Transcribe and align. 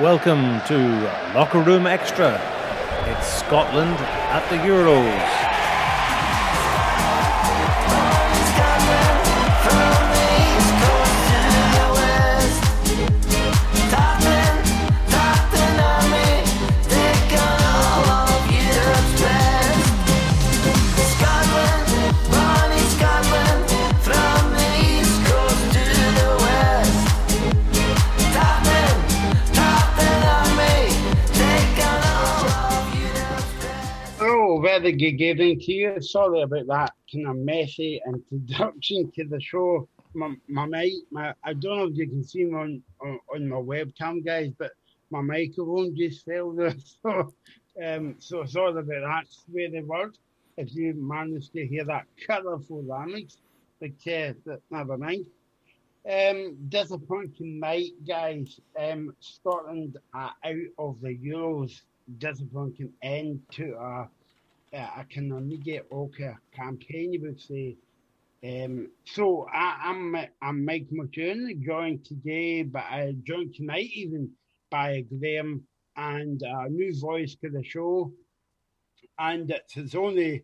Welcome 0.00 0.62
to 0.62 0.78
Locker 1.34 1.60
Room 1.60 1.86
Extra. 1.86 2.40
It's 3.04 3.26
Scotland 3.26 3.98
at 4.30 4.48
the 4.48 4.56
Euros. 4.56 5.59
Evening 34.98 35.60
to 35.60 35.72
you. 35.72 36.00
Sorry 36.00 36.42
about 36.42 36.66
that 36.66 36.92
kind 37.12 37.28
of 37.28 37.36
messy 37.36 38.00
introduction 38.06 39.10
to 39.12 39.24
the 39.24 39.40
show. 39.40 39.88
My, 40.14 40.34
my 40.48 40.66
mic, 40.66 40.92
my, 41.10 41.34
I 41.44 41.52
don't 41.52 41.78
know 41.78 41.86
if 41.86 41.96
you 41.96 42.08
can 42.08 42.24
see 42.24 42.44
me 42.44 42.54
on, 42.54 42.82
on, 43.00 43.20
on 43.34 43.48
my 43.48 43.56
webcam, 43.56 44.24
guys, 44.24 44.50
but 44.58 44.72
my 45.10 45.20
microphone 45.20 45.94
just 45.96 46.26
there. 46.26 46.74
So, 47.02 47.32
um, 47.84 48.16
so 48.18 48.44
sorry 48.44 48.70
about 48.70 48.86
that 48.86 49.24
sweary 49.28 49.84
word. 49.86 50.18
If 50.56 50.74
you 50.74 50.94
managed 50.96 51.52
to 51.52 51.66
hear 51.66 51.84
that 51.84 52.06
colourful 52.26 52.84
language, 52.84 53.34
but 53.80 54.12
uh, 54.12 54.32
never 54.70 54.98
mind. 54.98 55.26
Um, 56.10 56.56
disappointing 56.68 57.60
night, 57.60 57.92
guys. 58.06 58.58
Um, 58.78 59.14
Scotland 59.20 59.98
are 60.14 60.32
out 60.44 60.68
of 60.78 61.00
the 61.00 61.16
Euros. 61.16 61.80
Disappointing 62.18 62.92
end 63.02 63.40
to 63.52 63.74
a 63.74 64.08
I 64.72 65.04
can 65.10 65.32
only 65.32 65.56
get 65.56 65.86
okay 65.90 66.34
campaign, 66.54 67.18
would 67.22 67.40
say. 67.40 67.76
Um, 68.42 68.90
so 69.04 69.46
I, 69.52 69.90
am 69.90 70.14
I'm, 70.14 70.26
I'm 70.40 70.64
Mike 70.64 70.88
McEwen, 70.92 71.60
joined 71.60 72.04
today, 72.04 72.62
but 72.62 72.84
I 72.84 73.14
joined 73.24 73.54
tonight 73.54 73.90
even 73.92 74.30
by 74.70 75.02
Graham 75.02 75.62
and 75.96 76.40
a 76.42 76.68
new 76.68 76.98
voice 76.98 77.34
to 77.42 77.50
the 77.50 77.62
show. 77.64 78.12
And 79.18 79.52
it's 79.76 79.94
only 79.94 80.42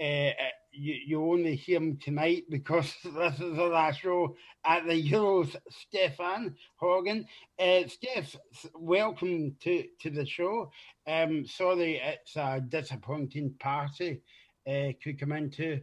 uh, 0.00 0.30
you, 0.72 0.94
you 1.06 1.24
only 1.24 1.54
hear 1.56 1.78
him 1.78 1.98
tonight 2.02 2.44
because 2.48 2.94
this 3.04 3.34
is 3.34 3.56
the 3.56 3.64
last 3.64 4.00
show 4.00 4.36
at 4.64 4.86
the 4.86 5.10
Euros. 5.10 5.54
Stefan 5.70 6.56
Horgan, 6.76 7.26
uh, 7.58 7.86
Steph, 7.88 8.36
welcome 8.74 9.54
to, 9.60 9.84
to 10.00 10.10
the 10.10 10.26
show. 10.26 10.70
Um, 11.06 11.46
sorry, 11.46 12.00
it's 12.02 12.36
a 12.36 12.62
disappointing 12.66 13.54
party 13.60 14.22
uh, 14.66 14.92
to 15.02 15.12
come 15.18 15.32
into. 15.32 15.80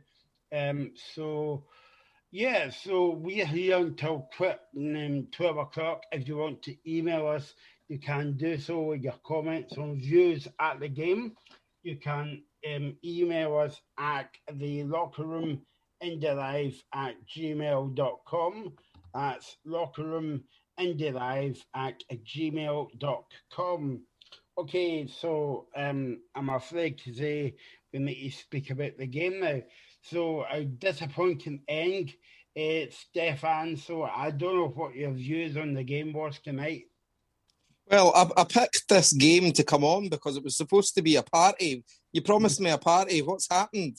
Um, 0.51 0.91
so 1.13 1.63
yeah, 2.31 2.69
so 2.69 3.11
we're 3.11 3.45
here 3.45 3.77
until 3.77 4.29
um, 4.75 5.27
12 5.31 5.57
o'clock. 5.57 6.03
If 6.11 6.27
you 6.27 6.37
want 6.37 6.61
to 6.63 6.75
email 6.87 7.27
us, 7.27 7.53
you 7.87 7.99
can 7.99 8.37
do 8.37 8.57
so 8.57 8.81
with 8.81 9.01
your 9.01 9.19
comments 9.25 9.77
on 9.77 9.99
views 9.99 10.47
at 10.59 10.79
the 10.79 10.89
game. 10.89 11.33
You 11.81 11.97
can 11.97 12.43
um, 12.67 12.95
email 13.03 13.57
us 13.57 13.79
at 13.97 14.29
the 14.53 14.83
locker 14.83 15.23
room 15.23 15.61
live 16.01 16.81
at 16.93 17.15
gmail.com. 17.27 18.73
That's 19.13 19.57
locker 19.65 20.03
room 20.03 20.43
live 20.79 21.63
at 21.75 22.03
gmail.com. 22.35 24.01
Okay, 24.57 25.07
so 25.07 25.67
um, 25.75 26.19
I'm 26.35 26.49
afraid 26.49 26.97
to 26.99 27.13
say 27.13 27.55
we 27.93 27.99
need 27.99 28.29
to 28.29 28.37
speak 28.37 28.71
about 28.71 28.97
the 28.97 29.07
game 29.07 29.39
now. 29.39 29.61
So 30.01 30.45
a 30.49 30.65
disappointing 30.65 31.61
end, 31.67 32.13
uh, 32.57 32.91
Stefan. 32.91 33.77
So 33.77 34.03
I 34.03 34.31
don't 34.31 34.55
know 34.55 34.67
what 34.67 34.95
your 34.95 35.11
views 35.11 35.57
on 35.57 35.73
the 35.73 35.83
game 35.83 36.13
was 36.13 36.39
tonight. 36.39 36.83
Well, 37.89 38.13
I, 38.15 38.41
I, 38.41 38.43
picked 38.43 38.87
this 38.87 39.13
game 39.13 39.51
to 39.53 39.63
come 39.63 39.83
on 39.83 40.09
because 40.09 40.37
it 40.37 40.43
was 40.43 40.55
supposed 40.55 40.93
to 40.95 41.01
be 41.01 41.15
a 41.15 41.23
party. 41.23 41.83
You 42.11 42.21
promised 42.21 42.59
me 42.59 42.71
a 42.71 42.77
party. 42.77 43.21
What's 43.21 43.47
happened? 43.49 43.97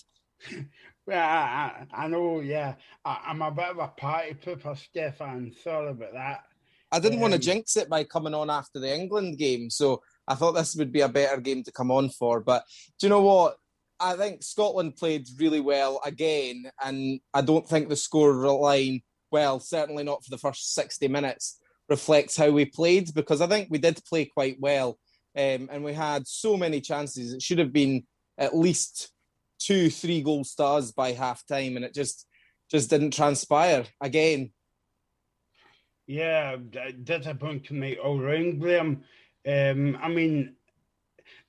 Well, 1.07 1.19
I, 1.19 1.87
I, 1.93 2.07
know, 2.07 2.39
yeah. 2.39 2.75
I, 3.05 3.31
am 3.31 3.43
a 3.43 3.51
bit 3.51 3.71
of 3.71 3.79
a 3.79 3.89
party 3.89 4.35
pooper, 4.35 4.77
Stefan. 4.79 5.53
Sorry 5.65 5.91
about 5.91 6.13
that. 6.13 6.45
I 6.93 7.01
didn't 7.01 7.17
um, 7.17 7.23
want 7.23 7.33
to 7.33 7.41
jinx 7.41 7.77
it 7.77 7.89
by 7.89 8.05
coming 8.05 8.35
on 8.35 8.49
after 8.49 8.79
the 8.79 8.95
England 8.95 9.37
game, 9.37 9.71
so 9.71 10.03
I 10.29 10.37
thought 10.37 10.53
this 10.53 10.77
would 10.77 10.93
be 10.93 11.01
a 11.01 11.09
better 11.09 11.41
game 11.41 11.65
to 11.65 11.73
come 11.73 11.91
on 11.91 12.11
for. 12.11 12.41
But 12.41 12.65
do 13.01 13.07
you 13.07 13.11
know 13.11 13.23
what? 13.23 13.57
I 13.99 14.15
think 14.15 14.45
Scotland 14.45 14.97
played 14.97 15.27
really 15.39 15.59
well 15.59 16.01
again, 16.05 16.71
and 16.81 17.19
I 17.35 17.41
don't 17.41 17.69
think 17.69 17.89
the 17.89 17.97
score 17.97 18.33
line, 18.33 19.03
well, 19.33 19.59
certainly 19.59 20.05
not 20.05 20.25
for 20.25 20.31
the 20.31 20.39
first 20.39 20.75
60 20.75 21.09
minutes, 21.09 21.59
reflects 21.89 22.37
how 22.37 22.51
we 22.51 22.67
played 22.67 23.13
because 23.15 23.41
I 23.41 23.49
think 23.49 23.69
we 23.69 23.79
did 23.79 24.01
play 24.05 24.27
quite 24.27 24.61
well 24.61 24.97
um, 25.37 25.69
and 25.71 25.85
we 25.85 25.93
had 25.93 26.27
so 26.27 26.57
many 26.57 26.81
chances. 26.81 27.33
It 27.33 27.43
should 27.43 27.59
have 27.59 27.73
been 27.73 28.05
at 28.39 28.57
least 28.57 29.13
two, 29.59 29.91
three 29.91 30.23
goal 30.23 30.45
stars 30.45 30.93
by 30.93 31.13
half 31.13 31.47
time, 31.47 31.77
and 31.77 31.85
it 31.85 31.95
just 31.95 32.27
just 32.71 32.91
didn't 32.91 33.13
transpire 33.13 33.85
again. 34.01 34.53
Yeah, 36.07 36.57
disappointing 37.05 37.79
me 37.79 37.97
all 37.97 38.19
round, 38.19 38.61
Graham. 38.61 39.05
Um, 39.47 39.99
I 40.03 40.09
mean, 40.09 40.57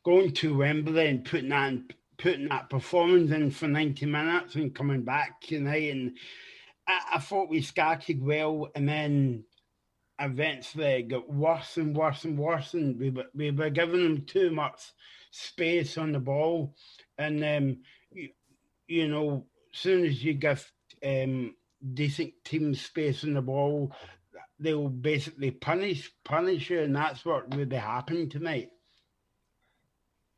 going 0.05 0.33
to 0.33 0.57
Wembley 0.57 1.07
and 1.07 1.25
putting 1.25 1.49
that 1.49 1.73
putting 2.17 2.49
that 2.49 2.69
performance 2.69 3.31
in 3.31 3.49
for 3.49 3.67
ninety 3.67 4.05
minutes 4.05 4.55
and 4.55 4.75
coming 4.75 5.03
back 5.03 5.41
tonight, 5.41 5.91
and 5.91 6.17
I, 6.87 7.15
I 7.15 7.19
thought 7.19 7.49
we 7.49 7.61
started 7.61 8.21
well, 8.21 8.69
and 8.75 8.87
then 8.87 9.45
eventually 10.21 11.03
got 11.03 11.31
worse 11.31 11.77
and 11.77 11.95
worse 11.95 12.23
and 12.23 12.37
worse, 12.37 12.73
and 12.73 12.99
we 12.99 13.09
were, 13.09 13.25
we 13.33 13.51
were 13.51 13.69
giving 13.69 14.03
them 14.03 14.25
too 14.25 14.51
much 14.51 14.91
space 15.31 15.97
on 15.97 16.11
the 16.11 16.19
ball. 16.19 16.75
And, 17.17 17.43
um, 17.43 17.77
you, 18.11 18.29
you 18.87 19.07
know, 19.07 19.45
as 19.73 19.79
soon 19.79 20.05
as 20.05 20.23
you 20.23 20.33
give 20.33 20.71
um, 21.05 21.55
decent 21.93 22.33
teams 22.43 22.81
space 22.81 23.23
on 23.23 23.33
the 23.33 23.41
ball, 23.41 23.91
they'll 24.59 24.89
basically 24.89 25.51
punish 25.51 26.11
punish 26.23 26.69
you, 26.69 26.81
and 26.81 26.95
that's 26.95 27.25
what 27.25 27.55
really 27.55 27.77
happened 27.77 28.31
tonight. 28.31 28.69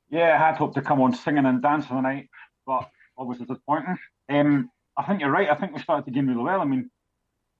Yeah, 0.10 0.36
I 0.40 0.48
had 0.48 0.56
hoped 0.56 0.76
to 0.76 0.82
come 0.82 1.02
on 1.02 1.14
singing 1.14 1.46
and 1.46 1.62
dancing 1.62 1.98
tonight, 1.98 2.30
but 2.66 2.90
obviously 3.18 3.48
disappointing. 3.48 3.98
Um, 4.30 4.70
I 4.96 5.04
think 5.04 5.22
you're 5.22 5.32
right. 5.32 5.50
I 5.50 5.56
think 5.56 5.74
we 5.74 5.82
started 5.82 6.06
the 6.06 6.12
game 6.12 6.28
really 6.30 6.44
well. 6.44 6.62
I 6.62 6.66
mean, 6.66 6.90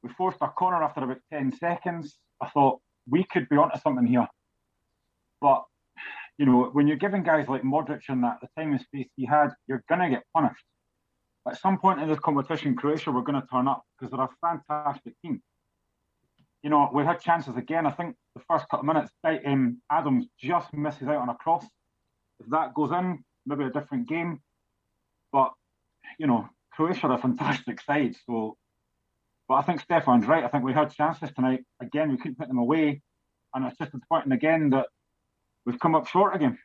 we 0.04 0.10
forced 0.18 0.38
a 0.42 0.48
corner 0.50 0.84
after 0.84 1.04
about 1.04 1.20
10 1.32 1.54
seconds. 1.58 2.18
I 2.42 2.50
thought 2.50 2.80
we 3.10 3.24
could 3.24 3.48
be 3.50 3.56
onto 3.56 3.80
something 3.80 4.06
here. 4.06 4.28
But, 5.42 5.64
you 6.38 6.46
know, 6.46 6.70
when 6.74 6.88
you're 6.88 6.98
giving 6.98 7.24
guys 7.24 7.48
like 7.48 7.64
Modric 7.64 8.02
and 8.10 8.24
that 8.24 8.40
the 8.42 8.48
time 8.58 8.74
and 8.74 8.82
space 8.82 9.08
he 9.16 9.26
had, 9.26 9.50
you're 9.68 9.84
going 9.88 10.02
to 10.02 10.10
get 10.10 10.24
punished. 10.34 10.64
At 11.48 11.60
some 11.60 11.78
point 11.78 12.02
in 12.02 12.08
this 12.08 12.20
competition, 12.20 12.76
Croatia 12.76 13.12
were 13.12 13.24
going 13.24 13.42
to 13.42 13.48
turn 13.48 13.68
up 13.68 13.84
because 13.98 14.12
they're 14.12 14.22
a 14.22 14.30
fantastic 14.42 15.14
team. 15.22 15.42
You 16.62 16.70
know, 16.70 16.90
we 16.94 17.04
had 17.04 17.20
chances 17.20 17.58
again. 17.58 17.86
I 17.86 17.92
think 17.92 18.16
the 18.36 18.42
first 18.50 18.68
couple 18.70 18.90
of 18.90 18.96
minutes, 18.96 19.12
um, 19.46 19.82
Adams 19.92 20.28
just 20.40 20.74
misses 20.74 21.08
out 21.10 21.18
on 21.18 21.30
a 21.30 21.36
cross. 21.36 21.66
If 22.40 22.50
that 22.52 22.74
goes 22.74 22.92
in, 22.92 23.24
maybe 23.46 23.66
a 23.66 23.70
different 23.70 24.08
game. 24.08 24.40
But, 25.34 25.52
you 26.18 26.28
know, 26.28 26.48
Croatia 26.72 27.08
are 27.08 27.18
a 27.18 27.18
fantastic 27.18 27.82
side. 27.82 28.16
So 28.26 28.56
but 29.48 29.56
I 29.56 29.62
think 29.64 29.82
Stefan's 29.82 30.26
right. 30.26 30.44
I 30.44 30.48
think 30.48 30.64
we 30.64 30.74
had 30.74 30.94
chances 30.94 31.32
tonight. 31.36 31.64
Again, 31.82 32.12
we 32.12 32.18
couldn't 32.18 32.38
put 32.38 32.48
them 32.48 32.58
away. 32.58 33.02
And 33.54 33.66
it's 33.66 33.78
just 33.78 33.92
disappointing 33.92 34.32
again 34.32 34.72
that 34.72 34.88
we've 35.66 35.80
come 35.80 35.96
up 35.96 36.08
short 36.08 36.36
again. 36.36 36.58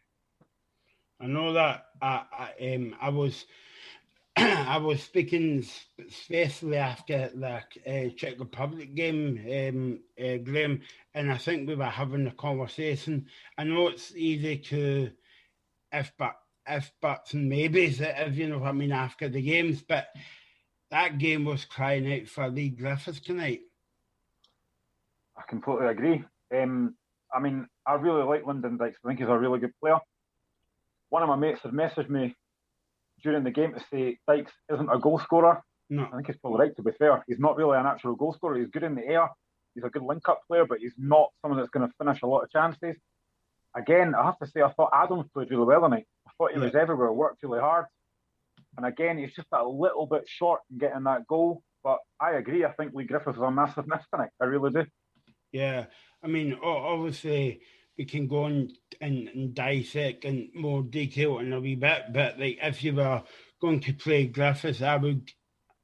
I 1.21 1.27
know 1.27 1.53
that. 1.55 1.85
I, 2.01 2.23
I, 2.33 2.75
um, 2.75 2.97
I 3.01 3.09
was 3.11 3.45
I 4.37 4.79
was 4.79 5.03
speaking 5.03 5.67
especially 6.09 6.77
after 6.77 7.31
the 7.35 7.63
uh, 7.87 8.11
Czech 8.17 8.39
Republic 8.39 8.95
game, 8.95 9.45
um, 9.47 10.01
uh, 10.19 10.37
Graham, 10.37 10.81
and 11.13 11.33
I 11.33 11.37
think 11.39 11.69
we 11.69 11.75
were 11.75 11.85
having 11.85 12.27
a 12.29 12.33
conversation. 12.33 13.27
I 13.57 13.65
know 13.65 13.89
it's 13.89 14.15
easy 14.15 14.59
to 14.59 15.11
if 15.93 16.13
but 16.19 16.37
if 16.69 16.93
buts 17.01 17.35
and 17.35 17.49
maybes, 17.49 18.01
if 18.01 18.37
you 18.37 18.49
know 18.49 18.59
what 18.59 18.69
I 18.69 18.73
mean, 18.73 18.93
after 18.93 19.29
the 19.29 19.43
games, 19.43 19.83
but 19.83 20.09
that 20.91 21.19
game 21.19 21.45
was 21.45 21.65
crying 21.65 22.11
out 22.13 22.29
for 22.29 22.49
Leigh 22.49 22.71
Griffiths 22.71 23.21
tonight. 23.21 23.61
I 25.37 25.43
completely 25.49 25.87
agree. 25.87 26.25
Um, 26.55 26.95
I 27.33 27.41
mean, 27.41 27.67
I 27.87 27.95
really 27.95 28.23
like 28.23 28.47
Lyndon 28.47 28.77
Dykes. 28.77 28.99
I 29.05 29.09
think 29.09 29.21
he's 29.21 29.29
a 29.29 29.39
really 29.39 29.61
good 29.61 29.75
player. 29.81 29.99
One 31.11 31.23
of 31.23 31.29
my 31.29 31.37
mates 31.37 31.61
had 31.63 31.73
messaged 31.73 32.09
me 32.09 32.35
during 33.23 33.45
the 33.45 33.51
game 33.51 33.75
to 33.75 33.85
say 33.91 34.19
Dykes 34.27 34.53
isn't 34.73 34.91
a 34.91 34.99
goal 34.99 35.19
scorer. 35.19 35.63
No. 35.91 36.07
I 36.07 36.17
think 36.17 36.27
he's 36.27 36.37
probably 36.37 36.67
right, 36.67 36.77
to 36.77 36.83
be 36.83 36.93
fair. 36.93 37.25
He's 37.27 37.39
not 37.39 37.57
really 37.57 37.79
a 37.79 37.83
natural 37.83 38.15
goal 38.15 38.33
scorer. 38.35 38.59
He's 38.59 38.69
good 38.69 38.83
in 38.83 38.95
the 38.95 39.07
air. 39.07 39.29
he's 39.75 39.85
a 39.85 39.91
good 39.91 40.03
link-up 40.03 40.43
player, 40.47 40.67
but 40.67 40.79
he's 40.79 40.95
not 40.99 41.31
someone 41.41 41.59
that's 41.59 41.71
going 41.71 41.87
to 41.87 41.95
finish 41.99 42.23
a 42.23 42.27
lot 42.27 42.43
of 42.43 42.51
chances. 42.51 42.97
Again, 43.77 44.15
I 44.15 44.25
have 44.25 44.39
to 44.39 44.47
say, 44.47 44.63
I 44.63 44.73
thought 44.73 44.91
Adams 44.95 45.27
played 45.33 45.51
really 45.51 45.65
well 45.65 45.83
tonight. 45.83 46.07
I 46.27 46.31
thought 46.37 46.53
he 46.53 46.59
yeah. 46.59 46.65
was 46.65 46.75
everywhere, 46.75 47.13
worked 47.13 47.43
really 47.43 47.61
hard. 47.61 47.87
And 48.79 48.87
again, 48.87 49.19
he's 49.19 49.35
just 49.35 49.49
a 49.53 49.67
little 49.67 50.07
bit 50.07 50.23
short 50.27 50.61
in 50.71 50.79
getting 50.79 51.03
that 51.03 51.27
goal. 51.27 51.65
But 51.83 51.99
I 52.21 52.35
agree. 52.35 52.65
I 52.65 52.71
think 52.73 52.95
Leigh 52.95 53.07
Griffiths 53.07 53.37
was 53.37 53.49
a 53.49 53.51
massive 53.51 53.89
miss 53.89 54.05
tonight. 54.13 54.31
I 54.41 54.45
really 54.45 54.71
do. 54.71 54.85
Yeah. 55.51 55.87
I 56.23 56.29
mean, 56.29 56.57
obviously, 56.63 57.61
we 57.99 58.05
can 58.05 58.29
go 58.29 58.45
on 58.45 58.71
and, 59.01 59.29
and 59.35 59.53
dissect 59.53 60.25
in 60.25 60.51
more 60.55 60.85
detail 60.85 61.41
in 61.41 61.53
a 61.53 61.61
wee 61.61 61.75
bit. 61.75 62.05
But 62.13 62.39
like, 62.39 62.59
if 62.63 62.85
you 62.85 62.95
were 62.95 63.25
going 63.61 63.81
to 63.81 63.93
play 63.93 64.27
Griffiths, 64.27 64.81
I 64.81 64.97
would, 64.97 65.29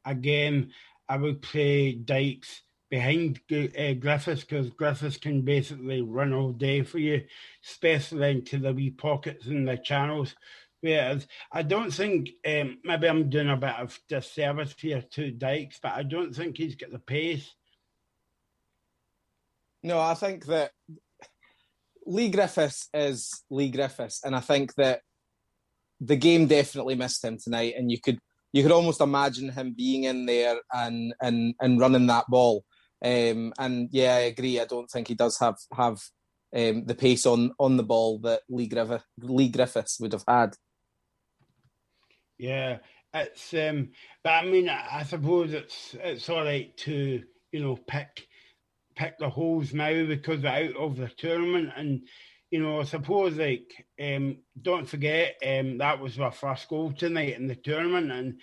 again, 0.05 0.71
I 1.09 1.17
would 1.17 1.43
play 1.43 1.95
Dykes 1.95 2.63
behind 2.91 3.41
uh, 3.51 3.95
Griffiths 3.95 4.45
because 4.45 4.71
Griffiths 4.71 5.17
can 5.17 5.43
basically 5.43 6.01
run 6.01 6.33
all 6.33 6.53
day 6.53 6.83
for 6.85 6.99
you, 6.99 7.25
especially 7.67 8.31
into 8.31 8.59
the 8.59 8.73
wee 8.73 8.91
pockets 8.91 9.47
and 9.47 9.67
the 9.67 9.77
channels. 9.77 10.37
Whereas 10.85 11.27
I 11.51 11.63
don't 11.63 11.91
think, 11.91 12.29
um, 12.47 12.77
maybe 12.85 13.09
I'm 13.09 13.31
doing 13.31 13.49
a 13.49 13.57
bit 13.57 13.75
of 13.81 13.99
disservice 14.07 14.75
here 14.79 15.03
to 15.13 15.31
Dykes, 15.31 15.79
but 15.83 15.93
I 15.93 16.03
don't 16.03 16.35
think 16.35 16.59
he's 16.59 16.75
got 16.75 16.91
the 16.91 16.99
pace. 16.99 17.55
No, 19.83 19.99
I 19.99 20.13
think 20.13 20.45
that 20.45 20.73
Leigh 22.05 22.29
Griffiths 22.29 22.91
is 22.93 23.45
Leigh 23.49 23.71
Griffiths, 23.71 24.21
and 24.27 24.37
I 24.37 24.41
think 24.41 24.75
that 24.75 25.01
the 26.03 26.17
game 26.17 26.49
definitely 26.49 26.97
missed 26.97 27.25
him 27.25 27.39
tonight, 27.43 27.77
and 27.79 27.91
you 27.91 27.99
could 27.99 28.19
you 28.53 28.63
could 28.63 28.73
almost 28.73 29.01
imagine 29.01 29.49
him 29.49 29.73
being 29.75 30.05
in 30.05 30.27
there 30.27 30.57
and 30.71 31.15
and 31.23 31.55
and 31.63 31.81
running 31.81 32.09
that 32.09 32.27
ball. 32.29 32.63
Um, 33.03 33.55
and 33.59 33.89
yeah, 33.91 34.17
I 34.17 34.21
agree. 34.21 34.61
I 34.61 34.67
don't 34.67 34.91
think 34.91 35.09
he 35.09 35.15
does 35.15 35.39
have 35.39 35.57
have 35.75 36.03
um, 36.55 36.85
the 36.85 36.95
pace 36.95 37.25
on 37.25 37.53
on 37.59 37.79
the 37.79 37.83
ball 37.85 38.19
that 38.19 38.43
Lee, 38.51 38.67
Griffith, 38.67 39.07
Leigh 39.19 39.49
Griffiths 39.49 39.99
would 39.99 40.13
have 40.13 40.25
had. 40.29 40.55
Yeah, 42.39 42.79
it's 43.13 43.55
um, 43.55 43.91
but 44.23 44.31
I 44.31 44.45
mean, 44.47 44.69
I 44.69 45.05
suppose 45.05 45.53
it's 45.53 45.95
it's 46.01 46.29
all 46.29 46.45
right 46.45 46.77
to 46.79 47.23
you 47.53 47.61
know 47.61 47.77
pick 47.77 48.27
pick 48.97 49.19
the 49.19 49.29
holes 49.31 49.73
now 49.75 50.07
because 50.07 50.43
they're 50.43 50.71
out 50.71 50.77
of 50.77 50.97
the 50.97 51.09
tournament, 51.09 51.71
and 51.77 52.09
you 52.51 52.61
know 52.61 52.81
I 52.81 52.85
suppose 52.85 53.37
like 53.37 53.87
um, 54.03 54.39
don't 54.61 54.89
forget 54.89 55.37
um, 55.47 55.79
that 55.79 56.01
was 56.01 56.19
our 56.19 56.33
first 56.33 56.69
goal 56.69 56.93
tonight 56.93 57.37
in 57.37 57.47
the 57.47 57.57
tournament, 57.57 58.11
and 58.13 58.41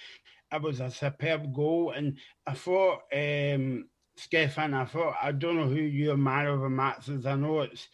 it 0.54 0.62
was 0.62 0.80
a 0.80 0.90
superb 0.92 1.54
goal, 1.54 1.92
and 1.92 2.18
I 2.48 2.54
thought. 2.54 3.02
Um, 3.14 3.88
Stefan, 4.18 4.74
I 4.76 4.86
thought 4.86 5.16
I 5.24 5.32
don't 5.32 5.56
know 5.56 5.68
who 5.70 5.82
your 5.82 6.18
man 6.18 6.46
of 6.46 6.60
the 6.62 6.70
match 6.70 7.08
is. 7.10 7.26
I 7.26 7.36
know 7.36 7.62
it's 7.62 7.88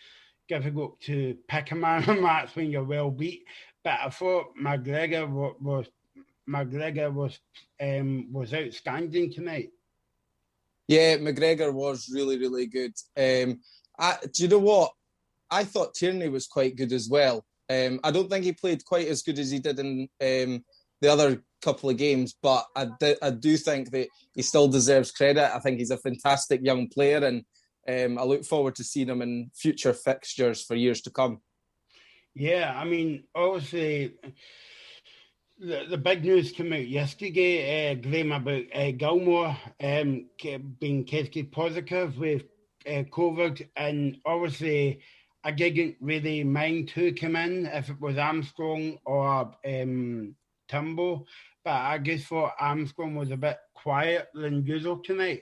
difficult 0.48 1.00
to 1.02 1.38
pick 1.48 1.72
a 1.72 1.76
man 1.76 2.00
of 2.00 2.08
the 2.08 2.22
match 2.22 2.56
when 2.56 2.72
you're 2.72 2.84
well 2.84 3.12
beat, 3.12 3.44
but 3.88 4.00
I 4.04 4.10
thought 4.10 4.48
McGregor 4.62 5.30
was 5.62 5.86
McGregor 6.50 7.10
was 7.14 7.40
um, 7.82 8.28
was 8.34 8.54
outstanding 8.54 9.32
tonight. 9.32 9.70
Yeah, 10.90 11.16
McGregor 11.16 11.72
was 11.74 12.10
really 12.14 12.38
really 12.38 12.66
good. 12.66 12.94
Um, 13.16 13.62
I, 13.98 14.18
do 14.34 14.44
you 14.44 14.50
know 14.50 14.60
what? 14.60 14.92
I 15.50 15.64
thought 15.64 15.94
Tierney 15.94 16.28
was 16.28 16.48
quite 16.48 16.76
good 16.76 16.92
as 16.92 17.08
well. 17.08 17.46
Um, 17.70 18.02
I 18.04 18.12
don't 18.12 18.30
think 18.30 18.44
he 18.44 18.52
played 18.52 18.84
quite 18.84 19.08
as 19.08 19.22
good 19.22 19.40
as 19.40 19.52
he 19.52 19.60
did 19.60 19.80
in 19.80 20.10
um, 20.22 20.66
the 21.00 21.08
other 21.10 21.42
couple 21.62 21.90
of 21.90 21.96
games, 21.96 22.36
but 22.44 22.66
I 22.76 22.90
do, 23.00 23.16
I 23.22 23.30
do 23.30 23.56
think 23.56 23.92
that 23.92 24.10
he 24.34 24.42
still 24.42 24.68
deserves 24.68 25.14
credit. 25.14 25.56
I 25.56 25.60
think 25.60 25.80
he's 25.80 25.92
a 25.92 25.98
fantastic 25.98 26.60
young 26.62 26.90
player, 26.90 27.24
and 27.24 27.46
um, 27.88 28.22
I 28.22 28.26
look 28.26 28.44
forward 28.44 28.76
to 28.76 28.84
seeing 28.84 29.08
him 29.08 29.22
in 29.22 29.50
future 29.56 29.94
fixtures 29.94 30.62
for 30.62 30.76
years 30.76 31.00
to 31.04 31.10
come. 31.10 31.40
Yeah, 32.40 32.72
I 32.80 32.86
mean, 32.86 33.24
obviously, 33.34 34.14
the, 35.60 35.86
the 35.90 35.98
big 35.98 36.24
news 36.24 36.52
came 36.52 36.72
out 36.72 36.88
yesterday, 36.88 37.90
uh, 37.90 37.96
Graham, 37.96 38.32
about 38.32 38.62
uh, 38.76 38.92
Gilmour 38.92 39.58
um, 39.82 40.28
being 40.80 41.04
tested 41.04 41.52
positive 41.52 42.16
with 42.20 42.44
uh, 42.86 43.02
COVID, 43.12 43.68
and 43.76 44.18
obviously, 44.24 45.00
I 45.44 45.50
didn't 45.50 45.96
really 46.00 46.44
mind 46.44 46.92
who 46.92 47.12
came 47.12 47.36
in, 47.36 47.66
if 47.66 47.90
it 47.90 48.00
was 48.00 48.20
Armstrong 48.20 49.00
or 49.04 49.52
um, 49.66 50.36
Timbo, 50.68 51.26
but 51.64 51.72
I 51.72 51.98
just 51.98 52.28
thought 52.28 52.54
Armstrong 52.60 53.16
was 53.16 53.32
a 53.32 53.38
bit 53.38 53.58
quiet 53.74 54.28
than 54.36 54.64
usual 54.64 55.02
tonight. 55.04 55.42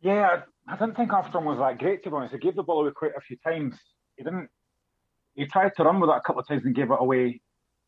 Yeah, 0.00 0.44
I 0.66 0.76
didn't 0.78 0.96
think 0.96 1.12
Armstrong 1.12 1.44
was 1.44 1.58
that 1.58 1.78
great, 1.78 2.02
to 2.04 2.10
be 2.10 2.16
honest. 2.16 2.32
He 2.32 2.40
gave 2.40 2.56
the 2.56 2.62
ball 2.62 2.80
away 2.80 2.92
quite 2.96 3.12
a 3.14 3.20
few 3.20 3.36
times. 3.44 3.76
He 4.16 4.24
didn't 4.24 4.48
he 5.36 5.46
tried 5.46 5.72
to 5.76 5.84
run 5.84 6.00
with 6.00 6.10
it 6.10 6.16
a 6.16 6.20
couple 6.20 6.40
of 6.40 6.48
times 6.48 6.64
and 6.64 6.74
gave 6.74 6.90
it 6.90 6.98
away. 6.98 7.40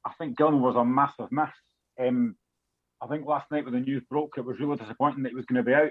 I 0.05 0.13
think 0.19 0.37
Gilmour 0.37 0.61
was 0.61 0.77
a 0.77 0.85
massive 0.85 1.33
miss. 1.33 1.49
Um, 2.01 2.37
I 3.01 3.07
think 3.07 3.27
last 3.27 3.51
night 3.51 3.65
when 3.65 3.75
the 3.75 3.81
news 3.81 4.03
broke, 4.09 4.35
it 4.37 4.45
was 4.45 4.61
really 4.61 4.77
disappointing 4.77 5.23
that 5.23 5.31
he 5.31 5.35
was 5.35 5.47
going 5.47 5.65
to 5.65 5.69
be 5.69 5.75
out. 5.75 5.91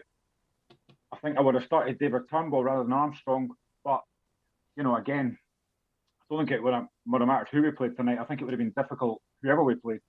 I 1.11 1.17
think 1.17 1.37
I 1.37 1.41
would 1.41 1.55
have 1.55 1.63
started 1.63 1.99
David 1.99 2.23
Turnbull 2.29 2.63
rather 2.63 2.83
than 2.83 2.93
Armstrong, 2.93 3.49
but 3.83 4.01
you 4.75 4.83
know, 4.83 4.95
again, 4.95 5.37
I 6.21 6.35
don't 6.35 6.45
think 6.45 6.51
it 6.51 6.63
would 6.63 6.73
have, 6.73 6.87
would 7.07 7.21
have 7.21 7.27
mattered 7.27 7.47
who 7.51 7.63
we 7.63 7.71
played 7.71 7.95
tonight. 7.95 8.19
I 8.19 8.25
think 8.25 8.41
it 8.41 8.43
would 8.43 8.53
have 8.53 8.59
been 8.59 8.73
difficult 8.75 9.21
whoever 9.41 9.63
we 9.63 9.75
played. 9.75 10.01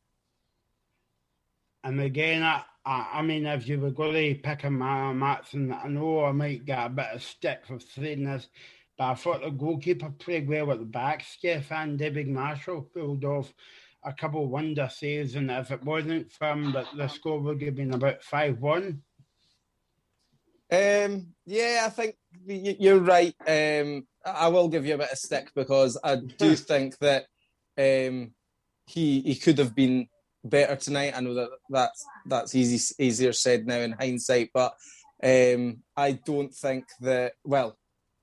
And 1.84 2.00
again, 2.00 2.42
I, 2.42 2.64
I, 2.84 3.22
mean, 3.22 3.46
if 3.46 3.68
you 3.68 3.78
were 3.78 3.92
going 3.92 4.34
to 4.34 4.40
pick 4.42 4.64
a 4.64 4.70
match, 4.70 5.54
and 5.54 5.72
I 5.72 5.86
know 5.86 6.24
I 6.24 6.32
might 6.32 6.64
get 6.64 6.86
a 6.86 6.88
bit 6.88 7.06
of 7.12 7.22
stick 7.22 7.60
for 7.66 7.78
saying 7.78 8.24
this, 8.24 8.48
but 8.98 9.12
I 9.12 9.14
thought 9.14 9.42
the 9.42 9.50
goalkeeper 9.50 10.10
played 10.10 10.48
well 10.48 10.72
at 10.72 10.80
the 10.80 10.84
back. 10.84 11.24
Stefan 11.24 11.96
David 11.96 12.28
Marshall 12.28 12.82
pulled 12.92 13.24
off 13.24 13.54
a 14.04 14.12
couple 14.12 14.44
of 14.44 14.50
wonder 14.50 14.88
saves, 14.92 15.36
and 15.36 15.50
if 15.50 15.70
it 15.70 15.84
wasn't 15.84 16.32
for 16.32 16.50
him, 16.52 16.72
but 16.72 16.88
the 16.96 17.06
score 17.06 17.38
would 17.38 17.62
have 17.62 17.76
been 17.76 17.94
about 17.94 18.22
5 18.22 18.60
1. 18.60 19.02
Um, 20.70 21.28
yeah, 21.46 21.84
I 21.86 21.88
think 21.90 22.16
you're 22.44 22.98
right. 22.98 23.34
Um, 23.46 24.06
I 24.24 24.48
will 24.48 24.68
give 24.68 24.84
you 24.84 24.94
a 24.94 24.98
bit 24.98 25.12
of 25.12 25.18
stick 25.18 25.50
because 25.54 25.96
I 26.02 26.16
do 26.16 26.56
think 26.56 26.98
that 26.98 27.26
um, 27.78 28.32
he 28.86 29.20
he 29.20 29.34
could 29.36 29.58
have 29.58 29.74
been 29.74 30.08
better 30.44 30.76
tonight. 30.76 31.14
I 31.16 31.20
know 31.20 31.34
that 31.34 31.50
that's 31.70 32.04
that's 32.26 32.54
easy 32.54 32.94
easier 32.98 33.32
said 33.32 33.66
now 33.66 33.78
in 33.78 33.92
hindsight, 33.92 34.50
but 34.52 34.74
um, 35.22 35.78
I 35.96 36.12
don't 36.12 36.52
think 36.52 36.84
that 37.00 37.32
well 37.44 37.78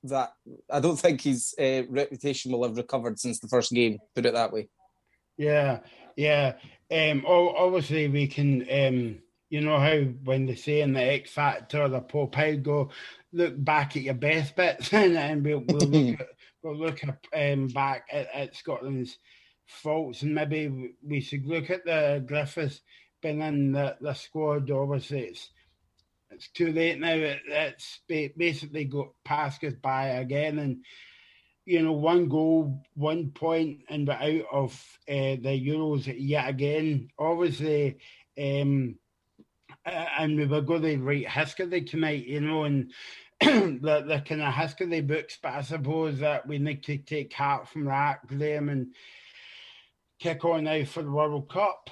that 0.09 0.33
I 0.71 0.79
don't 0.79 0.99
think 0.99 1.21
his 1.21 1.53
uh, 1.59 1.83
reputation 1.89 2.51
will 2.51 2.63
have 2.63 2.77
recovered 2.77 3.19
since 3.19 3.39
the 3.39 3.47
first 3.47 3.71
game. 3.71 3.99
Put 4.15 4.25
it 4.25 4.33
that 4.33 4.53
way. 4.53 4.69
Yeah, 5.37 5.79
yeah. 6.15 6.53
Um, 6.91 7.25
obviously, 7.25 8.07
we 8.07 8.27
can. 8.27 8.65
Um, 8.71 9.19
you 9.49 9.61
know 9.61 9.79
how 9.79 9.99
when 10.23 10.47
they 10.47 10.55
say 10.55 10.81
in 10.81 10.93
the 10.93 11.01
X 11.01 11.31
Factor, 11.31 11.87
the 11.87 12.01
Popeye 12.01 12.61
go 12.61 12.89
look 13.31 13.53
back 13.63 13.95
at 13.95 14.03
your 14.03 14.15
best 14.15 14.55
bits, 14.55 14.91
and, 14.93 15.17
and 15.17 15.45
we'll, 15.45 15.63
we'll 15.67 15.87
look 15.87 16.19
at 16.19 16.27
we'll 16.63 16.77
look 16.77 17.03
at, 17.03 17.53
um, 17.53 17.67
back 17.67 18.07
at, 18.11 18.27
at, 18.33 18.55
Scotland's 18.55 19.17
faults, 19.67 20.23
and 20.23 20.33
maybe 20.33 20.95
we 21.03 21.21
should 21.21 21.45
look 21.45 21.69
at 21.69 21.85
the 21.85 22.23
Griffiths 22.25 22.81
being 23.21 23.41
in 23.41 23.71
the, 23.71 23.95
the 24.01 24.13
squad. 24.13 24.69
Obviously, 24.71 25.21
it's 25.21 25.51
it's 26.31 26.49
too 26.49 26.71
late 26.71 26.99
now. 26.99 27.13
It, 27.13 27.39
it's 27.47 27.99
basically 28.07 28.85
got 28.85 29.09
passed 29.23 29.63
us 29.63 29.73
by 29.73 30.07
again, 30.07 30.59
and 30.59 30.77
you 31.65 31.81
know, 31.81 31.93
one 31.93 32.29
goal, 32.29 32.83
one 32.93 33.31
point, 33.31 33.81
and 33.89 34.07
we're 34.07 34.13
out 34.13 34.45
of 34.51 34.73
uh, 35.09 35.35
the 35.41 35.61
Euros 35.67 36.13
yet 36.17 36.47
again. 36.47 37.09
Obviously, 37.17 37.97
um, 38.37 38.95
and 39.85 40.37
we 40.37 40.45
were 40.45 40.61
going 40.61 40.81
to 40.83 40.97
write 40.97 41.29
history 41.29 41.81
tonight, 41.81 42.25
you 42.27 42.41
know, 42.41 42.63
and 42.63 42.91
the, 43.41 44.03
the 44.07 44.23
kind 44.25 44.41
of 44.41 44.53
history 44.53 45.01
books, 45.01 45.37
but 45.41 45.53
I 45.53 45.61
suppose 45.61 46.19
that 46.19 46.47
we 46.47 46.59
need 46.59 46.83
to 46.83 46.97
take 46.97 47.33
heart 47.33 47.67
from 47.67 47.85
that, 47.85 48.25
Graham, 48.27 48.69
and 48.69 48.87
kick 50.19 50.45
on 50.45 50.63
now 50.63 50.83
for 50.85 51.03
the 51.03 51.11
World 51.11 51.49
Cup. 51.49 51.89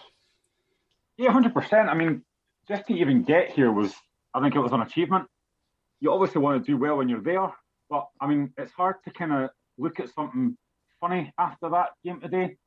Yeah, 1.18 1.32
hundred 1.32 1.54
percent. 1.54 1.90
I 1.90 1.94
mean, 1.94 2.24
just 2.68 2.88
to 2.88 2.94
even 2.94 3.24
get 3.24 3.52
here 3.52 3.72
was 3.72 3.94
I 4.34 4.42
think 4.42 4.56
it 4.56 4.60
was 4.60 4.72
an 4.72 4.82
achievement. 4.82 5.26
You 6.00 6.12
obviously 6.12 6.42
want 6.42 6.64
to 6.64 6.72
do 6.72 6.78
well 6.78 6.98
when 6.98 7.10
you're 7.10 7.22
there, 7.22 7.52
but 7.90 8.08
I 8.20 8.28
mean, 8.28 8.54
it's 8.58 8.74
hard 8.74 8.96
to 9.06 9.12
kind 9.12 9.32
of 9.32 9.50
look 9.78 10.00
at 10.00 10.14
something 10.14 10.58
funny 11.00 11.32
after 11.38 11.70
that 11.70 11.90
game 12.04 12.20
today. 12.20 12.58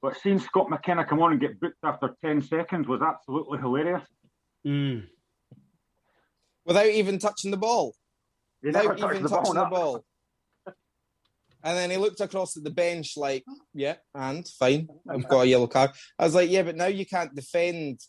But 0.00 0.16
seeing 0.16 0.38
Scott 0.38 0.70
McKenna 0.70 1.04
come 1.04 1.20
on 1.20 1.32
and 1.32 1.40
get 1.40 1.58
booked 1.60 1.78
after 1.82 2.10
10 2.24 2.42
seconds 2.42 2.86
was 2.86 3.02
absolutely 3.02 3.58
hilarious. 3.58 4.02
Mm. 4.66 5.06
Without 6.64 6.86
even 6.86 7.18
touching 7.18 7.50
the 7.50 7.56
ball. 7.56 7.94
He 8.62 8.68
Without 8.68 8.98
even 8.98 9.22
the 9.22 9.28
touching 9.28 9.54
ball, 9.54 9.64
the 9.64 9.70
ball. 9.70 10.04
And 11.64 11.76
then 11.76 11.90
he 11.90 11.96
looked 11.96 12.20
across 12.20 12.56
at 12.56 12.62
the 12.62 12.70
bench 12.70 13.16
like, 13.16 13.44
yeah, 13.74 13.96
and 14.14 14.46
fine, 14.46 14.88
I've 15.10 15.28
got 15.28 15.40
a 15.40 15.48
yellow 15.48 15.66
card. 15.66 15.90
I 16.18 16.24
was 16.24 16.34
like, 16.34 16.50
yeah, 16.50 16.62
but 16.62 16.76
now 16.76 16.86
you 16.86 17.04
can't 17.04 17.34
defend 17.34 18.00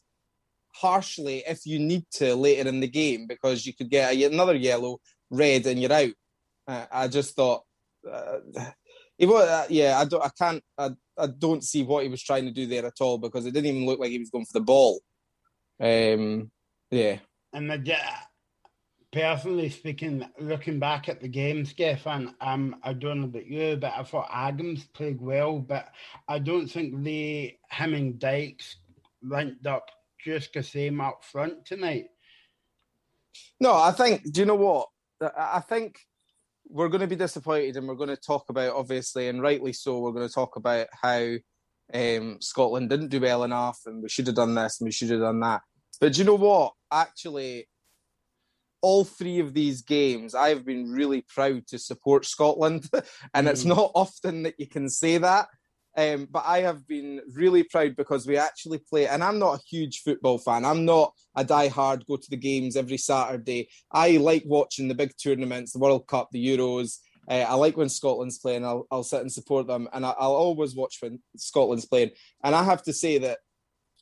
harshly 0.74 1.44
if 1.48 1.66
you 1.66 1.80
need 1.80 2.06
to 2.12 2.36
later 2.36 2.70
in 2.70 2.80
the 2.80 2.88
game 2.88 3.28
because 3.28 3.66
you 3.66 3.74
could 3.74 3.90
get 3.90 4.14
another 4.14 4.56
yellow 4.56 5.00
red 5.30 5.66
and 5.66 5.82
you're 5.82 5.94
out. 5.94 6.12
Uh, 6.68 6.86
I 6.92 7.08
just 7.08 7.36
thought, 7.36 7.64
uh, 8.10 8.40
he 9.18 9.26
was, 9.26 9.48
uh, 9.48 9.66
yeah, 9.70 9.98
I 10.00 10.06
don't, 10.06 10.24
I 10.24 10.30
can't, 10.38 10.64
I, 10.78 10.92
I 11.18 11.28
don't 11.28 11.64
see 11.64 11.84
what 11.84 12.04
he 12.04 12.10
was 12.10 12.24
trying 12.24 12.46
to 12.46 12.52
do 12.52 12.68
there 12.68 12.86
at 12.86 13.02
all 13.02 13.18
because 13.18 13.46
it 13.46 13.54
didn't 13.54 13.76
even 13.76 13.86
look 13.86 14.00
like 14.00 14.12
he 14.12 14.20
was 14.20 14.30
going 14.30 14.46
for 14.46 14.60
the 14.60 14.62
ball. 14.62 15.02
Um, 15.82 16.52
yeah. 16.92 17.18
And 17.54 17.70
the, 17.70 17.96
personally 19.12 19.70
speaking, 19.70 20.26
looking 20.40 20.80
back 20.80 21.10
at 21.10 21.20
the 21.20 21.28
game, 21.28 21.66
Stefan, 21.66 22.36
um, 22.42 22.76
I 22.84 22.94
don't 22.94 23.22
know 23.22 23.26
about 23.26 23.48
you, 23.48 23.76
but 23.76 23.94
I 23.98 24.04
thought 24.04 24.30
Adams 24.32 24.86
played 24.94 25.20
well, 25.20 25.60
but 25.60 25.90
I 26.28 26.40
don't 26.40 26.68
think 26.68 27.04
they, 27.04 27.58
him 27.72 27.94
and 27.94 28.20
Dykes 28.20 28.78
linked 29.22 29.66
up 29.66 29.90
just 30.24 30.54
the 30.54 30.64
same 30.64 31.02
up 31.02 31.24
front 31.24 31.66
tonight. 31.66 32.06
No, 33.60 33.74
I 33.74 33.92
think, 33.92 34.32
do 34.32 34.42
you 34.42 34.46
know 34.46 34.56
what? 34.56 34.88
I 35.38 35.60
think 35.60 36.00
we're 36.68 36.88
going 36.88 37.02
to 37.02 37.08
be 37.08 37.16
disappointed 37.16 37.76
and 37.78 37.88
we're 37.88 37.96
going 37.96 38.10
to 38.10 38.16
talk 38.16 38.46
about, 38.50 38.76
obviously, 38.76 39.28
and 39.28 39.42
rightly 39.42 39.74
so, 39.74 40.00
we're 40.00 40.12
going 40.12 40.28
to 40.28 40.34
talk 40.34 40.56
about 40.56 40.88
how 40.92 41.36
um, 41.94 42.38
Scotland 42.40 42.90
didn't 42.90 43.10
do 43.10 43.20
well 43.20 43.44
enough 43.44 43.80
and 43.86 44.02
we 44.02 44.10
should 44.10 44.28
have 44.28 44.36
done 44.36 44.56
this 44.56 44.80
and 44.80 44.88
we 44.88 44.92
should 44.92 45.10
have 45.10 45.20
done 45.22 45.40
that. 45.42 45.62
But 46.00 46.14
do 46.14 46.20
you 46.20 46.26
know 46.26 46.36
what? 46.36 46.74
Actually, 46.92 47.68
all 48.82 49.04
three 49.04 49.40
of 49.40 49.54
these 49.54 49.82
games, 49.82 50.36
I've 50.36 50.66
been 50.66 50.90
really 50.90 51.26
proud 51.28 51.68
to 51.68 51.80
support 51.80 52.26
Scotland. 52.26 52.90
and 53.34 53.48
mm. 53.48 53.50
it's 53.50 53.66
not 53.66 53.92
often 53.96 54.44
that 54.44 54.56
you 54.58 54.68
can 54.68 54.90
say 54.90 55.18
that. 55.18 55.48
Um, 55.98 56.28
but 56.32 56.44
I 56.46 56.60
have 56.60 56.88
been 56.88 57.22
really 57.34 57.64
proud 57.64 57.96
because 57.96 58.28
we 58.28 58.38
actually 58.38 58.78
play, 58.78 59.08
and 59.08 59.24
I'm 59.24 59.40
not 59.40 59.60
a 59.60 59.64
huge 59.70 60.02
football 60.02 60.38
fan. 60.38 60.66
I'm 60.66 60.86
not 60.86 61.14
a 61.36 61.44
die-hard, 61.44 62.06
go 62.06 62.18
to 62.18 62.30
the 62.30 62.38
games 62.38 62.76
every 62.76 62.98
Saturday. 62.98 63.70
I 63.92 64.18
like 64.18 64.44
watching 64.46 64.88
the 64.88 64.96
big 64.96 65.12
tournaments, 65.22 65.74
the 65.74 65.80
World 65.80 66.08
Cup, 66.08 66.30
the 66.32 66.46
Euros. 66.46 66.98
Uh, 67.28 67.46
I 67.48 67.54
like 67.56 67.78
when 67.78 67.90
Scotland's 67.90 68.40
playing. 68.40 68.66
I'll, 68.66 68.88
I'll 68.92 69.04
sit 69.04 69.22
and 69.22 69.32
support 69.32 69.68
them, 69.68 69.90
and 69.94 70.06
I, 70.06 70.14
will 70.20 70.36
always 70.36 70.76
watch 70.76 70.98
when 71.02 71.20
Scotland's 71.38 71.86
playing. 71.86 72.12
And 72.44 72.56
I 72.56 72.64
have 72.64 72.84
to 72.84 72.94
say 72.94 73.18
that 73.20 73.40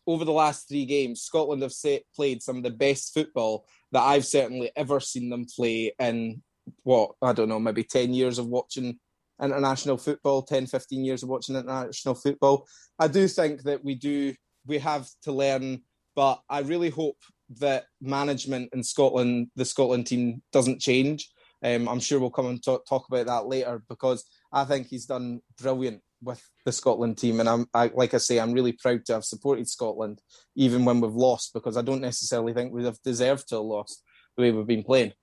over 0.05 0.23
the 0.23 0.31
last 0.31 0.67
three 0.67 0.85
games, 0.85 1.21
Scotland 1.21 1.61
have 1.61 1.73
played 2.15 2.41
some 2.41 2.57
of 2.57 2.63
the 2.63 2.69
best 2.69 3.13
football 3.13 3.65
that 3.91 4.03
I've 4.03 4.25
certainly 4.25 4.71
ever 4.75 4.99
seen 4.99 5.29
them 5.29 5.45
play 5.45 5.93
in 5.99 6.41
what 6.83 7.11
I 7.21 7.33
don't 7.33 7.49
know, 7.49 7.59
maybe 7.59 7.83
10 7.83 8.13
years 8.13 8.39
of 8.39 8.47
watching 8.47 8.99
international 9.41 9.97
football, 9.97 10.41
10, 10.41 10.67
15 10.67 11.05
years 11.05 11.23
of 11.23 11.29
watching 11.29 11.55
international 11.55 12.15
football. 12.15 12.67
I 12.99 13.07
do 13.07 13.27
think 13.27 13.63
that 13.63 13.83
we 13.83 13.95
do, 13.95 14.33
we 14.65 14.79
have 14.79 15.07
to 15.23 15.31
learn, 15.31 15.81
but 16.15 16.41
I 16.49 16.59
really 16.59 16.89
hope 16.89 17.17
that 17.59 17.85
management 18.01 18.69
in 18.73 18.83
Scotland, 18.83 19.49
the 19.55 19.65
Scotland 19.65 20.07
team, 20.07 20.41
doesn't 20.51 20.81
change. 20.81 21.29
Um, 21.63 21.87
I'm 21.87 21.99
sure 21.99 22.19
we'll 22.19 22.29
come 22.29 22.47
and 22.47 22.63
talk, 22.63 22.85
talk 22.85 23.07
about 23.07 23.25
that 23.27 23.47
later 23.47 23.81
because 23.89 24.25
I 24.51 24.63
think 24.63 24.87
he's 24.87 25.05
done 25.05 25.41
brilliant 25.59 26.01
with 26.21 26.41
the 26.65 26.71
Scotland 26.71 27.17
team, 27.17 27.39
and 27.39 27.47
I'm 27.47 27.67
I, 27.73 27.91
like 27.93 28.13
I 28.13 28.17
say, 28.17 28.39
I'm 28.39 28.53
really 28.53 28.71
proud 28.71 29.05
to 29.05 29.13
have 29.13 29.25
supported 29.25 29.67
Scotland 29.67 30.19
even 30.55 30.85
when 30.85 30.99
we've 30.99 31.13
lost 31.13 31.53
because 31.53 31.77
I 31.77 31.81
don't 31.81 32.01
necessarily 32.01 32.53
think 32.53 32.73
we 32.73 32.83
have 32.85 33.01
deserved 33.03 33.47
to 33.49 33.55
have 33.55 33.63
lost 33.63 34.03
the 34.35 34.43
way 34.43 34.51
we've 34.51 34.67
been 34.67 34.83
playing. 34.83 35.13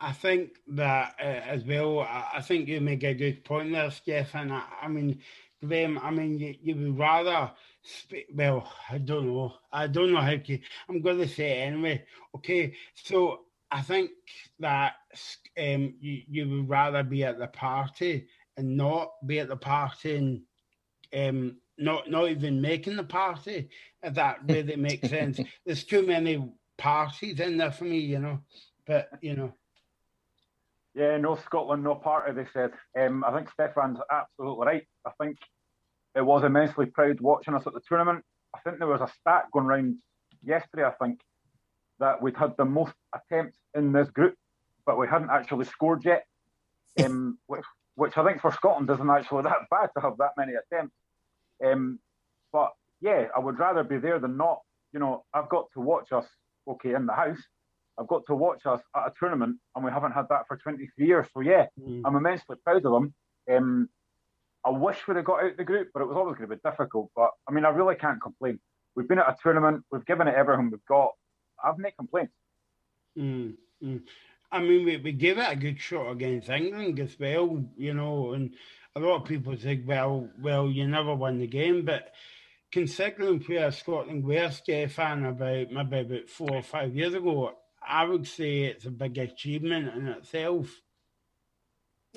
I 0.00 0.12
think 0.12 0.58
that 0.68 1.14
uh, 1.20 1.24
as 1.24 1.64
well. 1.64 2.00
I 2.00 2.40
think 2.40 2.68
you 2.68 2.80
make 2.80 3.02
a 3.04 3.14
good 3.14 3.44
point 3.44 3.72
there, 3.72 3.90
Stefan. 3.90 4.50
I, 4.52 4.62
I 4.82 4.88
mean, 4.88 5.20
Graham. 5.64 5.98
I 5.98 6.10
mean, 6.10 6.38
you, 6.38 6.54
you 6.62 6.76
would 6.76 6.98
rather. 6.98 7.50
Speak, 7.82 8.26
well, 8.34 8.70
I 8.90 8.98
don't 8.98 9.26
know. 9.28 9.54
I 9.72 9.86
don't 9.86 10.12
know 10.12 10.20
how 10.20 10.36
to. 10.36 10.58
I'm 10.88 11.00
going 11.02 11.18
to 11.18 11.28
say 11.28 11.60
anyway. 11.62 12.04
Okay, 12.34 12.74
so 12.94 13.40
I 13.70 13.82
think 13.82 14.10
that 14.60 14.94
um, 15.58 15.94
you 16.00 16.22
you 16.28 16.48
would 16.48 16.68
rather 16.68 17.02
be 17.02 17.24
at 17.24 17.38
the 17.38 17.46
party 17.48 18.26
and 18.56 18.76
not 18.76 19.12
be 19.26 19.38
at 19.40 19.48
the 19.48 19.56
party 19.56 20.16
and 20.16 20.42
um, 21.38 21.56
not 21.78 22.10
not 22.10 22.28
even 22.28 22.60
making 22.60 22.96
the 22.96 23.04
party. 23.04 23.68
If 24.02 24.14
that 24.14 24.38
really 24.48 24.76
makes 24.76 25.08
sense. 25.10 25.40
There's 25.64 25.84
too 25.84 26.06
many 26.06 26.52
parties 26.76 27.40
in 27.40 27.56
there 27.58 27.72
for 27.72 27.84
me, 27.84 27.98
you 27.98 28.18
know. 28.18 28.40
But 28.86 29.10
you 29.20 29.36
know. 29.36 29.52
Yeah, 30.96 31.18
no 31.18 31.36
Scotland, 31.36 31.84
no 31.84 31.94
party. 31.94 32.32
They 32.32 32.46
said. 32.54 32.70
Um, 32.98 33.22
I 33.22 33.30
think 33.30 33.50
Stefan's 33.50 33.98
absolutely 34.10 34.66
right. 34.66 34.86
I 35.06 35.10
think 35.20 35.36
it 36.14 36.24
was 36.24 36.42
immensely 36.42 36.86
proud 36.86 37.20
watching 37.20 37.54
us 37.54 37.66
at 37.66 37.74
the 37.74 37.82
tournament. 37.86 38.24
I 38.54 38.60
think 38.60 38.78
there 38.78 38.88
was 38.88 39.02
a 39.02 39.12
stat 39.20 39.44
going 39.52 39.66
around 39.66 39.96
yesterday. 40.42 40.84
I 40.84 40.92
think 40.92 41.20
that 41.98 42.22
we'd 42.22 42.36
had 42.36 42.56
the 42.56 42.64
most 42.64 42.94
attempts 43.14 43.58
in 43.74 43.92
this 43.92 44.08
group, 44.08 44.36
but 44.86 44.98
we 44.98 45.06
hadn't 45.06 45.30
actually 45.30 45.66
scored 45.66 46.04
yet. 46.04 46.24
Um, 47.04 47.36
which 47.46 47.62
which 47.96 48.16
I 48.16 48.24
think 48.24 48.40
for 48.40 48.50
Scotland 48.50 48.88
isn't 48.88 49.10
actually 49.10 49.42
that 49.42 49.68
bad 49.70 49.90
to 49.94 50.00
have 50.00 50.16
that 50.16 50.30
many 50.38 50.52
attempts. 50.54 50.96
Um, 51.62 51.98
but 52.54 52.72
yeah, 53.02 53.26
I 53.36 53.38
would 53.38 53.58
rather 53.58 53.84
be 53.84 53.98
there 53.98 54.18
than 54.18 54.38
not. 54.38 54.60
You 54.94 55.00
know, 55.00 55.26
I've 55.34 55.50
got 55.50 55.66
to 55.74 55.80
watch 55.80 56.12
us, 56.12 56.24
okay, 56.66 56.94
in 56.94 57.04
the 57.04 57.12
house. 57.12 57.42
I've 57.98 58.08
got 58.08 58.26
to 58.26 58.34
watch 58.34 58.66
us 58.66 58.80
at 58.94 59.06
a 59.06 59.12
tournament, 59.18 59.56
and 59.74 59.84
we 59.84 59.90
haven't 59.90 60.12
had 60.12 60.28
that 60.28 60.46
for 60.48 60.56
23 60.56 61.06
years. 61.06 61.26
So 61.32 61.40
yeah, 61.40 61.66
mm. 61.80 62.02
I'm 62.04 62.16
immensely 62.16 62.56
proud 62.62 62.84
of 62.84 62.92
them. 62.92 63.14
Um, 63.50 63.88
I 64.64 64.70
wish 64.70 65.06
we'd 65.06 65.16
have 65.16 65.24
got 65.24 65.44
out 65.44 65.56
the 65.56 65.64
group, 65.64 65.90
but 65.94 66.02
it 66.02 66.08
was 66.08 66.16
always 66.16 66.36
going 66.36 66.50
to 66.50 66.56
be 66.56 66.60
difficult. 66.68 67.10
But 67.14 67.30
I 67.48 67.52
mean, 67.52 67.64
I 67.64 67.70
really 67.70 67.94
can't 67.94 68.20
complain. 68.20 68.58
We've 68.94 69.08
been 69.08 69.18
at 69.18 69.28
a 69.28 69.36
tournament, 69.42 69.84
we've 69.90 70.04
given 70.06 70.26
it 70.28 70.34
everything 70.34 70.70
we've 70.70 70.84
got. 70.86 71.12
I've 71.62 71.78
no 71.78 71.88
complaints. 71.96 72.32
Mm, 73.16 73.54
mm. 73.82 74.02
I 74.50 74.60
mean, 74.60 74.84
we, 74.84 74.96
we 74.96 75.12
gave 75.12 75.38
it 75.38 75.52
a 75.52 75.56
good 75.56 75.80
shot 75.80 76.10
against 76.10 76.48
England 76.48 76.98
as 77.00 77.16
well, 77.18 77.64
you 77.76 77.94
know, 77.94 78.32
and 78.32 78.54
a 78.94 79.00
lot 79.00 79.22
of 79.22 79.28
people 79.28 79.56
think, 79.56 79.86
well, 79.86 80.28
well, 80.40 80.68
you 80.68 80.86
never 80.86 81.14
won 81.14 81.38
the 81.38 81.46
game, 81.46 81.84
but 81.84 82.12
considering 82.72 83.40
where 83.40 83.70
Scotland 83.70 84.24
were, 84.24 84.50
Stefan, 84.50 85.24
about 85.24 85.70
maybe 85.70 86.00
about 86.00 86.28
four 86.28 86.54
or 86.54 86.62
five 86.62 86.94
years 86.94 87.14
ago, 87.14 87.52
I 87.88 88.04
would 88.04 88.26
say 88.26 88.64
it's 88.64 88.86
a 88.86 88.90
big 88.90 89.18
achievement 89.18 89.94
in 89.94 90.08
itself. 90.08 90.74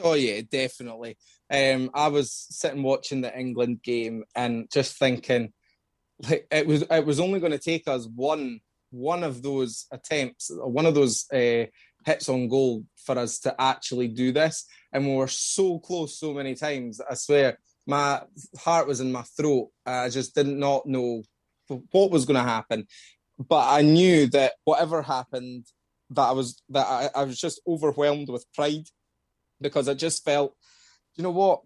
Oh 0.02 0.14
yeah, 0.14 0.42
definitely. 0.50 1.18
Um, 1.52 1.92
I 1.94 2.08
was 2.08 2.32
sitting 2.32 2.84
watching 2.84 3.22
the 3.22 3.38
England 3.38 3.82
game 3.84 4.24
and 4.36 4.70
just 4.72 4.98
thinking, 4.98 5.54
like 6.28 6.48
it 6.52 6.66
was 6.66 6.84
it 6.90 7.06
was 7.06 7.20
only 7.20 7.40
going 7.40 7.52
to 7.52 7.60
take 7.60 7.88
us 7.88 8.08
one 8.16 8.62
one 8.92 9.24
of 9.24 9.42
those 9.42 9.86
attempts, 9.92 10.50
one 10.52 10.86
of 10.86 10.96
those 10.96 11.26
uh, 11.32 11.66
hits 12.06 12.30
on 12.30 12.48
goal 12.48 12.86
for 12.96 13.18
us 13.18 13.40
to 13.40 13.56
actually 13.60 14.08
do 14.08 14.32
this. 14.32 14.66
And 14.92 15.06
we 15.06 15.16
were 15.16 15.28
so 15.28 15.80
close 15.80 16.20
so 16.20 16.34
many 16.34 16.56
times. 16.56 17.00
I 17.02 17.14
swear, 17.14 17.60
my 17.86 18.22
heart 18.58 18.88
was 18.88 19.00
in 19.00 19.12
my 19.12 19.22
throat. 19.22 19.70
I 19.86 20.10
just 20.10 20.34
did 20.34 20.48
not 20.48 20.86
know 20.86 21.24
what 21.92 22.12
was 22.12 22.26
going 22.26 22.44
to 22.44 22.50
happen. 22.50 22.88
But 23.48 23.70
I 23.70 23.82
knew 23.82 24.28
that 24.28 24.54
whatever 24.66 25.02
happened, 25.02 25.66
that 26.10 26.24
I 26.24 26.32
was 26.32 26.62
that 26.70 26.86
I, 26.86 27.10
I 27.16 27.24
was 27.24 27.40
just 27.40 27.62
overwhelmed 27.66 28.30
with 28.30 28.52
pride 28.54 28.88
because 29.62 29.88
I 29.88 29.94
just 29.94 30.26
felt, 30.26 30.56
you 31.16 31.24
know 31.24 31.32
what, 31.32 31.62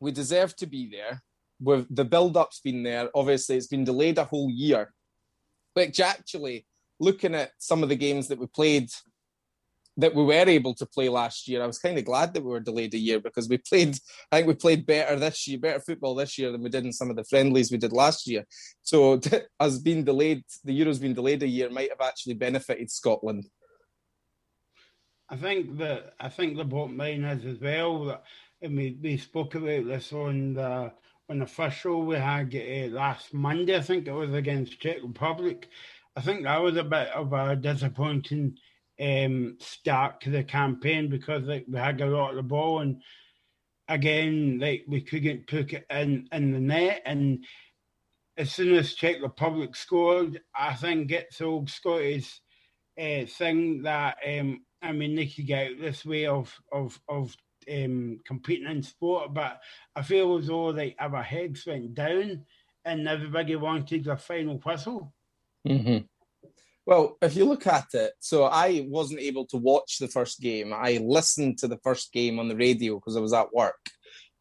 we 0.00 0.12
deserve 0.12 0.56
to 0.56 0.66
be 0.66 0.90
there. 0.90 1.22
With 1.60 1.94
the 1.94 2.04
build-up's 2.04 2.60
been 2.60 2.84
there. 2.84 3.10
Obviously, 3.14 3.56
it's 3.56 3.66
been 3.66 3.84
delayed 3.84 4.16
a 4.16 4.24
whole 4.24 4.48
year, 4.48 4.94
which 5.74 5.98
actually, 5.98 6.66
looking 7.00 7.34
at 7.34 7.50
some 7.58 7.82
of 7.82 7.88
the 7.88 7.96
games 7.96 8.28
that 8.28 8.38
we 8.38 8.46
played 8.46 8.88
that 9.98 10.14
we 10.14 10.24
were 10.24 10.32
able 10.32 10.74
to 10.74 10.86
play 10.86 11.08
last 11.08 11.48
year. 11.48 11.62
I 11.62 11.66
was 11.66 11.78
kind 11.78 11.98
of 11.98 12.04
glad 12.04 12.32
that 12.32 12.42
we 12.42 12.50
were 12.50 12.60
delayed 12.60 12.94
a 12.94 12.98
year 12.98 13.20
because 13.20 13.48
we 13.48 13.58
played. 13.68 13.98
I 14.32 14.36
think 14.36 14.48
we 14.48 14.54
played 14.54 14.86
better 14.86 15.16
this 15.16 15.46
year, 15.46 15.58
better 15.58 15.80
football 15.80 16.14
this 16.14 16.38
year 16.38 16.52
than 16.52 16.62
we 16.62 16.70
did 16.70 16.84
in 16.84 16.92
some 16.92 17.10
of 17.10 17.16
the 17.16 17.24
friendlies 17.24 17.70
we 17.70 17.78
did 17.78 17.92
last 17.92 18.26
year. 18.26 18.44
So 18.82 19.20
us 19.60 19.78
being 19.78 20.04
delayed, 20.04 20.44
the 20.64 20.80
Euros 20.80 21.00
being 21.00 21.14
delayed 21.14 21.42
a 21.42 21.48
year 21.48 21.68
might 21.68 21.90
have 21.90 22.00
actually 22.00 22.34
benefited 22.34 22.90
Scotland. 22.90 23.44
I 25.28 25.36
think 25.36 25.76
that 25.78 26.14
I 26.18 26.30
think 26.30 26.56
the 26.56 26.64
bottom 26.64 26.96
line 26.96 27.24
is 27.24 27.44
as 27.44 27.60
well 27.60 28.06
that 28.06 28.22
and 28.62 28.76
we, 28.76 28.98
we 29.02 29.16
spoke 29.16 29.54
about 29.54 29.86
this 29.86 30.12
on 30.12 30.54
the 30.54 30.92
on 31.30 31.38
the 31.38 31.46
first 31.46 31.78
show 31.78 31.98
we 31.98 32.16
had 32.16 32.54
uh, 32.54 32.94
last 32.94 33.34
Monday. 33.34 33.76
I 33.76 33.82
think 33.82 34.06
it 34.06 34.12
was 34.12 34.32
against 34.32 34.80
Czech 34.80 34.98
Republic. 35.02 35.68
I 36.16 36.22
think 36.22 36.44
that 36.44 36.62
was 36.62 36.76
a 36.76 36.84
bit 36.84 37.08
of 37.08 37.32
a 37.32 37.54
disappointing 37.54 38.56
um, 39.00 39.56
start 39.60 40.20
to 40.22 40.30
the 40.30 40.44
campaign 40.44 41.08
because 41.08 41.44
like 41.44 41.66
we 41.68 41.78
had 41.78 42.00
a 42.00 42.06
lot 42.06 42.30
of 42.30 42.36
the 42.36 42.42
ball 42.42 42.80
and 42.80 43.02
again 43.88 44.58
like 44.60 44.84
we 44.88 45.00
couldn't 45.00 45.46
put 45.46 45.72
it 45.72 45.86
in 45.90 46.28
in 46.32 46.52
the 46.52 46.60
net 46.60 47.02
and 47.06 47.44
as 48.38 48.52
soon 48.52 48.74
as 48.76 48.94
Czech 48.94 49.16
Republic 49.20 49.74
scored, 49.74 50.40
I 50.56 50.74
think 50.74 51.10
it's 51.10 51.40
old 51.40 51.68
Scottish 51.68 52.40
uh, 52.98 53.26
thing 53.26 53.82
that 53.82 54.16
um, 54.26 54.60
I 54.80 54.92
mean 54.92 55.16
they 55.16 55.26
could 55.26 55.46
get 55.46 55.80
this 55.80 56.06
way 56.06 56.26
of 56.26 56.54
of 56.72 56.98
of 57.08 57.36
um, 57.70 58.20
competing 58.24 58.70
in 58.70 58.82
sport, 58.82 59.34
but 59.34 59.60
I 59.94 60.02
feel 60.02 60.38
as 60.38 60.46
though 60.46 60.66
like 60.66 60.96
our 60.98 61.22
heads 61.22 61.66
went 61.66 61.94
down 61.94 62.44
and 62.84 63.08
everybody 63.08 63.56
wanted 63.56 64.06
a 64.06 64.16
final 64.16 64.58
whistle. 64.58 65.12
Mm-hmm. 65.66 66.06
Well, 66.88 67.18
if 67.20 67.36
you 67.36 67.44
look 67.44 67.66
at 67.66 67.88
it, 67.92 68.14
so 68.18 68.44
I 68.44 68.86
wasn't 68.88 69.20
able 69.20 69.44
to 69.48 69.58
watch 69.58 69.98
the 69.98 70.08
first 70.08 70.40
game. 70.40 70.72
I 70.72 70.98
listened 71.02 71.58
to 71.58 71.68
the 71.68 71.76
first 71.84 72.14
game 72.14 72.38
on 72.38 72.48
the 72.48 72.56
radio 72.56 72.94
because 72.94 73.14
I 73.14 73.20
was 73.20 73.34
at 73.34 73.52
work, 73.52 73.90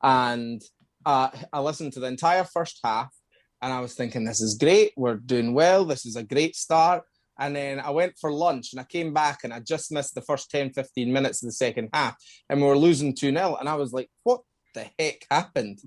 and 0.01 0.61
uh, 1.05 1.29
I 1.51 1.59
listened 1.59 1.91
to 1.93 1.99
the 1.99 2.07
entire 2.07 2.45
first 2.45 2.79
half, 2.85 3.13
and 3.61 3.73
I 3.73 3.81
was 3.81 3.95
thinking, 3.95 4.23
"This 4.23 4.39
is 4.39 4.57
great. 4.57 4.93
We're 4.95 5.17
doing 5.17 5.53
well. 5.53 5.83
This 5.83 6.05
is 6.05 6.15
a 6.15 6.23
great 6.23 6.55
start." 6.55 7.03
And 7.37 7.53
then 7.53 7.81
I 7.81 7.89
went 7.89 8.13
for 8.17 8.31
lunch 8.31 8.71
and 8.71 8.79
I 8.79 8.85
came 8.85 9.13
back 9.13 9.39
and 9.43 9.53
I 9.53 9.59
just 9.59 9.91
missed 9.91 10.15
the 10.15 10.21
first 10.21 10.49
10, 10.49 10.71
15 10.71 11.11
minutes 11.11 11.43
of 11.43 11.47
the 11.47 11.51
second 11.51 11.89
half, 11.93 12.15
and 12.49 12.61
we 12.61 12.67
were 12.69 12.77
losing 12.77 13.13
2 13.13 13.33
0. 13.33 13.57
And 13.59 13.67
I 13.67 13.75
was 13.75 13.91
like, 13.91 14.09
"What 14.23 14.39
the 14.73 14.85
heck 14.97 15.25
happened?" 15.29 15.79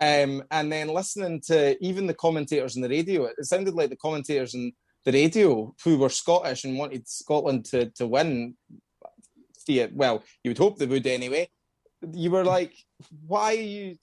Um, 0.00 0.44
and 0.50 0.72
then 0.72 0.88
listening 0.88 1.42
to 1.48 1.76
even 1.84 2.06
the 2.06 2.14
commentators 2.14 2.74
on 2.74 2.80
the 2.80 2.88
radio, 2.88 3.26
it 3.26 3.44
sounded 3.44 3.74
like 3.74 3.90
the 3.90 3.96
commentators 3.96 4.54
and 4.54 4.72
the 5.06 5.12
radio 5.12 5.72
who 5.84 5.96
were 5.98 6.08
Scottish 6.08 6.64
and 6.64 6.76
wanted 6.76 7.08
Scotland 7.08 7.64
to 7.66 7.86
to 7.90 8.06
win. 8.06 8.56
Well, 9.92 10.22
you 10.44 10.50
would 10.50 10.58
hope 10.58 10.78
they 10.78 10.86
would 10.86 11.06
anyway. 11.06 11.48
You 12.12 12.30
were 12.30 12.44
like, 12.44 12.74
why 13.26 13.56
are 13.56 13.60
you? 13.60 13.96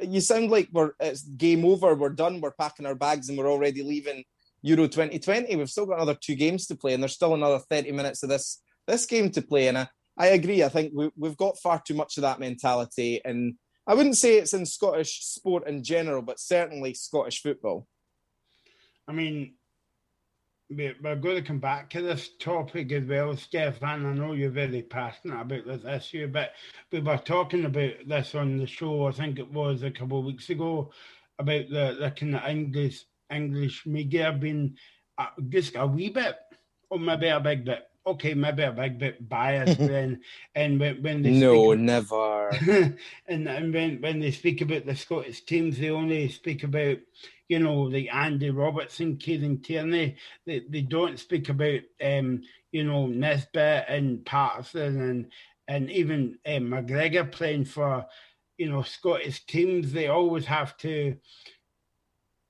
You 0.00 0.20
sound 0.20 0.50
like 0.50 0.68
we're 0.72 0.92
it's 0.98 1.22
game 1.22 1.64
over. 1.64 1.94
We're 1.94 2.08
done. 2.10 2.40
We're 2.40 2.52
packing 2.52 2.86
our 2.86 2.94
bags 2.94 3.28
and 3.28 3.38
we're 3.38 3.50
already 3.50 3.82
leaving 3.82 4.24
Euro 4.62 4.88
2020. 4.88 5.54
We've 5.56 5.70
still 5.70 5.86
got 5.86 5.96
another 5.96 6.18
two 6.20 6.34
games 6.34 6.66
to 6.66 6.74
play, 6.74 6.94
and 6.94 7.02
there's 7.02 7.14
still 7.14 7.34
another 7.34 7.58
30 7.58 7.92
minutes 7.92 8.22
of 8.22 8.30
this 8.30 8.62
this 8.86 9.06
game 9.06 9.30
to 9.30 9.42
play. 9.42 9.68
And 9.68 9.78
I, 9.78 9.88
I 10.16 10.26
agree. 10.28 10.64
I 10.64 10.68
think 10.70 10.92
we, 10.94 11.10
we've 11.16 11.36
got 11.36 11.58
far 11.58 11.82
too 11.86 11.94
much 11.94 12.16
of 12.16 12.22
that 12.22 12.40
mentality, 12.40 13.20
and 13.24 13.56
I 13.86 13.94
wouldn't 13.94 14.16
say 14.16 14.38
it's 14.38 14.54
in 14.54 14.64
Scottish 14.64 15.22
sport 15.22 15.66
in 15.66 15.84
general, 15.84 16.22
but 16.22 16.40
certainly 16.40 16.94
Scottish 16.94 17.42
football. 17.42 17.86
I 19.08 19.12
mean, 19.12 19.54
we're, 20.76 21.16
going 21.16 21.36
to 21.36 21.42
come 21.42 21.58
back 21.58 21.90
to 21.90 22.02
this 22.02 22.30
topic 22.38 22.92
as 22.92 23.04
well, 23.04 23.36
Stefan. 23.36 24.06
I 24.06 24.12
know 24.12 24.32
you're 24.32 24.50
very 24.50 24.82
passionate 24.82 25.40
about 25.40 25.66
this 25.66 25.84
issue, 25.84 26.28
but 26.28 26.52
we 26.90 27.00
were 27.00 27.18
talking 27.18 27.64
about 27.64 27.92
this 28.06 28.34
on 28.34 28.58
the 28.58 28.66
show. 28.66 29.06
I 29.06 29.12
think 29.12 29.38
it 29.38 29.52
was 29.52 29.82
a 29.82 29.90
couple 29.90 30.20
of 30.20 30.24
weeks 30.24 30.50
ago 30.50 30.90
about 31.38 31.68
the, 31.70 31.96
the 32.00 32.10
kind 32.10 32.36
of 32.36 32.48
English 32.48 33.04
English 33.30 33.86
media 33.86 34.32
being 34.32 34.76
uh, 35.18 35.26
just 35.48 35.76
a 35.76 35.86
wee 35.86 36.10
bit, 36.10 36.36
or 36.90 36.98
maybe 36.98 37.28
a 37.28 37.40
big 37.40 37.64
bit. 37.64 37.84
Okay, 38.04 38.34
maybe 38.34 38.62
a 38.64 38.72
big 38.72 38.98
bit 38.98 39.28
biased 39.28 39.78
then, 39.78 40.20
and 40.54 40.80
when, 40.80 41.02
when 41.02 41.22
they 41.22 41.30
no, 41.30 41.72
speak, 41.72 41.80
never, 41.80 42.48
and 43.28 43.48
and 43.48 43.72
when 43.72 44.00
when 44.00 44.20
they 44.20 44.30
speak 44.30 44.60
about 44.60 44.86
the 44.86 44.96
Scottish 44.96 45.42
teams, 45.42 45.78
they 45.78 45.90
only 45.90 46.28
speak 46.28 46.64
about 46.64 46.98
you 47.52 47.58
know, 47.58 47.90
the 47.90 48.08
Andy 48.08 48.48
Robertson, 48.48 49.18
Kieran 49.18 49.60
Tierney. 49.60 50.16
They, 50.46 50.62
they 50.70 50.80
don't 50.80 51.18
speak 51.18 51.50
about, 51.50 51.80
um, 52.02 52.40
you 52.70 52.82
know, 52.82 53.06
Nisbet 53.08 53.84
and 53.88 54.24
Patterson 54.24 55.02
and 55.02 55.26
and 55.68 55.90
even 55.90 56.38
um, 56.46 56.70
McGregor 56.70 57.30
playing 57.30 57.66
for, 57.66 58.06
you 58.56 58.70
know, 58.70 58.80
Scottish 58.80 59.44
teams. 59.44 59.92
They 59.92 60.08
always 60.08 60.46
have 60.46 60.78
to 60.78 61.14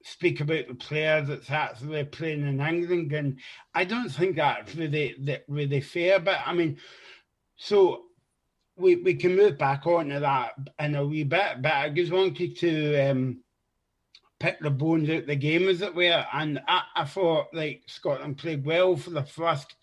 speak 0.04 0.40
about 0.40 0.68
the 0.68 0.74
player 0.74 1.22
that's 1.22 1.50
actually 1.50 2.04
playing 2.04 2.46
in 2.46 2.60
England, 2.60 3.12
and 3.12 3.38
I 3.74 3.84
don't 3.84 4.08
think 4.08 4.36
that's 4.36 4.74
really 4.74 5.14
that 5.20 5.44
really 5.48 5.80
fair. 5.80 6.20
But 6.20 6.38
I 6.44 6.52
mean, 6.52 6.78
so 7.56 8.04
we 8.76 8.96
we 8.96 9.14
can 9.14 9.36
move 9.36 9.58
back 9.58 9.86
onto 9.86 10.20
that 10.20 10.52
in 10.78 10.94
a 10.94 11.06
wee 11.06 11.24
bit. 11.24 11.62
But 11.62 11.72
I 11.72 11.88
just 11.90 12.12
wanted 12.12 12.56
to 12.58 13.10
um, 13.10 13.38
pick 14.42 14.58
the 14.60 14.70
bones 14.70 15.08
out 15.08 15.26
the 15.26 15.36
game, 15.36 15.68
as 15.68 15.82
it 15.82 15.94
were. 15.94 16.26
And 16.32 16.60
I, 16.66 16.82
I 16.96 17.04
thought 17.04 17.46
like 17.52 17.82
Scotland 17.86 18.38
played 18.38 18.64
well 18.64 18.96
for 18.96 19.10
the 19.10 19.22
first 19.22 19.74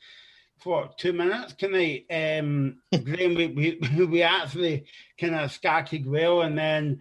for 0.60 0.90
two 0.98 1.14
minutes. 1.14 1.54
Can 1.54 1.74
I, 1.74 2.04
um, 2.40 2.80
Graham, 3.04 3.36
we, 3.36 3.48
we, 3.48 4.06
we 4.06 4.22
actually 4.22 4.86
kind 5.20 5.36
of 5.36 5.52
started 5.52 6.06
well, 6.06 6.42
and 6.42 6.58
then 6.58 7.00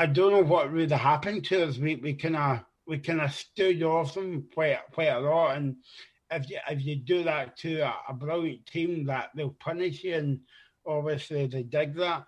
I 0.00 0.06
don't 0.06 0.32
know 0.32 0.42
what 0.42 0.72
really 0.72 0.96
happened 0.96 1.44
to 1.44 1.62
us. 1.62 1.76
We 1.76 1.96
we 1.96 2.14
kind 2.14 2.34
of 2.34 2.60
we 2.86 2.96
kind 2.98 3.20
of 3.20 3.34
stood 3.34 3.82
off 3.82 4.14
them 4.14 4.48
quite 4.54 4.78
quite 4.92 5.08
a 5.08 5.20
lot, 5.20 5.58
and 5.58 5.76
if 6.30 6.48
you 6.48 6.58
if 6.70 6.82
you 6.82 6.96
do 6.96 7.22
that 7.24 7.58
to 7.58 7.80
a, 7.80 7.94
a 8.08 8.14
brilliant 8.14 8.64
team, 8.64 9.04
that 9.04 9.28
they'll 9.36 9.54
punish 9.60 10.02
you, 10.02 10.14
and 10.14 10.40
obviously 10.86 11.46
they 11.48 11.64
dig 11.64 11.96
that. 11.96 12.24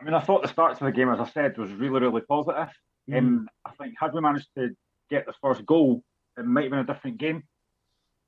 I 0.00 0.04
mean, 0.04 0.14
I 0.14 0.20
thought 0.20 0.42
the 0.42 0.48
start 0.48 0.76
to 0.78 0.84
the 0.84 0.90
game, 0.90 1.10
as 1.10 1.20
I 1.20 1.30
said, 1.30 1.56
was 1.56 1.70
really, 1.70 2.00
really 2.00 2.22
positive. 2.22 2.68
Mm. 3.08 3.16
Um, 3.16 3.48
I 3.64 3.70
think 3.80 3.94
had 4.00 4.14
we 4.14 4.20
managed 4.20 4.48
to 4.58 4.70
get 5.10 5.26
the 5.26 5.34
first 5.40 5.64
goal, 5.64 6.02
it 6.36 6.44
might 6.44 6.64
have 6.64 6.70
been 6.72 6.80
a 6.80 6.84
different 6.84 7.18
game. 7.18 7.44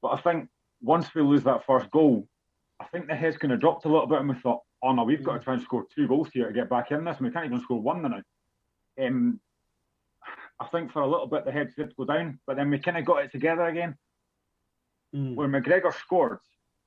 But 0.02 0.10
I 0.10 0.20
think 0.20 0.48
once 0.80 1.12
we 1.16 1.22
lose 1.22 1.42
that 1.42 1.66
first 1.66 1.90
goal, 1.90 2.28
I 2.78 2.84
think 2.84 3.08
the 3.08 3.16
head's 3.16 3.38
kind 3.38 3.52
of 3.52 3.58
dropped 3.58 3.86
a 3.86 3.88
little 3.88 4.06
bit, 4.06 4.20
and 4.20 4.28
we 4.28 4.36
thought, 4.36 4.60
oh 4.82 4.92
no, 4.92 5.04
we've 5.04 5.24
got 5.24 5.34
to 5.34 5.40
try 5.40 5.54
and 5.54 5.62
score 5.62 5.86
two 5.94 6.08
goals 6.08 6.28
here 6.32 6.48
to 6.48 6.52
get 6.52 6.70
back 6.70 6.90
in 6.90 7.04
this, 7.04 7.16
and 7.18 7.26
we 7.26 7.32
can't 7.32 7.46
even 7.46 7.60
score 7.60 7.80
one 7.80 8.02
now. 8.02 8.22
Um, 9.04 9.40
I 10.60 10.66
think 10.66 10.92
for 10.92 11.02
a 11.02 11.06
little 11.06 11.26
bit 11.26 11.44
the 11.44 11.52
heads 11.52 11.74
did 11.76 11.94
go 11.96 12.04
down, 12.04 12.40
but 12.46 12.56
then 12.56 12.70
we 12.70 12.78
kind 12.78 12.98
of 12.98 13.04
got 13.04 13.24
it 13.24 13.32
together 13.32 13.66
again. 13.66 13.96
Mm. 15.14 15.34
When 15.34 15.50
McGregor 15.50 15.94
scored, 15.94 16.40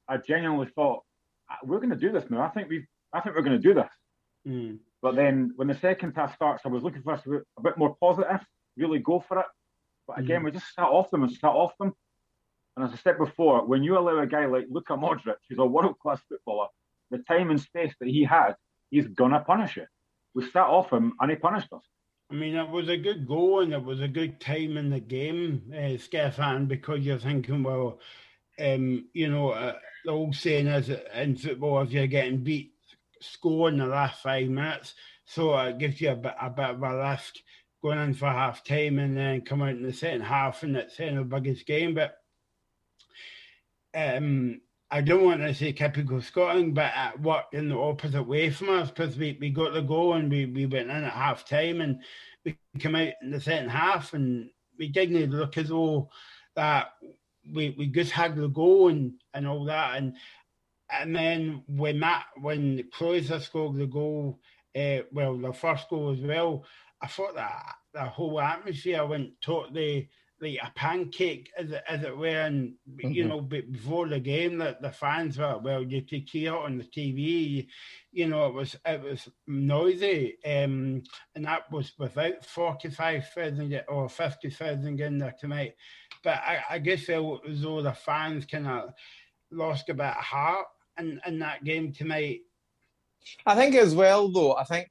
I 0.07 0.17
genuinely 0.17 0.67
thought 0.75 1.03
ah, 1.49 1.57
we're 1.63 1.77
going 1.79 1.89
to 1.89 1.95
do 1.95 2.11
this 2.11 2.29
now. 2.29 2.41
I 2.41 2.49
think 2.49 2.69
we, 2.69 2.85
I 3.13 3.21
think 3.21 3.35
we're 3.35 3.41
going 3.41 3.59
to 3.59 3.67
do 3.67 3.73
this. 3.73 3.89
Mm. 4.47 4.79
But 5.01 5.15
then 5.15 5.53
when 5.55 5.67
the 5.67 5.75
second 5.75 6.13
half 6.15 6.35
starts, 6.35 6.63
I 6.65 6.69
was 6.69 6.83
looking 6.83 7.01
for 7.01 7.13
us 7.13 7.23
to 7.23 7.29
be 7.29 7.37
a 7.57 7.61
bit 7.61 7.77
more 7.77 7.95
positive, 7.99 8.41
really 8.77 8.99
go 8.99 9.19
for 9.19 9.39
it. 9.39 9.45
But 10.07 10.19
again, 10.19 10.41
mm. 10.41 10.45
we 10.45 10.51
just 10.51 10.73
sat 10.75 10.85
off 10.85 11.09
them 11.09 11.23
and 11.23 11.31
sat 11.31 11.47
off 11.47 11.77
them. 11.79 11.93
And 12.75 12.85
as 12.85 12.93
I 12.93 12.97
said 12.97 13.17
before, 13.17 13.65
when 13.65 13.83
you 13.83 13.97
allow 13.97 14.19
a 14.19 14.27
guy 14.27 14.45
like 14.45 14.65
Luka 14.69 14.93
Modric, 14.93 15.35
who's 15.49 15.59
a 15.59 15.65
world 15.65 15.97
class 15.99 16.21
footballer, 16.29 16.67
the 17.11 17.19
time 17.19 17.51
and 17.51 17.61
space 17.61 17.93
that 17.99 18.09
he 18.09 18.23
had, 18.23 18.55
he's 18.89 19.07
gonna 19.07 19.41
punish 19.41 19.77
it. 19.77 19.87
We 20.33 20.49
sat 20.49 20.65
off 20.65 20.91
him 20.91 21.13
and 21.19 21.29
he 21.29 21.37
punished 21.37 21.71
us. 21.73 21.83
I 22.31 22.33
mean, 22.33 22.55
it 22.55 22.69
was 22.69 22.87
a 22.87 22.97
good 22.97 23.27
goal 23.27 23.59
and 23.59 23.73
it 23.73 23.83
was 23.83 23.99
a 23.99 24.07
good 24.07 24.39
time 24.39 24.77
in 24.77 24.89
the 24.89 25.01
game, 25.01 25.73
uh, 25.77 25.97
Stefan, 25.97 26.65
because 26.65 27.01
you're 27.01 27.19
thinking, 27.19 27.61
well, 27.61 27.99
um, 28.57 29.09
you 29.13 29.29
know, 29.29 29.49
uh, 29.49 29.75
the 30.05 30.11
old 30.11 30.35
saying 30.35 30.67
is 30.67 30.89
in 30.89 31.35
football, 31.35 31.81
if 31.81 31.91
you're 31.91 32.07
getting 32.07 32.43
beat, 32.43 32.73
score 33.19 33.69
in 33.69 33.77
the 33.77 33.85
last 33.85 34.21
five 34.21 34.47
minutes. 34.47 34.93
So 35.25 35.57
it 35.57 35.77
gives 35.77 35.99
you 35.99 36.11
a 36.11 36.15
bit, 36.15 36.33
a 36.41 36.49
bit 36.49 36.69
of 36.69 36.83
a 36.83 36.97
risk 36.97 37.35
going 37.81 37.99
in 37.99 38.13
for 38.13 38.27
half 38.27 38.63
time 38.63 38.99
and 38.99 39.17
then 39.17 39.41
come 39.41 39.61
out 39.61 39.69
in 39.69 39.83
the 39.83 39.93
second 39.93 40.21
half 40.21 40.63
and 40.63 40.75
it's 40.77 40.99
in 40.99 41.15
the 41.15 41.23
biggest 41.23 41.65
game. 41.65 41.95
But 41.95 42.17
um, 43.93 44.61
I 44.93 44.99
don't 44.99 45.23
want 45.23 45.39
to 45.39 45.53
say 45.53 45.71
typical 45.71 46.21
Scotland, 46.21 46.75
but 46.75 46.91
it 46.95 47.21
worked 47.21 47.53
in 47.53 47.69
the 47.69 47.77
opposite 47.77 48.23
way 48.23 48.49
from 48.49 48.69
us 48.69 48.89
because 48.91 49.17
we, 49.17 49.37
we 49.39 49.49
got 49.49 49.73
the 49.73 49.81
goal 49.81 50.15
and 50.15 50.29
we, 50.29 50.45
we 50.45 50.65
went 50.65 50.89
in 50.89 51.03
at 51.05 51.13
half 51.13 51.45
time 51.45 51.79
and 51.79 52.01
we 52.43 52.57
came 52.77 52.95
out 52.95 53.13
in 53.21 53.31
the 53.31 53.39
second 53.39 53.69
half 53.69 54.13
and 54.13 54.49
we 54.77 54.89
didn't 54.89 55.31
look 55.31 55.57
as 55.57 55.69
though 55.69 56.09
that 56.57 56.89
we, 57.53 57.73
we 57.77 57.87
just 57.87 58.11
had 58.11 58.35
the 58.35 58.49
goal 58.49 58.89
and, 58.89 59.13
and 59.33 59.47
all 59.47 59.63
that. 59.65 59.95
And 59.95 60.15
and 60.91 61.15
then 61.15 61.63
when 61.67 62.01
that 62.01 62.25
when 62.41 62.83
Croatia 62.91 63.39
scored 63.39 63.77
the 63.77 63.87
goal, 63.87 64.39
uh, 64.75 64.99
well, 65.13 65.37
the 65.37 65.53
first 65.53 65.89
goal 65.89 66.11
as 66.11 66.19
well, 66.19 66.65
I 67.01 67.07
thought 67.07 67.35
that 67.35 67.75
the 67.93 68.03
whole 68.03 68.41
atmosphere 68.41 69.05
went 69.05 69.39
totally 69.41 70.09
like 70.41 70.57
a 70.61 70.71
pancake, 70.75 71.51
as 71.57 71.71
it, 71.71 71.83
as 71.87 72.03
it 72.03 72.17
were. 72.17 72.27
And 72.27 72.73
mm-hmm. 72.89 73.11
you 73.11 73.25
know, 73.25 73.41
before 73.41 74.07
the 74.07 74.19
game, 74.19 74.57
that 74.57 74.81
the 74.81 74.91
fans 74.91 75.37
were 75.37 75.59
well, 75.59 75.83
you 75.83 76.01
could 76.01 76.27
hear 76.29 76.53
it 76.53 76.59
on 76.59 76.77
the 76.77 76.83
TV. 76.83 77.67
You 78.11 78.27
know, 78.27 78.47
it 78.47 78.53
was 78.53 78.75
it 78.85 79.01
was 79.01 79.29
noisy, 79.47 80.37
um, 80.45 81.03
and 81.35 81.45
that 81.45 81.71
was 81.71 81.93
without 81.97 82.45
forty 82.45 82.89
five 82.89 83.27
thousand 83.29 83.81
or 83.87 84.09
fifty 84.09 84.49
thousand 84.49 84.99
in 84.99 85.17
there 85.17 85.35
tonight. 85.39 85.75
But 86.23 86.37
I, 86.45 86.63
I 86.69 86.79
guess 86.79 87.09
it 87.09 87.23
was 87.23 87.65
all 87.65 87.81
the 87.81 87.93
fans 87.93 88.45
kind 88.45 88.67
of 88.67 88.93
lost 89.51 89.89
a 89.89 89.93
bit 89.93 90.05
of 90.05 90.15
heart 90.15 90.67
in, 90.97 91.19
in 91.25 91.39
that 91.39 91.63
game 91.63 91.91
tonight. 91.93 92.41
I 93.45 93.55
think 93.55 93.75
as 93.75 93.93
well, 93.93 94.29
though, 94.29 94.55
I 94.55 94.63
think, 94.63 94.89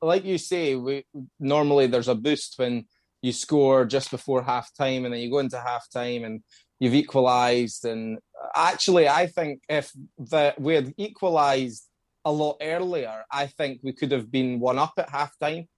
like 0.00 0.24
you 0.24 0.38
say, 0.38 0.74
we 0.74 1.04
normally 1.38 1.86
there's 1.86 2.08
a 2.08 2.14
boost 2.14 2.58
when 2.58 2.86
you 3.22 3.32
score 3.32 3.84
just 3.84 4.10
before 4.10 4.42
half 4.42 4.74
time 4.74 5.04
and 5.04 5.12
then 5.12 5.20
you 5.20 5.30
go 5.30 5.38
into 5.38 5.58
half 5.60 5.86
time 5.90 6.24
and 6.24 6.42
you've 6.78 6.94
equalised. 6.94 7.84
And 7.84 8.18
actually, 8.54 9.08
I 9.08 9.26
think 9.26 9.62
if 9.68 9.92
the, 10.18 10.54
we 10.58 10.74
had 10.74 10.94
equalised 10.96 11.86
a 12.24 12.32
lot 12.32 12.56
earlier, 12.60 13.24
I 13.30 13.46
think 13.46 13.80
we 13.82 13.92
could 13.92 14.12
have 14.12 14.30
been 14.30 14.60
one 14.60 14.78
up 14.78 14.94
at 14.98 15.10
half 15.10 15.32
time. 15.38 15.68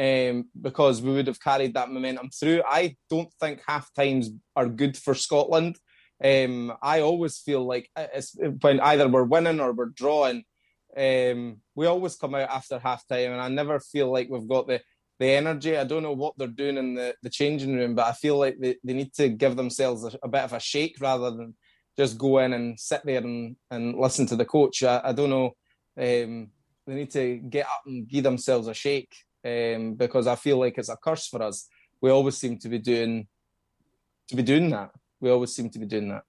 Um, 0.00 0.44
because 0.60 1.02
we 1.02 1.12
would 1.12 1.26
have 1.26 1.40
carried 1.40 1.74
that 1.74 1.90
momentum 1.90 2.30
through. 2.30 2.62
I 2.64 2.94
don't 3.10 3.32
think 3.40 3.62
half 3.66 3.92
times 3.94 4.30
are 4.54 4.68
good 4.68 4.96
for 4.96 5.12
Scotland. 5.12 5.76
Um, 6.24 6.72
I 6.80 7.00
always 7.00 7.38
feel 7.38 7.66
like 7.66 7.90
when 8.60 8.78
either 8.78 9.08
we're 9.08 9.24
winning 9.24 9.58
or 9.58 9.72
we're 9.72 9.86
drawing, 9.86 10.44
um, 10.96 11.60
we 11.74 11.86
always 11.86 12.16
come 12.16 12.34
out 12.36 12.48
after 12.48 12.78
half 12.78 13.06
time, 13.08 13.32
and 13.32 13.40
I 13.40 13.48
never 13.48 13.80
feel 13.80 14.12
like 14.12 14.28
we've 14.30 14.48
got 14.48 14.66
the 14.66 14.80
the 15.18 15.26
energy. 15.26 15.76
I 15.76 15.84
don't 15.84 16.02
know 16.02 16.12
what 16.12 16.34
they're 16.36 16.48
doing 16.48 16.76
in 16.76 16.94
the, 16.94 17.14
the 17.22 17.30
changing 17.30 17.74
room, 17.76 17.94
but 17.94 18.06
I 18.06 18.12
feel 18.12 18.38
like 18.38 18.58
they, 18.58 18.76
they 18.84 18.92
need 18.92 19.12
to 19.14 19.28
give 19.28 19.56
themselves 19.56 20.04
a, 20.04 20.18
a 20.22 20.28
bit 20.28 20.42
of 20.42 20.52
a 20.52 20.60
shake 20.60 20.96
rather 21.00 21.30
than 21.30 21.54
just 21.96 22.18
go 22.18 22.38
in 22.38 22.52
and 22.52 22.78
sit 22.78 23.02
there 23.04 23.20
and, 23.20 23.56
and 23.70 23.98
listen 23.98 24.26
to 24.26 24.36
the 24.36 24.44
coach. 24.44 24.82
I, 24.82 25.00
I 25.04 25.12
don't 25.12 25.30
know. 25.30 25.56
Um, 25.98 26.50
they 26.86 26.94
need 26.94 27.10
to 27.10 27.36
get 27.36 27.66
up 27.66 27.82
and 27.86 28.08
give 28.08 28.24
themselves 28.24 28.68
a 28.68 28.74
shake 28.74 29.14
um, 29.44 29.94
because 29.94 30.26
I 30.26 30.36
feel 30.36 30.58
like 30.58 30.78
it's 30.78 30.88
a 30.88 30.96
curse 30.96 31.26
for 31.26 31.42
us. 31.42 31.68
We 32.00 32.10
always 32.10 32.36
seem 32.36 32.58
to 32.60 32.68
be 32.68 32.78
doing 32.78 33.26
to 34.28 34.36
be 34.36 34.42
doing 34.42 34.70
that. 34.70 34.90
We 35.20 35.30
always 35.30 35.54
seem 35.54 35.70
to 35.70 35.78
be 35.78 35.86
doing 35.86 36.10
that. 36.10 36.22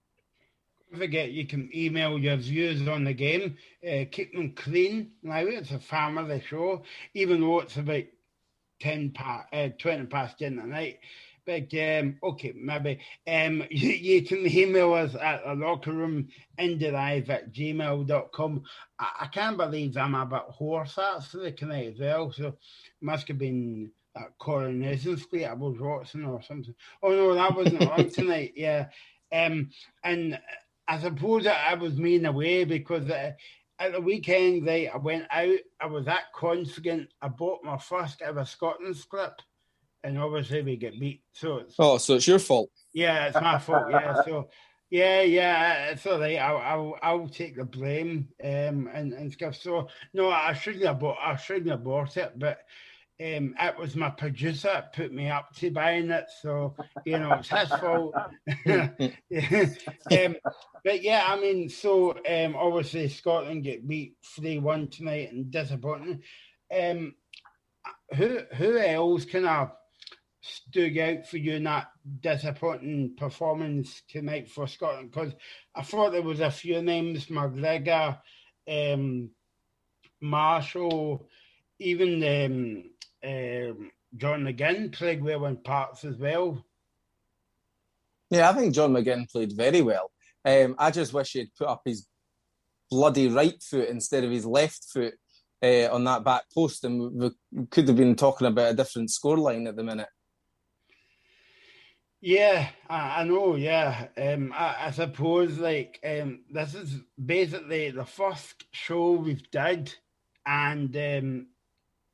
Don't 0.89 1.01
forget, 1.01 1.31
you 1.31 1.45
can 1.45 1.69
email 1.75 2.17
your 2.17 2.37
views 2.37 2.87
on 2.87 3.03
the 3.03 3.13
game. 3.13 3.57
Uh, 3.85 4.05
keep 4.09 4.33
them 4.33 4.53
clean. 4.53 5.11
Now 5.21 5.39
it's 5.39 5.71
a 5.71 5.79
family 5.79 6.41
show, 6.47 6.83
even 7.13 7.41
though 7.41 7.59
it's 7.59 7.77
about 7.77 8.05
ten 8.79 9.11
past, 9.11 9.47
uh, 9.53 9.69
twenty 9.77 10.05
past 10.05 10.39
ten 10.39 10.59
at 10.59 10.67
night. 10.67 10.99
But 11.45 11.73
um, 11.73 12.17
okay, 12.21 12.53
maybe 12.55 12.99
um, 13.27 13.63
you, 13.71 13.89
you, 13.89 14.23
can 14.23 14.45
email 14.45 14.93
us 14.93 15.15
at 15.15 15.43
the 15.43 15.55
locker 15.55 15.91
room 15.91 16.27
inderive 16.59 17.29
at 17.29 17.51
gmail.com. 17.51 18.63
I, 18.99 19.07
I 19.21 19.27
can't 19.27 19.57
believe 19.57 19.97
I'm 19.97 20.13
a 20.13 20.25
bit 20.25 20.43
hoarse 20.49 20.99
actually 20.99 21.53
tonight 21.53 21.93
as 21.93 21.99
well. 21.99 22.31
So 22.31 22.55
must 23.01 23.27
have 23.29 23.39
been 23.39 23.91
that 24.15 24.37
Coronation 24.37 25.17
Street 25.17 25.45
I 25.45 25.53
was 25.53 25.79
watching 25.79 26.25
or 26.25 26.41
something. 26.43 26.75
Oh 27.01 27.09
no, 27.09 27.33
that 27.33 27.55
wasn't 27.55 27.89
on 27.89 28.09
tonight. 28.11 28.53
Yeah. 28.55 28.87
Um, 29.31 29.69
and 30.03 30.39
I 30.87 30.99
suppose 30.99 31.45
I 31.47 31.75
was 31.75 31.97
mean 31.97 32.25
away 32.25 32.63
because 32.63 33.09
uh, 33.09 33.31
at 33.79 33.93
the 33.93 34.01
weekend, 34.01 34.67
right, 34.67 34.89
I 34.93 34.97
went 34.97 35.25
out. 35.31 35.57
I 35.79 35.85
was 35.85 36.05
that 36.05 36.33
confident. 36.35 37.09
I 37.21 37.29
bought 37.29 37.63
my 37.63 37.77
first 37.77 38.21
ever 38.21 38.45
Scotland 38.45 38.95
slip, 38.97 39.41
and 40.03 40.19
obviously 40.19 40.61
we 40.61 40.75
get 40.75 40.99
beat. 40.99 41.23
So 41.31 41.57
it's, 41.57 41.75
oh, 41.79 41.97
so 41.97 42.15
it's 42.15 42.27
your 42.27 42.39
fault. 42.39 42.69
Yeah, 42.93 43.27
it's 43.27 43.41
my 43.41 43.57
fault. 43.57 43.85
Yeah, 43.89 44.21
so 44.23 44.49
yeah, 44.89 45.21
yeah, 45.21 45.85
it's 45.91 46.05
all 46.05 46.19
right. 46.19 46.37
I'll 46.37 46.57
I'll, 46.57 46.95
I'll 47.01 47.27
take 47.27 47.55
the 47.55 47.63
blame 47.63 48.27
um, 48.43 48.89
and 48.93 49.13
and 49.13 49.31
stuff. 49.31 49.55
So 49.55 49.87
no, 50.13 50.29
I 50.29 50.53
shouldn't 50.53 50.85
have 50.85 50.99
bought. 50.99 51.17
I 51.23 51.35
shouldn't 51.35 51.71
have 51.71 51.83
bought 51.83 52.17
it, 52.17 52.33
but 52.37 52.59
um, 53.21 53.53
it 53.59 53.77
was 53.77 53.97
my 53.97 54.09
producer 54.09 54.69
that 54.69 54.93
put 54.93 55.13
me 55.13 55.29
up 55.29 55.53
to 55.55 55.69
buying 55.71 56.09
it, 56.09 56.27
so 56.41 56.73
you 57.05 57.19
know 57.19 57.33
it's 57.33 57.49
his 57.49 57.67
fault. 57.67 58.15
um, 60.25 60.35
but 60.85 61.03
yeah, 61.03 61.25
I 61.27 61.37
mean, 61.37 61.67
so 61.67 62.11
um, 62.11 62.55
obviously 62.55 63.09
Scotland 63.09 63.65
get 63.65 63.85
beat 63.85 64.15
three 64.23 64.57
one 64.57 64.87
tonight 64.87 65.33
and 65.33 65.51
disappointing. 65.51 66.21
Um, 66.73 67.15
who 68.15 68.39
who 68.53 68.77
else 68.77 69.25
kind 69.25 69.47
of 69.47 69.71
stood 70.39 70.97
out 70.97 71.27
for 71.27 71.37
you 71.37 71.55
in 71.55 71.65
that 71.65 71.87
disappointing 72.21 73.15
performance 73.17 74.01
tonight 74.07 74.49
for 74.49 74.65
Scotland? 74.65 75.11
Because 75.11 75.33
I 75.75 75.83
thought 75.83 76.13
there 76.13 76.21
was 76.21 76.39
a 76.39 76.51
few 76.51 76.81
names: 76.81 77.25
McGregor, 77.25 78.17
um, 78.65 79.31
Marshall, 80.21 81.27
even. 81.79 82.23
Um, 82.23 82.88
um, 83.23 83.91
John 84.15 84.43
McGinn 84.43 84.91
played 84.91 85.23
well 85.23 85.45
in 85.45 85.57
parts 85.57 86.05
as 86.05 86.17
well. 86.17 86.63
Yeah, 88.29 88.49
I 88.49 88.53
think 88.53 88.73
John 88.73 88.93
McGinn 88.93 89.31
played 89.31 89.53
very 89.55 89.81
well. 89.81 90.11
Um, 90.45 90.75
I 90.77 90.91
just 90.91 91.13
wish 91.13 91.33
he'd 91.33 91.53
put 91.57 91.67
up 91.67 91.81
his 91.85 92.07
bloody 92.89 93.27
right 93.27 93.61
foot 93.61 93.89
instead 93.89 94.23
of 94.23 94.31
his 94.31 94.45
left 94.45 94.85
foot 94.91 95.15
uh, 95.63 95.87
on 95.91 96.03
that 96.05 96.23
back 96.23 96.43
post, 96.53 96.83
and 96.83 97.11
we 97.13 97.31
could 97.69 97.87
have 97.87 97.97
been 97.97 98.15
talking 98.15 98.47
about 98.47 98.71
a 98.71 98.75
different 98.75 99.09
scoreline 99.09 99.67
at 99.67 99.75
the 99.75 99.83
minute. 99.83 100.07
Yeah, 102.21 102.69
I, 102.89 103.21
I 103.21 103.23
know. 103.23 103.55
Yeah, 103.55 104.07
um, 104.17 104.53
I, 104.55 104.87
I, 104.87 104.91
suppose 104.91 105.57
like 105.57 105.99
um, 106.03 106.41
this 106.51 106.75
is 106.75 106.99
basically 107.23 107.91
the 107.91 108.05
first 108.05 108.65
show 108.71 109.11
we've 109.11 109.49
did, 109.51 109.93
and 110.45 110.95
um, 110.97 111.47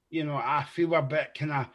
you 0.10 0.24
know, 0.24 0.36
I 0.36 0.66
feel 0.74 0.94
a 0.96 1.02
bit 1.02 1.36
kind 1.38 1.52
of, 1.52 1.68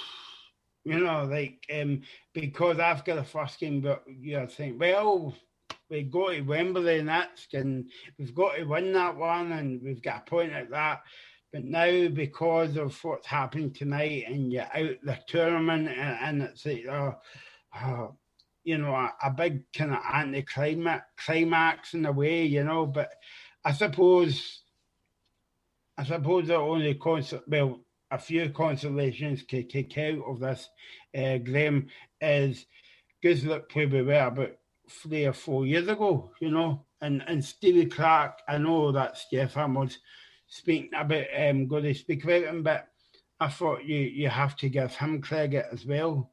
you 0.84 1.00
know, 1.00 1.24
like 1.24 1.66
um, 1.74 2.02
because 2.32 2.78
after 2.78 3.14
the 3.14 3.24
first 3.24 3.60
game, 3.60 3.80
but 3.80 4.04
you 4.06 4.38
know, 4.38 4.46
think, 4.46 4.80
well, 4.80 5.34
we 5.90 6.02
go 6.02 6.30
to 6.30 6.40
Wembley 6.42 7.02
next, 7.02 7.54
and 7.54 7.90
we've 8.18 8.34
got 8.34 8.56
to 8.56 8.64
win 8.64 8.92
that 8.92 9.16
one, 9.16 9.52
and 9.52 9.82
we've 9.82 10.02
got 10.02 10.22
a 10.26 10.30
point 10.30 10.52
at 10.52 10.70
that. 10.70 11.02
But 11.52 11.64
now, 11.64 12.08
because 12.08 12.76
of 12.76 13.02
what's 13.02 13.26
happened 13.26 13.74
tonight, 13.74 14.24
and 14.28 14.52
you're 14.52 14.68
out 14.74 14.96
the 15.02 15.18
tournament, 15.26 15.88
and, 15.88 16.40
and 16.40 16.42
it's 16.42 16.66
like, 16.66 16.86
oh, 16.90 17.16
oh, 17.82 18.14
you 18.64 18.76
know, 18.76 18.94
a, 18.94 19.14
a 19.24 19.30
big 19.30 19.62
kind 19.72 19.92
of 19.92 20.00
anti-climax 20.12 21.04
climax 21.16 21.94
in 21.94 22.04
a 22.04 22.12
way, 22.12 22.44
you 22.44 22.64
know. 22.64 22.84
But 22.84 23.12
I 23.64 23.72
suppose 23.72 24.62
I 25.98 26.04
suppose 26.04 26.46
the 26.46 26.54
only 26.54 26.94
consol 26.94 27.42
well, 27.48 27.80
a 28.12 28.18
few 28.18 28.48
consolations 28.50 29.44
to 29.46 29.64
take 29.64 29.98
out 29.98 30.20
of 30.26 30.38
this, 30.38 30.68
uh, 31.16 31.38
Graham, 31.38 31.88
is 32.20 32.66
Guzelip 33.22 33.68
played 33.68 33.92
we 33.92 34.02
were 34.02 34.14
about 34.14 34.52
three 34.88 35.26
or 35.26 35.32
four 35.32 35.66
years 35.66 35.88
ago, 35.88 36.30
you 36.40 36.52
know, 36.52 36.86
and 37.00 37.24
and 37.26 37.44
Stevie 37.44 37.86
Clarke, 37.86 38.38
I 38.48 38.58
know 38.58 38.92
that 38.92 39.18
Stefan 39.18 39.74
was 39.74 39.98
speaking 40.46 40.90
about 40.94 41.26
um 41.36 41.66
going 41.66 41.82
to 41.82 41.94
speak 41.94 42.22
about 42.22 42.44
him, 42.44 42.62
but 42.62 42.86
I 43.40 43.48
thought 43.48 43.84
you 43.84 43.98
you 43.98 44.28
have 44.28 44.56
to 44.58 44.68
give 44.68 44.94
him 44.94 45.20
credit 45.20 45.66
as 45.72 45.84
well. 45.84 46.30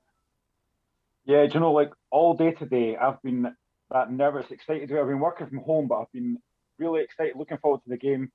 Yeah, 1.26 1.48
do 1.48 1.56
you 1.56 1.60
know, 1.60 1.72
like 1.72 1.92
all 2.12 2.36
day 2.36 2.52
today, 2.52 2.98
I've 2.98 3.22
been 3.24 3.52
that 3.90 4.12
nervous, 4.12 4.52
excited. 4.52 4.92
I've 4.92 5.08
been 5.08 5.20
working 5.20 5.48
from 5.48 5.58
home, 5.60 5.88
but 5.88 6.02
I've 6.02 6.12
been 6.12 6.38
really 6.78 7.02
excited, 7.02 7.36
looking 7.36 7.58
forward 7.58 7.82
to 7.84 7.90
the 7.90 7.98
game. 7.98 8.32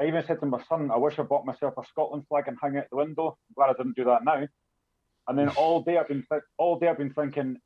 I 0.00 0.06
even 0.06 0.24
said 0.26 0.40
to 0.40 0.46
my 0.46 0.62
son, 0.68 0.90
I 0.90 0.96
wish 0.96 1.18
I 1.18 1.22
bought 1.22 1.46
myself 1.46 1.74
a 1.78 1.84
Scotland 1.86 2.24
flag 2.28 2.48
and 2.48 2.58
hung 2.60 2.76
it 2.76 2.80
out 2.80 2.86
the 2.90 2.96
window. 2.96 3.38
I'm 3.48 3.54
glad 3.54 3.70
I 3.70 3.74
didn't 3.74 3.96
do 3.96 4.04
that 4.04 4.24
now. 4.24 4.46
And 5.28 5.38
then 5.38 5.48
all 5.50 5.82
day 5.82 5.98
I've 5.98 6.08
been 6.08 6.24
th- 6.30 6.42
all 6.58 6.78
day 6.78 6.88
I've 6.88 6.98
been 6.98 7.14
thinking, 7.14 7.58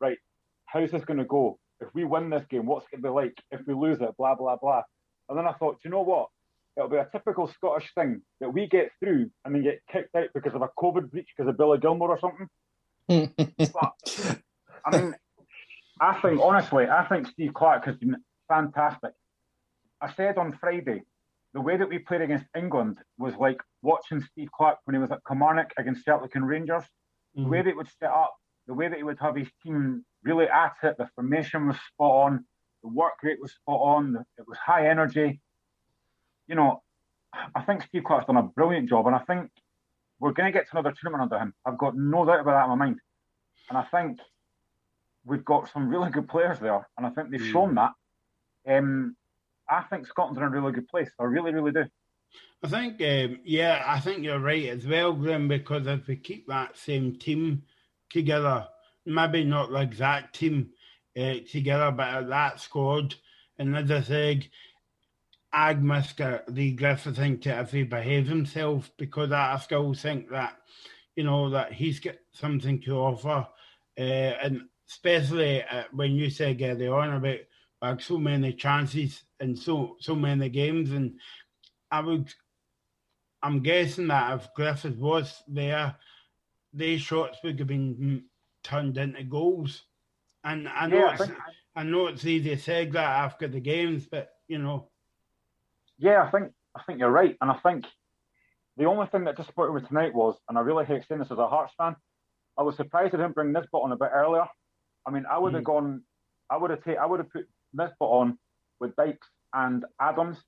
right, 0.00 0.18
how's 0.66 0.90
this 0.90 1.04
going 1.04 1.18
to 1.18 1.24
go? 1.24 1.58
If 1.80 1.88
we 1.94 2.04
win 2.04 2.30
this 2.30 2.44
game, 2.50 2.66
what's 2.66 2.86
it 2.86 2.90
going 2.90 3.02
to 3.02 3.08
be 3.08 3.26
like? 3.26 3.42
If 3.50 3.66
we 3.66 3.74
lose 3.74 4.00
it, 4.00 4.16
blah 4.18 4.34
blah 4.34 4.56
blah. 4.56 4.82
And 5.28 5.38
then 5.38 5.46
I 5.46 5.52
thought, 5.52 5.78
you 5.84 5.90
know 5.90 6.02
what? 6.02 6.28
It'll 6.76 6.90
be 6.90 6.96
a 6.96 7.08
typical 7.10 7.46
Scottish 7.48 7.90
thing 7.94 8.20
that 8.40 8.52
we 8.52 8.66
get 8.66 8.90
through 9.00 9.30
and 9.44 9.54
then 9.54 9.62
get 9.62 9.80
kicked 9.90 10.14
out 10.14 10.28
because 10.34 10.54
of 10.54 10.62
a 10.62 10.68
COVID 10.78 11.10
breach 11.10 11.28
because 11.36 11.48
of 11.48 11.56
Billy 11.56 11.78
Gilmour 11.78 12.10
or 12.10 12.20
something. 12.20 12.48
but, 13.72 14.36
I 14.84 14.96
mean, 14.98 15.14
I 16.00 16.20
think 16.20 16.40
honestly, 16.40 16.86
I 16.86 17.06
think 17.06 17.28
Steve 17.28 17.54
Clarke 17.54 17.86
has 17.86 17.96
been 17.96 18.16
fantastic. 18.48 19.12
I 20.02 20.12
said 20.12 20.36
on 20.36 20.58
Friday 20.60 21.02
the 21.56 21.62
way 21.62 21.74
that 21.78 21.88
we 21.88 21.98
played 21.98 22.20
against 22.20 22.44
England 22.54 22.98
was 23.16 23.34
like 23.36 23.58
watching 23.80 24.20
Steve 24.20 24.50
Clarke 24.54 24.78
when 24.84 24.94
he 24.94 25.00
was 25.00 25.10
at 25.10 25.20
Kilmarnock 25.26 25.72
against 25.78 26.04
Celtic 26.04 26.34
and 26.34 26.46
Rangers. 26.46 26.82
Mm-hmm. 26.82 27.44
The 27.44 27.48
way 27.48 27.58
that 27.62 27.68
he 27.68 27.72
would 27.72 27.88
set 27.98 28.10
up, 28.10 28.34
the 28.66 28.74
way 28.74 28.88
that 28.88 28.98
he 28.98 29.02
would 29.02 29.18
have 29.20 29.36
his 29.36 29.48
team 29.64 30.04
really 30.22 30.44
at 30.48 30.74
it, 30.82 30.98
the 30.98 31.08
formation 31.14 31.66
was 31.66 31.76
spot 31.94 32.10
on, 32.26 32.44
the 32.82 32.90
work 32.90 33.14
rate 33.22 33.40
was 33.40 33.52
spot 33.52 33.80
on, 33.80 34.22
it 34.36 34.46
was 34.46 34.58
high 34.58 34.90
energy. 34.90 35.40
You 36.46 36.56
know, 36.56 36.82
I 37.54 37.62
think 37.62 37.84
Steve 37.84 38.04
Clarke's 38.04 38.26
done 38.26 38.36
a 38.36 38.42
brilliant 38.42 38.90
job, 38.90 39.06
and 39.06 39.16
I 39.16 39.20
think 39.20 39.50
we're 40.20 40.32
going 40.32 40.52
to 40.52 40.58
get 40.58 40.68
to 40.68 40.76
another 40.76 40.94
tournament 41.00 41.22
under 41.22 41.42
him. 41.42 41.54
I've 41.64 41.78
got 41.78 41.96
no 41.96 42.26
doubt 42.26 42.40
about 42.40 42.52
that 42.52 42.64
in 42.64 42.78
my 42.78 42.84
mind. 42.84 43.00
And 43.70 43.78
I 43.78 43.84
think 43.84 44.18
we've 45.24 45.44
got 45.44 45.72
some 45.72 45.88
really 45.88 46.10
good 46.10 46.28
players 46.28 46.58
there, 46.58 46.86
and 46.98 47.06
I 47.06 47.10
think 47.10 47.30
they've 47.30 47.40
mm. 47.40 47.52
shown 47.52 47.76
that. 47.76 47.92
Um, 48.68 49.16
I 49.68 49.82
think 49.82 50.06
Scotland's 50.06 50.38
in 50.38 50.44
a 50.44 50.50
really 50.50 50.72
good 50.72 50.88
place. 50.88 51.10
I 51.18 51.24
really, 51.24 51.52
really 51.52 51.72
do. 51.72 51.84
I 52.62 52.68
think, 52.68 53.00
um, 53.00 53.40
yeah, 53.44 53.82
I 53.86 54.00
think 54.00 54.22
you're 54.22 54.38
right 54.38 54.68
as 54.68 54.86
well, 54.86 55.12
Graham, 55.12 55.48
because 55.48 55.86
if 55.86 56.06
we 56.06 56.16
keep 56.16 56.46
that 56.48 56.76
same 56.76 57.16
team 57.16 57.62
together, 58.10 58.66
maybe 59.04 59.44
not 59.44 59.70
the 59.70 59.80
exact 59.80 60.36
team 60.36 60.70
uh, 61.16 61.34
together, 61.50 61.90
but 61.90 62.28
that 62.28 62.60
squad, 62.60 63.14
and 63.58 63.76
as 63.76 63.90
I 63.90 64.00
said, 64.02 64.48
I'd 65.52 65.82
miss 65.82 66.14
Leigh 66.48 66.72
Griffiths 66.72 67.16
to 67.16 67.60
if 67.60 67.70
he 67.70 67.84
behaves 67.84 68.28
himself 68.28 68.90
because 68.98 69.32
I 69.32 69.58
still 69.58 69.94
think 69.94 70.30
that, 70.30 70.56
you 71.14 71.24
know, 71.24 71.50
that 71.50 71.72
he's 71.72 72.00
got 72.00 72.16
something 72.32 72.82
to 72.82 72.98
offer. 72.98 73.46
Uh, 73.98 74.02
and 74.02 74.62
especially 74.88 75.62
uh, 75.62 75.84
when 75.92 76.12
you 76.12 76.28
said 76.28 76.60
earlier 76.60 76.94
on 76.94 77.14
about 77.14 77.38
like 77.80 78.00
so 78.00 78.18
many 78.18 78.52
chances 78.52 79.22
in 79.40 79.56
so 79.56 79.96
so 80.00 80.14
many 80.14 80.48
games, 80.48 80.92
and 80.92 81.18
I 81.90 82.00
would, 82.00 82.32
I'm 83.42 83.62
guessing 83.62 84.08
that 84.08 84.34
if 84.34 84.54
Griffiths 84.54 84.96
was 84.96 85.42
there, 85.48 85.96
these 86.72 87.00
shots 87.00 87.38
would 87.42 87.58
have 87.58 87.68
been 87.68 88.24
turned 88.62 88.98
into 88.98 89.22
goals. 89.24 89.84
And 90.44 90.68
I 90.68 90.86
know 90.86 90.98
yeah, 90.98 91.14
it's, 91.14 91.22
I, 91.22 91.80
I 91.80 91.82
know 91.82 92.06
it's 92.06 92.24
easy 92.24 92.50
to 92.50 92.58
say 92.58 92.86
that 92.86 92.96
after 92.96 93.48
the 93.48 93.60
games, 93.60 94.06
but 94.10 94.30
you 94.48 94.58
know. 94.58 94.88
Yeah, 95.98 96.22
I 96.22 96.30
think 96.30 96.52
I 96.74 96.82
think 96.82 96.98
you're 96.98 97.10
right, 97.10 97.36
and 97.40 97.50
I 97.50 97.58
think 97.58 97.86
the 98.76 98.84
only 98.84 99.06
thing 99.06 99.24
that 99.24 99.36
disappointed 99.36 99.72
me 99.72 99.88
tonight 99.88 100.14
was, 100.14 100.36
and 100.48 100.58
I 100.58 100.60
really 100.60 100.84
hate 100.84 101.02
saying 101.08 101.20
this 101.20 101.30
as 101.30 101.38
a 101.38 101.48
Hearts 101.48 101.72
fan, 101.78 101.96
I 102.58 102.62
was 102.62 102.76
surprised 102.76 103.12
they 103.12 103.18
didn't 103.18 103.34
bring 103.34 103.52
Nisbet 103.52 103.80
on 103.82 103.92
a 103.92 103.96
bit 103.96 104.10
earlier. 104.12 104.46
I 105.06 105.10
mean, 105.10 105.24
I 105.30 105.38
would 105.38 105.54
have 105.54 105.62
mm. 105.62 105.66
gone, 105.66 106.02
I 106.50 106.56
would 106.56 106.70
have 106.70 106.84
taken, 106.84 107.00
I 107.00 107.06
would 107.06 107.20
have 107.20 107.30
put 107.30 107.48
Nisbet 107.72 107.96
on 108.00 108.38
with 108.80 108.96
Dykes 108.96 109.28
and 109.52 109.84
Adams, 110.00 110.38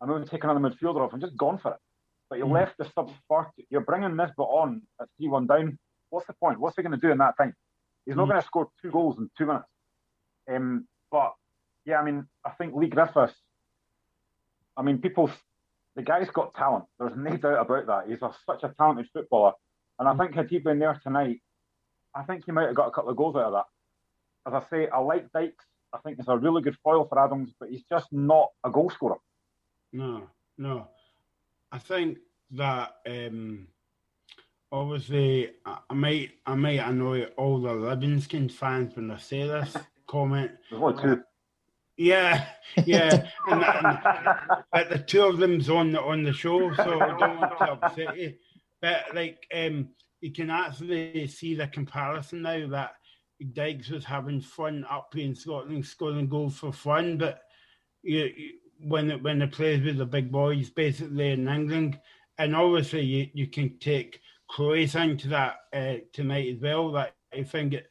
and 0.00 0.10
maybe 0.10 0.26
taken 0.26 0.50
another 0.50 0.74
midfielder 0.74 1.00
off 1.00 1.12
and 1.12 1.22
just 1.22 1.36
gone 1.36 1.58
for 1.58 1.72
it. 1.72 1.78
But 2.28 2.38
you 2.38 2.46
mm. 2.46 2.52
left 2.52 2.78
the 2.78 2.90
subs 2.94 3.12
first. 3.28 3.50
You're 3.70 3.82
bringing 3.82 4.16
this 4.16 4.30
but 4.36 4.44
on 4.44 4.82
at 5.00 5.08
3 5.18 5.28
1 5.28 5.46
down. 5.46 5.78
What's 6.10 6.26
the 6.26 6.34
point? 6.34 6.60
What's 6.60 6.76
he 6.76 6.82
going 6.82 6.92
to 6.92 6.98
do 6.98 7.12
in 7.12 7.18
that 7.18 7.36
time? 7.36 7.54
He's 8.06 8.16
not 8.16 8.26
mm. 8.26 8.30
going 8.30 8.40
to 8.40 8.46
score 8.46 8.68
two 8.80 8.90
goals 8.90 9.18
in 9.18 9.30
two 9.36 9.46
minutes. 9.46 9.66
Um, 10.50 10.86
but 11.10 11.34
yeah, 11.84 12.00
I 12.00 12.04
mean, 12.04 12.26
I 12.44 12.50
think 12.50 12.74
Leigh 12.74 12.88
Griffiths. 12.88 13.34
I 14.76 14.82
mean, 14.82 14.98
people, 14.98 15.30
the 15.96 16.02
guy's 16.02 16.30
got 16.30 16.54
talent. 16.54 16.84
There's 16.98 17.12
no 17.16 17.36
doubt 17.36 17.66
about 17.66 17.86
that. 17.86 18.10
He's 18.10 18.22
a, 18.22 18.30
such 18.46 18.62
a 18.62 18.74
talented 18.78 19.08
footballer, 19.12 19.52
and 19.98 20.08
I 20.08 20.16
think 20.16 20.34
had 20.34 20.48
he 20.48 20.58
been 20.58 20.78
there 20.78 20.98
tonight, 21.02 21.40
I 22.14 22.22
think 22.22 22.44
he 22.46 22.52
might 22.52 22.66
have 22.66 22.74
got 22.74 22.88
a 22.88 22.90
couple 22.90 23.10
of 23.10 23.16
goals 23.16 23.36
out 23.36 23.52
of 23.52 23.52
that. 23.52 23.64
As 24.46 24.54
I 24.54 24.70
say, 24.70 24.88
I 24.88 24.98
like 24.98 25.30
Dykes. 25.32 25.64
I 25.92 25.98
think 25.98 26.16
he's 26.16 26.28
a 26.28 26.36
really 26.36 26.62
good 26.62 26.76
foil 26.82 27.04
for 27.04 27.18
Adams, 27.18 27.52
but 27.58 27.68
he's 27.70 27.84
just 27.88 28.12
not 28.12 28.50
a 28.64 28.70
goal 28.70 28.90
scorer. 28.90 29.16
No, 29.92 30.28
no. 30.56 30.88
I 31.70 31.78
think 31.78 32.18
that 32.52 32.96
um, 33.06 33.66
obviously 34.70 35.50
I 35.64 35.94
might 35.94 36.30
I 36.46 36.54
might 36.54 36.80
annoy 36.80 37.24
all 37.36 37.60
the 37.60 37.72
Livingston 37.72 38.48
fans 38.48 38.96
when 38.96 39.10
I 39.10 39.18
say 39.18 39.46
this 39.46 39.76
comment. 40.06 40.52
There's 40.70 41.00
two. 41.00 41.22
Yeah, 41.98 42.46
yeah, 42.86 43.26
and, 43.48 43.62
and, 43.62 43.98
but 44.72 44.88
the 44.88 44.98
two 44.98 45.24
of 45.24 45.36
them's 45.36 45.68
on 45.68 45.92
the 45.92 46.00
on 46.00 46.22
the 46.22 46.32
show, 46.32 46.74
so 46.74 47.00
I 47.00 47.18
don't 47.18 47.38
want 47.38 47.58
to 47.58 47.72
upset 47.72 48.16
you. 48.18 48.34
But 48.80 49.14
like, 49.14 49.46
um, 49.54 49.90
you 50.20 50.32
can 50.32 50.50
actually 50.50 51.26
see 51.26 51.54
the 51.54 51.66
comparison 51.66 52.42
now 52.42 52.66
that 52.68 52.94
Dykes 53.44 53.90
was 53.90 54.04
having 54.04 54.40
fun 54.40 54.86
up 54.90 55.16
in 55.16 55.34
Scotland, 55.34 55.86
scoring 55.86 56.28
goals 56.28 56.58
for 56.58 56.72
fun, 56.72 57.18
but 57.18 57.42
you, 58.02 58.30
you 58.36 58.52
when 58.84 59.10
it, 59.10 59.22
when 59.22 59.40
it 59.42 59.52
plays 59.52 59.82
with 59.84 59.98
the 59.98 60.06
big 60.06 60.30
boys, 60.30 60.70
basically 60.70 61.30
in 61.30 61.48
England, 61.48 61.98
and 62.38 62.56
obviously 62.56 63.02
you, 63.02 63.28
you 63.32 63.46
can 63.46 63.78
take 63.78 64.20
Croatia 64.48 65.02
into 65.02 65.28
that 65.28 65.56
uh, 65.72 65.94
tonight 66.12 66.54
as 66.56 66.60
well. 66.60 66.92
That 66.92 67.14
I 67.32 67.42
think 67.42 67.74
it, 67.74 67.86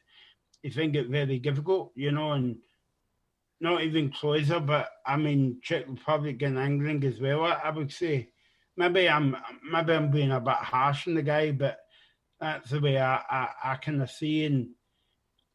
I 0.64 0.68
think 0.68 0.94
it 0.94 1.08
very 1.08 1.38
difficult, 1.38 1.92
you 1.94 2.12
know, 2.12 2.32
and 2.32 2.56
not 3.60 3.82
even 3.82 4.10
Croatia, 4.10 4.60
but 4.60 4.90
I 5.06 5.16
mean 5.16 5.60
Czech 5.62 5.88
Republic 5.88 6.42
and 6.42 6.58
England 6.58 7.04
as 7.04 7.20
well. 7.20 7.44
I, 7.44 7.52
I 7.64 7.70
would 7.70 7.92
say 7.92 8.30
maybe 8.76 9.08
I'm 9.08 9.36
maybe 9.70 9.92
I'm 9.92 10.10
being 10.10 10.32
a 10.32 10.40
bit 10.40 10.54
harsh 10.54 11.08
on 11.08 11.14
the 11.14 11.22
guy, 11.22 11.52
but 11.52 11.78
that's 12.40 12.70
the 12.70 12.80
way 12.80 12.98
I 12.98 13.16
I, 13.16 13.48
I 13.64 13.76
kind 13.76 14.02
of 14.02 14.10
see 14.10 14.44
and 14.44 14.68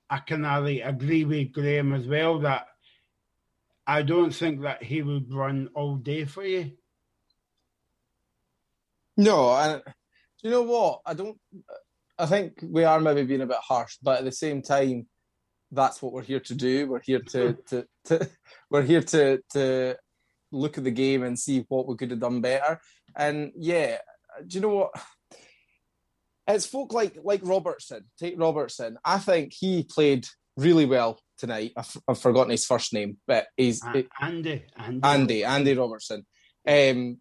I 0.09 0.19
can 0.19 0.43
really 0.43 0.81
agree 0.81 1.25
with 1.25 1.51
Graham 1.51 1.93
as 1.93 2.07
well 2.07 2.39
that 2.39 2.67
I 3.85 4.01
don't 4.01 4.33
think 4.33 4.61
that 4.61 4.83
he 4.83 5.01
would 5.01 5.33
run 5.33 5.69
all 5.73 5.95
day 5.95 6.25
for 6.25 6.45
you. 6.45 6.71
No, 9.15 9.55
and 9.55 9.81
you 10.43 10.51
know 10.51 10.61
what? 10.61 11.01
I 11.05 11.13
don't. 11.13 11.37
I 12.19 12.25
think 12.25 12.59
we 12.61 12.83
are 12.83 12.99
maybe 12.99 13.23
being 13.23 13.41
a 13.41 13.47
bit 13.47 13.57
harsh, 13.57 13.97
but 14.01 14.19
at 14.19 14.25
the 14.25 14.31
same 14.31 14.61
time, 14.61 15.07
that's 15.71 16.01
what 16.01 16.13
we're 16.13 16.23
here 16.23 16.39
to 16.41 16.55
do. 16.55 16.87
We're 16.87 17.01
here 17.01 17.21
to 17.29 17.53
to, 17.69 17.87
to 18.05 18.29
we're 18.69 18.83
here 18.83 19.01
to 19.01 19.41
to 19.53 19.95
look 20.51 20.77
at 20.77 20.83
the 20.83 20.91
game 20.91 21.23
and 21.23 21.37
see 21.37 21.65
what 21.67 21.87
we 21.87 21.95
could 21.95 22.11
have 22.11 22.19
done 22.19 22.41
better. 22.41 22.79
And 23.15 23.51
yeah, 23.55 23.97
do 24.45 24.55
you 24.55 24.61
know 24.61 24.69
what? 24.69 24.91
It's 26.47 26.65
folk 26.65 26.93
like 26.93 27.17
like 27.23 27.41
Robertson. 27.43 28.05
Take 28.17 28.39
Robertson. 28.39 28.97
I 29.03 29.19
think 29.19 29.53
he 29.53 29.83
played 29.83 30.27
really 30.55 30.85
well 30.85 31.19
tonight. 31.37 31.73
I've, 31.75 31.97
I've 32.07 32.19
forgotten 32.19 32.51
his 32.51 32.65
first 32.65 32.93
name, 32.93 33.17
but 33.27 33.47
he's 33.57 33.83
uh, 33.83 34.03
Andy, 34.21 34.63
Andy, 34.77 35.03
Andy, 35.03 35.43
Andy 35.43 35.73
Robertson. 35.75 36.25
Um, 36.67 37.19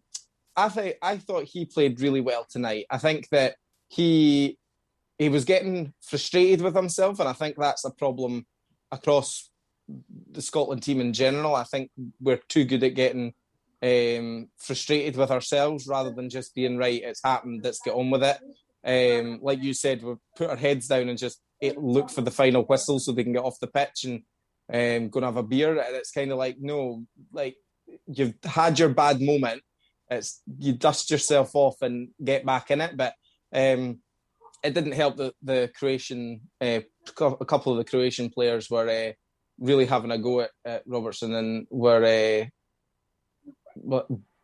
I 0.55 0.69
think 0.69 0.95
I 1.01 1.17
thought 1.17 1.45
he 1.45 1.65
played 1.65 2.01
really 2.01 2.21
well 2.21 2.45
tonight. 2.49 2.85
I 2.89 2.97
think 2.97 3.29
that 3.29 3.55
he 3.89 4.57
he 5.17 5.29
was 5.29 5.45
getting 5.45 5.93
frustrated 6.01 6.61
with 6.61 6.75
himself, 6.75 7.19
and 7.19 7.29
I 7.29 7.33
think 7.33 7.55
that's 7.57 7.85
a 7.85 7.91
problem 7.91 8.45
across 8.91 9.49
the 10.31 10.41
Scotland 10.41 10.83
team 10.83 10.99
in 10.99 11.13
general. 11.13 11.55
I 11.55 11.63
think 11.63 11.91
we're 12.19 12.41
too 12.49 12.65
good 12.65 12.83
at 12.83 12.95
getting 12.95 13.33
um, 13.81 14.49
frustrated 14.57 15.15
with 15.15 15.31
ourselves 15.31 15.87
rather 15.87 16.11
than 16.11 16.29
just 16.29 16.55
being 16.55 16.77
right. 16.77 17.01
It's 17.03 17.21
happened. 17.23 17.61
Let's 17.63 17.81
get 17.83 17.93
on 17.93 18.09
with 18.09 18.23
it. 18.23 18.37
Um, 18.85 19.39
like 19.41 19.61
you 19.61 19.73
said, 19.73 20.03
we 20.03 20.15
put 20.35 20.49
our 20.49 20.55
heads 20.55 20.87
down 20.87 21.09
and 21.09 21.17
just 21.17 21.41
look 21.75 22.09
for 22.09 22.21
the 22.21 22.31
final 22.31 22.63
whistle 22.63 22.99
so 22.99 23.11
they 23.11 23.23
can 23.23 23.33
get 23.33 23.43
off 23.43 23.59
the 23.59 23.67
pitch 23.67 24.05
and 24.05 24.21
um, 24.73 25.09
go 25.09 25.19
and 25.19 25.25
have 25.25 25.37
a 25.37 25.43
beer. 25.43 25.71
And 25.71 25.95
it's 25.95 26.11
kind 26.11 26.31
of 26.31 26.37
like, 26.37 26.57
no, 26.59 27.03
like 27.31 27.55
you've 28.07 28.35
had 28.43 28.79
your 28.79 28.89
bad 28.89 29.21
moment. 29.21 29.61
It's 30.09 30.41
you 30.59 30.73
dust 30.73 31.11
yourself 31.11 31.51
off 31.53 31.81
and 31.81 32.09
get 32.23 32.45
back 32.45 32.71
in 32.71 32.81
it. 32.81 32.95
But 32.95 33.13
um, 33.53 33.99
it 34.63 34.73
didn't 34.73 34.93
help 34.93 35.17
that 35.17 35.33
the 35.41 35.71
Croatian, 35.77 36.41
uh, 36.61 36.81
a 37.19 37.45
couple 37.45 37.71
of 37.71 37.77
the 37.77 37.89
Croatian 37.89 38.29
players 38.29 38.69
were 38.69 38.89
uh, 38.89 39.11
really 39.59 39.85
having 39.85 40.11
a 40.11 40.17
go 40.17 40.41
at, 40.41 40.51
at 40.65 40.83
Robertson 40.85 41.33
and 41.33 41.67
were 41.69 42.49
uh, 43.91 44.01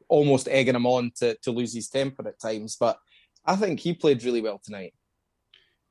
almost 0.07 0.47
egging 0.49 0.75
him 0.75 0.85
on 0.85 1.11
to, 1.17 1.35
to 1.43 1.51
lose 1.51 1.73
his 1.73 1.89
temper 1.89 2.27
at 2.27 2.39
times. 2.39 2.75
But 2.79 2.97
I 3.45 3.55
think 3.55 3.79
he 3.79 3.93
played 3.93 4.23
really 4.23 4.41
well 4.41 4.59
tonight 4.63 4.93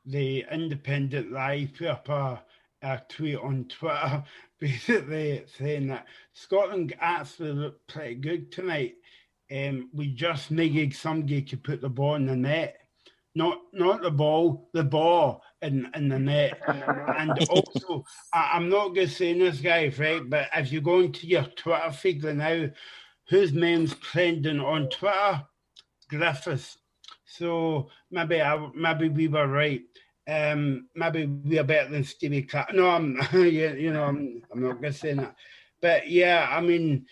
the 0.05 0.45
Independent 0.51 1.33
Live 1.33 1.75
put 1.77 1.87
up 1.87 2.09
a, 2.09 2.43
a 2.83 3.01
tweet 3.09 3.38
on 3.38 3.67
Twitter 3.69 4.25
basically 4.61 5.45
saying 5.59 5.88
that 5.88 6.07
Scotland 6.33 6.95
actually 7.01 7.53
looked 7.53 7.87
pretty 7.88 8.15
good 8.15 8.53
tonight. 8.53 8.95
Um, 9.51 9.91
we 9.93 10.09
just 10.09 10.51
needed 10.51 10.95
somebody 10.95 11.43
to 11.43 11.57
put 11.57 11.81
the 11.81 11.88
ball 11.88 12.15
in 12.15 12.27
the 12.27 12.37
net. 12.37 12.79
Not 13.35 13.61
not 13.73 14.03
the 14.03 14.11
ball, 14.11 14.69
the 14.75 14.85
ball 14.85 15.43
in, 15.62 15.91
in 15.95 16.09
the 16.09 16.19
net. 16.19 16.61
and 16.67 17.31
also, 17.51 18.05
I, 18.33 18.57
am 18.57 18.69
not 18.69 18.88
going 18.88 19.09
to 19.09 19.15
say 19.15 19.38
this, 19.38 19.61
guys, 19.61 19.99
right? 19.99 20.29
But 20.29 20.49
if 20.55 20.71
you 20.71 20.81
go 20.81 21.01
into 21.01 21.27
your 21.27 21.45
Twitter 21.45 21.93
feed 21.93 22.23
now, 22.25 22.69
whose 23.29 23.53
name's 23.53 23.95
trending 23.97 24.61
on 24.61 24.88
Twitter? 24.91 25.47
Griffiths. 26.11 26.77
So 27.37 27.88
maybe 28.11 28.42
I, 28.42 28.68
maybe 28.75 29.09
we 29.09 29.29
were 29.29 29.49
right. 29.49 29.83
Um, 30.29 30.88
maybe 30.95 31.27
we 31.27 31.59
are 31.59 31.64
better 31.64 31.90
than 31.90 32.05
Stevie. 32.05 32.49
No, 32.73 32.90
I'm 32.90 33.18
you, 33.33 33.75
you 33.75 33.92
know 33.92 34.05
I'm, 34.05 34.42
I'm 34.53 34.62
not 34.62 34.81
gonna 34.81 34.92
say 34.92 35.14
that. 35.14 35.35
But 35.81 36.09
yeah, 36.09 36.47
I 36.51 36.61
mean, 36.61 37.07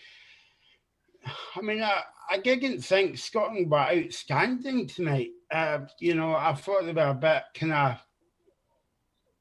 I 1.55 1.61
mean, 1.61 1.81
I, 1.81 2.03
I 2.29 2.37
didn't 2.37 2.81
think 2.81 3.17
Scotland 3.17 3.69
were 3.69 3.77
outstanding 3.79 4.87
tonight. 4.87 5.31
Uh, 5.51 5.79
you 5.99 6.15
know, 6.15 6.33
I 6.33 6.53
thought 6.53 6.85
they 6.85 6.93
were 6.93 7.01
a 7.01 7.13
bit 7.13 7.43
kind 7.53 7.73
of 7.73 7.97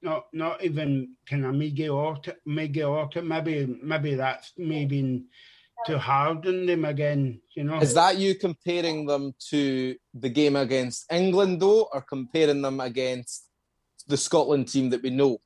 not 0.03 0.27
not 0.33 0.65
even 0.65 1.15
kind 1.29 1.45
of 1.45 1.55
mediocre, 1.55 2.37
mediocre. 2.47 3.23
Maybe 3.23 3.79
maybe 3.83 4.15
that's 4.15 4.53
maybe 4.57 5.25
to 5.87 5.99
harden 5.99 6.67
them 6.67 6.85
again. 6.85 7.41
You 7.55 7.65
know, 7.65 7.79
is 7.79 7.95
that 7.95 8.19
you 8.19 8.35
comparing 8.35 9.07
them 9.07 9.35
to 9.51 9.97
the 10.15 10.29
game 10.29 10.57
against 10.57 11.11
England 11.13 11.61
though, 11.61 11.89
or 11.93 12.03
comparing 12.03 12.63
them 12.63 12.81
against 12.81 13.47
the 14.07 14.17
Scotland 14.17 14.69
team 14.69 14.91
that 14.91 15.03
we 15.03 15.11
know? 15.11 15.39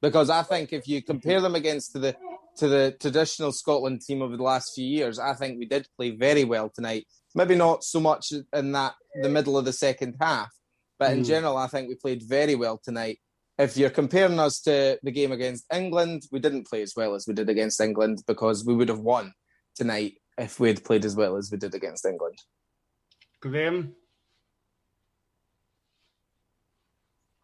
Because 0.00 0.30
I 0.30 0.42
think 0.42 0.72
if 0.72 0.88
you 0.88 1.02
compare 1.02 1.40
them 1.40 1.54
against 1.54 1.92
to 1.92 1.98
the 1.98 2.16
to 2.56 2.68
the 2.68 2.94
traditional 3.00 3.52
Scotland 3.52 4.02
team 4.02 4.20
over 4.20 4.36
the 4.36 4.42
last 4.42 4.74
few 4.74 4.84
years, 4.84 5.18
I 5.18 5.34
think 5.34 5.58
we 5.58 5.66
did 5.66 5.86
play 5.96 6.10
very 6.10 6.44
well 6.44 6.70
tonight. 6.74 7.06
Maybe 7.34 7.54
not 7.54 7.82
so 7.82 8.00
much 8.00 8.32
in 8.52 8.72
that 8.72 8.94
the 9.22 9.28
middle 9.28 9.56
of 9.56 9.64
the 9.64 9.72
second 9.72 10.16
half, 10.20 10.50
but 10.98 11.12
in 11.12 11.22
mm. 11.22 11.26
general, 11.26 11.56
I 11.56 11.66
think 11.66 11.88
we 11.88 11.94
played 11.94 12.22
very 12.22 12.54
well 12.54 12.80
tonight. 12.82 13.18
If 13.58 13.76
you're 13.76 13.90
comparing 13.90 14.38
us 14.38 14.60
to 14.62 14.98
the 15.02 15.10
game 15.10 15.30
against 15.30 15.66
England, 15.72 16.22
we 16.32 16.40
didn't 16.40 16.66
play 16.66 16.82
as 16.82 16.94
well 16.96 17.14
as 17.14 17.26
we 17.26 17.34
did 17.34 17.48
against 17.48 17.80
England 17.80 18.22
because 18.26 18.64
we 18.64 18.74
would 18.74 18.88
have 18.88 19.00
won 19.00 19.32
tonight 19.74 20.14
if 20.38 20.58
we 20.58 20.68
had 20.68 20.84
played 20.84 21.04
as 21.04 21.16
well 21.16 21.36
as 21.36 21.50
we 21.50 21.58
did 21.58 21.74
against 21.74 22.04
England. 22.06 22.38
Graham? 23.40 23.94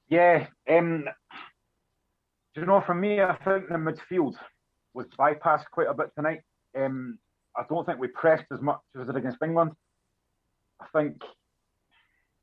Yeah, 0.08 0.46
um, 0.70 1.04
do 2.54 2.60
you 2.62 2.66
know, 2.66 2.80
for 2.80 2.94
me, 2.94 3.20
I 3.20 3.36
think 3.44 3.68
the 3.68 3.74
midfield 3.74 4.36
was 4.94 5.06
bypassed 5.18 5.66
quite 5.70 5.88
a 5.88 5.94
bit 5.94 6.10
tonight. 6.16 6.40
Um, 6.76 7.18
I 7.56 7.64
don't 7.68 7.84
think 7.84 7.98
we 7.98 8.08
pressed 8.08 8.46
as 8.52 8.60
much 8.60 8.78
as 8.94 9.00
we 9.00 9.04
did 9.06 9.16
against 9.16 9.42
England. 9.42 9.72
I 10.80 10.86
think 10.92 11.22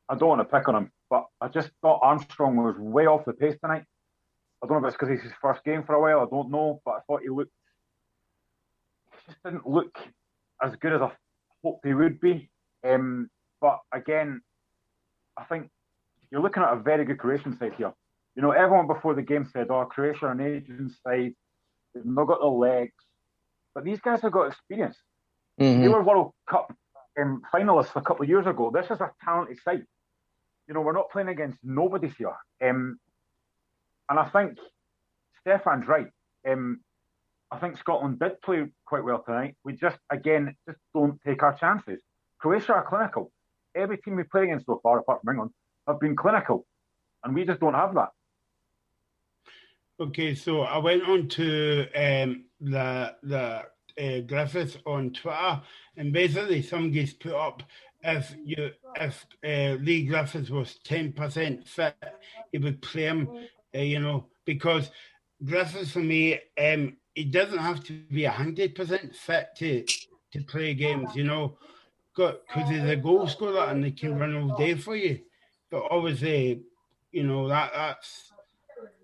I 0.07 0.15
don't 0.15 0.29
want 0.29 0.41
to 0.41 0.57
pick 0.57 0.67
on 0.67 0.75
him, 0.75 0.91
but 1.09 1.25
I 1.41 1.47
just 1.47 1.71
thought 1.81 2.01
Armstrong 2.03 2.57
was 2.57 2.77
way 2.77 3.07
off 3.07 3.25
the 3.25 3.33
pace 3.33 3.57
tonight. 3.61 3.83
I 4.63 4.67
don't 4.67 4.81
know 4.81 4.87
if 4.87 4.93
it's 4.93 4.99
because 4.99 5.13
it's 5.13 5.23
his 5.23 5.33
first 5.41 5.63
game 5.63 5.83
for 5.83 5.95
a 5.95 6.01
while. 6.01 6.25
I 6.25 6.29
don't 6.29 6.51
know, 6.51 6.81
but 6.85 6.91
I 6.91 6.99
thought 7.07 7.21
he 7.23 7.29
looked 7.29 7.51
just 9.25 9.41
didn't 9.43 9.67
look 9.67 9.97
as 10.61 10.75
good 10.77 10.93
as 10.93 11.01
I 11.01 11.11
hoped 11.63 11.85
he 11.85 11.93
would 11.93 12.19
be. 12.19 12.49
Um, 12.83 13.29
But 13.61 13.79
again, 13.91 14.41
I 15.37 15.43
think 15.45 15.69
you're 16.29 16.41
looking 16.41 16.63
at 16.63 16.73
a 16.73 16.77
very 16.77 17.05
good 17.05 17.17
Croatian 17.17 17.57
side 17.57 17.73
here. 17.75 17.93
You 18.35 18.41
know, 18.41 18.51
everyone 18.51 18.87
before 18.87 19.15
the 19.15 19.21
game 19.21 19.45
said, 19.45 19.67
"Oh, 19.69 19.85
Croatia 19.85 20.27
an 20.27 20.41
Asian 20.41 20.89
side, 21.03 21.33
they've 21.93 22.05
not 22.05 22.25
got 22.27 22.39
the 22.39 22.47
legs," 22.47 22.93
but 23.73 23.83
these 23.83 24.01
guys 24.01 24.21
have 24.21 24.31
got 24.31 24.47
experience. 24.47 24.97
Mm-hmm. 25.59 25.81
They 25.81 25.87
were 25.87 26.03
World 26.03 26.33
Cup 26.49 26.73
um, 27.19 27.41
finalists 27.53 27.95
a 27.95 28.01
couple 28.01 28.23
of 28.23 28.29
years 28.29 28.45
ago. 28.45 28.71
This 28.71 28.91
is 28.91 28.99
a 28.99 29.11
talented 29.23 29.57
side. 29.63 29.85
You 30.67 30.73
know, 30.73 30.81
we're 30.81 30.93
not 30.93 31.09
playing 31.11 31.29
against 31.29 31.59
nobody 31.63 32.09
here. 32.17 32.35
Um, 32.61 32.99
and 34.09 34.19
I 34.19 34.29
think 34.29 34.57
Stefan's 35.41 35.87
right. 35.87 36.07
Um, 36.47 36.81
I 37.55 37.57
think 37.59 37.77
Scotland 37.77 38.19
did 38.19 38.41
play 38.41 38.65
quite 38.85 39.05
well 39.05 39.23
tonight. 39.25 39.55
We 39.63 39.73
just, 39.73 39.97
again, 40.09 40.55
just 40.67 40.79
don't 40.93 41.17
take 41.25 41.41
our 41.41 41.57
chances. 41.57 42.01
Croatia 42.37 42.73
are 42.73 42.85
clinical. 42.85 43.31
Every 43.73 43.97
team 43.97 44.17
we 44.17 44.23
play 44.23 44.43
against 44.43 44.65
so 44.65 44.81
far, 44.83 44.99
apart 44.99 45.21
from 45.21 45.33
England, 45.33 45.51
have 45.87 46.01
been 46.01 46.17
clinical, 46.17 46.65
and 47.23 47.33
we 47.33 47.45
just 47.45 47.61
don't 47.61 47.73
have 47.73 47.93
that. 47.95 48.09
Okay, 50.01 50.35
so 50.35 50.61
I 50.61 50.77
went 50.79 51.03
on 51.03 51.29
to 51.29 51.87
um, 51.95 52.45
the 52.59 53.15
the 53.23 53.61
uh, 53.97 54.19
Griffiths 54.27 54.77
on 54.85 55.13
Twitter, 55.13 55.61
and 55.95 56.11
basically 56.11 56.61
somebody's 56.61 57.13
put 57.13 57.33
up 57.33 57.63
if 58.03 58.35
you 58.43 58.71
if 58.95 59.25
uh, 59.45 59.81
Leigh 59.81 60.05
Griffiths 60.05 60.49
was 60.49 60.75
ten 60.83 61.13
percent 61.13 61.65
fit, 61.65 61.95
he 62.51 62.57
would 62.57 62.81
play 62.81 63.03
him. 63.03 63.29
Uh, 63.73 63.79
you 63.79 63.99
know, 63.99 64.25
because 64.43 64.91
Griffiths 65.43 65.91
for 65.91 65.99
me, 65.99 66.39
um, 66.61 66.97
he 67.15 67.23
doesn't 67.23 67.57
have 67.57 67.83
to 67.85 67.93
be 68.11 68.25
hundred 68.25 68.75
percent 68.75 69.15
fit 69.15 69.49
to 69.57 69.83
to 70.33 70.43
play 70.43 70.73
games. 70.73 71.15
You 71.15 71.23
know, 71.23 71.57
because 72.15 72.69
he's 72.69 72.83
a 72.83 72.95
goal 72.95 73.27
scorer 73.27 73.65
and 73.65 73.83
he 73.83 73.91
can 73.91 74.19
run 74.19 74.35
all 74.35 74.57
day 74.57 74.75
for 74.75 74.95
you. 74.95 75.19
But 75.71 75.87
obviously, 75.89 76.61
you 77.11 77.23
know 77.23 77.47
that 77.47 77.71
that's 77.73 78.31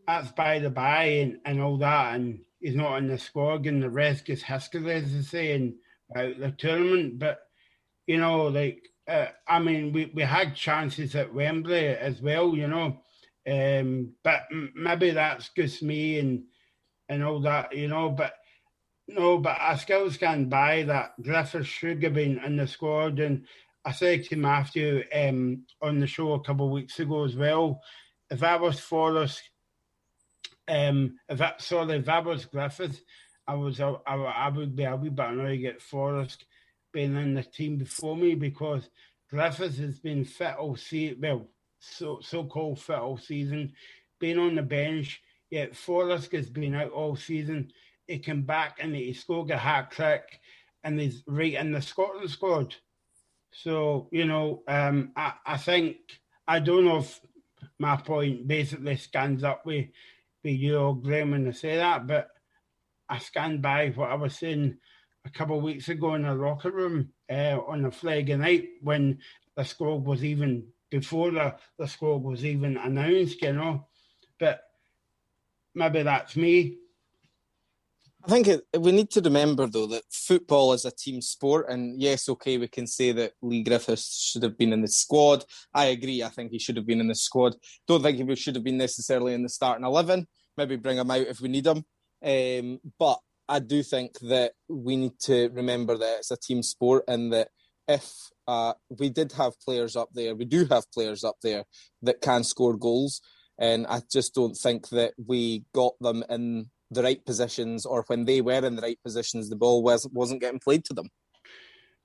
that's 0.07 0.31
by 0.33 0.59
the 0.59 0.69
by 0.69 1.03
and, 1.03 1.39
and 1.45 1.61
all 1.61 1.77
that, 1.77 2.15
and 2.15 2.39
he's 2.59 2.75
not 2.75 2.97
in 2.97 3.07
the 3.07 3.17
squad, 3.17 3.65
and 3.65 3.81
the 3.81 3.89
rest 3.89 4.25
gets 4.25 4.43
history, 4.43 4.91
as 4.91 5.13
they 5.13 5.21
say, 5.21 5.53
and 5.53 5.73
about 6.11 6.39
the 6.39 6.51
tournament. 6.51 7.17
But 7.17 7.39
you 8.05 8.17
know, 8.17 8.47
like 8.47 8.89
uh, 9.07 9.27
I 9.47 9.59
mean, 9.59 9.91
we, 9.91 10.11
we 10.13 10.23
had 10.23 10.55
chances 10.55 11.15
at 11.15 11.33
Wembley 11.33 11.87
as 11.87 12.21
well, 12.21 12.55
you 12.55 12.67
know. 12.67 13.01
Um, 13.49 14.11
but 14.23 14.43
maybe 14.75 15.11
that's 15.11 15.49
just 15.49 15.81
me 15.81 16.19
and 16.19 16.43
and 17.11 17.23
all 17.23 17.41
that, 17.41 17.75
you 17.75 17.87
know. 17.87 18.09
But 18.09 18.33
no, 19.07 19.37
but 19.37 19.57
I 19.59 19.75
still 19.75 20.09
stand 20.09 20.49
by 20.49 20.83
that 20.83 21.21
Griffiths 21.21 21.67
should 21.67 22.01
have 22.03 22.13
been 22.13 22.39
in 22.39 22.55
the 22.55 22.65
squad. 22.65 23.19
And 23.19 23.45
I 23.83 23.91
said 23.91 24.23
to 24.25 24.37
Matthew 24.37 25.03
um, 25.13 25.63
on 25.81 25.99
the 25.99 26.07
show 26.07 26.33
a 26.33 26.43
couple 26.43 26.67
of 26.67 26.71
weeks 26.71 26.99
ago 26.99 27.25
as 27.25 27.35
well, 27.35 27.81
if 28.29 28.41
I 28.41 28.55
was 28.55 28.79
Forrest, 28.79 29.41
um, 30.67 31.17
if 31.27 31.39
that 31.39 31.61
sorry, 31.61 31.97
if 31.97 32.05
that 32.05 32.23
was 32.23 32.45
Griffith, 32.45 33.01
I 33.45 33.55
was 33.55 33.81
I, 33.81 33.91
I, 34.07 34.49
would 34.49 34.75
be 34.75 34.83
a 34.83 34.95
wee 34.95 35.09
bit 35.09 35.25
annoyed 35.25 35.49
to 35.49 35.57
get 35.57 35.81
Forrest 35.81 36.45
being 36.93 37.15
in 37.17 37.33
the 37.33 37.43
team 37.43 37.77
before 37.77 38.15
me 38.15 38.35
because 38.35 38.89
Griffith 39.29 39.77
has 39.79 39.99
been 39.99 40.23
fit 40.23 40.55
all 40.55 40.77
season. 40.77 41.17
Well, 41.21 41.47
so 41.79 42.19
so 42.21 42.45
called 42.45 42.79
fit 42.79 42.99
all 42.99 43.17
season, 43.17 43.73
been 44.19 44.39
on 44.39 44.55
the 44.55 44.61
bench. 44.61 45.21
Yet 45.51 45.75
Forrest 45.75 46.31
has 46.31 46.49
been 46.49 46.73
out 46.73 46.91
all 46.91 47.15
season 47.15 47.71
he 48.11 48.19
came 48.19 48.41
back 48.43 48.77
and 48.81 48.95
he 48.95 49.13
scored 49.13 49.49
a 49.51 49.57
hat 49.57 49.91
trick 49.91 50.39
and 50.83 50.99
he's 50.99 51.23
right 51.27 51.53
in 51.53 51.71
the 51.71 51.81
Scotland 51.81 52.29
squad. 52.29 52.75
So, 53.53 54.09
you 54.11 54.25
know, 54.25 54.63
um, 54.67 55.11
I, 55.15 55.33
I 55.45 55.57
think, 55.57 55.97
I 56.47 56.59
don't 56.59 56.85
know 56.85 56.97
if 56.97 57.19
my 57.79 57.95
point 57.95 58.47
basically 58.47 58.97
stands 58.97 59.43
up 59.43 59.65
with, 59.65 59.87
with 60.43 60.55
you 60.55 60.77
or 60.77 60.95
Graham 60.95 61.31
when 61.31 61.47
I 61.47 61.51
say 61.51 61.77
that, 61.77 62.07
but 62.07 62.29
I 63.07 63.19
stand 63.19 63.61
by 63.61 63.89
what 63.89 64.09
I 64.09 64.15
was 64.15 64.37
saying 64.37 64.77
a 65.25 65.29
couple 65.29 65.57
of 65.57 65.63
weeks 65.63 65.89
ago 65.89 66.15
in 66.15 66.23
the 66.23 66.33
locker 66.33 66.71
room 66.71 67.09
uh, 67.29 67.59
on 67.67 67.83
the 67.83 67.91
flag 67.91 68.37
night 68.37 68.67
when 68.81 69.19
the 69.55 69.63
squad 69.63 70.05
was 70.05 70.23
even, 70.23 70.65
before 70.89 71.31
the, 71.31 71.55
the 71.77 71.87
squad 71.87 72.23
was 72.23 72.43
even 72.43 72.77
announced, 72.77 73.41
you 73.41 73.53
know. 73.53 73.87
But 74.39 74.63
maybe 75.73 76.03
that's 76.03 76.35
me. 76.35 76.77
I 78.23 78.27
think 78.29 78.47
it, 78.47 78.61
we 78.77 78.91
need 78.91 79.09
to 79.11 79.21
remember 79.21 79.65
though 79.65 79.87
that 79.87 80.03
football 80.11 80.73
is 80.73 80.85
a 80.85 80.91
team 80.91 81.21
sport, 81.21 81.67
and 81.69 81.99
yes, 81.99 82.29
okay, 82.29 82.59
we 82.59 82.67
can 82.67 82.85
say 82.85 83.11
that 83.13 83.33
Leigh 83.41 83.63
Griffiths 83.63 84.29
should 84.29 84.43
have 84.43 84.57
been 84.57 84.73
in 84.73 84.81
the 84.81 84.87
squad. 84.87 85.43
I 85.73 85.85
agree. 85.85 86.21
I 86.21 86.29
think 86.29 86.51
he 86.51 86.59
should 86.59 86.77
have 86.77 86.85
been 86.85 86.99
in 86.99 87.07
the 87.07 87.15
squad. 87.15 87.55
Don't 87.87 88.03
think 88.03 88.17
he 88.17 88.35
should 88.35 88.55
have 88.55 88.63
been 88.63 88.77
necessarily 88.77 89.33
in 89.33 89.41
the 89.41 89.49
starting 89.49 89.85
eleven. 89.85 90.27
Maybe 90.55 90.75
bring 90.75 90.97
him 90.97 91.09
out 91.09 91.21
if 91.27 91.41
we 91.41 91.49
need 91.49 91.65
him. 91.65 91.83
Um, 92.23 92.79
but 92.99 93.17
I 93.49 93.57
do 93.59 93.81
think 93.81 94.19
that 94.19 94.51
we 94.69 94.97
need 94.97 95.19
to 95.21 95.49
remember 95.49 95.97
that 95.97 96.17
it's 96.19 96.31
a 96.31 96.37
team 96.37 96.61
sport, 96.61 97.05
and 97.07 97.33
that 97.33 97.47
if 97.87 98.13
uh, 98.47 98.73
we 98.99 99.09
did 99.09 99.31
have 99.31 99.59
players 99.61 99.95
up 99.95 100.09
there, 100.13 100.35
we 100.35 100.45
do 100.45 100.65
have 100.65 100.91
players 100.91 101.23
up 101.23 101.37
there 101.41 101.65
that 102.03 102.21
can 102.21 102.43
score 102.43 102.77
goals, 102.77 103.21
and 103.59 103.85
I 103.87 104.01
just 104.11 104.33
don't 104.33 104.55
think 104.55 104.89
that 104.89 105.13
we 105.25 105.63
got 105.73 105.93
them 105.99 106.23
in 106.29 106.69
the 106.89 107.03
right 107.03 107.23
positions 107.25 107.85
or 107.85 108.03
when 108.07 108.25
they 108.25 108.41
were 108.41 108.65
in 108.65 108.75
the 108.75 108.81
right 108.81 108.99
positions, 109.03 109.49
the 109.49 109.55
ball 109.55 109.83
was, 109.83 110.07
wasn't 110.11 110.41
getting 110.41 110.59
played 110.59 110.83
to 110.85 110.93
them. 110.93 111.09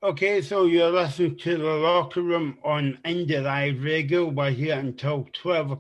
Okay, 0.03 0.43
so 0.43 0.67
you're 0.67 0.91
listening 0.91 1.37
to 1.39 1.57
the 1.57 1.65
locker 1.65 2.23
room 2.23 2.59
on 2.63 2.99
Indie 3.05 3.43
Live 3.43 3.83
Radio. 3.83 4.29
We're 4.29 4.51
here 4.51 4.79
until 4.79 5.27
12, 5.33 5.73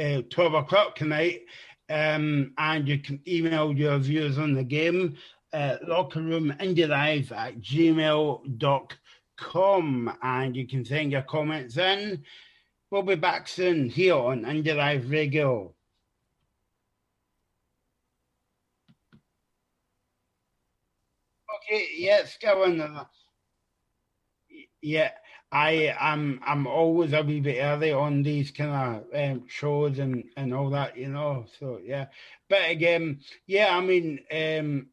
uh, 0.00 0.22
12 0.30 0.54
o'clock 0.54 0.94
tonight. 0.94 1.42
Um, 1.90 2.52
and 2.56 2.88
you 2.88 2.98
can 2.98 3.20
email 3.28 3.72
your 3.72 3.98
views 3.98 4.38
on 4.38 4.54
the 4.54 4.64
game 4.64 5.16
locker 5.86 6.20
room 6.20 6.52
indie 6.60 6.88
live 6.88 7.30
at 7.32 7.60
gmail.com 7.60 8.98
and 10.22 10.56
you 10.56 10.66
can 10.66 10.84
send 10.84 11.12
your 11.12 11.22
comments 11.22 11.76
in. 11.76 12.24
We'll 12.94 13.02
be 13.02 13.16
back 13.16 13.48
soon 13.48 13.88
here 13.88 14.14
on 14.14 14.42
Indie 14.42 14.76
Live 14.76 15.10
Radio. 15.10 15.74
okay, 21.56 21.88
yes, 21.96 22.36
Kevin. 22.36 22.88
Yeah, 24.80 25.10
I 25.50 25.92
am. 25.98 26.38
I'm 26.46 26.68
always 26.68 27.12
a 27.14 27.22
wee 27.24 27.40
bit 27.40 27.60
early 27.60 27.90
on 27.90 28.22
these 28.22 28.52
kind 28.52 28.70
of 28.70 29.06
um, 29.12 29.42
shows 29.48 29.98
and 29.98 30.22
and 30.36 30.54
all 30.54 30.70
that, 30.70 30.96
you 30.96 31.08
know. 31.08 31.46
So 31.58 31.80
yeah, 31.84 32.06
but 32.48 32.70
again, 32.70 33.22
yeah, 33.48 33.76
I 33.76 33.80
mean, 33.80 34.20
um, 34.30 34.86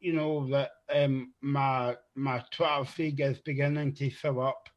you 0.00 0.14
know 0.14 0.48
that 0.50 0.72
um, 0.92 1.32
my 1.42 1.94
my 2.16 2.42
Twitter 2.50 2.84
feed 2.84 3.20
is 3.20 3.38
beginning 3.38 3.94
to 3.94 4.10
fill 4.10 4.40
up 4.40 4.68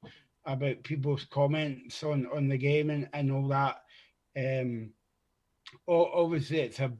about 0.45 0.84
people's 0.84 1.25
comments 1.25 2.04
on 2.04 2.28
on 2.34 2.47
the 2.49 2.58
game 2.58 2.89
and, 2.89 3.10
and 3.13 3.32
all 3.32 3.47
that. 3.49 3.84
Um, 4.38 4.91
obviously, 5.88 6.60
it's 6.60 6.80
a 6.80 6.91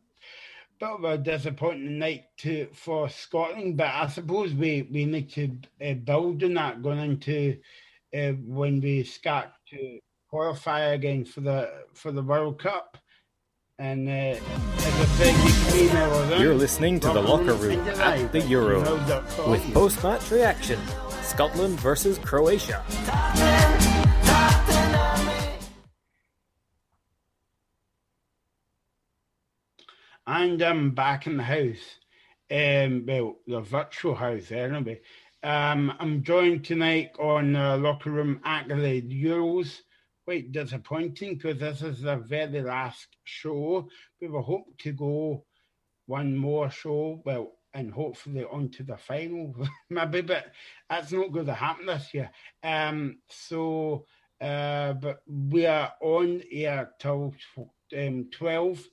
bit 0.80 0.90
of 0.90 1.04
a 1.04 1.18
disappointing 1.18 2.00
night 2.00 2.26
to 2.38 2.68
for 2.74 3.10
Scotland, 3.10 3.78
but 3.78 3.88
I 3.88 4.08
suppose 4.08 4.54
we, 4.54 4.88
we 4.92 5.06
need 5.06 5.30
to 5.32 5.58
uh, 5.86 5.94
build 5.94 6.44
on 6.44 6.54
that 6.54 6.82
going 6.82 7.00
into 7.00 7.58
uh, 8.16 8.32
when 8.46 8.80
we 8.82 9.04
start 9.04 9.50
to 9.72 10.00
qualify 10.30 10.80
again 10.94 11.26
for 11.26 11.42
the 11.42 11.70
for 11.94 12.12
the 12.12 12.24
World 12.24 12.60
Cup. 12.60 12.98
And 13.78 14.10
uh, 14.10 14.36
You're 16.38 16.54
listening 16.54 17.00
to 17.00 17.08
the 17.08 17.22
locker 17.22 17.54
room 17.54 17.80
at 17.88 18.32
the 18.32 18.42
Euro 18.42 18.82
with 19.50 19.74
post-match 19.74 20.32
reaction: 20.32 20.80
Scotland 21.40 21.80
versus 21.80 22.18
Croatia. 22.18 22.84
and 30.28 30.62
I'm 30.62 30.92
back 30.92 31.28
in 31.28 31.38
the 31.38 31.44
house. 31.44 31.78
Um, 32.52 33.06
well, 33.08 33.38
the 33.48 33.62
virtual 33.62 34.16
house 34.16 34.52
anyway. 34.52 35.00
Um, 35.42 35.94
I'm 35.98 36.24
joined 36.24 36.66
tonight 36.66 37.12
on 37.18 37.56
uh, 37.56 37.78
locker 37.78 38.12
room 38.12 38.42
accolade 38.44 39.10
Euros. 39.10 39.84
Quite 40.26 40.52
disappointing 40.52 41.36
because 41.36 41.58
this 41.58 41.82
is 41.82 42.02
the 42.02 42.18
very 42.18 42.62
last 42.62 43.16
show. 43.24 43.88
We 44.20 44.28
were 44.28 44.42
hoping 44.42 44.74
to 44.80 44.92
go 44.92 45.46
one 46.06 46.36
more 46.36 46.70
show, 46.70 47.22
well, 47.24 47.59
and 47.74 47.92
hopefully 47.92 48.46
on 48.52 48.70
to 48.70 48.84
the 48.84 48.98
final, 48.98 49.54
maybe, 49.90 50.22
but 50.22 50.46
that's 50.90 51.12
not 51.12 51.32
going 51.32 51.46
to 51.46 51.54
happen 51.54 51.86
this 51.86 52.14
year. 52.14 52.30
Um, 52.64 53.20
so, 53.30 54.06
uh, 54.42 54.94
but 54.94 55.22
we 55.28 55.66
are 55.66 55.94
on 56.02 56.42
here 56.50 56.90
till 57.00 57.34
um, 57.98 58.30
12 58.32 58.84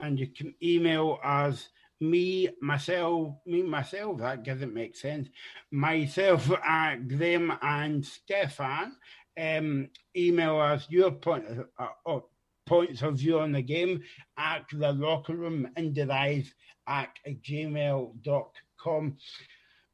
and 0.00 0.18
you 0.18 0.28
can 0.28 0.54
email 0.62 1.18
us. 1.22 1.68
Me 2.00 2.48
myself 2.60 3.36
me 3.46 3.62
myself 3.62 4.18
that 4.18 4.42
doesn't 4.42 4.74
make 4.74 4.96
sense. 4.96 5.28
Myself 5.70 6.50
at 6.62 7.06
graham 7.08 7.52
and 7.62 8.04
stefan 8.04 8.96
um, 9.40 9.88
email 10.16 10.58
us 10.58 10.86
your 10.90 11.12
point 11.12 11.46
of, 11.46 11.66
uh, 11.78 11.86
uh, 12.06 12.20
points 12.66 13.02
of 13.02 13.16
view 13.16 13.38
on 13.38 13.52
the 13.52 13.62
game 13.62 14.02
at 14.38 14.64
the 14.72 14.92
locker 14.92 15.36
room 15.36 15.68
inderive 15.76 16.48
at 16.86 17.10
gmail.com. 17.26 19.16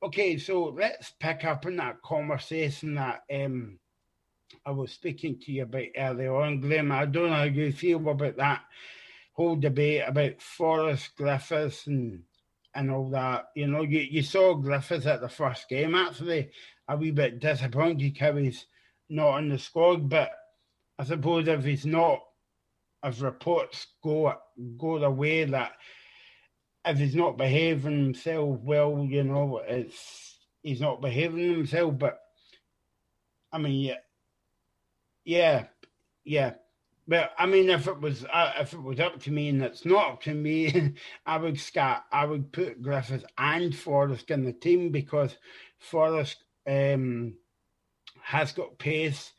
Okay, 0.03 0.39
so 0.39 0.65
let's 0.65 1.13
pick 1.21 1.45
up 1.45 1.67
on 1.67 1.77
that 1.77 2.01
conversation 2.03 2.95
that 2.95 3.23
um, 3.33 3.79
I 4.65 4.71
was 4.71 4.93
speaking 4.93 5.39
to 5.41 5.53
you 5.53 5.63
about 5.65 5.89
earlier 5.97 6.35
on, 6.35 6.61
Graham. 6.61 6.93
I 6.93 7.07
don't 7.07 7.31
know 7.31 7.37
how 7.37 7.43
you 7.45 7.73
feel 7.73 8.09
about 8.09 8.37
that 8.37 8.63
whole 9.33 9.57
debate 9.57 10.03
about 10.07 10.41
Forrest 10.43 11.17
Griffiths 11.17 11.87
and 11.87 12.23
and 12.75 12.91
all 12.91 13.11
that. 13.11 13.47
You 13.55 13.67
know, 13.67 13.83
you, 13.83 14.01
you 14.01 14.23
saw 14.23 14.55
Griffiths 14.55 15.07
at 15.07 15.21
the 15.21 15.29
first 15.29 15.69
game. 15.69 15.95
Actually, 15.95 16.51
a 16.89 16.97
wee 16.97 17.11
bit 17.11 17.41
disappointed 17.41 18.17
how 18.19 18.37
he's 18.37 18.67
not 19.09 19.29
on 19.29 19.49
the 19.49 19.59
squad, 19.59 20.09
but 20.09 20.31
I 20.99 21.05
suppose 21.05 21.49
if 21.49 21.65
he's 21.65 21.87
not, 21.87 22.21
if 23.03 23.23
reports 23.23 23.87
go 24.03 24.35
go 24.77 24.99
the 24.99 25.11
way 25.11 25.45
that 25.45 25.73
if 26.85 26.99
he's 26.99 27.15
not 27.15 27.37
behaving 27.37 28.05
himself 28.05 28.61
well, 28.61 29.07
you 29.09 29.25
know, 29.25 29.61
it's 29.67 30.39
he's 30.63 30.81
not 30.81 31.01
behaving 31.01 31.51
himself. 31.51 31.99
But 31.99 32.21
I 33.53 33.59
mean, 33.59 33.81
yeah, 33.81 33.97
yeah, 35.25 35.65
yeah. 36.25 36.53
But 37.07 37.33
I 37.39 37.47
mean, 37.47 37.71
if 37.71 37.89
it 37.89 38.01
was 38.01 38.25
uh, 38.25 38.53
if 38.61 38.73
it 38.73 38.83
was 38.83 39.01
up 39.01 39.21
to 39.23 39.31
me, 39.33 39.49
and 39.49 39.63
it's 39.63 39.85
not 39.85 40.13
up 40.13 40.23
to 40.23 40.35
me, 40.35 40.95
I 41.27 41.39
would 41.39 41.59
scat. 41.59 42.05
I 42.13 42.25
would 42.25 42.53
put 42.53 42.83
Griffith 42.83 43.25
and 43.37 43.77
Forrest 43.77 44.31
in 44.31 44.45
the 44.45 44.53
team 44.53 44.91
because 44.91 45.37
Forrest 45.79 46.45
um, 46.67 47.35
has 48.23 48.53
got 48.53 48.79
pace 48.79 49.33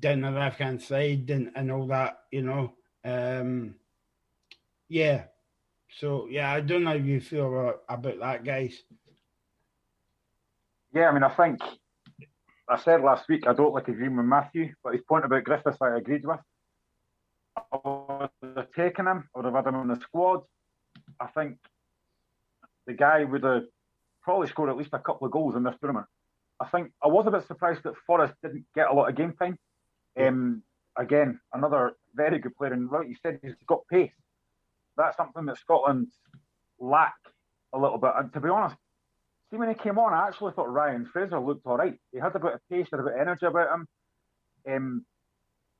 down 0.00 0.22
the 0.22 0.30
left 0.30 0.60
hand 0.60 0.80
side 0.82 1.30
and, 1.30 1.50
and 1.54 1.70
all 1.70 1.86
that, 1.88 2.18
you 2.30 2.42
know. 2.42 2.72
Um, 3.04 3.74
yeah. 4.88 5.24
So 6.00 6.28
yeah, 6.30 6.52
I 6.52 6.60
don't 6.60 6.84
know 6.84 6.90
how 6.90 6.96
you 6.96 7.20
feel 7.20 7.48
about, 7.48 7.82
about 7.88 8.20
that, 8.20 8.44
guys. 8.44 8.82
Yeah, 10.94 11.08
I 11.08 11.12
mean, 11.12 11.22
I 11.22 11.30
think 11.30 11.60
I 12.68 12.78
said 12.78 13.00
last 13.00 13.28
week 13.28 13.46
I 13.46 13.54
don't 13.54 13.72
like 13.72 13.88
agreeing 13.88 14.16
with 14.16 14.26
Matthew, 14.26 14.74
but 14.84 14.92
his 14.92 15.02
point 15.08 15.24
about 15.24 15.44
Griffiths 15.44 15.78
I 15.80 15.96
agreed 15.96 16.26
with. 16.26 16.40
I 17.56 17.78
would 17.82 18.56
have 18.56 18.72
taken 18.72 19.06
him, 19.06 19.28
I 19.34 19.38
would 19.38 19.46
have 19.46 19.54
had 19.54 19.66
him 19.66 19.80
in 19.80 19.88
the 19.88 20.00
squad. 20.00 20.42
I 21.18 21.28
think 21.28 21.56
the 22.86 22.92
guy 22.92 23.24
would 23.24 23.44
have 23.44 23.64
probably 24.22 24.48
scored 24.48 24.68
at 24.68 24.76
least 24.76 24.90
a 24.92 24.98
couple 24.98 25.26
of 25.26 25.32
goals 25.32 25.56
in 25.56 25.62
this 25.62 25.76
tournament. 25.80 26.06
I 26.60 26.66
think 26.68 26.92
I 27.02 27.08
was 27.08 27.26
a 27.26 27.30
bit 27.30 27.46
surprised 27.46 27.82
that 27.84 27.94
Forrest 28.06 28.34
didn't 28.42 28.66
get 28.74 28.90
a 28.90 28.92
lot 28.92 29.08
of 29.08 29.16
game 29.16 29.32
time. 29.32 29.58
Um, 30.18 30.62
again, 30.96 31.40
another 31.54 31.92
very 32.14 32.38
good 32.38 32.56
player, 32.56 32.74
and 32.74 32.90
like 32.90 33.08
you 33.08 33.16
said, 33.22 33.40
he's 33.42 33.54
got 33.66 33.86
pace. 33.90 34.10
That's 34.96 35.16
something 35.16 35.44
that 35.46 35.58
Scotland 35.58 36.08
lack 36.78 37.14
a 37.72 37.78
little 37.78 37.98
bit. 37.98 38.12
And 38.16 38.32
to 38.32 38.40
be 38.40 38.48
honest, 38.48 38.76
see 39.50 39.56
when 39.56 39.68
he 39.68 39.74
came 39.74 39.98
on, 39.98 40.12
I 40.12 40.28
actually 40.28 40.52
thought 40.52 40.72
Ryan 40.72 41.08
Fraser 41.12 41.38
looked 41.38 41.66
all 41.66 41.76
right. 41.76 41.98
He 42.12 42.18
had 42.18 42.34
a 42.34 42.38
bit 42.38 42.54
of 42.54 42.60
pace, 42.70 42.88
had 42.90 43.00
a 43.00 43.04
bit 43.04 43.14
of 43.14 43.20
energy 43.20 43.46
about 43.46 43.74
him. 43.74 43.88
Um, 44.68 45.06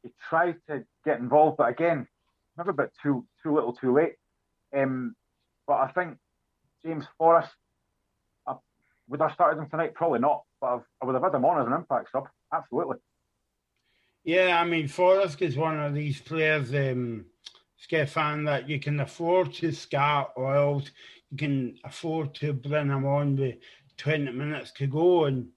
he 0.02 0.10
tried 0.28 0.56
to 0.68 0.84
get 1.04 1.18
involved, 1.18 1.56
but 1.56 1.68
again, 1.68 2.06
maybe 2.56 2.70
a 2.70 2.72
bit 2.72 2.92
too 3.02 3.26
too 3.42 3.54
little, 3.54 3.72
too 3.72 3.94
late. 3.94 4.14
Um, 4.76 5.14
but 5.66 5.74
I 5.74 5.88
think 5.88 6.18
James 6.84 7.04
Forrest, 7.18 7.52
I, 8.46 8.54
would 9.08 9.20
I 9.20 9.32
started 9.32 9.60
him 9.60 9.68
tonight? 9.68 9.94
Probably 9.94 10.20
not, 10.20 10.44
but 10.60 10.66
I've, 10.66 10.82
I 11.02 11.06
would 11.06 11.14
have 11.14 11.24
had 11.24 11.34
him 11.34 11.44
on 11.44 11.60
as 11.60 11.66
an 11.66 11.72
impact 11.72 12.12
sub. 12.12 12.28
Absolutely. 12.52 12.96
Yeah, 14.24 14.60
I 14.60 14.64
mean, 14.64 14.88
Forrest 14.88 15.40
is 15.42 15.56
one 15.56 15.78
of 15.78 15.94
these 15.94 16.20
players, 16.20 16.74
um, 16.74 17.26
Stefan, 17.76 18.44
that 18.44 18.68
you 18.68 18.80
can 18.80 19.00
afford 19.00 19.52
to 19.54 19.72
scat 19.72 20.30
oils. 20.38 20.90
You 21.30 21.36
can 21.36 21.78
afford 21.84 22.34
to 22.36 22.52
bring 22.52 22.88
him 22.88 23.04
on 23.04 23.36
with 23.36 23.56
20 23.98 24.32
minutes 24.32 24.72
to 24.72 24.86
go. 24.86 25.26
And, 25.26 25.48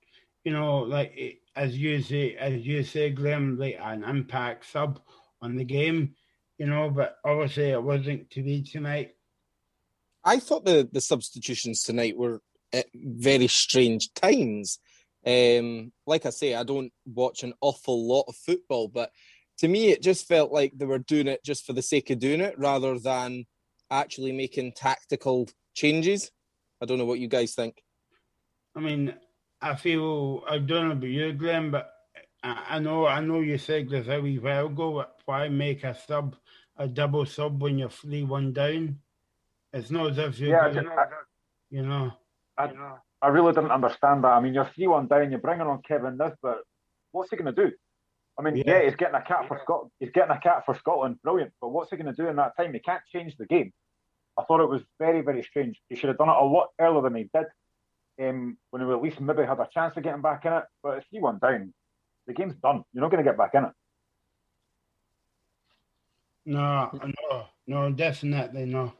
you 0.44 0.52
know, 0.52 0.80
like 0.80 1.42
as 1.56 1.78
you 1.78 2.02
say, 2.02 2.36
as 2.36 2.66
you 2.66 2.84
say, 2.84 3.10
Graham, 3.10 3.58
like 3.58 3.78
an 3.82 4.04
impact 4.04 4.66
sub 4.66 5.00
on 5.42 5.56
the 5.56 5.64
game, 5.64 6.16
you 6.58 6.68
know, 6.68 6.90
but 6.90 7.18
obviously 7.24 7.70
it 7.70 7.82
wasn't 7.82 8.30
to 8.32 8.44
be 8.44 8.62
tonight. 8.62 9.16
I 10.24 10.40
thought 10.40 10.66
the, 10.66 10.88
the 10.92 11.02
substitutions 11.02 11.84
tonight 11.84 12.18
were 12.18 12.42
at 12.74 12.86
very 12.94 13.48
strange 13.48 14.14
times. 14.14 14.80
Um, 15.26 15.92
like 16.06 16.26
I 16.26 16.30
say, 16.30 16.56
I 16.56 16.64
don't 16.64 16.92
watch 17.06 17.44
an 17.44 17.54
awful 17.62 18.08
lot 18.08 18.26
of 18.28 18.36
football, 18.36 18.88
but 18.88 19.12
to 19.60 19.68
me, 19.68 19.90
it 19.90 20.02
just 20.02 20.28
felt 20.28 20.52
like 20.52 20.74
they 20.76 20.86
were 20.86 21.00
doing 21.00 21.28
it 21.28 21.44
just 21.44 21.66
for 21.66 21.74
the 21.74 21.82
sake 21.82 22.10
of 22.10 22.20
doing 22.20 22.42
it 22.42 22.58
rather 22.58 22.98
than 22.98 23.46
actually 23.92 24.32
making 24.32 24.72
tactical 24.74 25.48
changes. 25.76 26.32
I 26.82 26.86
don't 26.86 26.98
know 26.98 27.06
what 27.06 27.20
you 27.20 27.28
guys 27.28 27.54
think. 27.54 27.82
I 28.76 28.80
mean, 28.80 29.14
I 29.62 29.76
feel 29.76 30.44
I 30.50 30.60
don't 30.60 30.88
know 30.88 30.94
about 30.94 31.08
you, 31.08 31.34
Glenn, 31.34 31.72
but 31.72 31.92
I 32.42 32.80
know 32.80 33.06
I 33.06 33.20
know 33.20 33.42
you 33.42 33.58
said 33.58 33.90
this 33.90 34.08
a 34.08 34.22
wee 34.22 34.40
while 34.40 34.68
ago. 34.68 35.06
Why 35.26 35.50
make 35.50 35.84
a 35.84 35.94
sub, 36.08 36.38
a 36.78 36.88
double 36.88 37.26
sub 37.26 37.62
when 37.62 37.78
you're 37.78 37.90
three 37.90 38.24
one 38.24 38.54
down? 38.54 39.00
It's 39.74 39.92
not 39.92 40.12
as 40.12 40.18
if 40.18 40.40
you're, 40.40 40.52
yeah, 40.52 40.74
gonna, 40.74 40.90
I, 40.90 41.06
you 41.70 41.84
know. 41.84 42.14
I, 42.58 42.72
I 43.22 43.28
really 43.28 43.54
didn't 43.54 43.72
understand 43.72 44.24
that. 44.24 44.32
I 44.32 44.40
mean, 44.40 44.54
you're 44.54 44.72
three 44.74 44.88
one 44.88 45.08
down, 45.08 45.32
you're 45.32 45.40
bringing 45.40 45.68
on 45.68 45.82
Kevin 45.86 46.18
Nisbet. 46.18 46.60
What's 47.12 47.30
he 47.30 47.36
going 47.36 47.54
to 47.54 47.66
do? 47.66 47.72
I 48.40 48.42
mean, 48.42 48.56
yeah. 48.56 48.64
yeah, 48.68 48.84
he's 48.86 48.96
getting 48.96 49.16
a 49.16 49.22
cap 49.22 49.50
for 49.50 49.60
Scotland. 49.64 49.92
He's 50.00 50.12
getting 50.12 50.32
a 50.32 50.40
cap 50.40 50.66
for 50.66 50.74
Scotland, 50.74 51.18
brilliant. 51.22 51.52
But 51.60 51.70
what's 51.70 51.90
he 51.90 51.98
going 51.98 52.14
to 52.14 52.14
do 52.14 52.30
in 52.30 52.38
that 52.38 52.56
time? 52.56 52.74
He 52.74 52.80
can't 52.80 53.02
change 53.12 53.36
the 53.36 53.46
game. 53.46 53.74
I 54.38 54.44
thought 54.44 54.62
it 54.62 54.70
was 54.70 54.82
very, 54.98 55.22
very 55.22 55.44
strange. 55.44 55.78
He 55.90 55.98
should 55.98 56.08
have 56.08 56.18
done 56.18 56.30
it 56.30 56.38
a 56.40 56.46
lot 56.46 56.70
earlier 56.80 57.02
than 57.02 57.16
he 57.16 57.30
did 57.34 57.48
um, 58.22 58.58
when 58.70 58.88
we 58.88 58.94
at 58.94 59.02
least 59.02 59.20
maybe 59.20 59.44
had 59.44 59.60
a 59.60 59.68
chance 59.74 59.98
of 59.98 60.04
getting 60.04 60.22
back 60.22 60.46
in 60.46 60.54
it. 60.54 60.64
But 60.82 61.00
if 61.00 61.06
you 61.12 61.22
went 61.22 61.42
down, 61.42 61.74
the 62.28 62.34
game's 62.34 62.56
done. 62.56 62.84
You're 62.94 63.02
not 63.02 63.12
going 63.12 63.24
to 63.24 63.30
get 63.30 63.38
back 63.38 63.52
in 63.56 63.66
it. 63.66 63.72
No, 66.46 66.90
no, 66.94 67.46
no, 67.68 67.92
definitely 67.92 68.66
no. 68.66 68.94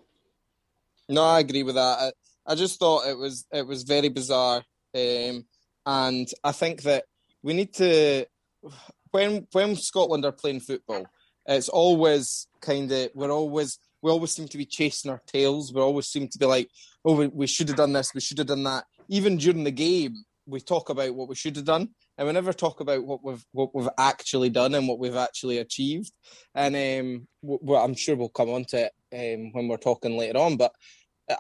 No, 1.08 1.24
I 1.24 1.40
agree 1.40 1.64
with 1.64 1.76
that. 1.76 1.98
I, 2.00 2.12
I 2.46 2.56
just 2.56 2.78
thought 2.78 3.08
it 3.08 3.18
was 3.18 3.46
it 3.52 3.66
was 3.66 3.84
very 3.84 4.10
bizarre, 4.10 4.64
um, 4.94 5.46
and 5.86 6.28
I 6.44 6.52
think 6.52 6.84
that 6.84 7.06
we 7.42 7.54
need 7.54 7.74
to 7.76 8.26
when 9.12 9.48
when 9.52 9.76
Scotland 9.76 10.26
are 10.26 10.32
playing 10.32 10.62
football, 10.62 11.06
it's 11.46 11.70
always 11.70 12.48
kind 12.62 12.92
of 12.92 13.10
we're 13.16 13.32
always 13.32 13.80
we 14.02 14.12
always 14.12 14.32
seem 14.32 14.48
to 14.48 14.58
be 14.58 14.66
chasing 14.66 15.12
our 15.12 15.22
tails. 15.28 15.74
We 15.74 15.82
always 15.82 16.08
seem 16.08 16.28
to 16.30 16.38
be 16.38 16.46
like, 16.46 16.70
oh, 17.04 17.16
we, 17.16 17.28
we 17.28 17.48
should 17.48 17.68
have 17.68 17.78
done 17.78 17.94
this, 17.94 18.14
we 18.14 18.22
should 18.22 18.38
have 18.38 18.48
done 18.48 18.64
that, 18.64 18.86
even 19.10 19.38
during 19.38 19.64
the 19.64 19.72
game, 19.72 20.24
we 20.46 20.60
talk 20.60 20.90
about 20.90 21.14
what 21.16 21.28
we 21.28 21.36
should 21.36 21.56
have 21.56 21.66
done, 21.66 21.90
and 22.18 22.28
we 22.28 22.34
never 22.34 22.54
talk 22.54 22.80
about 22.80 23.06
what 23.06 23.24
we've 23.24 23.44
what 23.52 23.74
we've 23.74 23.90
actually 23.98 24.50
done 24.50 24.76
and 24.76 24.88
what 24.88 25.00
we've 25.00 25.16
actually 25.16 25.58
achieved. 25.58 26.12
And 26.56 26.76
um, 27.44 27.68
I'm 27.76 27.96
sure 27.96 28.16
we'll 28.16 28.30
come 28.30 28.50
on 28.50 28.66
to 28.66 28.86
it 28.86 28.92
um, 29.14 29.52
when 29.54 29.68
we're 29.68 29.78
talking 29.78 30.18
later 30.18 30.40
on. 30.40 30.58
But 30.58 30.74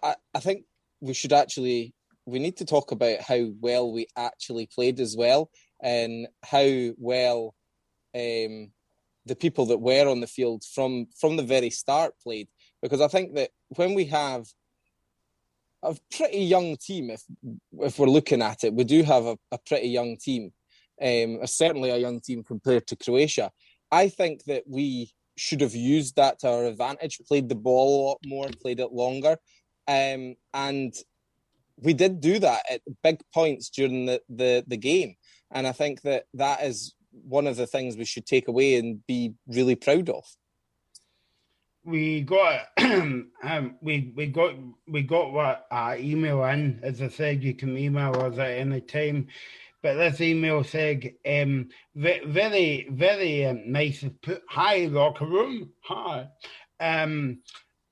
I, 0.03 0.15
I 0.34 0.39
think 0.39 0.65
we 1.01 1.13
should 1.13 1.34
actually 1.34 1.93
we 2.26 2.39
need 2.39 2.57
to 2.57 2.65
talk 2.65 2.91
about 2.91 3.22
how 3.22 3.49
well 3.59 3.91
we 3.91 4.07
actually 4.15 4.67
played 4.67 4.99
as 4.99 5.15
well, 5.15 5.49
and 5.82 6.28
how 6.43 6.91
well 6.97 7.55
um, 8.16 8.72
the 9.26 9.36
people 9.36 9.66
that 9.68 9.80
were 9.80 10.07
on 10.07 10.22
the 10.22 10.28
field 10.28 10.64
from 10.64 11.07
from 11.20 11.38
the 11.38 11.43
very 11.43 11.70
start 11.70 12.14
played. 12.22 12.47
Because 12.82 13.01
I 13.01 13.07
think 13.07 13.36
that 13.36 13.51
when 13.76 13.93
we 13.93 14.05
have 14.05 14.45
a 15.84 15.95
pretty 16.16 16.39
young 16.39 16.78
team. 16.78 17.10
If 17.10 17.24
if 17.80 17.99
we're 17.99 18.07
looking 18.07 18.41
at 18.41 18.64
it, 18.64 18.74
we 18.74 18.84
do 18.84 19.03
have 19.03 19.26
a, 19.26 19.38
a 19.51 19.57
pretty 19.57 19.89
young 19.89 20.18
team, 20.18 20.51
um, 21.01 21.45
certainly 21.45 21.89
a 21.89 21.97
young 21.97 22.20
team 22.20 22.43
compared 22.43 22.88
to 22.88 22.95
Croatia. 22.95 23.51
I 23.91 24.10
think 24.10 24.43
that 24.45 24.64
we 24.68 25.12
should 25.38 25.62
have 25.62 25.76
used 25.76 26.18
that 26.18 26.39
to 26.39 26.49
our 26.49 26.66
advantage, 26.66 27.22
played 27.28 27.49
the 27.49 27.55
ball 27.55 27.88
a 27.89 28.05
lot 28.10 28.20
more, 28.26 28.49
played 28.62 28.80
it 28.80 28.91
longer, 28.91 29.38
um, 29.88 30.36
and 30.53 30.93
we 31.78 31.93
did 31.93 32.20
do 32.20 32.39
that 32.39 32.62
at 32.70 32.82
big 33.03 33.22
points 33.34 33.70
during 33.70 34.05
the, 34.05 34.22
the, 34.28 34.66
the 34.68 34.76
game. 34.76 35.16
And 35.49 35.66
I 35.66 35.72
think 35.72 36.01
that 36.01 36.26
that 36.34 36.62
is 36.62 36.93
one 37.28 37.47
of 37.47 37.57
the 37.57 37.67
things 37.67 37.97
we 37.97 38.05
should 38.05 38.26
take 38.26 38.47
away 38.47 38.76
and 38.76 39.05
be 39.07 39.34
really 39.47 39.76
proud 39.76 40.09
of 40.09 40.24
we 41.89 42.22
got 42.22 42.67
um, 42.78 43.76
we 43.82 44.13
we 44.15 44.28
got 44.28 44.53
we 44.88 45.01
got 45.01 45.32
what 45.32 45.65
uh, 45.72 45.95
email 45.97 46.43
in. 46.45 46.80
As 46.84 47.01
I 47.01 47.09
said, 47.09 47.43
you 47.43 47.53
can 47.53 47.78
email 47.78 48.13
us 48.22 48.38
at 48.38 48.51
any 48.51 48.82
time. 48.82 49.28
But 49.82 49.95
this 49.95 50.20
email 50.20 50.63
said, 50.63 51.13
um, 51.26 51.70
very 51.95 52.88
very 52.91 53.45
um, 53.45 53.72
nice. 53.72 54.03
Hi 54.49 54.86
locker 54.86 55.26
room. 55.26 55.72
Hi. 55.84 56.28
Um, 56.80 57.39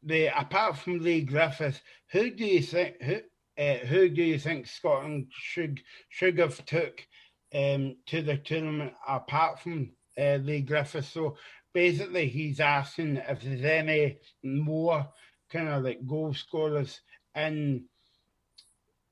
the 0.03 0.27
apart 0.37 0.77
from 0.77 0.99
Leigh 0.99 1.21
Griffiths, 1.21 1.81
who 2.11 2.29
do 2.31 2.45
you 2.45 2.61
think 2.61 3.01
who 3.01 3.19
uh, 3.57 3.77
who 3.85 4.09
do 4.09 4.21
you 4.21 4.37
think 4.37 4.67
Scotland 4.67 5.27
should 5.31 5.81
should 6.09 6.37
have 6.39 6.63
took 6.65 7.05
um, 7.53 7.95
to 8.07 8.21
the 8.21 8.37
tournament 8.37 8.93
apart 9.07 9.59
from 9.59 9.91
uh, 10.17 10.35
Leigh 10.35 10.61
Griffiths. 10.61 11.09
So 11.09 11.37
basically, 11.73 12.27
he's 12.27 12.59
asking 12.59 13.17
if 13.17 13.41
there's 13.41 13.63
any 13.63 14.17
more 14.43 15.07
kind 15.51 15.69
of 15.69 15.83
like 15.83 16.05
goal 16.07 16.33
scorers 16.33 17.01
in. 17.35 17.85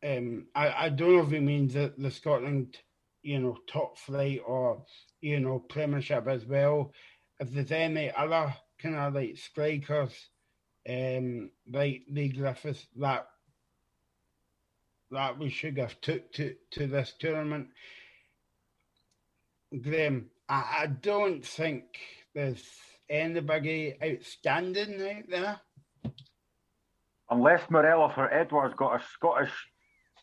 Um, 0.03 0.47
I, 0.53 0.85
I 0.85 0.89
don't 0.89 1.15
know 1.15 1.23
if 1.23 1.31
he 1.31 1.39
means 1.39 1.73
that 1.73 1.97
the 1.97 2.11
Scotland, 2.11 2.77
you 3.23 3.39
know, 3.39 3.57
top 3.67 3.97
flight 3.97 4.41
or 4.45 4.83
you 5.21 5.39
know 5.39 5.59
Premiership 5.59 6.27
as 6.27 6.45
well. 6.45 6.91
If 7.39 7.51
there's 7.51 7.71
any 7.71 8.11
other 8.11 8.53
kind 8.79 8.95
of 8.95 9.13
like 9.15 9.37
strikers, 9.37 10.13
um, 10.87 11.49
like 11.71 12.03
Leigh 12.09 12.29
Griffiths 12.29 12.87
that 12.97 13.27
that 15.11 15.37
we 15.39 15.49
should 15.49 15.77
have 15.77 15.99
took 16.01 16.31
to 16.33 16.55
to 16.71 16.87
this 16.87 17.13
tournament. 17.19 17.67
Graham, 19.81 20.27
I, 20.47 20.81
I 20.81 20.87
don't 20.87 21.45
think 21.45 21.83
there's 22.33 22.63
anybody 23.09 23.95
outstanding 24.03 25.01
out 25.01 25.23
there. 25.29 25.59
Unless 27.29 27.69
Morelos 27.69 28.13
or 28.17 28.31
Edouard 28.31 28.77
got 28.77 29.01
a 29.01 29.03
Scottish 29.13 29.53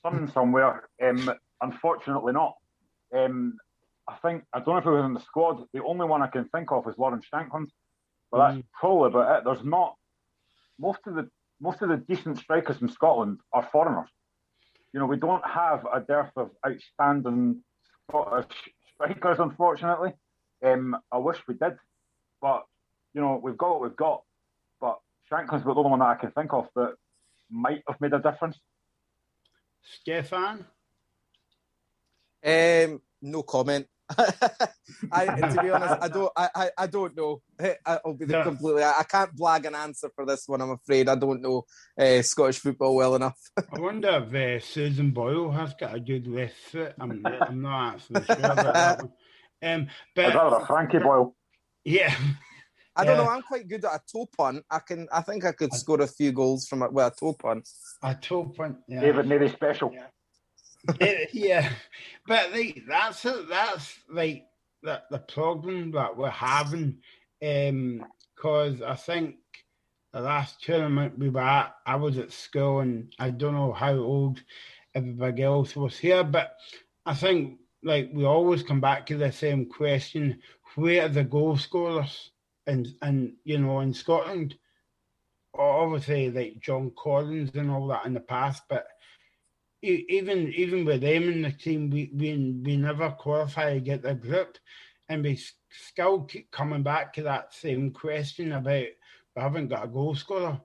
son 0.03 0.31
somewhere, 0.33 0.89
um, 1.03 1.31
unfortunately 1.61 2.33
not. 2.33 2.55
Um, 3.15 3.57
I 4.09 4.17
think 4.17 4.45
I 4.53 4.59
don't 4.59 4.69
know 4.69 4.79
if 4.79 4.85
he 4.85 4.91
was 4.91 5.05
in 5.05 5.15
the 5.15 5.21
squad. 5.21 5.65
The 5.73 5.83
only 5.83 6.07
one 6.07 6.23
I 6.23 6.27
can 6.29 6.49
think 6.49 6.71
of 6.73 6.87
is 6.89 6.99
Lawrence 6.99 7.27
Shankland, 7.33 7.69
but 8.31 8.39
mm. 8.39 8.55
that's 8.55 8.69
probably 8.79 9.09
about 9.09 9.39
it. 9.39 9.45
There's 9.45 9.65
not 9.65 9.97
most 10.79 11.01
of 11.07 11.15
the 11.15 11.29
most 11.61 11.83
of 11.83 11.89
the 11.89 11.97
decent 11.97 12.39
strikers 12.39 12.83
in 12.83 12.89
Scotland 12.89 13.39
are 13.53 13.69
foreigners. 13.71 14.09
You 14.93 15.01
know, 15.01 15.07
we 15.07 15.17
don't 15.17 15.47
have 15.47 15.87
a 15.93 16.01
dearth 16.01 16.33
of 16.37 16.51
outstanding 16.67 17.63
Scottish 18.09 18.47
strikers, 19.03 19.39
unfortunately. 19.39 20.13
Um, 20.65 20.97
I 21.11 21.19
wish 21.19 21.39
we 21.49 21.55
did, 21.55 21.77
but 22.41 22.67
you 23.15 23.21
know, 23.21 23.41
we've 23.43 23.59
got 23.59 23.71
what 23.71 23.83
we've 23.83 23.97
got. 23.97 24.23
But 24.81 25.01
Shankland's 25.31 25.65
the 25.65 25.71
only 25.71 25.91
one 25.91 25.99
that 25.99 26.07
I 26.07 26.15
can 26.15 26.31
think 26.31 26.53
of 26.53 26.69
that 26.77 26.95
might 27.51 27.83
have 27.89 28.01
made 28.01 28.13
a 28.13 28.21
difference. 28.21 28.59
Stefan? 29.83 30.65
Um, 32.45 33.01
no 33.21 33.43
comment. 33.43 33.87
I, 35.13 35.27
to 35.27 35.63
be 35.63 35.71
honest, 35.71 35.95
I 36.01 36.09
don't. 36.09 36.33
I, 36.37 36.49
I, 36.55 36.71
I 36.79 36.87
don't 36.87 37.17
know. 37.17 37.43
I'll 37.87 38.15
be 38.15 38.27
no. 38.27 38.43
completely. 38.43 38.83
I, 38.83 39.01
I, 39.01 39.03
can't 39.05 39.35
blag 39.37 39.67
an 39.67 39.75
answer 39.75 40.11
for 40.15 40.27
this 40.27 40.45
one. 40.47 40.61
I'm 40.61 40.71
afraid 40.71 41.09
I 41.09 41.15
don't 41.15 41.43
know 41.43 41.65
uh, 41.99 42.23
Scottish 42.23 42.59
football 42.59 42.95
well 42.97 43.15
enough. 43.15 43.39
I 43.59 43.81
wonder 43.81 44.27
if 44.27 44.35
uh, 44.35 44.65
Susan 44.65 45.11
Boyle 45.11 45.51
has 45.51 45.75
got 45.75 45.95
a 45.95 46.01
good 46.01 46.27
left 46.27 46.57
foot. 46.57 46.95
I'm, 46.99 47.25
I'm 47.27 47.63
not 47.63 47.95
actually 47.95 48.25
sure 48.25 48.37
about 48.37 48.57
that 48.75 49.03
one. 49.03 49.13
Um, 49.63 49.89
but 50.15 50.27
I'd 50.27 50.35
rather 50.35 50.67
Frankie 50.67 50.99
Boyle. 50.99 51.35
Yeah. 51.85 52.15
I 52.97 53.07
don't 53.07 53.17
know. 53.17 53.29
I'm 53.29 53.43
quite 53.43 53.67
good 53.69 53.85
at 53.87 53.95
a 53.95 54.01
toe 54.13 54.29
punt. 54.37 54.65
I 54.71 54.81
can. 54.81 55.09
I 55.11 55.23
think 55.23 55.47
I 55.47 55.53
could 55.53 55.73
score 55.73 56.03
a 56.03 56.07
few 56.07 56.31
goals 56.31 56.69
from 56.69 56.83
a, 56.83 56.91
well, 56.91 57.09
a 57.09 57.11
toe 57.11 57.33
punt. 57.33 57.67
A 58.03 58.15
toe 58.15 58.53
punt. 58.55 58.77
Yeah. 58.87 59.01
David 59.01 59.27
maybe 59.27 59.49
special. 59.49 59.91
Yeah 59.95 60.09
yeah, 61.33 61.71
but 62.27 62.53
like 62.53 62.83
that's. 62.89 63.23
That's 63.23 63.99
like 64.11 64.47
the 64.83 65.03
the 65.11 65.19
problem 65.19 65.93
that 65.93 66.17
we're 66.17 66.31
having. 66.31 66.99
Um, 67.45 68.05
because 68.37 68.83
I 68.83 68.97
think 68.97 69.37
the 70.13 70.21
last 70.21 70.61
tournament 70.63 71.19
we 71.19 71.29
were 71.29 71.41
at, 71.41 71.75
I 71.87 71.97
was 71.97 72.19
at 72.19 72.33
school, 72.33 72.81
and 72.81 73.13
I 73.19 73.31
don't 73.31 73.55
know 73.55 73.73
how 73.73 73.95
old 73.95 74.43
everybody 74.95 75.43
else 75.43 75.77
was 75.77 75.99
here, 75.99 76.25
but 76.25 76.57
I 77.07 77.15
think 77.15 77.59
like 77.83 78.11
we 78.13 78.25
always 78.25 78.63
come 78.63 78.81
back 78.81 79.07
to 79.07 79.17
the 79.17 79.31
same 79.33 79.67
question: 79.67 80.41
Where 80.75 81.07
are 81.07 81.09
the 81.09 81.25
goal 81.25 81.57
scorers? 81.57 82.31
And 82.67 82.89
and 83.03 83.35
you 83.45 83.59
know 83.59 83.81
in 83.81 83.93
Scotland, 83.93 84.57
obviously 85.55 86.31
like 86.31 86.61
John 86.61 86.93
Collins 86.97 87.51
and 87.55 87.71
all 87.71 87.89
that 87.89 88.07
in 88.07 88.15
the 88.15 88.21
past, 88.21 88.63
but 88.69 88.87
even 89.83 90.53
even 90.55 90.85
with 90.85 91.01
them 91.01 91.25
in 91.25 91.43
the 91.43 91.51
team, 91.51 91.91
we 91.91 92.11
we, 92.15 92.61
we 92.63 92.77
never 92.77 93.11
qualify 93.11 93.75
to 93.75 93.81
get 93.81 94.03
the 94.03 94.15
group, 94.15 94.57
and 95.09 95.23
we 95.23 95.39
still 95.71 96.23
keep 96.23 96.51
coming 96.51 96.83
back 96.83 97.13
to 97.15 97.23
that 97.23 97.53
same 97.53 97.91
question 97.91 98.53
about 98.53 98.87
we 99.37 99.43
haven't 99.43 99.69
got 99.69 99.85
a 99.85 99.89
goal 99.89 100.15
scorer. 100.15 100.61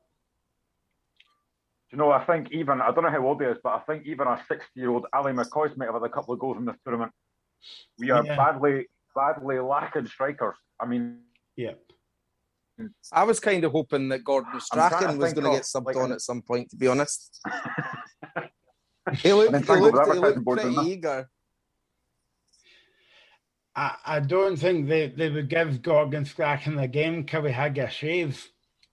you 1.91 1.97
know, 1.97 2.11
I 2.11 2.24
think 2.26 2.51
even 2.51 2.80
I 2.82 2.91
don't 2.91 3.03
know 3.03 3.09
how 3.09 3.26
old 3.26 3.41
he 3.41 3.47
is, 3.47 3.57
but 3.63 3.74
I 3.74 3.80
think 3.80 4.05
even 4.05 4.28
our 4.28 4.41
sixty-year-old 4.47 5.07
Ally 5.13 5.32
McCoist 5.32 5.78
might 5.78 5.86
have 5.86 5.95
had 5.95 6.03
a 6.03 6.09
couple 6.09 6.34
of 6.34 6.39
goals 6.39 6.57
in 6.57 6.65
this 6.65 6.78
tournament. 6.84 7.11
We 7.97 8.11
are 8.11 8.24
yeah. 8.24 8.36
badly 8.36 8.88
badly 9.15 9.59
lacking 9.59 10.07
strikers. 10.07 10.55
I 10.80 10.86
mean, 10.86 11.22
yeah. 11.55 11.74
I 13.11 13.24
was 13.24 13.39
kind 13.39 13.63
of 13.63 13.72
hoping 13.72 14.09
that 14.09 14.24
Gordon 14.24 14.59
Strachan 14.59 15.18
was 15.18 15.34
going 15.34 15.45
to 15.45 15.51
get 15.51 15.63
subbed 15.63 15.86
like, 15.86 15.95
on 15.95 16.11
at 16.11 16.22
some 16.22 16.43
point, 16.43 16.70
to 16.70 16.76
be 16.76 16.88
honest. 16.88 17.41
He 19.16 19.34
looked, 19.34 19.66
he 19.66 19.76
looked, 19.76 20.14
he 20.14 20.20
looked 20.20 20.45
pretty 20.45 20.76
eager. 20.76 21.30
I, 23.76 23.95
I 24.05 24.20
don't 24.20 24.58
think 24.58 24.88
they, 24.88 25.10
they 25.10 25.30
would 25.30 25.49
give 25.49 25.82
Gordon 25.82 26.26
Strachan 26.26 26.76
the 26.76 26.88
game 26.88 27.22
because 27.22 27.43
we 27.43 27.51
had 27.51 27.78
a 27.78 27.89
shave. 27.89 28.45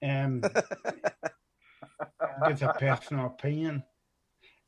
Um, 0.03 0.43
it's 2.47 2.63
a 2.63 2.75
personal 2.79 3.27
opinion. 3.27 3.83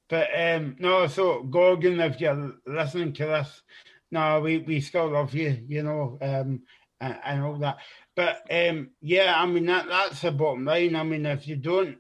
But 0.08 0.28
um, 0.36 0.76
no, 0.78 1.06
so 1.06 1.42
Gordon, 1.42 2.00
if 2.00 2.20
you're 2.20 2.54
listening 2.66 3.12
to 3.14 3.26
this, 3.26 3.62
no, 4.10 4.40
we, 4.40 4.58
we 4.58 4.80
still 4.80 5.10
love 5.10 5.34
you, 5.34 5.62
you 5.68 5.82
know, 5.82 6.18
um, 6.22 6.62
and, 7.00 7.18
and 7.24 7.44
all 7.44 7.58
that. 7.58 7.78
But 8.14 8.42
um, 8.50 8.90
yeah, 9.02 9.34
I 9.36 9.44
mean 9.46 9.66
that 9.66 9.88
that's 9.88 10.22
the 10.22 10.32
bottom 10.32 10.64
line. 10.64 10.96
I 10.96 11.02
mean, 11.02 11.26
if 11.26 11.46
you 11.46 11.56
don't 11.56 11.98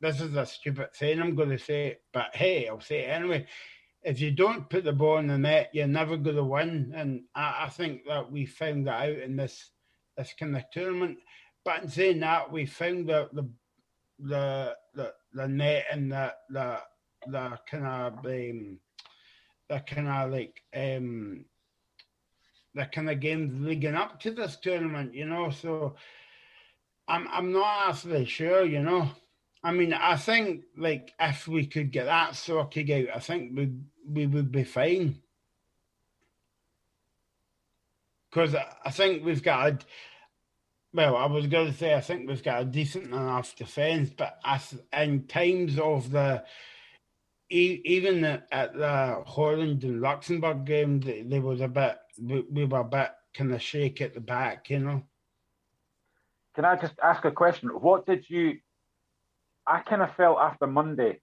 this 0.00 0.20
is 0.20 0.34
a 0.34 0.46
stupid 0.46 0.94
thing 0.94 1.20
I'm 1.20 1.34
going 1.34 1.50
to 1.50 1.58
say, 1.58 1.98
but 2.12 2.34
hey, 2.34 2.68
I'll 2.68 2.80
say 2.80 3.00
it 3.00 3.10
anyway. 3.10 3.46
If 4.02 4.20
you 4.20 4.30
don't 4.30 4.68
put 4.70 4.84
the 4.84 4.92
ball 4.92 5.18
in 5.18 5.26
the 5.26 5.36
net, 5.36 5.70
you're 5.74 5.86
never 5.86 6.16
going 6.16 6.36
to 6.36 6.44
win, 6.44 6.92
and 6.96 7.22
I, 7.34 7.64
I 7.64 7.68
think 7.68 8.06
that 8.06 8.32
we 8.32 8.46
found 8.46 8.86
that 8.86 9.02
out 9.02 9.18
in 9.18 9.36
this 9.36 9.70
this 10.16 10.34
kind 10.38 10.56
of 10.56 10.64
tournament. 10.72 11.18
But 11.64 11.82
in 11.82 11.88
saying 11.88 12.20
that, 12.20 12.50
we 12.50 12.64
found 12.64 13.08
that 13.10 13.34
the 13.34 13.48
the 14.18 14.76
the, 14.94 15.12
the 15.34 15.48
net 15.48 15.84
and 15.92 16.12
the 16.12 16.32
the 16.48 16.78
the 17.26 17.58
kind 17.70 17.86
of 17.86 18.24
um, 18.24 18.78
the 19.68 19.80
kind 19.86 20.08
of 20.08 20.32
like 20.32 20.62
um 20.74 21.44
the 22.74 22.86
kind 22.86 23.10
of 23.10 23.20
games 23.20 23.60
leading 23.60 23.94
up 23.94 24.20
to 24.20 24.30
this 24.30 24.56
tournament, 24.56 25.14
you 25.14 25.26
know. 25.26 25.50
So 25.50 25.96
I'm 27.06 27.28
I'm 27.30 27.52
not 27.52 27.90
actually 27.90 28.24
sure, 28.24 28.64
you 28.64 28.82
know. 28.82 29.10
I 29.62 29.72
mean, 29.72 29.92
I 29.92 30.16
think 30.16 30.64
like 30.76 31.12
if 31.20 31.46
we 31.46 31.66
could 31.66 31.92
get 31.92 32.06
that 32.06 32.34
sorted 32.34 32.90
out, 32.90 33.16
I 33.16 33.18
think 33.18 33.56
we 33.56 33.72
we 34.08 34.26
would 34.26 34.50
be 34.50 34.64
fine. 34.64 35.20
Because 38.30 38.54
I 38.54 38.90
think 38.90 39.24
we've 39.24 39.42
got 39.42 39.68
a, 39.68 39.78
well, 40.94 41.16
I 41.16 41.26
was 41.26 41.48
going 41.48 41.72
to 41.72 41.76
say 41.76 41.94
I 41.94 42.00
think 42.00 42.28
we've 42.28 42.42
got 42.42 42.62
a 42.62 42.64
decent 42.64 43.06
enough 43.06 43.56
defence, 43.56 44.10
but 44.16 44.38
as 44.44 44.80
in 44.92 45.26
times 45.26 45.78
of 45.78 46.10
the 46.10 46.44
even 47.50 48.24
at 48.24 48.74
the 48.74 49.24
Holland 49.26 49.82
and 49.82 50.00
Luxembourg 50.00 50.64
game, 50.64 51.00
they 51.00 51.40
was 51.40 51.60
a 51.60 51.68
bit 51.68 51.98
we, 52.20 52.44
we 52.50 52.64
were 52.64 52.80
a 52.80 52.84
bit 52.84 53.10
kind 53.34 53.52
of 53.52 53.60
shake 53.60 54.00
at 54.00 54.14
the 54.14 54.20
back, 54.20 54.70
you 54.70 54.78
know. 54.78 55.02
Can 56.54 56.64
I 56.64 56.76
just 56.76 56.94
ask 57.02 57.24
a 57.24 57.30
question? 57.30 57.68
What 57.68 58.06
did 58.06 58.28
you 58.28 58.58
I 59.70 59.80
kind 59.80 60.02
of 60.02 60.14
felt 60.16 60.38
after 60.40 60.66
Monday, 60.66 61.20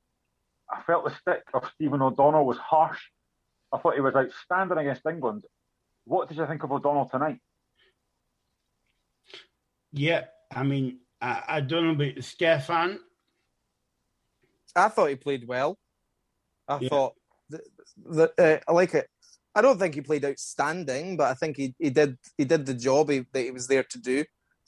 I 0.72 0.82
felt 0.84 1.04
the 1.04 1.16
stick 1.16 1.43
of 1.54 1.70
Stephen 1.76 2.02
O'Donnell 2.02 2.45
was 2.45 2.58
harsh. 2.58 3.00
I 3.74 3.78
thought 3.78 3.95
he 3.95 4.02
was 4.02 4.16
outstanding 4.16 4.78
against 4.78 5.06
England. 5.06 5.43
What 6.06 6.30
did 6.30 6.38
you 6.38 6.48
think 6.48 6.64
of 6.64 6.72
O'Donnell 6.72 7.10
tonight? 7.10 7.39
Yeah, 9.91 10.26
I 10.56 10.64
mean, 10.64 11.00
I, 11.22 11.43
I 11.48 11.62
don't 11.62 11.84
know 11.84 12.06
about 12.06 12.24
Stefan. 12.24 13.00
I 14.74 14.88
thought 14.88 15.10
he 15.10 15.16
played 15.16 15.45
well. 15.45 15.78
I 16.70 16.80
yeah. 16.80 16.89
thought 16.89 17.14
that 17.50 18.32
uh, 18.38 18.58
I 18.66 18.72
like 18.72 18.93
it. 18.93 19.10
I 19.56 19.62
don't 19.62 19.80
think 19.80 19.95
he 19.95 20.02
played 20.02 20.24
outstanding, 20.24 21.18
but 21.18 21.32
I 21.32 21.34
think 21.34 21.58
he, 21.58 21.76
he 21.80 21.89
did 21.89 22.18
he 22.38 22.45
did 22.45 22.66
the 22.66 22.74
job 22.74 23.10
he, 23.10 23.26
that 23.34 23.41
he 23.41 23.52
was 23.52 23.68
there 23.68 23.84
to 23.84 24.00
do. 24.00 24.20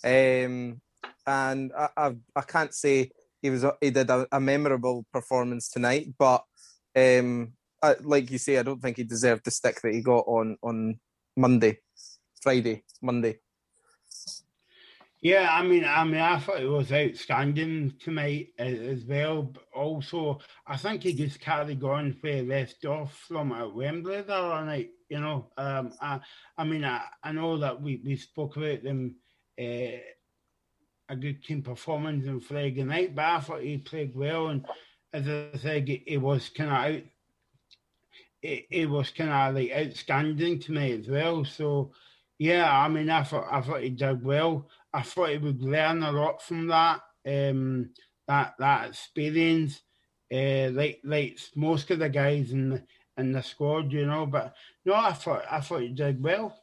Um, 0.03 0.81
and 1.27 1.71
I, 1.77 1.89
I, 1.95 2.15
I 2.35 2.41
can't 2.41 2.73
say 2.73 3.11
he 3.41 3.49
was 3.49 3.65
he 3.81 3.89
did 3.89 4.09
a, 4.09 4.27
a 4.31 4.39
memorable 4.39 5.05
performance 5.11 5.69
tonight, 5.69 6.13
but 6.17 6.43
um, 6.95 7.53
I, 7.81 7.95
like 8.01 8.29
you 8.31 8.37
say, 8.37 8.57
I 8.57 8.63
don't 8.63 8.81
think 8.81 8.97
he 8.97 9.03
deserved 9.03 9.45
the 9.45 9.51
stick 9.51 9.81
that 9.81 9.93
he 9.93 10.01
got 10.01 10.25
on 10.27 10.57
on 10.61 10.99
Monday, 11.35 11.79
Friday, 12.41 12.83
Monday. 13.01 13.39
Yeah, 15.21 15.49
I 15.51 15.63
mean, 15.63 15.83
I 15.83 16.05
mean, 16.05 16.21
I 16.21 16.39
thought 16.39 16.61
it 16.61 16.67
was 16.67 16.93
outstanding 16.93 17.93
tonight 17.99 18.53
as 18.57 19.03
well. 19.03 19.43
But 19.43 19.63
also, 19.75 20.39
I 20.65 20.77
think 20.77 21.03
he 21.03 21.13
just 21.13 21.41
carried 21.41 21.83
on 21.83 22.15
where 22.21 22.37
he 22.37 22.41
left 22.43 22.85
off 22.85 23.25
from 23.27 23.51
at 23.51 23.73
Wembley 23.73 24.21
the 24.21 24.33
other 24.33 24.65
night. 24.65 24.91
You 25.09 25.19
know, 25.19 25.51
um, 25.57 25.91
I, 25.99 26.21
I 26.57 26.63
mean, 26.63 26.85
I, 26.85 27.01
I 27.21 27.33
know 27.33 27.57
that 27.57 27.81
we, 27.81 28.01
we 28.05 28.15
spoke 28.15 28.55
about 28.55 28.81
them 28.83 29.15
uh, 29.59 29.99
a 31.09 31.15
good 31.15 31.43
team 31.43 31.61
performance 31.61 32.27
on 32.27 32.39
Friday 32.39 32.83
night, 32.83 33.15
but 33.15 33.25
I 33.25 33.39
thought 33.39 33.61
he 33.61 33.77
played 33.77 34.15
well. 34.15 34.49
And 34.49 34.65
as 35.11 35.27
I 35.27 35.57
said, 35.57 35.87
he 35.87 36.17
was 36.17 36.49
kind 36.49 36.69
of 36.69 36.75
out. 36.75 37.03
It, 38.41 38.65
it 38.69 38.89
was 38.89 39.09
kind 39.09 39.31
of 39.31 39.55
like 39.55 39.71
outstanding 39.75 40.59
to 40.59 40.71
me 40.71 40.93
as 40.93 41.09
well. 41.09 41.43
So, 41.43 41.91
yeah, 42.37 42.71
I 42.71 42.87
mean, 42.87 43.09
I 43.09 43.23
thought 43.23 43.47
I 43.51 43.61
thought 43.61 43.81
he 43.81 43.89
did 43.89 44.23
well. 44.23 44.67
I 44.93 45.01
thought 45.01 45.29
he 45.29 45.37
would 45.37 45.61
learn 45.61 46.03
a 46.03 46.11
lot 46.11 46.41
from 46.41 46.67
that 46.67 47.01
um, 47.27 47.89
that 48.27 48.53
that 48.59 48.89
experience, 48.89 49.81
uh, 50.31 50.69
like 50.71 51.01
like 51.03 51.37
most 51.55 51.91
of 51.91 51.99
the 51.99 52.09
guys 52.09 52.51
in 52.51 52.69
the 52.69 52.83
in 53.17 53.33
the 53.33 53.43
squad, 53.43 53.91
you 53.91 54.05
know. 54.05 54.25
But 54.25 54.55
no, 54.85 54.93
I 54.93 55.11
thought 55.11 55.43
I 55.49 55.59
thought 55.59 55.81
he 55.81 55.89
did 55.89 56.23
well. 56.23 56.57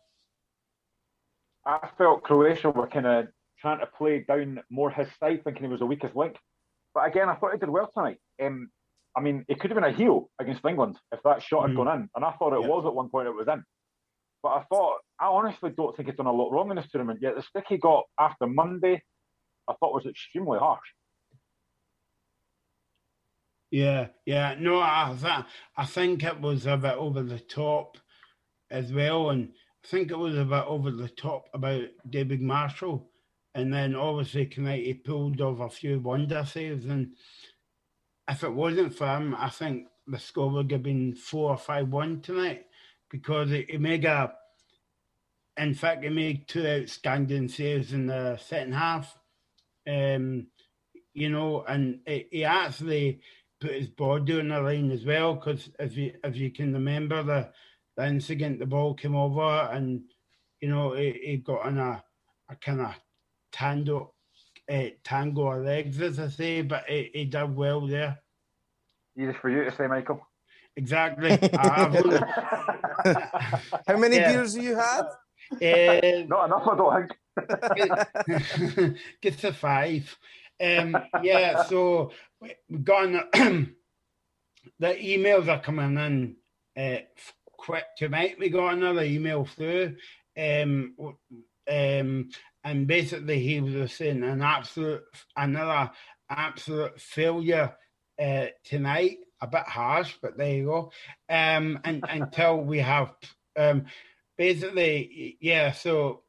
I 1.67 1.89
felt 1.99 2.23
Croatia 2.23 2.71
were 2.71 2.87
kind 2.87 3.07
of 3.07 3.29
trying 3.67 3.81
to 3.81 3.87
play 3.87 4.25
down 4.29 4.61
more 4.71 4.91
his 4.91 5.09
side, 5.19 5.43
thinking 5.43 5.65
he 5.65 5.69
was 5.69 5.81
the 5.81 5.87
weakest 5.87 6.15
link. 6.15 6.37
But 6.95 7.09
again, 7.09 7.29
I 7.29 7.35
thought 7.35 7.53
he 7.53 7.59
did 7.59 7.69
well 7.69 7.91
tonight. 7.93 8.19
Um, 8.41 8.71
I 9.17 9.21
mean, 9.21 9.45
it 9.49 9.59
could 9.59 9.71
have 9.71 9.81
been 9.81 9.93
a 9.93 9.97
heel 9.97 10.31
against 10.41 10.65
England 10.65 10.97
if 11.11 11.19
that 11.25 11.43
shot 11.43 11.63
had 11.63 11.73
mm. 11.73 11.77
gone 11.77 12.01
in, 12.01 12.09
and 12.15 12.25
I 12.25 12.31
thought 12.33 12.53
it 12.53 12.61
yeah. 12.61 12.69
was 12.69 12.87
at 12.87 12.95
one 12.95 13.09
point. 13.09 13.27
It 13.27 13.35
was 13.35 13.49
in. 13.49 13.65
But 14.43 14.51
I 14.51 14.63
thought, 14.71 14.99
I 15.19 15.27
honestly 15.27 15.71
don't 15.77 15.97
think 15.97 16.09
he's 16.09 16.17
done 16.17 16.27
a 16.27 16.33
lot 16.33 16.53
wrong 16.53 16.71
in 16.71 16.77
this 16.77 16.89
tournament. 16.93 17.19
Yet 17.21 17.35
the 17.35 17.43
stick 17.43 17.65
he 17.69 17.79
got 17.79 18.05
after 18.21 18.47
Monday, 18.47 19.03
I 19.69 19.75
thought 19.81 19.95
was 19.95 20.07
extremely 20.07 20.61
harsh. 20.61 20.87
Yeah, 23.73 24.09
yeah. 24.27 24.55
No, 24.61 24.79
I, 24.79 25.13
th- 25.21 25.45
I 25.77 25.87
think 25.87 26.23
it 26.23 26.41
was 26.41 26.67
a 26.67 26.77
bit 26.77 26.95
over 26.95 27.23
the 27.23 27.41
top 27.41 27.99
as 28.71 28.93
well. 28.93 29.31
And 29.31 29.49
I 29.85 29.89
think 29.89 30.13
it 30.13 30.19
was 30.19 30.37
a 30.37 30.45
bit 30.45 30.65
over 30.67 30.93
the 30.93 31.09
top 31.09 31.49
about 31.53 31.83
David 32.09 32.43
Marshall. 32.43 33.11
And 33.57 33.73
then 33.73 33.95
obviously 33.95 34.51
he 34.55 34.93
pulled 34.93 35.41
off 35.41 35.61
a 35.61 35.71
few 35.71 35.99
wonder 35.99 36.45
saves. 36.45 36.85
And 36.85 37.13
if 38.29 38.45
it 38.45 38.53
wasn't 38.53 38.95
for 38.95 39.07
him, 39.07 39.35
I 39.35 39.49
think 39.49 39.87
the 40.07 40.19
score 40.19 40.51
would 40.51 40.71
have 40.71 40.83
been 40.83 41.15
four 41.15 41.53
or 41.53 41.57
five 41.57 41.89
one 41.89 42.21
tonight 42.21 42.67
because 43.11 43.49
he 43.51 43.79
made 43.79 44.05
a, 44.05 44.31
in 45.57 45.73
fact, 45.73 46.05
he 46.05 46.11
made 46.11 46.47
two 46.47 46.67
outstanding 46.67 47.49
saves 47.49 47.95
in 47.95 48.09
the 48.09 48.37
second 48.37 48.75
half. 48.75 49.19
Um, 49.89 50.49
you 51.15 51.31
know, 51.31 51.65
and 51.67 52.01
he 52.05 52.45
actually 52.45 53.21
put 53.59 53.73
his 53.73 53.89
body 53.89 54.39
on 54.39 54.49
the 54.49 54.61
line 54.61 54.91
as 54.91 55.07
well 55.07 55.35
because 55.35 55.71
if 55.79 55.97
you 55.97 56.13
if 56.23 56.37
you 56.37 56.51
can 56.51 56.75
remember 56.75 57.23
the 57.23 57.49
the 57.97 58.07
incident, 58.07 58.59
the 58.59 58.67
ball 58.67 58.93
came 58.93 59.17
over 59.17 59.71
and 59.73 60.03
you 60.61 60.69
know 60.69 60.93
he, 60.93 61.19
he 61.25 61.37
got 61.39 61.65
on 61.65 61.79
a, 61.79 62.05
a 62.51 62.57
kind 62.57 62.83
of 62.83 62.95
tango 63.57 64.13
uh, 64.71 64.85
tango 65.05 65.49
of 65.49 65.65
legs, 65.65 66.01
as 66.01 66.19
I 66.19 66.29
say, 66.29 66.63
but 66.63 66.85
he, 66.89 67.11
he 67.15 67.25
did 67.25 67.57
well 67.57 67.87
there. 67.87 68.19
Easy 69.19 69.33
for 69.41 69.49
you 69.49 69.65
to 69.65 69.75
say, 69.75 69.87
Michael. 69.87 70.27
Exactly. 70.77 71.31
How 71.57 71.89
many 73.97 74.17
yeah. 74.17 74.33
beers 74.33 74.55
have 74.55 74.65
you 74.65 74.77
had? 74.77 75.07
Uh, 75.53 76.27
Not 76.27 76.47
enough, 76.47 76.69
I 76.69 76.77
don't 76.77 77.13
think. 78.77 78.99
get 79.23 79.39
to 79.39 79.53
five. 79.53 80.19
Um, 80.61 80.97
yeah, 81.23 81.63
so 81.65 82.11
we 82.41 82.55
got 82.83 83.05
on, 83.07 83.13
the 84.79 84.95
emails 84.95 85.49
are 85.49 85.61
coming 85.61 85.97
in 85.97 86.37
uh, 86.77 87.01
quick 87.53 87.85
tonight. 87.97 88.37
We 88.39 88.51
got 88.51 88.75
another 88.75 89.03
email 89.03 89.45
through, 89.45 89.97
um, 90.37 90.95
um, 91.71 92.29
and 92.67 92.87
basically 92.89 93.39
he 93.39 93.61
was 93.61 93.93
saying 93.93 94.25
an 94.25 94.43
absolute 94.43 95.03
another 95.37 95.89
absolute 96.29 97.01
failure 97.01 97.73
uh, 98.21 98.47
tonight 98.65 99.19
a 99.41 99.47
bit 99.47 99.63
harsh, 99.63 100.17
but 100.21 100.37
there 100.37 100.55
you 100.55 100.65
go. 100.65 100.93
Um, 101.29 101.79
and 101.85 102.05
until 102.09 102.59
we 102.59 102.79
have 102.81 103.15
um, 103.57 103.87
basically, 104.37 105.39
yeah. 105.41 105.73
So 105.73 106.25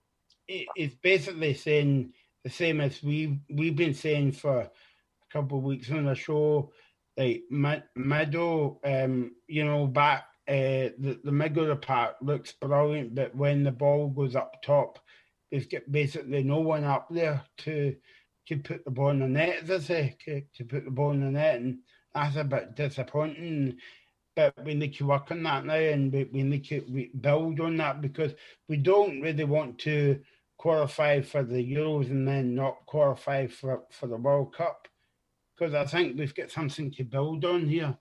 it, 0.48 0.68
it's 0.76 0.96
basically 0.96 1.56
saying 1.56 2.14
the 2.44 2.52
same 2.52 2.82
as 2.82 3.02
we 3.02 3.40
we've 3.50 3.76
been 3.76 3.96
saying 3.96 4.34
for 4.34 4.60
a 4.60 4.70
couple 5.34 5.58
of 5.58 5.64
weeks 5.64 5.92
on 5.92 6.06
the 6.06 6.16
show. 6.16 6.72
Like 7.18 7.46
middle, 7.96 8.80
um, 8.84 9.32
you 9.48 9.66
know, 9.66 9.88
back 9.88 10.26
uh, 10.48 10.94
the 11.00 11.20
the 11.24 11.32
middle 11.32 11.64
of 11.64 11.70
the 11.70 11.76
park 11.78 12.18
looks 12.22 12.52
brilliant, 12.52 13.16
but 13.16 13.36
when 13.36 13.64
the 13.64 13.72
ball 13.72 14.10
goes 14.10 14.36
up 14.36 14.62
top, 14.62 15.00
there's 15.52 15.68
basically 15.90 16.44
no 16.44 16.60
one 16.60 16.84
up 16.84 17.08
there 17.10 17.44
to 17.60 17.96
to 18.48 18.58
put 18.58 18.86
the 18.86 18.92
ball 18.92 19.10
in 19.10 19.20
the 19.20 19.28
net, 19.28 19.64
as 19.64 19.72
I 19.72 19.80
say, 19.80 20.18
to, 20.26 20.42
to 20.56 20.64
put 20.64 20.86
the 20.86 20.92
ball 20.92 21.12
in 21.12 21.22
the 21.22 21.32
net, 21.32 21.60
and 21.60 21.80
that's 22.14 22.38
a 22.38 22.44
bit 22.44 22.76
disappointing. 22.76 23.78
But 24.36 24.54
we 24.64 24.74
need 24.74 24.94
to 24.96 25.06
work 25.06 25.32
on 25.32 25.44
that 25.44 25.66
now 25.66 25.74
and 25.74 26.14
we, 26.14 26.26
we 26.32 26.44
need 26.44 26.64
to 26.66 27.10
build 27.20 27.60
on 27.60 27.78
that 27.78 28.02
because 28.02 28.34
we 28.70 28.78
don't 28.78 29.20
really 29.20 29.44
want 29.44 29.80
to 29.80 30.20
qualify 30.58 31.22
for 31.22 31.44
the 31.44 31.56
Euros 31.56 32.10
and 32.12 32.28
then 32.28 32.54
not 32.54 32.86
qualify 32.86 33.48
for, 33.48 33.84
for 33.90 34.08
the 34.08 34.16
World 34.16 34.56
Cup. 34.56 34.88
Because 35.58 35.74
I 35.74 35.86
think 35.86 36.18
we've 36.18 36.36
got 36.36 36.52
something 36.52 36.92
to 36.92 37.04
build 37.04 37.44
on 37.46 37.68
here. 37.68 37.98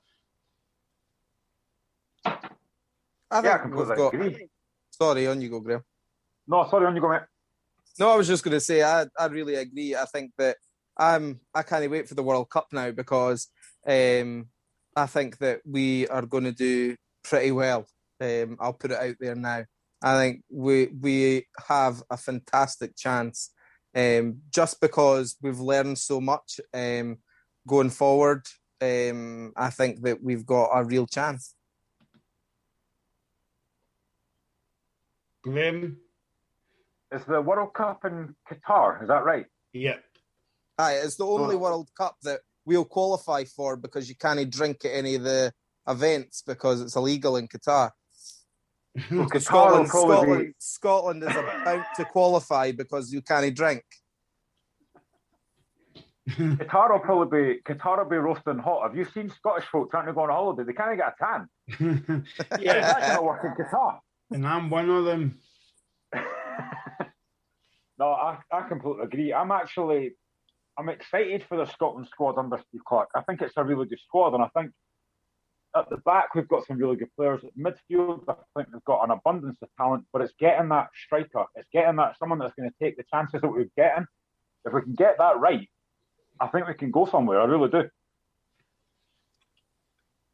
I 2.26 3.40
think 3.40 3.44
yeah, 3.44 3.66
we've 3.66 3.96
got. 3.96 4.14
Agree. 4.14 4.48
Sorry, 4.90 5.26
on 5.26 5.40
you 5.40 5.48
go, 5.48 5.60
Graham. 5.60 5.82
No, 6.46 6.68
sorry, 6.70 6.86
on 6.86 6.94
you 6.94 7.00
go, 7.00 7.08
mate. 7.08 7.22
No, 7.98 8.10
I 8.10 8.16
was 8.16 8.26
just 8.26 8.44
going 8.44 8.52
to 8.52 8.60
say 8.60 8.82
I, 8.82 9.06
I 9.18 9.26
really 9.26 9.54
agree. 9.54 9.94
I 9.94 10.04
think 10.04 10.32
that 10.38 10.56
I'm 10.98 11.40
I 11.54 11.62
can't 11.62 11.90
wait 11.90 12.08
for 12.08 12.14
the 12.14 12.22
World 12.22 12.50
Cup 12.50 12.68
now 12.72 12.90
because 12.90 13.48
um, 13.86 14.48
I 14.94 15.06
think 15.06 15.38
that 15.38 15.60
we 15.64 16.06
are 16.08 16.26
going 16.26 16.44
to 16.44 16.52
do 16.52 16.96
pretty 17.24 17.52
well. 17.52 17.86
Um, 18.20 18.56
I'll 18.60 18.72
put 18.72 18.90
it 18.90 18.98
out 18.98 19.16
there 19.20 19.34
now. 19.34 19.64
I 20.02 20.18
think 20.18 20.42
we 20.50 20.86
we 21.00 21.46
have 21.68 22.02
a 22.10 22.16
fantastic 22.16 22.96
chance, 22.96 23.50
um, 23.94 24.40
just 24.50 24.80
because 24.80 25.36
we've 25.40 25.60
learned 25.60 25.98
so 25.98 26.20
much 26.20 26.60
um, 26.74 27.18
going 27.66 27.90
forward. 27.90 28.46
Um, 28.80 29.54
I 29.56 29.70
think 29.70 30.02
that 30.02 30.22
we've 30.22 30.44
got 30.44 30.70
a 30.74 30.84
real 30.84 31.06
chance. 31.06 31.54
Grim, 35.42 35.98
is 37.16 37.24
the 37.24 37.40
World 37.40 37.74
Cup 37.74 38.04
in 38.04 38.34
Qatar? 38.50 39.02
Is 39.02 39.08
that 39.08 39.24
right? 39.24 39.46
Yep. 39.72 40.02
Aye, 40.78 41.00
it's 41.04 41.16
the 41.16 41.26
only 41.26 41.54
so, 41.54 41.58
World 41.58 41.90
Cup 41.96 42.16
that 42.22 42.40
we'll 42.64 42.84
qualify 42.84 43.44
for 43.44 43.76
because 43.76 44.08
you 44.08 44.14
can't 44.14 44.50
drink 44.50 44.84
at 44.84 44.92
any 44.92 45.14
of 45.14 45.22
the 45.22 45.52
events 45.88 46.42
because 46.46 46.80
it's 46.80 46.96
illegal 46.96 47.36
in 47.36 47.48
Qatar. 47.48 47.90
Well, 49.10 49.26
Qatar 49.26 49.42
Scotland, 49.42 49.88
Scotland, 49.88 50.46
be... 50.46 50.52
Scotland 50.58 51.22
is 51.22 51.36
about 51.36 51.84
to 51.96 52.04
qualify 52.06 52.72
because 52.72 53.12
you 53.12 53.20
can't 53.20 53.54
drink. 53.54 53.84
Qatar 56.30 56.92
will 56.92 57.00
probably 57.00 57.56
be 57.56 57.60
Qatar 57.60 57.98
will 57.98 58.08
be 58.08 58.16
roasting 58.16 58.58
hot. 58.58 58.84
Have 58.84 58.96
you 58.96 59.04
seen 59.12 59.28
Scottish 59.28 59.66
folk 59.70 59.90
trying 59.90 60.06
to 60.06 60.14
go 60.14 60.22
on 60.22 60.30
holiday? 60.30 60.64
They 60.64 60.72
can't 60.72 60.96
get 60.96 61.12
a 61.12 61.24
tan. 61.78 62.24
yeah, 62.58 62.80
that's 62.80 63.08
not 63.12 63.22
work 63.24 63.44
in 63.44 63.64
Qatar. 63.64 63.98
And 64.30 64.46
I'm 64.46 64.70
one 64.70 64.88
of 64.88 65.04
them. 65.04 65.38
No, 67.98 68.10
I, 68.10 68.38
I 68.52 68.68
completely 68.68 69.04
agree. 69.04 69.32
I'm 69.32 69.50
actually 69.50 70.12
I'm 70.78 70.88
excited 70.88 71.44
for 71.48 71.56
the 71.56 71.64
Scotland 71.66 72.06
squad 72.10 72.38
under 72.38 72.58
Steve 72.68 72.84
Clarke. 72.86 73.08
I 73.14 73.22
think 73.22 73.40
it's 73.40 73.54
a 73.56 73.64
really 73.64 73.86
good 73.86 74.00
squad, 74.00 74.34
and 74.34 74.42
I 74.42 74.48
think 74.56 74.72
at 75.74 75.88
the 75.88 75.96
back 75.98 76.34
we've 76.34 76.48
got 76.48 76.66
some 76.66 76.78
really 76.78 76.96
good 76.96 77.14
players. 77.16 77.42
At 77.44 77.56
midfield, 77.56 78.24
I 78.28 78.34
think 78.56 78.68
we've 78.72 78.84
got 78.84 79.04
an 79.04 79.10
abundance 79.10 79.58
of 79.62 79.68
talent, 79.78 80.04
but 80.12 80.22
it's 80.22 80.34
getting 80.38 80.68
that 80.70 80.88
striker. 81.06 81.46
It's 81.54 81.68
getting 81.72 81.96
that 81.96 82.18
someone 82.18 82.38
that's 82.38 82.54
going 82.54 82.68
to 82.68 82.84
take 82.84 82.96
the 82.96 83.04
chances 83.12 83.40
that 83.40 83.50
we're 83.50 83.68
getting. 83.76 84.06
If 84.64 84.72
we 84.72 84.82
can 84.82 84.94
get 84.94 85.16
that 85.18 85.38
right, 85.38 85.68
I 86.40 86.48
think 86.48 86.66
we 86.66 86.74
can 86.74 86.90
go 86.90 87.06
somewhere. 87.06 87.40
I 87.40 87.44
really 87.44 87.70
do. 87.70 87.88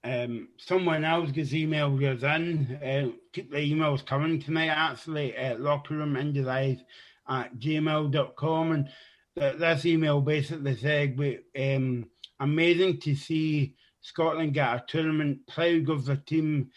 Um, 0.04 0.48
someone 0.56 1.04
else 1.04 1.30
gets 1.30 1.54
email 1.54 1.96
goes 1.96 2.24
in. 2.24 2.78
Uh, 2.84 3.16
keep 3.32 3.52
the 3.52 3.58
emails 3.58 4.04
coming 4.04 4.40
tonight, 4.40 4.68
actually, 4.68 5.36
at 5.36 5.60
lockerroomindielive 5.60 6.80
at 7.28 7.56
gmail.com. 7.56 8.72
And 8.72 8.88
this 9.36 9.86
email 9.86 10.20
basically 10.20 10.76
said, 10.76 11.18
um, 11.58 12.06
amazing 12.40 13.00
to 13.00 13.14
see 13.14 13.76
Scotland 14.00 14.54
get 14.54 14.74
a 14.74 14.84
tournament. 14.86 15.46
Proud 15.46 15.88
of 15.88 16.04
the 16.04 16.16
team. 16.16 16.70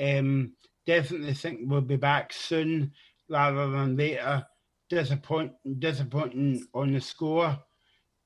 Um, 0.00 0.54
definitely 0.86 1.34
think 1.34 1.60
we'll 1.64 1.82
be 1.82 1.96
back 1.96 2.32
soon 2.32 2.92
rather 3.28 3.70
than 3.70 3.96
later. 3.96 4.46
disappointing, 4.90 5.54
disappointing 5.78 6.66
on 6.74 6.92
the 6.92 7.00
score, 7.00 7.58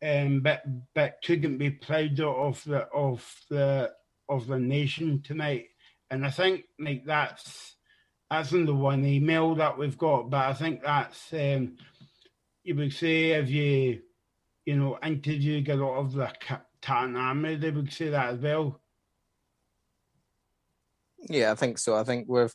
um, 0.02 0.40
but 0.40 0.62
but 0.94 1.18
couldn't 1.24 1.58
be 1.58 1.70
prouder 1.70 2.28
of 2.28 2.62
the 2.64 2.88
of 2.88 3.22
the 3.50 3.92
of 4.28 4.46
the 4.46 4.58
nation 4.58 5.22
tonight. 5.22 5.66
And 6.10 6.26
I 6.26 6.30
think 6.30 6.64
like 6.78 7.04
that's 7.04 7.73
that's 8.34 8.52
in 8.52 8.66
the 8.66 8.74
one 8.74 9.04
email 9.04 9.54
that 9.54 9.78
we've 9.78 9.96
got, 9.96 10.30
but 10.30 10.46
I 10.46 10.54
think 10.54 10.82
that's 10.82 11.32
um, 11.32 11.76
you 12.64 12.74
would 12.74 12.92
say 12.92 13.32
if 13.32 13.48
you 13.48 14.00
you 14.64 14.76
know 14.76 14.98
interview 15.02 15.64
a 15.68 15.74
lot 15.74 15.98
of 15.98 16.12
the 16.12 16.32
Tartan 16.82 17.16
Army, 17.16 17.54
they 17.56 17.70
would 17.70 17.92
say 17.92 18.08
that 18.08 18.34
as 18.34 18.38
well. 18.40 18.80
Yeah, 21.28 21.52
I 21.52 21.54
think 21.54 21.78
so. 21.78 21.94
I 21.96 22.04
think 22.04 22.26
we've 22.28 22.54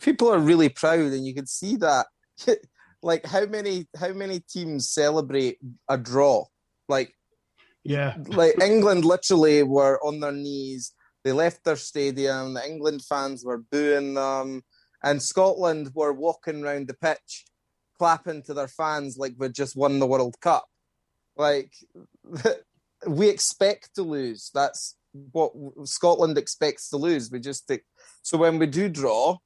people 0.00 0.32
are 0.32 0.38
really 0.38 0.68
proud, 0.68 1.12
and 1.12 1.26
you 1.26 1.34
can 1.34 1.46
see 1.46 1.76
that. 1.76 2.06
like 3.02 3.24
how 3.24 3.46
many 3.46 3.86
how 3.98 4.12
many 4.12 4.40
teams 4.40 4.90
celebrate 4.90 5.58
a 5.88 5.96
draw? 5.96 6.44
Like 6.88 7.14
yeah, 7.84 8.16
like 8.26 8.60
England 8.60 9.04
literally 9.04 9.62
were 9.62 10.00
on 10.04 10.20
their 10.20 10.32
knees. 10.32 10.92
They 11.22 11.32
left 11.32 11.64
their 11.64 11.76
stadium. 11.76 12.54
The 12.54 12.66
England 12.66 13.02
fans 13.04 13.44
were 13.44 13.62
booing 13.70 14.14
them, 14.14 14.62
and 15.02 15.22
Scotland 15.22 15.90
were 15.94 16.12
walking 16.12 16.64
around 16.64 16.88
the 16.88 16.94
pitch, 16.94 17.44
clapping 17.98 18.42
to 18.44 18.54
their 18.54 18.68
fans 18.68 19.16
like 19.16 19.34
we'd 19.38 19.54
just 19.54 19.76
won 19.76 19.98
the 19.98 20.06
World 20.06 20.36
Cup. 20.40 20.66
Like 21.36 21.72
we 23.06 23.28
expect 23.28 23.94
to 23.94 24.02
lose. 24.02 24.50
That's 24.52 24.96
what 25.32 25.52
Scotland 25.84 26.38
expects 26.38 26.90
to 26.90 26.96
lose. 26.96 27.30
We 27.30 27.40
just 27.40 27.66
think 27.66 27.82
so 28.22 28.38
when 28.38 28.58
we 28.58 28.66
do 28.66 28.88
draw, 28.88 29.38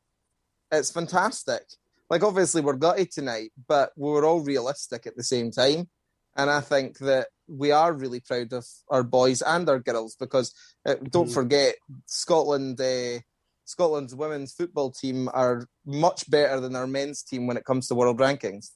it's 0.72 0.90
fantastic. 0.90 1.62
Like 2.10 2.22
obviously 2.22 2.60
we're 2.60 2.74
gutted 2.74 3.10
tonight, 3.10 3.52
but 3.66 3.92
we 3.96 4.10
were 4.10 4.24
all 4.24 4.40
realistic 4.40 5.06
at 5.06 5.16
the 5.16 5.22
same 5.22 5.50
time. 5.50 5.88
And 6.36 6.50
I 6.50 6.60
think 6.60 6.98
that 6.98 7.28
we 7.46 7.70
are 7.70 7.92
really 7.92 8.20
proud 8.20 8.52
of 8.52 8.66
our 8.88 9.02
boys 9.02 9.40
and 9.42 9.68
our 9.68 9.78
girls 9.78 10.16
because 10.16 10.52
uh, 10.84 10.94
don't 11.10 11.28
mm. 11.28 11.34
forget 11.34 11.76
Scotland. 12.06 12.80
Uh, 12.80 13.20
Scotland's 13.64 14.14
women's 14.14 14.52
football 14.52 14.90
team 14.90 15.28
are 15.32 15.66
much 15.86 16.28
better 16.30 16.60
than 16.60 16.76
our 16.76 16.86
men's 16.86 17.22
team 17.22 17.46
when 17.46 17.56
it 17.56 17.64
comes 17.64 17.88
to 17.88 17.94
world 17.94 18.18
rankings. 18.18 18.70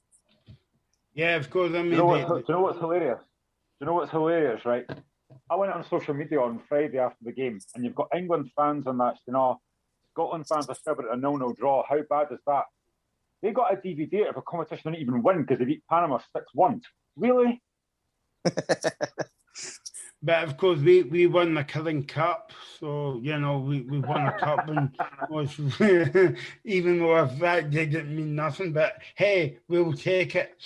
Yeah, 1.15 1.37
of 1.37 1.51
course. 1.51 1.71
I 1.71 1.83
mean, 1.83 1.85
do 1.85 1.91
you 1.91 1.97
know, 1.99 2.07
what, 2.07 2.29
do 2.29 2.45
you 2.49 2.55
know 2.55 2.61
what's 2.61 2.79
hilarious? 2.79 3.21
Do 3.21 3.85
you 3.85 3.87
know 3.87 3.95
what's 3.95 4.11
hilarious, 4.11 4.65
right? 4.65 4.87
I 5.51 5.57
went 5.57 5.73
on 5.73 5.85
social 5.89 6.15
media 6.15 6.41
on 6.41 6.61
Friday 6.69 6.99
after 6.99 7.23
the 7.23 7.33
game, 7.33 7.59
and 7.75 7.85
you've 7.85 7.95
got 7.95 8.09
England 8.17 8.51
fans 8.57 8.87
on 8.87 8.99
that, 8.99 9.17
you 9.27 9.33
know, 9.33 9.61
Scotland 10.13 10.47
fans 10.47 10.69
are 10.69 10.77
celebrating 10.83 11.15
a 11.15 11.17
nil-nil 11.17 11.55
draw. 11.55 11.85
How 11.89 12.01
bad 12.09 12.29
is 12.33 12.41
that? 12.47 12.65
They 13.43 13.53
got 13.53 13.73
a 13.73 13.77
DVD 13.77 14.29
of 14.29 14.37
a 14.37 14.43
competition 14.43 14.91
they 14.91 14.99
didn't 14.99 15.09
even 15.09 15.23
win 15.23 15.43
because 15.43 15.59
they 15.59 15.65
beat 15.65 15.83
Panama 15.89 16.19
6-1. 16.57 16.81
Really? 17.17 17.63
but 20.21 20.43
of 20.43 20.57
course, 20.57 20.81
we, 20.81 21.05
we 21.05 21.27
won 21.27 21.55
the 21.55 21.63
Kirin 21.63 22.07
Cup, 22.07 22.53
so 22.81 23.21
you 23.23 23.39
know 23.39 23.59
we, 23.59 23.83
we 23.83 24.01
won 24.01 24.27
a 24.27 24.33
cup, 24.33 24.69
and 24.69 24.91
was 25.31 25.59
even 26.65 26.99
though 26.99 27.27
that 27.27 27.71
didn't 27.71 28.15
mean 28.15 28.35
nothing, 28.35 28.73
but 28.73 28.95
hey, 29.15 29.59
we'll 29.69 29.93
take 29.93 30.35
it. 30.35 30.57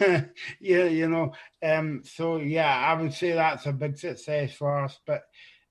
yeah, 0.60 0.84
you 0.84 1.08
know. 1.08 1.32
Um. 1.62 2.02
So 2.04 2.38
yeah, 2.38 2.78
I 2.78 3.00
would 3.00 3.12
say 3.12 3.32
that's 3.32 3.66
a 3.66 3.72
big 3.72 3.98
success 3.98 4.54
for 4.54 4.84
us. 4.84 4.98
But 5.06 5.24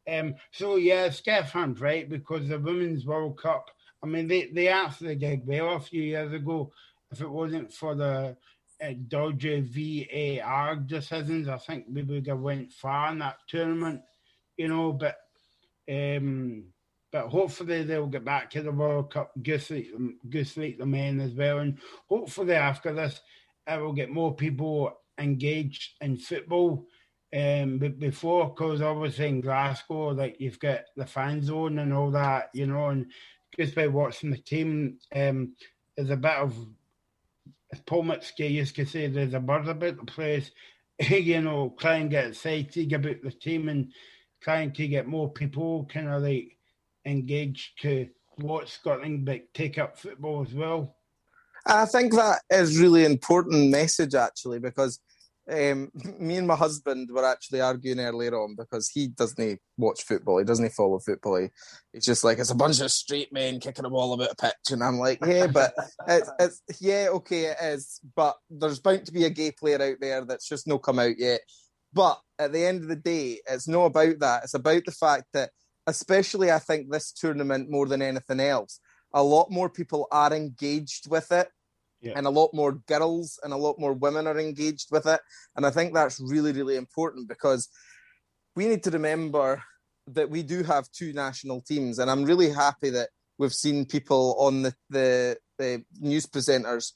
um. 0.08 0.36
So 0.52 0.76
yeah, 0.76 1.10
Stefan's 1.10 1.82
right 1.82 2.08
because 2.08 2.48
the 2.48 2.60
Women's 2.60 3.06
World 3.06 3.42
Cup. 3.42 3.72
I 4.04 4.06
mean, 4.06 4.28
they 4.28 4.48
they 4.54 4.68
actually 4.68 5.16
did 5.16 5.48
well 5.48 5.74
a 5.74 5.80
few 5.80 6.04
years 6.04 6.34
ago. 6.34 6.72
If 7.12 7.22
it 7.22 7.30
wasn't 7.30 7.74
for 7.74 7.96
the 7.96 8.38
uh, 8.84 8.94
dodgy 9.08 9.62
VAR 10.42 10.76
decisions. 10.76 11.48
I 11.48 11.58
think 11.58 11.86
we 11.90 12.04
would 12.04 12.28
have 12.28 12.40
went 12.40 12.72
far 12.72 13.12
in 13.12 13.20
that 13.20 13.38
tournament, 13.48 14.02
you 14.58 14.68
know. 14.68 14.94
But 14.94 15.16
um, 15.90 16.66
but 17.12 17.28
hopefully 17.28 17.84
they'll 17.84 18.08
get 18.08 18.26
back 18.26 18.50
to 18.52 18.62
the 18.62 18.72
World 18.72 19.12
Cup 19.12 19.32
goose 19.42 19.70
like, 19.70 19.88
goose 20.30 20.58
like 20.58 20.78
the 20.78 20.86
men 20.86 21.20
as 21.20 21.34
well, 21.34 21.60
and 21.60 21.78
hopefully 22.10 22.56
after 22.56 22.94
this, 22.94 23.22
it 23.68 23.80
will 23.80 23.94
get 23.94 24.10
more 24.10 24.36
people 24.36 24.92
engaged 25.20 25.92
in 26.02 26.18
football. 26.18 26.86
Um, 27.36 27.80
but 27.80 28.00
before, 28.00 28.50
because 28.50 28.82
obviously 28.82 29.28
in 29.28 29.42
Glasgow, 29.42 30.10
like 30.10 30.36
you've 30.40 30.60
got 30.60 30.82
the 30.96 31.06
fan 31.06 31.42
zone 31.42 31.80
and 31.80 31.92
all 31.92 32.12
that, 32.12 32.50
you 32.54 32.68
know, 32.68 32.90
and 32.90 33.08
just 33.58 33.74
by 33.74 33.88
watching 33.88 34.30
the 34.30 34.38
team, 34.38 35.00
um, 35.16 35.56
there's 35.96 36.12
a 36.12 36.18
bit 36.18 36.36
of 36.36 36.56
as 37.74 37.80
Paul 37.80 38.16
used 38.38 38.76
to 38.76 38.86
say, 38.86 39.08
there's 39.08 39.34
a 39.34 39.40
buzz 39.40 39.68
about 39.68 39.98
the 39.98 40.06
place. 40.06 40.52
you 41.10 41.42
know, 41.42 41.76
try 41.80 41.96
and 41.96 42.10
get 42.12 42.28
excited 42.28 42.94
about 42.94 43.24
the 43.24 43.32
team 43.32 43.68
and 43.68 43.92
trying 44.42 44.72
to 44.74 44.88
get 44.88 45.08
more 45.08 45.32
people 45.32 45.90
kind 45.92 46.08
of 46.08 46.22
like 46.22 46.56
engaged 47.06 47.82
to 47.82 48.08
watch 48.38 48.74
Scotland 48.74 49.26
but 49.26 49.52
take 49.56 49.80
up 49.80 49.98
football 49.98 50.46
as 50.48 50.54
well. 50.54 50.96
I 51.66 51.86
think 51.86 52.14
that 52.14 52.42
is 52.52 52.80
really 52.80 53.06
important 53.06 53.72
message 53.72 54.14
actually 54.14 54.60
because 54.60 55.00
um, 55.52 55.92
me 56.20 56.38
and 56.38 56.48
my 56.48 56.56
husband 56.56 57.10
were 57.12 57.26
actually 57.26 57.62
arguing 57.62 58.00
earlier 58.00 58.36
on 58.36 58.56
because 58.56 58.90
he 58.90 59.08
doesn't 59.08 59.44
he 59.44 59.58
watch 59.78 60.04
football. 60.04 60.38
He 60.38 60.46
doesn't 60.46 60.72
follow 60.72 61.00
football. 61.00 61.38
He, 61.38 61.48
he's 61.92 62.06
just 62.06 62.24
like 62.24 62.40
it's 62.40 62.52
a 62.52 62.56
bunch 62.56 62.82
of 62.82 62.92
straight 62.92 63.34
men 63.34 63.60
kicking 63.60 63.86
a 63.86 63.90
ball 63.90 64.14
about 64.14 64.32
a 64.32 64.36
pitch, 64.36 64.72
and 64.72 64.84
I'm 64.84 65.00
like, 65.00 65.20
yeah, 65.26 65.48
but 65.48 65.74
it's, 66.08 66.32
it's 66.40 66.62
yeah, 66.80 67.08
okay, 67.12 67.46
it 67.46 67.58
is. 67.62 68.00
But 68.16 68.36
there's 68.50 68.80
bound 68.80 69.06
to 69.06 69.12
be 69.12 69.26
a 69.26 69.30
gay 69.30 69.52
player 69.52 69.82
out 69.82 69.98
there 70.00 70.26
that's 70.26 70.48
just 70.48 70.68
no 70.68 70.80
come 70.80 71.00
out 71.00 71.18
yet. 71.18 71.42
But 71.94 72.20
at 72.40 72.52
the 72.54 72.66
end 72.66 72.82
of 72.82 72.88
the 72.88 72.96
day, 72.96 73.40
it's 73.48 73.68
not 73.68 73.86
about 73.86 74.20
that. 74.20 74.44
It's 74.44 74.56
about 74.56 74.84
the 74.86 74.92
fact 74.92 75.26
that, 75.34 75.52
especially, 75.86 76.52
I 76.52 76.60
think 76.60 76.90
this 76.90 77.12
tournament 77.12 77.70
more 77.70 77.88
than 77.88 78.02
anything 78.02 78.40
else, 78.40 78.80
a 79.14 79.22
lot 79.22 79.52
more 79.52 79.70
people 79.70 80.08
are 80.12 80.34
engaged 80.34 81.10
with 81.10 81.32
it 81.32 81.50
yeah. 82.04 82.14
and 82.16 82.28
a 82.28 82.30
lot 82.30 82.54
more 82.54 82.74
girls 82.88 83.40
and 83.44 83.54
a 83.54 83.58
lot 83.58 83.80
more 83.80 83.94
women 83.94 84.28
are 84.28 84.40
engaged 84.40 84.90
with 84.92 85.08
it. 85.08 85.22
And 85.56 85.66
I 85.66 85.72
think 85.72 85.94
that's 85.94 86.20
really, 86.20 86.52
really 86.52 86.76
important 86.76 87.28
because 87.28 87.70
we 88.56 88.68
need 88.68 88.84
to 88.84 88.92
remember 88.92 89.64
that 90.08 90.30
we 90.30 90.44
do 90.44 90.64
have 90.64 90.92
two 90.92 91.14
national 91.14 91.62
teams. 91.62 92.00
And 92.00 92.12
I'm 92.12 92.26
really 92.26 92.50
happy 92.50 92.90
that 92.92 93.10
we've 93.38 93.54
seen 93.54 93.86
people 93.86 94.36
on 94.38 94.64
the, 94.64 94.76
the, 94.90 95.38
the 95.58 95.84
news 96.00 96.26
presenters 96.26 96.92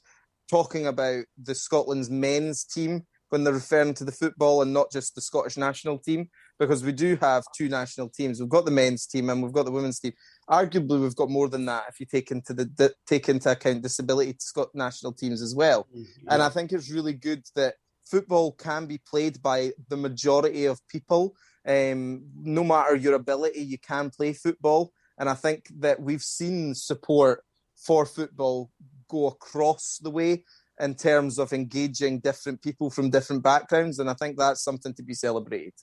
talking 0.50 0.86
about 0.86 1.24
the 1.42 1.54
Scotland's 1.54 2.10
men's 2.10 2.64
team 2.64 3.06
when 3.30 3.44
they're 3.44 3.52
referring 3.52 3.94
to 3.94 4.04
the 4.04 4.12
football 4.12 4.62
and 4.62 4.72
not 4.72 4.90
just 4.92 5.14
the 5.14 5.20
Scottish 5.20 5.56
national 5.56 5.98
team, 5.98 6.28
because 6.58 6.82
we 6.82 6.92
do 6.92 7.16
have 7.20 7.44
two 7.56 7.68
national 7.68 8.08
teams. 8.08 8.40
We've 8.40 8.48
got 8.48 8.64
the 8.64 8.70
men's 8.70 9.06
team 9.06 9.30
and 9.30 9.42
we've 9.42 9.52
got 9.52 9.64
the 9.64 9.72
women's 9.72 10.00
team 10.00 10.12
arguably 10.50 11.00
we've 11.00 11.16
got 11.16 11.30
more 11.30 11.48
than 11.48 11.66
that 11.66 11.84
if 11.88 12.00
you 12.00 12.06
take 12.06 12.30
into 12.30 12.54
the, 12.54 12.64
the 12.76 12.92
take 13.06 13.28
into 13.28 13.50
account 13.50 13.82
disability 13.82 14.34
Scott 14.38 14.68
national 14.74 15.12
teams 15.12 15.42
as 15.42 15.54
well. 15.54 15.86
Mm-hmm. 15.94 16.28
And 16.28 16.42
I 16.42 16.48
think 16.48 16.72
it's 16.72 16.90
really 16.90 17.12
good 17.12 17.44
that 17.54 17.74
football 18.06 18.52
can 18.52 18.86
be 18.86 18.98
played 18.98 19.42
by 19.42 19.72
the 19.88 19.96
majority 19.96 20.64
of 20.64 20.80
people. 20.88 21.34
Um, 21.66 22.24
no 22.40 22.64
matter 22.64 22.96
your 22.96 23.14
ability, 23.14 23.60
you 23.60 23.78
can 23.78 24.10
play 24.10 24.32
football. 24.32 24.92
And 25.18 25.28
I 25.28 25.34
think 25.34 25.68
that 25.80 26.00
we've 26.00 26.22
seen 26.22 26.74
support 26.74 27.44
for 27.76 28.06
football 28.06 28.70
go 29.08 29.26
across 29.26 29.98
the 30.02 30.10
way 30.10 30.44
in 30.80 30.94
terms 30.94 31.38
of 31.38 31.52
engaging 31.52 32.20
different 32.20 32.62
people 32.62 32.88
from 32.88 33.10
different 33.10 33.42
backgrounds. 33.42 33.98
And 33.98 34.08
I 34.08 34.14
think 34.14 34.38
that's 34.38 34.62
something 34.62 34.94
to 34.94 35.02
be 35.02 35.14
celebrated. 35.14 35.74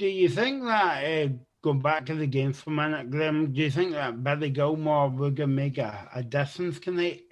Do 0.00 0.08
you 0.08 0.30
think 0.30 0.62
that 0.64 1.04
uh, 1.04 1.28
going 1.62 1.80
back 1.80 2.06
to 2.06 2.14
the 2.14 2.26
game 2.26 2.54
for 2.54 2.70
a 2.70 2.72
minute, 2.72 3.10
Graham, 3.10 3.52
do 3.52 3.60
you 3.60 3.70
think 3.70 3.92
that 3.92 4.24
Billy 4.24 4.50
Gilmour 4.50 5.10
would 5.10 5.46
make 5.46 5.76
a, 5.76 6.08
a 6.14 6.22
difference 6.22 6.80
tonight? 6.80 7.24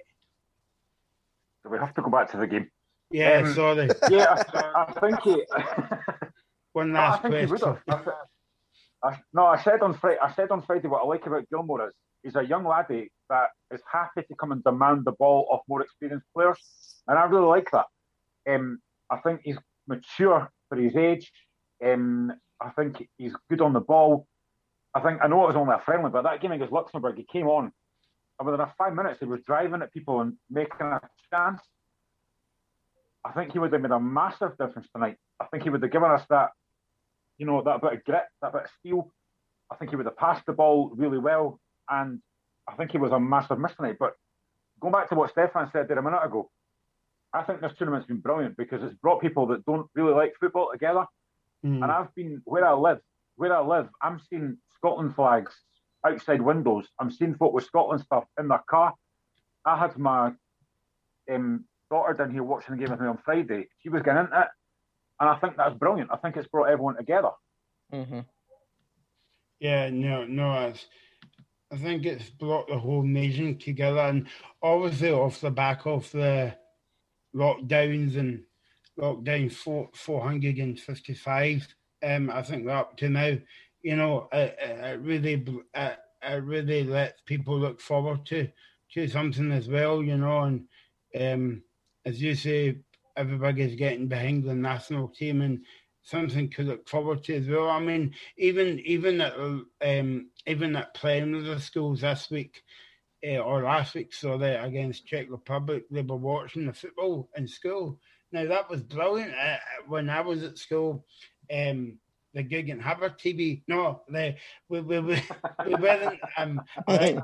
We 1.67 1.79
have 1.79 1.95
to 1.95 2.03
go 2.03 2.11
back 2.11 2.29
to 2.33 2.37
the 2.37 2.45
game. 2.45 2.69
Yeah, 3.09 3.41
um, 3.43 3.53
sorry. 3.55 3.89
Yeah, 4.11 4.43
I, 4.53 4.85
I 4.87 4.99
think 4.99 5.19
he. 5.23 5.43
One 6.73 6.93
last 6.93 7.23
no, 7.23 7.47
question. 7.47 7.77
I, 9.03 9.17
no, 9.33 9.47
I 9.47 9.59
said 9.63 9.81
on 9.81 9.95
Friday. 9.95 10.19
I 10.21 10.31
said 10.33 10.51
on 10.51 10.61
Friday 10.61 10.87
what 10.87 11.01
I 11.01 11.07
like 11.07 11.25
about 11.25 11.49
Gilmour 11.49 11.87
is 11.87 11.93
he's 12.21 12.35
a 12.35 12.43
young 12.43 12.65
laddie 12.67 13.11
that 13.31 13.47
is 13.73 13.81
happy 13.91 14.27
to 14.27 14.35
come 14.35 14.51
and 14.51 14.63
demand 14.63 15.05
the 15.05 15.13
ball 15.13 15.47
of 15.51 15.61
more 15.67 15.81
experienced 15.81 16.27
players, 16.35 16.59
and 17.07 17.17
I 17.17 17.23
really 17.23 17.47
like 17.47 17.71
that. 17.71 17.87
Um, 18.47 18.77
I 19.09 19.17
think 19.17 19.41
he's 19.43 19.57
mature 19.87 20.51
for 20.69 20.77
his 20.77 20.95
age. 20.95 21.31
Um, 21.83 22.31
I 22.61 22.69
think 22.69 23.07
he's 23.17 23.33
good 23.49 23.61
on 23.61 23.73
the 23.73 23.79
ball. 23.79 24.27
I 24.93 25.01
think 25.01 25.19
I 25.21 25.27
know 25.27 25.43
it 25.43 25.47
was 25.47 25.55
only 25.55 25.75
a 25.75 25.81
friendly, 25.85 26.09
but 26.09 26.23
that 26.23 26.41
game 26.41 26.51
against 26.51 26.73
Luxembourg, 26.73 27.15
he 27.17 27.25
came 27.31 27.47
on, 27.47 27.71
and 28.39 28.47
within 28.47 28.65
five 28.77 28.93
minutes, 28.93 29.19
he 29.19 29.25
was 29.25 29.41
driving 29.45 29.81
at 29.81 29.93
people 29.93 30.21
and 30.21 30.33
making 30.49 30.81
a 30.81 30.99
chance. 31.31 31.61
I 33.23 33.31
think 33.31 33.51
he 33.51 33.59
would 33.59 33.71
have 33.71 33.81
made 33.81 33.91
a 33.91 33.99
massive 33.99 34.57
difference 34.57 34.87
tonight. 34.93 35.17
I 35.39 35.45
think 35.45 35.63
he 35.63 35.69
would 35.69 35.83
have 35.83 35.91
given 35.91 36.09
us 36.09 36.23
that, 36.29 36.51
you 37.37 37.45
know, 37.45 37.61
that 37.61 37.81
bit 37.81 37.93
of 37.93 38.03
grit, 38.03 38.23
that 38.41 38.53
bit 38.53 38.63
of 38.63 38.69
steel. 38.79 39.11
I 39.71 39.75
think 39.75 39.91
he 39.91 39.97
would 39.97 40.05
have 40.05 40.17
passed 40.17 40.45
the 40.45 40.53
ball 40.53 40.91
really 40.95 41.17
well, 41.17 41.59
and 41.89 42.21
I 42.67 42.75
think 42.75 42.91
he 42.91 42.97
was 42.97 43.11
a 43.11 43.19
massive 43.19 43.59
miss 43.59 43.75
tonight. 43.75 43.97
But 43.99 44.13
going 44.79 44.93
back 44.93 45.09
to 45.09 45.15
what 45.15 45.31
Stefan 45.31 45.69
said 45.71 45.87
there 45.87 45.99
a 45.99 46.03
minute 46.03 46.23
ago, 46.23 46.49
I 47.33 47.43
think 47.43 47.61
this 47.61 47.73
tournament's 47.77 48.07
been 48.07 48.21
brilliant 48.21 48.57
because 48.57 48.81
it's 48.81 48.95
brought 48.95 49.21
people 49.21 49.45
that 49.47 49.65
don't 49.65 49.87
really 49.93 50.13
like 50.13 50.33
football 50.39 50.69
together. 50.71 51.05
Mm. 51.65 51.83
And 51.83 51.91
I've 51.91 52.13
been 52.15 52.41
where 52.45 52.65
I 52.65 52.73
live, 52.73 52.99
where 53.35 53.55
I 53.55 53.61
live, 53.61 53.89
I'm 54.01 54.19
seeing 54.29 54.57
Scotland 54.75 55.15
flags 55.15 55.53
outside 56.05 56.41
windows. 56.41 56.87
I'm 56.99 57.11
seeing 57.11 57.35
folk 57.35 57.53
with 57.53 57.65
Scotland 57.65 58.01
stuff 58.01 58.25
in 58.39 58.47
their 58.47 58.63
car. 58.69 58.93
I 59.65 59.77
had 59.77 59.97
my 59.97 60.31
um, 61.31 61.65
daughter 61.89 62.13
down 62.13 62.31
here 62.31 62.43
watching 62.43 62.75
the 62.75 62.81
game 62.81 62.91
with 62.91 63.01
me 63.01 63.07
on 63.07 63.19
Friday. 63.23 63.67
She 63.79 63.89
was 63.89 64.01
getting 64.03 64.21
into 64.21 64.39
it, 64.39 64.47
and 65.19 65.29
I 65.29 65.35
think 65.37 65.57
that's 65.57 65.75
brilliant. 65.75 66.11
I 66.11 66.17
think 66.17 66.37
it's 66.37 66.47
brought 66.47 66.69
everyone 66.69 66.95
together. 66.95 67.31
Mm-hmm. 67.93 68.19
Yeah, 69.59 69.89
no, 69.89 70.25
no, 70.25 70.67
it's, 70.67 70.85
I 71.71 71.75
think 71.75 72.05
it's 72.05 72.29
brought 72.29 72.69
the 72.69 72.79
whole 72.79 73.03
nation 73.03 73.57
together, 73.57 73.99
and 73.99 74.27
obviously 74.61 75.11
off 75.11 75.41
the 75.41 75.51
back 75.51 75.85
of 75.85 76.09
the 76.11 76.55
lockdowns 77.35 78.17
and 78.17 78.43
lockdown 78.99 79.51
four 79.51 79.89
four 79.93 80.23
hundred 80.23 80.57
and 80.57 80.79
fifty 80.79 81.13
five. 81.13 81.67
Um, 82.03 82.29
I 82.29 82.41
think 82.41 82.65
we're 82.65 82.71
up 82.71 82.97
to 82.97 83.09
now. 83.09 83.37
You 83.81 83.95
know, 83.95 84.27
it, 84.31 84.57
it 84.59 84.99
really 84.99 85.33
it, 85.73 85.97
it 86.21 86.43
really 86.43 86.83
lets 86.83 87.21
people 87.25 87.57
look 87.57 87.81
forward 87.81 88.25
to 88.27 88.49
to 88.93 89.07
something 89.07 89.51
as 89.51 89.67
well. 89.67 90.03
You 90.03 90.17
know, 90.17 90.39
and 90.41 90.65
um, 91.19 91.63
as 92.05 92.21
you 92.21 92.35
say, 92.35 92.79
everybody's 93.15 93.75
getting 93.75 94.07
behind 94.07 94.43
the 94.43 94.55
national 94.55 95.09
team 95.09 95.41
and 95.41 95.59
something 96.01 96.49
to 96.49 96.63
look 96.63 96.87
forward 96.89 97.23
to 97.23 97.35
as 97.35 97.47
well. 97.47 97.69
I 97.69 97.79
mean, 97.79 98.13
even 98.37 98.79
even 98.79 99.21
at 99.21 99.33
um, 99.35 100.29
even 100.47 100.75
at 100.75 100.93
playing 100.93 101.33
with 101.33 101.45
the 101.45 101.59
schools 101.59 102.01
this 102.01 102.29
week 102.29 102.61
uh, 103.25 103.37
or 103.37 103.63
last 103.63 103.95
week, 103.95 104.13
so 104.13 104.37
that 104.37 104.63
against 104.63 105.05
Czech 105.05 105.27
Republic, 105.29 105.83
they 105.91 106.01
were 106.01 106.15
watching 106.15 106.65
the 106.65 106.73
football 106.73 107.29
in 107.35 107.47
school. 107.47 107.99
Now 108.31 108.45
that 108.45 108.69
was 108.69 108.83
brilliant. 108.83 109.33
Uh, 109.33 109.57
when 109.87 110.09
I 110.09 110.21
was 110.21 110.43
at 110.43 110.57
school, 110.57 111.05
um, 111.53 111.97
the 112.33 112.43
gig 112.43 112.69
and 112.69 112.81
have 112.81 112.99
TV. 112.99 113.63
No, 113.67 114.01
they 114.09 114.37
we 114.69 114.81
we 114.81 114.99
we, 114.99 115.21
we 115.65 115.75
weren't. 115.75 116.19
Um, 116.37 116.61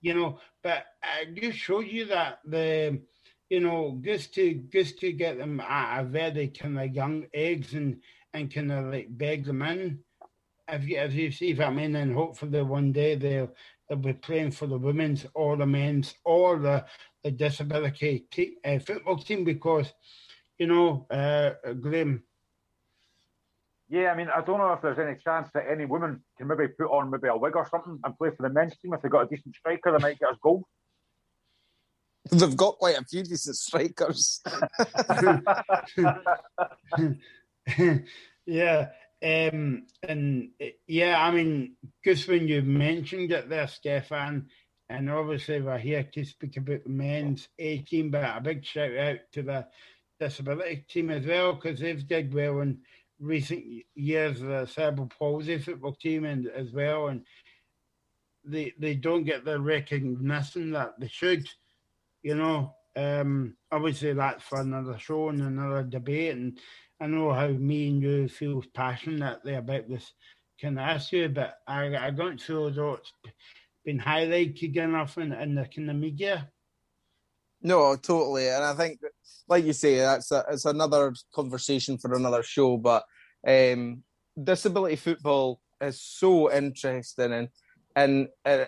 you 0.00 0.14
know, 0.14 0.38
but 0.62 0.84
I 1.02 1.26
just 1.34 1.58
showed 1.58 1.86
you 1.86 2.06
that 2.06 2.38
the 2.44 3.00
you 3.50 3.60
know, 3.60 3.98
just 4.02 4.34
to 4.34 4.54
just 4.72 4.98
to 5.00 5.12
get 5.12 5.38
them 5.38 5.60
at 5.60 6.00
a 6.00 6.04
very 6.04 6.48
kind 6.48 6.78
of 6.78 6.94
young 6.94 7.26
eggs 7.32 7.74
and 7.74 8.00
and 8.32 8.52
kind 8.52 8.72
of 8.72 8.86
like 8.86 9.08
beg 9.10 9.44
them 9.44 9.62
in. 9.62 10.00
If 10.68 10.88
you 10.88 10.98
if 10.98 11.14
you 11.14 11.30
see 11.30 11.54
what 11.54 11.68
I 11.68 11.70
mean, 11.70 11.94
and 11.94 12.14
hopefully 12.14 12.62
one 12.62 12.92
day 12.92 13.14
they'll 13.14 13.50
they'll 13.88 13.98
be 13.98 14.14
playing 14.14 14.50
for 14.50 14.66
the 14.66 14.78
women's 14.78 15.26
or 15.34 15.56
the 15.56 15.66
men's 15.66 16.14
or 16.24 16.58
the 16.58 16.84
the 17.22 17.30
disability 17.30 18.26
te- 18.30 18.56
uh, 18.64 18.78
football 18.78 19.18
team 19.18 19.44
because, 19.44 19.92
you 20.58 20.66
know, 20.66 21.06
uh, 21.10 21.72
Graham. 21.74 22.22
Yeah, 23.88 24.10
I 24.10 24.16
mean, 24.16 24.28
I 24.28 24.40
don't 24.40 24.58
know 24.58 24.72
if 24.72 24.82
there's 24.82 24.98
any 24.98 25.16
chance 25.22 25.48
that 25.54 25.66
any 25.70 25.84
woman 25.84 26.22
can 26.36 26.48
maybe 26.48 26.68
put 26.68 26.90
on 26.90 27.10
maybe 27.10 27.28
a 27.28 27.36
wig 27.36 27.54
or 27.54 27.68
something 27.70 28.00
and 28.02 28.18
play 28.18 28.30
for 28.36 28.42
the 28.42 28.52
men's 28.52 28.76
team 28.78 28.92
if 28.94 29.02
they've 29.02 29.10
got 29.10 29.32
a 29.32 29.36
decent 29.36 29.54
striker, 29.54 29.92
they 29.92 30.02
might 30.02 30.18
get 30.18 30.30
us 30.30 30.38
goals. 30.42 30.64
They've 32.30 32.56
got 32.56 32.78
quite 32.78 32.98
a 32.98 33.04
few 33.04 33.22
decent 33.22 33.56
strikers. 33.56 34.42
yeah. 38.46 38.88
Um, 39.22 39.86
and 40.02 40.50
yeah, 40.88 41.22
I 41.22 41.30
mean, 41.30 41.76
because 42.02 42.26
when 42.26 42.48
you 42.48 42.62
mentioned 42.62 43.30
it 43.30 43.48
there, 43.48 43.68
Stefan, 43.68 44.48
and 44.88 45.10
obviously 45.10 45.60
we're 45.60 45.78
here 45.78 46.08
to 46.14 46.24
speak 46.24 46.56
about 46.56 46.84
the 46.84 46.90
men's 46.90 47.48
A 47.58 47.78
team, 47.78 48.10
but 48.10 48.24
a 48.24 48.40
big 48.40 48.64
shout 48.64 48.96
out 48.96 49.18
to 49.32 49.42
the 49.42 49.66
disability 50.18 50.84
team 50.88 51.10
as 51.10 51.26
well, 51.26 51.54
because 51.54 51.80
they've 51.80 52.06
did 52.06 52.32
well 52.32 52.60
in 52.60 52.78
recent 53.18 53.64
years, 53.94 54.40
the 54.40 54.66
cerebral 54.66 55.08
palsy 55.18 55.58
football 55.58 55.94
team 55.94 56.24
and 56.24 56.46
as 56.48 56.72
well, 56.72 57.08
and 57.08 57.22
they 58.44 58.72
they 58.78 58.94
don't 58.94 59.24
get 59.24 59.44
the 59.44 59.60
recognition 59.60 60.70
that 60.72 60.98
they 61.00 61.08
should 61.08 61.46
you 62.26 62.34
know. 62.34 62.74
Um, 62.96 63.56
obviously, 63.70 64.12
that's 64.12 64.42
for 64.42 64.60
another 64.60 64.98
show 64.98 65.28
and 65.28 65.40
another 65.42 65.84
debate. 65.84 66.34
And 66.34 66.58
I 67.00 67.06
know 67.06 67.32
how 67.32 67.46
me 67.48 67.88
and 67.88 68.02
you 68.02 68.28
feel 68.28 68.64
passionately 68.74 69.54
about 69.54 69.88
this 69.88 70.12
kind 70.60 70.80
of 70.80 70.96
issue, 70.96 71.28
but 71.28 71.58
I, 71.68 71.94
I 71.96 72.10
don't 72.10 72.40
feel 72.40 72.68
though 72.70 72.94
it's 72.94 73.12
been 73.84 74.00
highlighted 74.00 74.76
enough 74.76 75.18
in, 75.18 75.32
in 75.32 75.54
the 75.54 75.66
kind 75.66 75.88
of 75.88 75.96
media. 75.96 76.50
No, 77.62 77.96
totally, 77.96 78.48
and 78.48 78.64
I 78.64 78.74
think, 78.74 79.00
like 79.48 79.64
you 79.64 79.72
say, 79.72 79.96
that's 79.96 80.30
a, 80.30 80.44
it's 80.50 80.64
another 80.66 81.14
conversation 81.34 81.98
for 81.98 82.14
another 82.14 82.42
show. 82.42 82.76
But 82.76 83.04
um, 83.46 84.02
disability 84.42 84.96
football 84.96 85.60
is 85.80 86.00
so 86.00 86.52
interesting, 86.52 87.32
and 87.32 87.48
and 87.94 88.28
uh, 88.44 88.66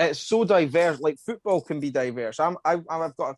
it's 0.00 0.20
so 0.20 0.44
diverse. 0.44 1.00
Like 1.00 1.18
football 1.18 1.60
can 1.60 1.80
be 1.80 1.90
diverse. 1.90 2.40
I'm, 2.40 2.56
I, 2.64 2.78
I've 2.88 3.16
got, 3.16 3.36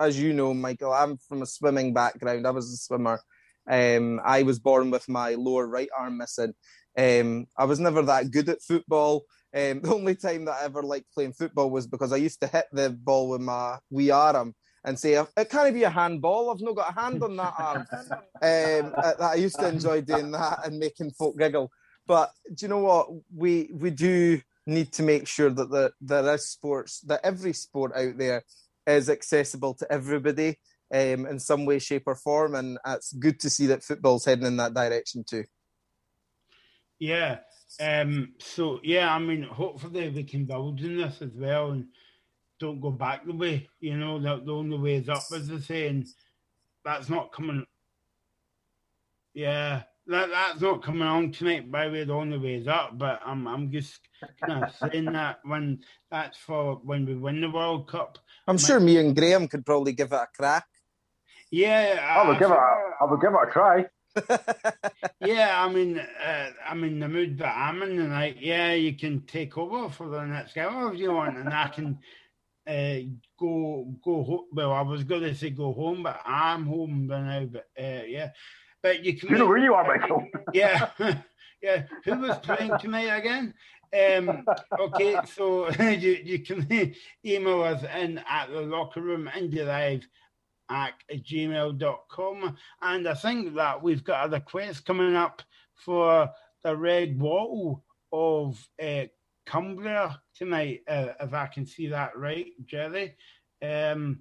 as 0.00 0.20
you 0.20 0.32
know, 0.32 0.52
Michael. 0.52 0.92
I'm 0.92 1.16
from 1.16 1.42
a 1.42 1.46
swimming 1.46 1.94
background. 1.94 2.46
I 2.46 2.50
was 2.50 2.72
a 2.72 2.76
swimmer. 2.76 3.20
Um, 3.70 4.20
I 4.24 4.42
was 4.42 4.58
born 4.58 4.90
with 4.90 5.08
my 5.08 5.34
lower 5.34 5.66
right 5.66 5.88
arm 5.96 6.18
missing. 6.18 6.54
Um, 6.98 7.46
I 7.56 7.64
was 7.64 7.78
never 7.78 8.02
that 8.02 8.30
good 8.30 8.48
at 8.48 8.62
football. 8.62 9.24
Um, 9.54 9.80
the 9.82 9.94
only 9.94 10.14
time 10.14 10.46
that 10.46 10.58
I 10.60 10.64
ever 10.64 10.82
liked 10.82 11.12
playing 11.12 11.34
football 11.34 11.70
was 11.70 11.86
because 11.86 12.12
I 12.12 12.16
used 12.16 12.40
to 12.40 12.46
hit 12.46 12.66
the 12.72 12.90
ball 12.90 13.28
with 13.28 13.40
my 13.40 13.78
wee 13.90 14.10
arm 14.10 14.54
and 14.84 14.98
say, 14.98 15.12
it 15.36 15.50
can't 15.50 15.74
be 15.74 15.84
a 15.84 15.90
handball. 15.90 16.50
I've 16.50 16.60
not 16.60 16.76
got 16.76 16.90
a 16.96 17.00
hand 17.00 17.22
on 17.22 17.36
that 17.36 17.54
arm. 17.58 17.86
um, 18.42 18.94
I 19.20 19.34
used 19.34 19.58
to 19.58 19.68
enjoy 19.68 20.00
doing 20.00 20.30
that 20.32 20.66
and 20.66 20.78
making 20.78 21.12
folk 21.12 21.38
giggle. 21.38 21.70
But 22.06 22.30
do 22.54 22.64
you 22.66 22.68
know 22.68 22.80
what? 22.80 23.08
We 23.34 23.70
we 23.72 23.90
do 23.90 24.40
need 24.66 24.92
to 24.92 25.02
make 25.02 25.28
sure 25.28 25.50
that 25.50 25.70
the, 25.70 25.92
there 26.00 26.34
is 26.34 26.48
sports, 26.48 27.00
that 27.02 27.20
every 27.24 27.52
sport 27.52 27.92
out 27.94 28.16
there 28.18 28.42
is 28.86 29.08
accessible 29.08 29.74
to 29.74 29.90
everybody 29.90 30.58
um, 30.92 31.26
in 31.26 31.38
some 31.38 31.64
way, 31.64 31.78
shape, 31.78 32.04
or 32.06 32.16
form. 32.16 32.54
And 32.54 32.78
it's 32.86 33.12
good 33.12 33.40
to 33.40 33.50
see 33.50 33.66
that 33.66 33.84
football's 33.84 34.24
heading 34.24 34.46
in 34.46 34.56
that 34.56 34.74
direction 34.74 35.24
too. 35.28 35.44
Yeah. 36.98 37.38
Um, 37.80 38.34
so, 38.38 38.80
yeah, 38.82 39.14
I 39.14 39.18
mean, 39.18 39.42
hopefully 39.42 40.08
we 40.10 40.24
can 40.24 40.44
build 40.44 40.80
in 40.80 40.96
this 40.96 41.22
as 41.22 41.32
well 41.34 41.72
and 41.72 41.86
don't 42.60 42.80
go 42.80 42.90
back 42.90 43.24
the 43.26 43.34
way, 43.34 43.68
you 43.80 43.96
know, 43.96 44.20
the, 44.20 44.42
the 44.44 44.52
only 44.52 44.78
way 44.78 44.94
is 44.96 45.08
up, 45.08 45.24
as 45.34 45.48
they 45.48 45.58
say. 45.58 45.88
And 45.88 46.06
that's 46.84 47.08
not 47.08 47.32
coming. 47.32 47.66
Yeah 49.34 49.82
that 50.06 50.30
that's 50.30 50.60
not 50.60 50.82
coming 50.82 51.02
on 51.02 51.30
tonight 51.30 51.70
by 51.70 51.86
the 51.86 51.92
way 51.92 52.04
the 52.04 52.12
only 52.12 52.38
way 52.38 52.54
is 52.54 52.66
up 52.66 52.98
but 52.98 53.20
i'm 53.24 53.46
i'm 53.46 53.70
just 53.70 54.00
kind 54.44 54.64
of 54.64 54.74
saying 54.74 55.04
that 55.12 55.38
when 55.44 55.78
that's 56.10 56.38
for 56.38 56.80
when 56.84 57.06
we 57.06 57.14
win 57.14 57.40
the 57.40 57.50
world 57.50 57.88
cup 57.88 58.18
i'm 58.48 58.58
sure 58.58 58.80
me 58.80 58.98
and 58.98 59.14
graham 59.16 59.46
could 59.46 59.64
probably 59.64 59.92
give 59.92 60.12
it 60.12 60.16
a 60.16 60.26
crack 60.34 60.66
yeah 61.50 62.16
i 62.16 62.26
will 62.26 62.34
give 62.34 62.50
it 62.50 62.54
a, 62.54 62.80
i 63.00 63.04
will 63.04 63.16
give 63.16 63.32
it 63.32 63.48
a 63.48 63.52
try 63.52 63.84
yeah 65.20 65.64
i 65.64 65.68
mean 65.72 65.98
uh, 65.98 66.46
i'm 66.68 66.84
in 66.84 67.00
the 67.00 67.08
mood 67.08 67.38
that 67.38 67.56
i'm 67.56 67.82
in 67.82 67.96
tonight 67.96 68.36
yeah 68.40 68.72
you 68.72 68.94
can 68.94 69.20
take 69.22 69.56
over 69.56 69.88
for 69.88 70.08
the 70.08 70.24
next 70.24 70.54
game 70.54 70.68
if 70.92 70.98
you 70.98 71.12
want 71.12 71.36
and 71.38 71.48
i 71.52 71.68
can 71.68 71.98
uh, 72.66 72.96
go 73.38 73.94
go 74.04 74.22
home. 74.22 74.44
Well, 74.52 74.72
I 74.72 74.82
was 74.82 75.04
going 75.04 75.22
to 75.22 75.34
say 75.34 75.50
go 75.50 75.72
home, 75.72 76.02
but 76.02 76.20
I'm 76.24 76.66
home 76.66 77.06
by 77.08 77.20
now. 77.20 77.46
But 77.46 77.66
uh, 77.78 78.04
yeah, 78.06 78.30
but 78.82 79.04
you 79.04 79.16
can. 79.16 79.30
You 79.30 79.38
know 79.38 79.46
where 79.46 79.58
you 79.58 79.74
are, 79.74 79.84
Michael. 79.98 80.26
yeah, 80.52 80.90
yeah. 81.62 81.84
Who 82.04 82.18
was 82.18 82.38
playing 82.38 82.72
tonight 82.78 83.08
again? 83.18 83.54
Um, 83.94 84.44
okay, 84.78 85.16
so 85.34 85.68
you, 85.80 86.18
you 86.24 86.38
can 86.38 86.94
email 87.24 87.62
us 87.62 87.82
in 88.00 88.18
at 88.28 88.48
the 88.50 88.60
locker 88.60 89.02
room 89.02 89.28
indie 89.34 89.66
live 89.66 90.06
at 90.72 90.94
gmail.com. 91.10 92.56
And 92.80 93.08
I 93.08 93.14
think 93.14 93.54
that 93.54 93.82
we've 93.82 94.04
got 94.04 94.26
a 94.26 94.30
request 94.30 94.86
coming 94.86 95.14
up 95.14 95.42
for 95.74 96.30
the 96.62 96.76
red 96.76 97.18
wall 97.18 97.84
of 98.12 98.58
uh, 98.82 99.04
Cumbria 99.46 100.20
tonight, 100.34 100.80
uh, 100.88 101.08
if 101.20 101.34
I 101.34 101.46
can 101.46 101.66
see 101.66 101.88
that 101.88 102.16
right, 102.16 102.46
Jerry. 102.66 103.16
Um, 103.62 104.20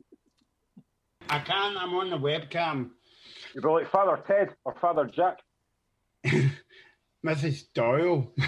I 1.30 1.40
can, 1.40 1.78
I'm 1.78 1.94
on 1.94 2.10
the 2.10 2.18
webcam. 2.18 2.90
You'd 3.54 3.64
be 3.64 3.70
like 3.70 3.90
Father 3.90 4.22
Ted 4.28 4.56
or 4.66 4.76
Father 4.80 5.06
Jack. 5.06 5.40
Mrs. 7.26 7.66
Doyle. 7.74 8.32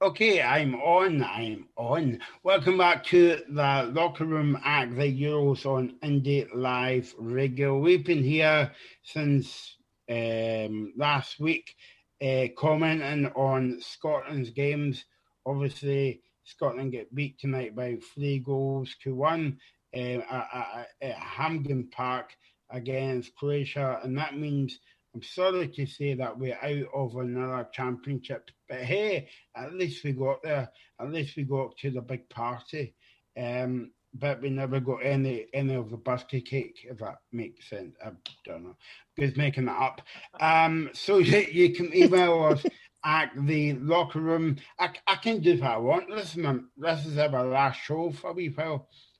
okay, 0.00 0.40
I'm 0.40 0.74
on. 0.76 1.24
I'm 1.24 1.68
on. 1.76 2.20
Welcome 2.44 2.78
back 2.78 3.02
to 3.06 3.40
the 3.48 3.90
locker 3.92 4.24
room 4.24 4.58
at 4.64 4.94
the 4.94 5.22
Euros 5.22 5.66
on 5.66 5.96
Indie 6.04 6.48
Live 6.54 7.12
Radio. 7.18 7.78
We've 7.78 8.04
been 8.04 8.22
here 8.22 8.70
since 9.02 9.76
um, 10.08 10.92
last 10.96 11.40
week, 11.40 11.74
uh, 12.22 12.46
commenting 12.56 13.26
on 13.34 13.80
Scotland's 13.80 14.50
games. 14.50 15.04
Obviously, 15.44 16.22
Scotland 16.44 16.92
get 16.92 17.14
beat 17.14 17.38
tonight 17.40 17.74
by 17.74 17.98
three 18.14 18.38
goals 18.38 18.94
to 19.02 19.14
one 19.14 19.58
um, 19.96 20.22
at, 20.30 20.88
at 21.02 21.14
Hampden 21.14 21.88
Park 21.90 22.36
against 22.70 23.34
Croatia, 23.34 23.98
and 24.04 24.16
that 24.16 24.36
means 24.36 24.78
I'm 25.14 25.22
sorry 25.22 25.68
to 25.68 25.86
say 25.86 26.14
that 26.14 26.38
we're 26.38 26.58
out 26.62 26.88
of 26.94 27.16
another 27.16 27.68
championship, 27.72 28.50
but 28.68 28.78
hey, 28.80 29.28
at 29.56 29.74
least 29.74 30.04
we 30.04 30.12
got 30.12 30.42
there. 30.42 30.70
At 31.00 31.10
least 31.10 31.36
we 31.36 31.44
got 31.44 31.76
to 31.78 31.90
the 31.90 32.02
big 32.02 32.28
party. 32.28 32.94
Um, 33.38 33.90
but 34.14 34.40
we 34.40 34.50
never 34.50 34.80
got 34.80 35.04
any 35.04 35.46
any 35.52 35.74
of 35.74 35.90
the 35.90 35.96
birthday 35.96 36.40
cake, 36.40 36.80
if 36.84 36.98
that 36.98 37.16
makes 37.32 37.68
sense. 37.68 37.96
I 38.04 38.10
don't 38.44 38.64
know. 38.64 38.76
Just 39.18 39.36
making 39.36 39.66
that 39.66 39.80
up. 39.80 40.02
Um, 40.40 40.90
so 40.92 41.18
you, 41.18 41.38
you 41.52 41.74
can 41.74 41.94
email 41.94 42.44
us 42.44 42.64
at 43.04 43.30
the 43.36 43.74
locker 43.74 44.20
room. 44.20 44.56
I, 44.78 44.90
I 45.06 45.16
can 45.16 45.40
do 45.40 45.58
what 45.58 45.70
I 45.70 45.76
want. 45.78 46.10
Listen, 46.10 46.68
this 46.76 47.06
is 47.06 47.18
our 47.18 47.46
last 47.46 47.80
show 47.80 48.10
for 48.10 48.34
me, 48.34 48.48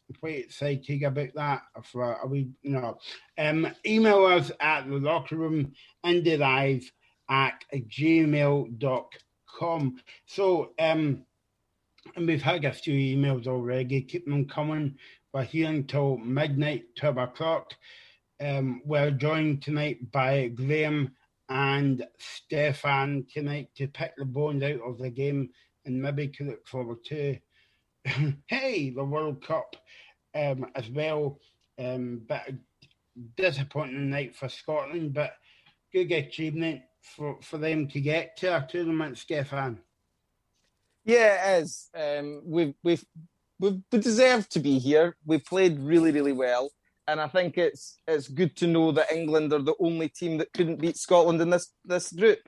Phil 0.09 0.17
quite 0.21 0.45
excited 0.45 1.03
about 1.03 1.35
that 1.35 1.63
for 1.85 2.15
a 2.15 2.27
wee, 2.27 2.51
you 2.63 2.71
know. 2.71 2.99
Um, 3.37 3.69
email 3.87 4.25
us 4.25 4.51
at 4.61 4.89
the 4.89 4.97
locker 4.97 5.37
room 5.37 5.73
live 6.05 6.91
at 7.31 7.65
gmail.com. 7.75 8.81
So, 10.27 10.73
um, 10.79 11.25
and 12.17 12.27
we've 12.27 12.43
had 12.43 12.65
a 12.65 12.73
few 12.73 12.95
emails 12.95 13.47
already. 13.47 14.01
Keep 14.03 14.27
them 14.27 14.47
coming. 14.47 14.97
We're 15.33 15.45
here 15.45 15.69
until 15.69 16.17
midnight, 16.17 16.97
12 16.97 17.19
o'clock. 17.19 17.75
Um, 18.41 18.81
we're 18.85 19.11
joined 19.11 19.63
tonight 19.63 20.11
by 20.11 20.49
Graham 20.49 21.13
and 21.51 22.07
Stefan 22.19 23.27
tonight 23.33 23.69
to 23.77 23.89
pick 23.89 24.13
the 24.17 24.25
bones 24.25 24.63
out 24.63 24.81
of 24.81 24.99
the 24.99 25.11
game 25.11 25.51
and 25.85 26.01
maybe 26.01 26.33
look 26.41 26.67
forward 26.67 27.05
to 27.07 27.39
hey, 28.47 28.91
the 28.91 29.05
World 29.05 29.45
Cup 29.45 29.77
um, 30.35 30.67
as 30.75 30.89
well. 30.91 31.39
Um, 31.79 32.23
but 32.29 32.49
disappointing 33.37 34.11
night 34.11 34.37
for 34.37 34.49
Scotland, 34.49 35.15
but 35.15 35.35
good 35.93 36.11
achievement 36.13 36.83
for, 37.03 37.39
for 37.43 37.59
them 37.59 37.89
to 37.89 38.01
get 38.01 38.37
to 38.39 38.57
a 38.57 38.67
tournament, 38.69 39.19
Stefan. 39.19 39.79
Yeah, 41.05 41.57
it 41.57 41.63
is. 41.63 41.89
Um, 41.95 42.43
we've, 42.45 42.75
we've, 42.83 43.05
we've 43.59 43.81
we 43.91 43.99
deserved 43.99 44.51
to 44.53 44.61
be 44.61 44.79
here. 44.79 45.17
We've 45.25 45.45
played 45.45 45.79
really, 45.79 46.13
really 46.13 46.33
well. 46.33 46.71
And 47.07 47.21
I 47.23 47.27
think 47.27 47.57
it's 47.57 47.97
it's 48.07 48.29
good 48.29 48.55
to 48.57 48.67
know 48.67 48.93
that 48.93 49.11
England 49.11 49.55
are 49.55 49.63
the 49.63 49.75
only 49.81 50.11
team 50.11 50.37
that 50.39 50.53
couldn't 50.53 50.79
beat 50.79 50.99
Scotland 50.99 51.41
in 51.41 51.49
this 51.49 51.73
this 51.83 52.13
group. 52.13 52.41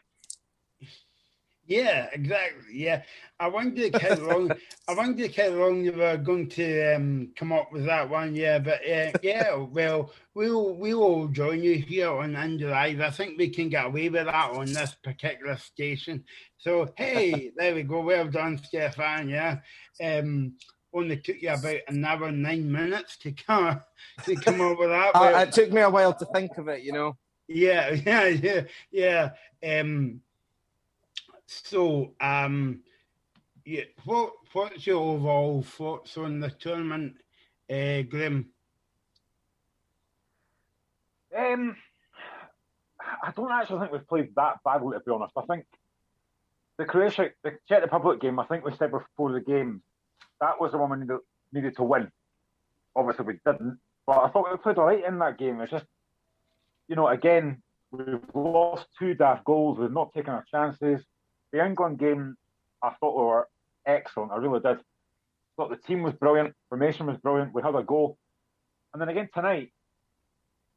Yeah, 1.71 2.09
exactly. 2.13 2.65
Yeah, 2.73 3.03
I 3.39 3.47
wondered 3.47 3.95
how 4.03 4.17
long. 4.17 4.51
I 4.89 4.95
wondered 4.95 5.37
how 5.37 5.51
long 5.51 5.85
you 5.85 5.93
were 5.93 6.17
going 6.17 6.49
to 6.49 6.97
um, 6.97 7.29
come 7.37 7.53
up 7.53 7.73
with 7.73 7.87
that 7.87 8.11
one. 8.11 8.35
Yeah, 8.35 8.59
but 8.59 8.81
uh, 8.85 9.13
yeah, 9.23 9.55
well, 9.55 10.13
we'll 10.35 10.75
we'll 10.75 11.29
join 11.29 11.63
you 11.63 11.77
here 11.77 12.11
on 12.11 12.33
Indie 12.33 12.69
Live. 12.69 13.01
I 13.01 13.11
think 13.11 13.39
we 13.39 13.51
can 13.51 13.69
get 13.69 13.87
away 13.87 14.09
with 14.09 14.25
that 14.25 14.51
on 14.51 14.67
this 14.67 14.97
particular 15.05 15.57
station. 15.59 16.25
So 16.59 16.93
hey, 16.97 17.53
there 17.57 17.77
we 17.77 17.85
go. 17.85 18.01
Well 18.01 18.27
done, 18.27 18.59
Stefan. 18.59 19.29
Yeah. 19.29 19.61
Um, 20.03 20.55
only 20.93 21.19
took 21.19 21.41
you 21.41 21.51
about 21.51 21.77
an 21.87 22.05
hour 22.05 22.33
nine 22.33 22.71
minutes 22.71 23.17
to 23.19 23.31
come 23.47 23.81
to 24.25 24.35
come 24.35 24.61
up 24.61 24.77
with 24.77 24.89
that. 24.89 25.15
Uh, 25.15 25.45
it 25.47 25.53
took 25.53 25.71
me 25.71 25.83
a 25.83 25.91
while 25.91 26.15
to 26.15 26.27
think 26.35 26.59
of 26.59 26.67
it, 26.67 26.83
you 26.83 26.91
know. 26.91 27.17
Yeah, 27.47 27.91
yeah, 28.07 28.27
yeah, 28.27 28.63
yeah. 29.63 29.81
Um, 29.81 30.21
so, 31.51 32.13
um, 32.21 32.81
yeah, 33.65 33.83
what 34.05 34.33
what's 34.53 34.87
your 34.87 35.01
overall 35.01 35.63
thoughts 35.63 36.17
on 36.17 36.39
the 36.39 36.51
tournament, 36.51 37.17
uh, 37.69 38.03
Graham? 38.03 38.51
Um, 41.37 41.77
I 43.23 43.33
don't 43.33 43.51
actually 43.51 43.81
think 43.81 43.93
we've 43.93 44.09
played 44.09 44.35
that 44.37 44.59
badly, 44.65 44.97
to 44.97 45.05
be 45.05 45.11
honest. 45.11 45.33
I 45.37 45.43
think 45.43 45.65
the 46.79 46.85
Croatia, 46.85 47.31
the 47.43 47.59
Czech 47.69 47.83
Republic 47.83 48.21
game, 48.21 48.39
I 48.39 48.47
think 48.47 48.65
we 48.65 48.73
said 48.77 48.93
before 48.93 49.33
the 49.33 49.41
game, 49.41 49.83
that 50.41 50.61
was 50.61 50.71
the 50.71 50.79
one 50.79 50.91
we 50.91 50.99
needed, 50.99 51.19
needed 51.53 51.77
to 51.77 51.83
win. 51.83 52.13
Obviously, 52.95 53.25
we 53.25 53.41
didn't, 53.45 53.79
but 54.07 54.19
I 54.19 54.29
thought 54.29 54.51
we 54.51 54.57
played 54.57 54.79
all 54.79 54.87
right 54.87 55.05
in 55.05 55.19
that 55.19 55.39
game. 55.39 55.61
It's 55.61 55.73
just, 55.73 55.87
you 56.87 56.95
know, 56.95 57.09
again, 57.09 57.61
we've 57.91 58.21
lost 58.35 58.87
two 58.99 59.15
daft 59.15 59.45
goals, 59.45 59.79
we've 59.79 59.91
not 59.91 60.13
taken 60.15 60.33
our 60.33 60.45
chances 60.49 61.05
the 61.53 61.65
England 61.65 61.99
game, 61.99 62.37
I 62.83 62.91
thought 63.01 63.17
we 63.17 63.25
were 63.25 63.49
excellent. 63.87 64.33
I 64.33 64.37
really 64.37 64.61
did. 64.61 64.79
Thought 65.57 65.71
the 65.71 65.77
team 65.77 66.03
was 66.03 66.15
brilliant, 66.15 66.55
formation 66.69 67.07
was 67.07 67.19
brilliant. 67.19 67.53
We 67.53 67.63
had 67.63 67.75
a 67.75 67.83
goal, 67.83 68.17
and 68.93 69.01
then 69.01 69.09
again 69.09 69.29
tonight, 69.35 69.73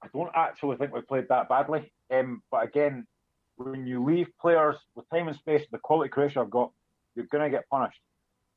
I 0.01 0.07
don't 0.13 0.31
actually 0.35 0.77
think 0.77 0.93
we 0.93 1.01
played 1.01 1.27
that 1.29 1.47
badly. 1.47 1.91
Um, 2.11 2.41
but 2.51 2.63
again, 2.63 3.07
when 3.55 3.87
you 3.87 4.03
leave 4.03 4.27
players 4.41 4.75
with 4.95 5.09
time 5.09 5.27
and 5.27 5.37
space, 5.37 5.65
the 5.71 5.77
quality 5.77 6.09
Croatia 6.09 6.39
have 6.39 6.49
got, 6.49 6.71
you're 7.15 7.27
going 7.27 7.43
to 7.43 7.55
get 7.55 7.69
punished. 7.69 7.99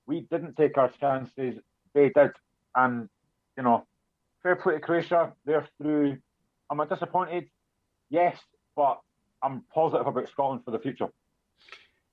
We 0.07 0.27
didn't 0.31 0.57
take 0.57 0.79
our 0.79 0.91
chances; 1.01 1.57
they 1.95 2.09
did, 2.09 2.31
and 2.75 3.09
you 3.57 3.63
know, 3.63 3.87
fair 4.43 4.57
play 4.57 4.75
to 4.75 4.81
Croatia. 4.81 5.33
They're 5.45 5.69
through. 5.81 6.19
Am 6.71 6.81
I 6.81 6.87
disappointed? 6.87 7.49
Yes, 8.11 8.37
but 8.75 9.01
I'm 9.43 9.63
positive 9.73 10.07
about 10.07 10.29
Scotland 10.29 10.65
for 10.65 10.73
the 10.73 10.79
future 10.79 11.09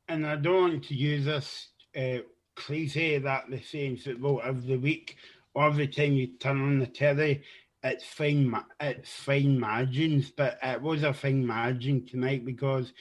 and 0.08 0.26
I 0.26 0.36
don't 0.36 0.72
want 0.72 0.84
to 0.86 0.95
use 0.95 1.26
this 1.26 1.70
uh, 1.95 2.24
cliche 2.56 3.18
that 3.20 3.45
they 3.49 3.62
say 3.62 3.86
in 3.86 3.97
football 3.97 4.41
every 4.43 4.78
week 4.78 5.16
or 5.54 5.66
every 5.66 5.88
time 5.88 6.14
you 6.14 6.28
turn 6.39 6.62
on 6.62 6.80
the 6.80 6.88
telly, 6.88 7.43
it's 7.84 8.06
fine, 8.06 8.56
it's 8.80 9.14
fine 9.14 9.60
margins, 9.60 10.32
but 10.32 10.58
it 10.64 10.82
was 10.82 11.04
a 11.04 11.14
fine 11.14 11.45
margin 11.45 12.06
tonight 12.06 12.45
because, 12.45 12.93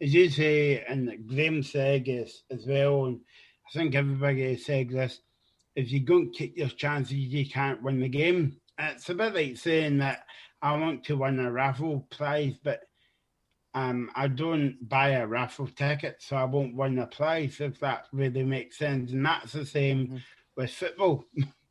as 0.00 0.12
you 0.12 0.28
say, 0.28 0.84
and 0.88 1.26
Graham 1.26 1.62
said 1.62 2.08
as, 2.08 2.42
as 2.50 2.66
well, 2.66 3.06
and 3.06 3.20
I 3.68 3.78
think 3.78 3.94
everybody 3.94 4.56
said 4.56 4.90
this, 4.90 5.20
if 5.76 5.90
you 5.90 6.00
don't 6.00 6.32
take 6.32 6.56
your 6.56 6.68
chances, 6.68 7.14
you 7.14 7.48
can't 7.48 7.82
win 7.82 8.00
the 8.00 8.08
game. 8.08 8.56
It's 8.78 9.08
a 9.08 9.14
bit 9.14 9.34
like 9.34 9.56
saying 9.56 9.98
that 9.98 10.24
I 10.60 10.76
want 10.76 11.04
to 11.04 11.16
win 11.16 11.38
a 11.38 11.50
raffle 11.50 12.06
prize, 12.10 12.54
but 12.62 12.80
um, 13.74 14.10
I 14.14 14.28
don't 14.28 14.76
buy 14.88 15.10
a 15.10 15.26
raffle 15.26 15.66
ticket, 15.66 16.16
so 16.20 16.36
I 16.36 16.44
won't 16.44 16.76
win 16.76 16.98
a 17.00 17.06
prize 17.06 17.60
if 17.60 17.80
that 17.80 18.06
really 18.12 18.44
makes 18.44 18.78
sense. 18.78 19.10
And 19.10 19.26
that's 19.26 19.52
the 19.52 19.66
same 19.66 20.06
mm-hmm. 20.06 20.16
with 20.56 20.70
football. 20.70 21.24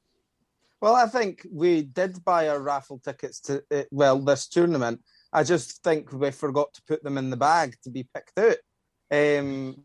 well, 0.82 0.96
I 0.96 1.08
think 1.08 1.48
we 1.50 1.84
did 1.84 2.24
buy 2.26 2.50
our 2.50 2.60
raffle 2.60 3.00
tickets 3.00 3.40
to 3.42 3.64
uh, 3.72 3.84
well 3.90 4.20
this 4.20 4.48
tournament. 4.48 5.02
I 5.32 5.44
just 5.44 5.82
think 5.84 6.12
we 6.12 6.30
forgot 6.32 6.74
to 6.74 6.82
put 6.84 7.04
them 7.04 7.18
in 7.18 7.30
the 7.30 7.38
bag 7.38 7.76
to 7.84 7.90
be 7.90 8.08
picked 8.14 8.38
out 8.38 8.58
um, 9.10 9.82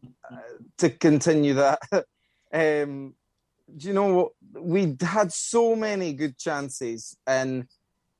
to 0.78 0.90
continue 0.90 1.54
that. 1.54 1.78
um, 2.52 3.14
do 3.76 3.86
you 3.86 3.94
know 3.94 4.14
what? 4.14 4.32
We 4.60 4.96
had 5.00 5.32
so 5.32 5.76
many 5.76 6.14
good 6.14 6.36
chances 6.36 7.16
and 7.26 7.66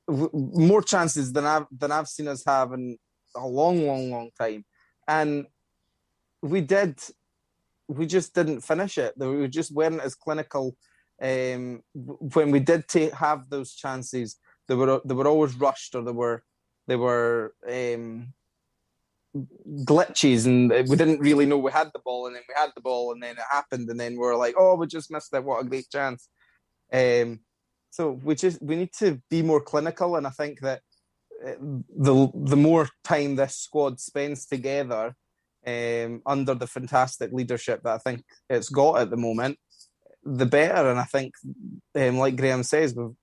w- 0.07 0.31
more 0.33 0.83
chances 0.83 1.33
than 1.33 1.47
I've 1.47 1.67
than 1.77 1.91
I've 1.91 2.09
seen 2.09 2.29
us 2.29 2.45
have 2.47 2.73
in 2.73 2.97
a 3.39 3.47
long, 3.47 3.87
long, 3.87 4.11
long 4.11 4.31
time. 4.39 4.65
And 5.07 5.47
we 6.43 6.61
did, 6.61 6.99
we 7.89 8.07
just 8.07 8.35
didn't 8.35 8.61
finish 8.61 8.99
it. 8.99 9.15
We 9.17 9.49
just 9.49 9.73
weren't 9.73 10.01
as 10.01 10.15
clinical. 10.15 10.77
Um, 11.21 11.83
when 11.95 12.51
we 12.51 12.61
did 12.61 12.87
take, 12.87 13.13
have 13.15 13.51
those 13.51 13.75
chances, 13.75 14.37
they 14.69 14.75
were 14.75 15.01
they 15.05 15.15
were 15.15 15.27
always 15.27 15.55
rushed 15.55 15.95
or 15.95 16.03
they 16.03 16.13
were 16.13 16.45
they 16.87 16.97
were 16.97 17.55
um, 17.69 18.33
glitches, 19.85 20.47
and 20.47 20.71
we 20.89 20.97
didn't 20.97 21.21
really 21.21 21.47
know 21.47 21.59
we 21.59 21.73
had 21.73 21.91
the 21.93 22.01
ball, 22.05 22.27
and 22.27 22.37
then 22.37 22.43
we 22.49 22.55
had 22.57 22.71
the 22.75 22.81
ball, 22.81 23.13
and 23.13 23.23
then 23.23 23.37
it 23.37 23.45
happened, 23.51 23.89
and 23.91 23.99
then 23.99 24.17
we 24.19 24.25
are 24.25 24.37
like, 24.37 24.55
oh, 24.57 24.77
we 24.77 24.87
just 24.87 25.11
missed 25.11 25.35
it. 25.35 25.45
What 25.45 25.65
a 25.65 25.69
great 25.69 25.91
chance! 25.91 26.29
Um, 26.93 27.41
so 27.91 28.13
we 28.23 28.35
just 28.35 28.63
we 28.63 28.77
need 28.77 28.93
to 28.99 29.21
be 29.29 29.43
more 29.43 29.61
clinical, 29.61 30.17
and 30.17 30.27
I 30.27 30.31
think 30.31 30.61
that 30.61 30.83
the 31.41 32.31
the 32.35 32.57
more 32.57 32.89
time 33.05 33.37
this 33.37 33.57
squad 33.57 34.01
spends 34.01 34.47
together 34.47 35.15
um, 35.67 36.23
under 36.27 36.55
the 36.55 36.67
fantastic 36.67 37.33
leadership 37.33 37.83
that 37.83 37.95
I 37.95 37.99
think 37.99 38.25
it's 38.49 38.69
got 38.69 39.01
at 39.01 39.11
the 39.11 39.17
moment, 39.17 39.59
the 40.25 40.47
better. 40.47 40.91
And 40.91 40.99
I 40.99 41.05
think, 41.05 41.35
um, 41.95 42.19
like 42.19 42.37
Graham 42.37 42.63
says, 42.63 42.95
we've 42.95 43.15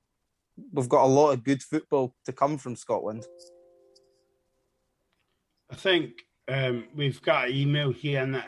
we've 0.72 0.90
got 0.90 1.04
a 1.04 1.08
lot 1.08 1.32
of 1.32 1.44
good 1.44 1.62
football 1.62 2.14
to 2.26 2.32
come 2.32 2.58
from 2.58 2.76
Scotland. 2.76 3.26
I 5.70 5.76
think 5.76 6.12
um, 6.48 6.86
we've 6.96 7.22
got 7.22 7.50
an 7.50 7.56
email 7.56 7.92
here, 7.92 8.24
and 8.24 8.44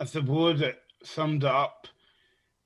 I 0.00 0.04
suppose 0.04 0.60
it 0.60 0.78
summed 1.04 1.44
it 1.44 1.50
up. 1.50 1.86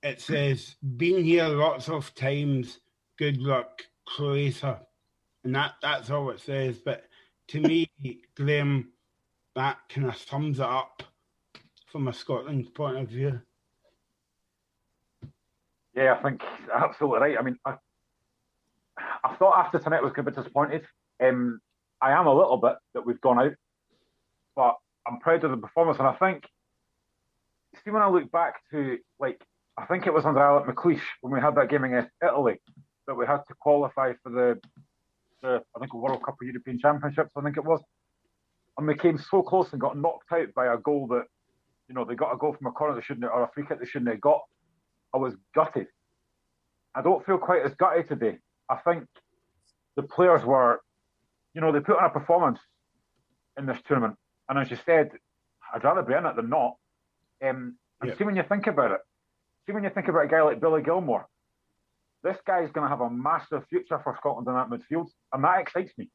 It 0.03 0.21
says, 0.21 0.77
"Been 0.97 1.23
here 1.25 1.49
lots 1.49 1.89
of 1.89 2.15
times. 2.15 2.79
Good 3.19 3.39
luck, 3.39 3.83
Croatia." 4.07 4.87
And 5.47 5.55
that 5.55 5.75
that's 5.81 6.11
all 6.11 6.31
it 6.31 6.41
says. 6.41 6.77
But 6.85 7.05
to 7.49 7.61
me, 7.61 7.89
Graham, 8.35 8.89
that 9.55 9.79
kind 9.89 10.09
of 10.09 10.17
sums 10.17 10.59
it 10.59 10.67
up 10.67 11.05
from 11.87 12.09
a 12.09 12.13
Scotland 12.13 12.75
point 12.75 12.97
of 12.97 13.09
view. 13.09 13.41
Yeah, 15.95 16.15
I 16.19 16.23
think 16.25 16.43
absolutely 16.75 17.21
right. 17.21 17.39
I 17.39 17.43
mean, 17.43 17.57
I, 17.65 17.77
I 19.23 19.37
thought 19.37 19.57
after 19.57 19.79
tonight 19.79 19.99
I 19.99 20.03
was 20.03 20.13
going 20.13 20.25
to 20.25 20.33
be 20.33 20.37
disappointed. 20.37 20.85
Um, 21.23 21.61
I 22.03 22.11
am 22.11 22.27
a 22.27 22.35
little 22.35 22.57
bit 22.57 22.75
that 22.95 23.07
we've 23.07 23.21
gone 23.21 23.39
out, 23.39 23.55
but 24.57 24.75
I'm 25.07 25.21
proud 25.21 25.45
of 25.45 25.53
the 25.53 25.59
performance. 25.59 26.01
And 26.01 26.09
I 26.09 26.15
think, 26.15 26.43
see, 27.85 27.93
when 27.93 28.03
I 28.03 28.09
look 28.09 28.33
back 28.33 28.57
to 28.73 28.99
like, 29.21 29.41
I 29.79 29.87
think 29.87 30.09
it 30.09 30.13
was 30.13 30.27
under 30.27 30.41
Alex 30.41 30.69
McLeish 30.69 31.07
when 31.21 31.33
we 31.33 31.41
had 31.41 31.55
that 31.55 31.71
game 31.71 31.85
against 31.85 32.11
Italy 32.21 32.61
that 33.07 33.15
we 33.15 33.27
had 33.27 33.43
to 33.47 33.55
qualify 33.61 34.15
for 34.25 34.31
the, 34.31 34.61
the 35.47 35.63
I 35.75 35.79
think 35.79 35.93
a 35.93 35.97
World 35.97 36.23
Cup 36.23 36.37
or 36.41 36.45
European 36.45 36.79
Championships. 36.79 37.31
I 37.37 37.41
think 37.43 37.57
it 37.57 37.65
was, 37.65 37.81
and 38.77 38.87
we 38.87 38.97
came 38.97 39.19
so 39.19 39.43
close 39.43 39.73
and 39.73 39.81
got 39.81 39.97
knocked 39.97 40.33
out 40.33 40.53
by 40.55 40.67
a 40.67 40.77
goal 40.77 41.07
that, 41.09 41.25
you 41.89 41.95
know, 41.95 42.05
they 42.05 42.15
got 42.15 42.33
a 42.33 42.37
goal 42.37 42.55
from 42.57 42.67
a 42.67 42.73
corner 42.73 42.95
they 42.95 43.03
shouldn't 43.03 43.25
or 43.25 43.45
a 43.45 43.51
free 43.55 43.65
kick 43.67 43.79
they 43.79 43.87
shouldn't 43.87 44.11
have 44.11 44.21
got. 44.21 44.43
I 45.15 45.19
was 45.19 45.35
gutted. 45.55 45.87
I 46.95 47.03
don't 47.03 47.25
feel 47.25 47.39
quite 47.39 47.63
as 47.65 47.75
gutted 47.75 48.09
today. 48.09 48.39
I 48.69 48.77
think 48.77 49.05
the 49.97 50.03
players 50.03 50.45
were, 50.45 50.81
you 51.55 51.61
know, 51.61 51.73
they 51.73 51.81
put 51.81 51.99
on 51.99 52.05
a 52.05 52.11
performance 52.11 52.59
in 53.59 53.67
this 53.67 53.79
tournament. 53.87 54.17
And 54.49 54.59
as 54.59 54.71
you 54.71 54.79
said, 54.85 55.11
I'd 55.73 55.85
rather 55.85 56.03
be 56.03 56.15
in 56.15 56.27
it 56.27 56.37
than 56.37 56.51
not. 56.51 56.75
Um, 57.43 57.77
and 58.01 58.11
yeah. 58.11 58.17
see 58.17 58.25
when 58.25 58.37
you 58.37 58.45
think 58.49 58.67
about 58.67 58.93
it, 58.93 59.01
see 59.67 59.73
when 59.73 59.85
you 59.85 59.91
think 59.91 60.09
about 60.09 60.25
a 60.25 60.29
guy 60.29 60.43
like 60.43 60.61
Billy 60.61 60.83
Gilmour, 60.83 61.27
this 62.23 62.37
guy's 62.47 62.71
going 62.73 62.85
to 62.85 62.89
have 62.89 63.01
a 63.01 63.11
massive 63.11 63.67
future 63.69 64.01
for 64.03 64.17
Scotland 64.17 64.49
in 64.49 64.55
that 64.55 64.69
midfield, 64.69 65.09
and 65.33 65.45
that 65.45 65.61
excites 65.61 65.93
me. 65.97 66.11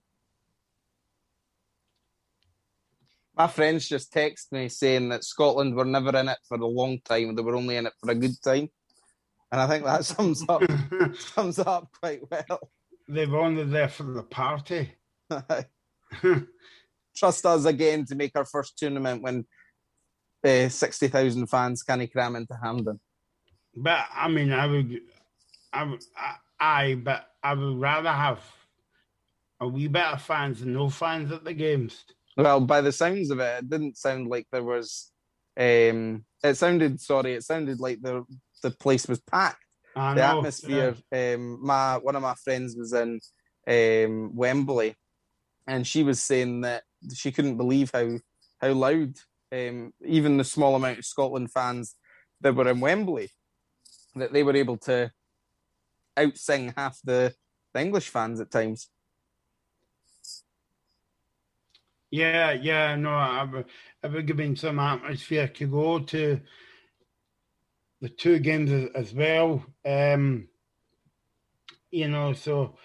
My 3.35 3.47
friends 3.47 3.87
just 3.87 4.11
text 4.11 4.51
me 4.51 4.67
saying 4.67 5.09
that 5.09 5.23
Scotland 5.23 5.73
were 5.75 5.85
never 5.85 6.15
in 6.17 6.27
it 6.27 6.37
for 6.47 6.57
a 6.57 6.67
long 6.67 6.99
time; 6.99 7.35
they 7.35 7.41
were 7.41 7.55
only 7.55 7.77
in 7.77 7.87
it 7.87 7.93
for 7.99 8.11
a 8.11 8.15
good 8.15 8.41
time, 8.43 8.69
and 9.51 9.61
I 9.61 9.67
think 9.67 9.85
that 9.85 10.05
sums 10.13 10.43
up 10.47 10.63
sums 11.17 11.59
up 11.59 11.87
quite 11.99 12.21
well. 12.29 12.59
They've 13.07 13.33
only 13.33 13.63
there 13.63 13.89
for 13.89 14.03
the 14.03 14.23
party. 14.23 14.93
Trust 17.15 17.45
us 17.45 17.65
again 17.65 18.05
to 18.05 18.15
make 18.15 18.31
our 18.35 18.45
first 18.45 18.77
tournament 18.77 19.23
when 19.23 19.45
uh, 20.43 20.67
sixty 20.69 21.07
thousand 21.07 21.47
fans 21.47 21.83
can't 21.83 22.11
cram 22.11 22.35
into 22.35 22.57
Hampden. 22.61 22.99
But 23.75 24.05
I 24.13 24.27
mean, 24.27 24.51
I 24.51 24.67
would 24.67 25.01
I, 25.74 25.97
I, 26.17 26.36
I, 26.59 26.95
but 26.95 27.28
I 27.43 27.53
would 27.53 27.80
rather 27.80 28.11
have 28.11 28.39
a 29.59 29.67
wee 29.67 29.88
bit 29.88 30.03
of 30.03 30.22
fans 30.22 30.59
than 30.59 30.74
no 30.74 30.89
fans 30.89 31.32
at 31.32 31.43
the 31.43 31.53
games. 31.53 32.05
Well, 32.38 32.61
by 32.61 32.82
the 32.82 32.91
sounds 32.91 33.30
of 33.30 33.39
it, 33.39 33.59
it 33.59 33.69
didn't 33.69 33.97
sound 33.97 34.28
like 34.28 34.47
there 34.51 34.63
was. 34.63 35.11
Um, 35.57 36.26
it 36.43 36.55
sounded 36.55 36.99
sorry. 37.01 37.34
It 37.34 37.43
sounded 37.43 37.80
like 37.80 38.01
the 38.01 38.26
the 38.63 38.72
place 38.72 39.07
was 39.07 39.19
packed. 39.19 39.63
I 39.95 40.13
the 40.13 40.22
know, 40.22 40.38
atmosphere. 40.38 40.95
Yeah. 41.11 41.34
Um, 41.34 41.65
my 41.65 41.97
one 41.97 42.15
of 42.15 42.22
my 42.22 42.36
friends 42.36 42.76
was 42.76 42.93
in 42.93 43.19
um, 43.67 44.36
Wembley, 44.36 44.95
and 45.67 45.86
she 45.86 46.03
was 46.03 46.22
saying 46.22 46.61
that 46.61 46.84
she 47.13 47.32
couldn't 47.32 47.57
believe 47.57 47.91
how 47.93 48.17
how 48.59 48.72
loud 48.72 49.15
um, 49.51 49.93
even 50.05 50.38
the 50.38 50.43
small 50.43 50.76
amount 50.76 50.99
of 50.99 51.05
Scotland 51.05 51.51
fans 51.51 51.95
that 52.39 52.55
were 52.55 52.69
in 52.69 52.80
Wembley 52.80 53.30
that 54.15 54.34
they 54.34 54.43
were 54.43 54.55
able 54.55 54.78
to 54.78 55.11
outsing 56.18 56.74
half 56.76 56.99
the, 57.03 57.34
English 57.76 58.09
fans 58.09 58.41
at 58.41 58.51
times. 58.51 58.89
Yeah, 62.09 62.51
yeah, 62.51 62.95
no, 62.97 63.12
I 63.12 63.47
I 64.03 64.07
would 64.07 64.28
give 64.28 64.36
been 64.36 64.57
some 64.57 64.80
atmosphere 64.80 65.47
to 65.47 65.68
go 65.68 65.99
to 65.99 66.41
the 68.01 68.09
two 68.09 68.39
games 68.39 68.89
as, 68.95 69.14
well. 69.14 69.64
Um, 69.86 70.49
you 71.91 72.09
know, 72.09 72.34
so, 72.34 72.76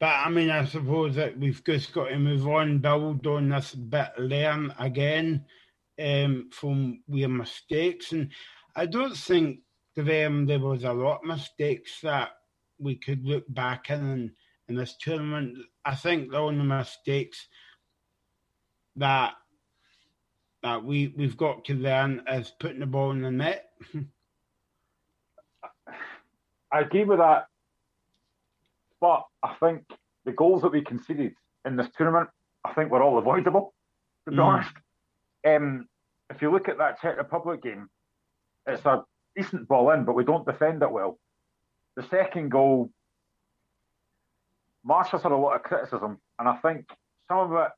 but 0.00 0.06
I 0.06 0.30
mean, 0.30 0.50
I 0.50 0.64
suppose 0.64 1.16
that 1.16 1.38
we've 1.38 1.62
just 1.64 1.92
got 1.92 2.08
to 2.08 2.18
move 2.18 2.46
on, 2.48 2.78
build 2.78 3.26
on 3.26 3.50
this 3.50 3.74
bit, 3.74 4.12
learn 4.18 4.72
again 4.78 5.44
um, 6.00 6.48
from 6.52 7.02
our 7.12 7.28
mistakes. 7.28 8.12
And 8.12 8.30
I 8.74 8.86
don't 8.86 9.16
think 9.16 9.60
to 9.96 10.02
them 10.02 10.46
there 10.46 10.60
was 10.60 10.84
a 10.84 10.92
lot 10.92 11.20
of 11.22 11.28
mistakes 11.28 12.00
that 12.02 12.30
we 12.82 12.96
could 12.96 13.24
look 13.24 13.44
back 13.48 13.90
in 13.90 14.32
in 14.68 14.74
this 14.74 14.96
tournament. 15.00 15.58
I 15.84 15.94
think 15.94 16.30
the 16.30 16.38
only 16.38 16.64
mistakes 16.64 17.46
that 18.96 19.34
that 20.62 20.84
we 20.84 21.14
we've 21.16 21.36
got 21.36 21.64
to 21.66 21.74
learn 21.74 22.22
is 22.28 22.52
putting 22.58 22.80
the 22.80 22.86
ball 22.86 23.10
in 23.12 23.22
the 23.22 23.30
net. 23.30 23.66
I 26.72 26.80
agree 26.80 27.04
with 27.04 27.18
that, 27.18 27.46
but 29.00 29.24
I 29.42 29.54
think 29.60 29.84
the 30.24 30.32
goals 30.32 30.62
that 30.62 30.72
we 30.72 30.80
conceded 30.82 31.34
in 31.66 31.76
this 31.76 31.88
tournament, 31.96 32.30
I 32.64 32.72
think 32.72 32.90
were 32.90 33.02
all 33.02 33.18
avoidable. 33.18 33.74
To 34.24 34.30
be 34.30 34.36
mm. 34.38 34.44
honest, 34.44 34.70
um, 35.46 35.86
if 36.30 36.40
you 36.40 36.50
look 36.50 36.68
at 36.68 36.78
that 36.78 37.00
Czech 37.00 37.18
Republic 37.18 37.62
game, 37.62 37.90
it's 38.66 38.86
a 38.86 39.04
decent 39.36 39.68
ball 39.68 39.90
in, 39.90 40.04
but 40.04 40.14
we 40.14 40.24
don't 40.24 40.46
defend 40.46 40.82
it 40.82 40.90
well. 40.90 41.18
The 41.96 42.04
second 42.08 42.50
goal, 42.50 42.90
Marshall's 44.84 45.22
had 45.22 45.32
a 45.32 45.36
lot 45.36 45.56
of 45.56 45.62
criticism, 45.62 46.18
and 46.38 46.48
I 46.48 46.56
think 46.56 46.86
some 47.28 47.38
of 47.38 47.52
it, 47.52 47.70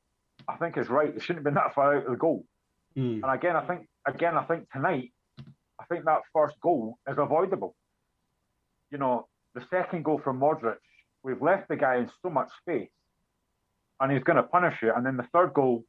I 0.47 0.55
think, 0.57 0.77
is 0.77 0.89
right. 0.89 1.13
It 1.15 1.21
shouldn't 1.21 1.39
have 1.39 1.43
been 1.43 1.55
that 1.55 1.73
far 1.75 1.97
out 1.97 2.05
of 2.05 2.11
the 2.11 2.17
goal. 2.17 2.45
Mm. 2.97 3.23
And 3.23 3.31
again, 3.31 3.55
I 3.55 3.65
think, 3.65 3.87
again, 4.07 4.37
I 4.37 4.43
think 4.43 4.69
tonight, 4.71 5.11
I 5.79 5.85
think 5.85 6.05
that 6.05 6.21
first 6.33 6.55
goal 6.61 6.97
is 7.07 7.17
avoidable. 7.17 7.75
You 8.91 8.97
know, 8.97 9.27
the 9.53 9.63
second 9.69 10.03
goal 10.03 10.21
from 10.23 10.39
Modric, 10.39 10.77
we've 11.23 11.41
left 11.41 11.67
the 11.67 11.75
guy 11.75 11.97
in 11.97 12.09
so 12.21 12.29
much 12.29 12.49
space, 12.61 12.89
and 13.99 14.11
he's 14.11 14.23
going 14.23 14.37
to 14.37 14.43
punish 14.43 14.81
you. 14.81 14.93
And 14.95 15.05
then 15.05 15.17
the 15.17 15.27
third 15.33 15.53
goal, 15.53 15.83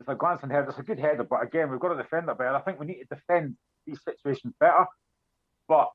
it's 0.00 0.08
a 0.08 0.14
glancing 0.14 0.50
header. 0.50 0.68
It's 0.68 0.78
a 0.78 0.82
good 0.82 0.98
header, 0.98 1.24
but 1.24 1.42
again, 1.42 1.70
we've 1.70 1.80
got 1.80 1.94
to 1.94 2.02
defend 2.02 2.28
it 2.28 2.38
better. 2.38 2.54
I 2.54 2.60
think 2.60 2.78
we 2.78 2.86
need 2.86 3.04
to 3.08 3.14
defend 3.14 3.56
these 3.86 4.00
situations 4.04 4.54
better. 4.60 4.86
But 5.68 5.90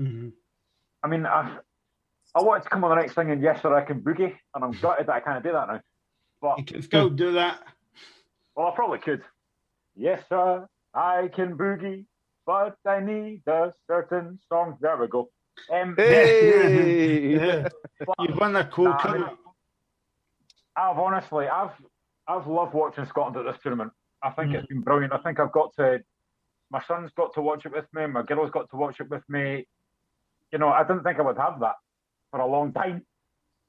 mm-hmm. 0.00 0.28
I 1.02 1.08
mean, 1.08 1.26
I, 1.26 1.58
I 2.34 2.42
wanted 2.42 2.64
to 2.64 2.70
come 2.70 2.84
on 2.84 2.90
the 2.90 3.02
next 3.02 3.14
thing 3.14 3.30
and 3.30 3.42
yes, 3.42 3.62
sir, 3.62 3.74
I 3.74 3.84
can 3.84 4.00
boogie, 4.00 4.34
and 4.54 4.64
I'm 4.64 4.72
gutted 4.72 5.06
that 5.06 5.14
I 5.14 5.20
can't 5.20 5.42
do 5.42 5.52
that 5.52 5.68
now. 5.68 5.80
But 6.40 6.58
you 6.58 6.64
can 6.64 6.82
still 6.82 7.10
do 7.10 7.32
that. 7.32 7.60
Well, 8.54 8.68
I 8.68 8.74
probably 8.74 8.98
could. 8.98 9.22
Yes, 9.96 10.22
sir, 10.28 10.68
I 10.94 11.28
can 11.34 11.56
boogie, 11.56 12.04
but 12.46 12.76
I 12.86 13.00
need 13.00 13.42
a 13.46 13.72
certain 13.86 14.38
song. 14.48 14.76
There 14.80 14.96
we 14.96 15.08
go. 15.08 15.30
Um, 15.72 15.94
hey, 15.96 17.34
yeah. 17.34 17.68
you've 18.20 18.38
won 18.38 18.56
a 18.56 18.64
cool 18.64 18.86
nah, 18.86 18.98
I 18.98 19.12
mean, 19.12 19.24
I've 20.76 20.98
honestly, 20.98 21.48
I've, 21.48 21.72
I've 22.28 22.46
loved 22.46 22.74
watching 22.74 23.06
Scotland 23.06 23.36
at 23.36 23.52
this 23.52 23.60
tournament. 23.62 23.92
I 24.22 24.30
think 24.30 24.50
mm. 24.50 24.54
it's 24.56 24.66
been 24.66 24.80
brilliant. 24.80 25.12
I 25.12 25.18
think 25.18 25.40
I've 25.40 25.52
got 25.52 25.74
to, 25.76 26.00
my 26.70 26.82
son's 26.86 27.10
got 27.16 27.34
to 27.34 27.42
watch 27.42 27.66
it 27.66 27.72
with 27.72 27.86
me. 27.92 28.06
My 28.06 28.22
girl's 28.22 28.50
got 28.50 28.70
to 28.70 28.76
watch 28.76 29.00
it 29.00 29.10
with 29.10 29.22
me 29.28 29.66
you 30.52 30.58
know, 30.58 30.68
I 30.68 30.82
didn't 30.82 31.04
think 31.04 31.18
I 31.18 31.22
would 31.22 31.38
have 31.38 31.60
that 31.60 31.76
for 32.30 32.40
a 32.40 32.46
long 32.46 32.72
time. 32.72 33.04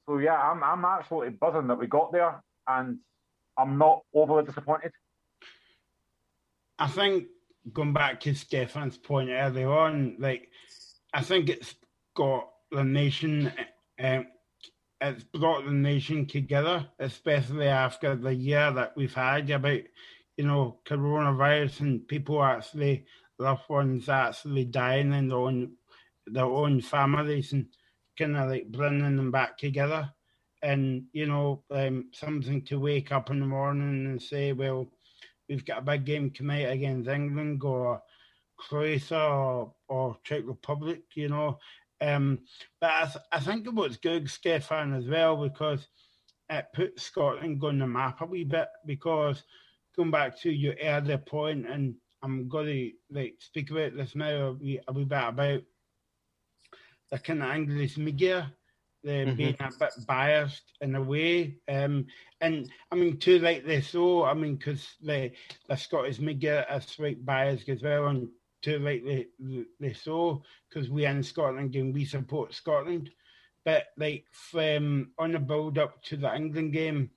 So 0.06 0.18
yeah, 0.18 0.34
I'm 0.34 0.62
I'm 0.62 0.84
absolutely 0.84 1.30
buzzing 1.30 1.68
that 1.68 1.78
we 1.78 1.86
got 1.86 2.12
there, 2.12 2.42
and 2.66 2.98
I'm 3.56 3.78
not 3.78 4.02
overly 4.14 4.44
disappointed. 4.44 4.92
I 6.78 6.88
think 6.88 7.26
going 7.72 7.92
back 7.92 8.20
to 8.20 8.34
Stefan's 8.34 8.98
point 8.98 9.30
earlier 9.30 9.70
on, 9.70 10.16
like 10.18 10.48
I 11.14 11.22
think 11.22 11.48
it's 11.48 11.74
got 12.16 12.48
the 12.70 12.82
nation, 12.82 13.52
um, 14.02 14.26
it's 15.00 15.22
brought 15.24 15.64
the 15.64 15.72
nation 15.72 16.26
together, 16.26 16.88
especially 16.98 17.68
after 17.68 18.16
the 18.16 18.34
year 18.34 18.72
that 18.72 18.96
we've 18.96 19.14
had 19.14 19.50
about, 19.50 19.82
you 20.36 20.46
know, 20.46 20.78
coronavirus 20.84 21.80
and 21.80 22.08
people 22.08 22.42
actually, 22.42 23.04
loved 23.38 23.68
ones 23.68 24.08
actually 24.08 24.64
dying 24.64 25.12
in 25.12 25.28
their 25.28 25.38
own 25.38 25.72
their 26.26 26.44
own 26.44 26.80
families 26.80 27.52
and 27.52 27.66
kind 28.18 28.36
of 28.36 28.50
like 28.50 28.70
bringing 28.70 29.16
them 29.16 29.30
back 29.30 29.58
together. 29.58 30.10
And 30.62 31.04
you 31.12 31.26
know 31.26 31.64
um, 31.70 32.10
something 32.12 32.62
to 32.66 32.78
wake 32.78 33.10
up 33.10 33.30
in 33.30 33.40
the 33.40 33.46
morning 33.46 34.06
and 34.06 34.22
say 34.22 34.52
well 34.52 34.88
we've 35.48 35.64
got 35.64 35.78
a 35.78 35.82
big 35.82 36.04
game 36.04 36.30
tonight 36.30 36.70
against 36.70 37.08
england 37.08 37.64
or 37.64 38.00
croatia 38.56 39.20
or, 39.20 39.74
or 39.88 40.16
czech 40.24 40.42
republic 40.44 41.02
you 41.14 41.28
know. 41.28 41.58
Um, 42.00 42.40
but 42.80 42.90
I, 42.90 43.04
th- 43.04 43.24
I 43.32 43.40
think 43.40 43.66
it 43.66 43.74
was 43.74 43.96
good 43.96 44.30
stefan 44.30 44.94
as 44.94 45.06
well 45.08 45.36
because 45.36 45.88
it 46.48 46.66
put 46.74 47.00
scotland 47.00 47.62
on 47.64 47.78
the 47.78 47.86
map 47.86 48.20
a 48.20 48.26
wee 48.26 48.44
bit 48.44 48.68
because 48.86 49.42
going 49.96 50.10
back 50.10 50.38
to 50.40 50.50
your 50.50 50.74
earlier 50.82 51.18
point 51.18 51.66
and 51.68 51.94
i'm 52.22 52.48
going 52.48 52.66
to 52.66 52.90
like 53.18 53.34
speak 53.38 53.70
about 53.70 53.96
this 53.96 54.14
now 54.14 54.46
a 54.46 54.52
wee, 54.52 54.80
a 54.86 54.92
wee 54.92 55.04
bit 55.04 55.28
about 55.28 55.62
the 57.12 57.18
kind 57.18 57.42
of 57.42 57.54
English 57.54 57.98
media. 57.98 58.52
They're 59.04 59.26
mm-hmm. 59.26 59.36
being 59.36 59.56
a 59.60 59.70
bit 59.78 59.92
biased 60.06 60.72
in 60.80 60.94
a 60.94 61.02
way. 61.02 61.58
Um, 61.68 62.06
and 62.40 62.70
I 62.90 62.94
mean, 62.94 63.18
too, 63.18 63.38
like 63.38 63.66
this, 63.66 63.88
so 63.88 64.24
I 64.24 64.34
mean, 64.34 64.56
because 64.56 64.88
the, 65.00 65.30
the 65.68 65.76
Scottish 65.76 66.18
media 66.18 66.66
are 66.68 66.80
quite 66.96 67.24
biased 67.24 67.68
as 67.68 67.82
well. 67.82 68.06
And 68.06 68.28
too, 68.62 68.78
like 68.78 69.04
the 69.04 69.26
the 69.78 69.92
so 69.92 70.42
because 70.68 70.88
we 70.88 71.04
in 71.04 71.22
Scotland 71.22 71.74
and 71.74 71.92
we 71.92 72.04
support 72.04 72.54
Scotland. 72.54 73.10
But 73.64 73.86
like 73.98 74.24
from 74.32 75.10
on 75.18 75.32
the 75.32 75.38
build 75.38 75.78
up 75.78 76.02
to 76.04 76.16
the 76.16 76.34
England 76.34 76.72
game 76.72 77.10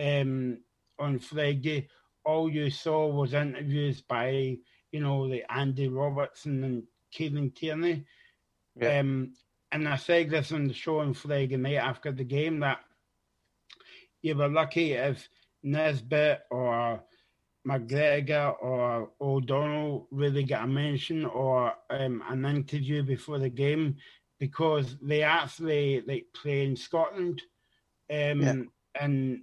um, 0.00 0.58
on 0.98 1.18
Friday, 1.18 1.88
all 2.24 2.50
you 2.50 2.70
saw 2.70 3.06
was 3.06 3.34
interviews 3.34 4.00
by 4.00 4.58
you 4.90 5.00
know 5.00 5.20
like 5.20 5.46
Andy 5.50 5.88
Robertson 5.88 6.64
and 6.64 6.82
Kevin 7.12 7.50
Tierney. 7.50 8.04
Yeah. 8.80 9.00
Um, 9.00 9.32
and 9.72 9.88
I 9.88 9.96
said 9.96 10.30
this 10.30 10.52
on 10.52 10.68
the 10.68 10.74
show 10.74 11.00
on 11.00 11.14
Friday 11.14 11.56
night 11.56 11.76
after 11.76 12.12
the 12.12 12.24
game 12.24 12.60
that 12.60 12.78
you 14.22 14.34
were 14.34 14.48
lucky 14.48 14.92
if 14.92 15.28
Nisbet 15.62 16.42
or 16.50 17.02
McGregor 17.66 18.54
or 18.62 19.10
O'Donnell 19.20 20.06
really 20.10 20.42
get 20.42 20.62
a 20.62 20.66
mention 20.66 21.26
or 21.26 21.74
um, 21.90 22.22
an 22.28 22.44
interview 22.46 23.02
before 23.02 23.38
the 23.38 23.50
game 23.50 23.96
because 24.38 24.96
they 25.02 25.22
actually 25.22 26.02
like 26.06 26.26
play 26.32 26.64
in 26.64 26.76
Scotland 26.76 27.42
um, 28.10 28.40
yeah. 28.40 28.54
and 29.00 29.42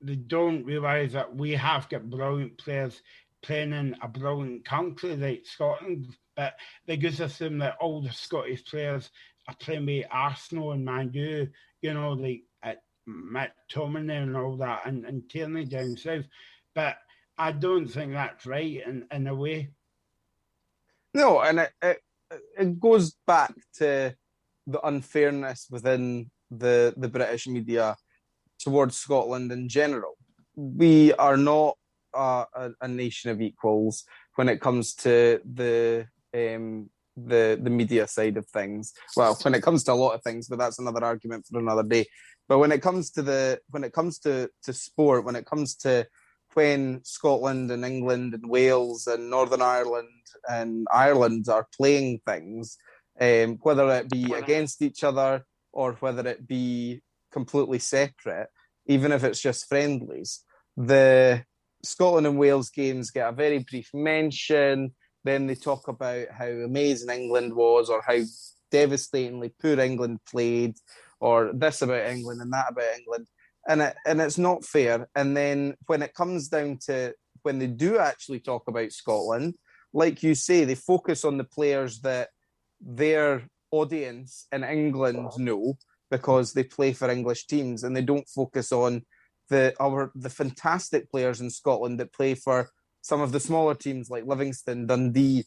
they 0.00 0.16
don't 0.16 0.64
realise 0.64 1.12
that 1.12 1.34
we 1.34 1.52
have 1.52 1.88
got 1.88 2.08
brilliant 2.10 2.56
players 2.58 3.02
playing 3.42 3.72
in 3.72 3.96
a 4.02 4.08
brilliant 4.08 4.64
country 4.64 5.16
like 5.16 5.42
Scotland, 5.44 6.16
but 6.36 6.54
they 6.86 6.96
just 6.96 7.20
assume 7.20 7.58
that 7.58 7.76
all 7.80 8.02
the 8.02 8.12
Scottish 8.12 8.64
players 8.64 9.10
are 9.48 9.56
playing 9.60 9.86
with 9.86 10.06
Arsenal 10.10 10.72
and 10.72 10.84
Man 10.84 11.10
U, 11.12 11.48
you 11.82 11.94
know, 11.94 12.12
like 12.12 12.42
at 12.62 12.82
Matt 13.06 13.54
McTominay 13.70 14.22
and 14.22 14.36
all 14.36 14.56
that, 14.56 14.82
and, 14.86 15.04
and 15.04 15.28
Tierney 15.28 15.64
down 15.64 15.96
south. 15.96 16.24
But 16.74 16.96
I 17.36 17.52
don't 17.52 17.88
think 17.88 18.12
that's 18.12 18.46
right 18.46 18.82
in, 18.86 19.06
in 19.10 19.26
a 19.26 19.34
way. 19.34 19.70
No, 21.12 21.40
and 21.40 21.60
it, 21.60 21.72
it, 21.82 21.98
it 22.58 22.80
goes 22.80 23.14
back 23.26 23.54
to 23.74 24.14
the 24.66 24.80
unfairness 24.86 25.68
within 25.70 26.30
the, 26.50 26.94
the 26.96 27.08
British 27.08 27.46
media 27.46 27.96
towards 28.58 28.96
Scotland 28.96 29.52
in 29.52 29.68
general. 29.68 30.16
We 30.56 31.12
are 31.14 31.36
not 31.36 31.76
a, 32.14 32.70
a, 32.80 32.88
nation 32.88 33.30
of 33.30 33.40
equals 33.40 34.04
when 34.36 34.48
it 34.48 34.60
comes 34.60 34.94
to 34.94 35.40
the 35.44 36.06
um, 36.34 36.90
the 37.16 37.58
the 37.62 37.70
media 37.70 38.06
side 38.06 38.36
of 38.36 38.46
things. 38.48 38.92
Well, 39.16 39.38
when 39.42 39.54
it 39.54 39.62
comes 39.62 39.84
to 39.84 39.92
a 39.92 39.94
lot 39.94 40.14
of 40.14 40.22
things, 40.22 40.48
but 40.48 40.58
that's 40.58 40.78
another 40.78 41.04
argument 41.04 41.46
for 41.50 41.58
another 41.58 41.82
day. 41.82 42.06
But 42.48 42.58
when 42.58 42.72
it 42.72 42.82
comes 42.82 43.10
to 43.12 43.22
the 43.22 43.60
when 43.70 43.84
it 43.84 43.92
comes 43.92 44.18
to 44.20 44.50
to 44.64 44.72
sport, 44.72 45.24
when 45.24 45.36
it 45.36 45.46
comes 45.46 45.76
to 45.76 46.06
when 46.54 47.00
Scotland 47.04 47.70
and 47.70 47.84
England 47.84 48.34
and 48.34 48.48
Wales 48.48 49.06
and 49.06 49.30
Northern 49.30 49.62
Ireland 49.62 50.08
and 50.48 50.86
Ireland 50.92 51.48
are 51.48 51.66
playing 51.76 52.20
things, 52.26 52.76
um, 53.20 53.58
whether 53.62 53.90
it 53.90 54.10
be 54.10 54.32
against 54.32 54.82
each 54.82 55.04
other 55.04 55.44
or 55.72 55.94
whether 55.94 56.26
it 56.28 56.46
be 56.46 57.02
completely 57.32 57.80
separate, 57.80 58.48
even 58.86 59.10
if 59.10 59.24
it's 59.24 59.40
just 59.40 59.68
friendlies, 59.68 60.44
the 60.76 61.44
Scotland 61.82 62.26
and 62.26 62.38
Wales 62.38 62.70
games 62.70 63.10
get 63.10 63.28
a 63.28 63.32
very 63.32 63.58
brief 63.58 63.90
mention. 63.92 64.94
Then 65.24 65.46
they 65.46 65.54
talk 65.54 65.88
about 65.88 66.28
how 66.30 66.46
amazing 66.46 67.10
England 67.10 67.54
was 67.54 67.88
or 67.88 68.02
how 68.06 68.18
devastatingly 68.70 69.54
poor 69.60 69.80
England 69.80 70.20
played 70.30 70.76
or 71.20 71.52
this 71.54 71.82
about 71.82 72.06
England 72.06 72.40
and 72.42 72.52
that 72.52 72.70
about 72.70 72.96
England 72.98 73.26
and 73.66 73.82
it, 73.82 73.96
and 74.06 74.20
it's 74.20 74.38
not 74.38 74.64
fair. 74.64 75.08
And 75.14 75.36
then 75.36 75.74
when 75.86 76.02
it 76.02 76.14
comes 76.14 76.48
down 76.48 76.78
to 76.86 77.14
when 77.42 77.58
they 77.58 77.66
do 77.66 77.98
actually 77.98 78.40
talk 78.40 78.68
about 78.68 78.92
Scotland, 78.92 79.54
like 79.92 80.22
you 80.22 80.34
say, 80.34 80.64
they 80.64 80.74
focus 80.74 81.24
on 81.24 81.38
the 81.38 81.44
players 81.44 82.00
that 82.00 82.28
their 82.80 83.48
audience 83.70 84.46
in 84.52 84.64
England 84.64 85.30
know 85.38 85.76
because 86.10 86.52
they 86.52 86.64
play 86.64 86.92
for 86.92 87.10
English 87.10 87.46
teams, 87.46 87.84
and 87.84 87.96
they 87.96 88.02
don't 88.02 88.28
focus 88.28 88.72
on 88.72 89.02
the 89.48 89.74
our 89.80 90.10
the 90.14 90.30
fantastic 90.30 91.10
players 91.10 91.40
in 91.40 91.50
Scotland 91.50 92.00
that 92.00 92.12
play 92.12 92.34
for 92.34 92.70
some 93.04 93.20
of 93.20 93.32
the 93.32 93.38
smaller 93.38 93.74
teams 93.74 94.08
like 94.08 94.24
Livingston, 94.26 94.86
Dundee, 94.86 95.44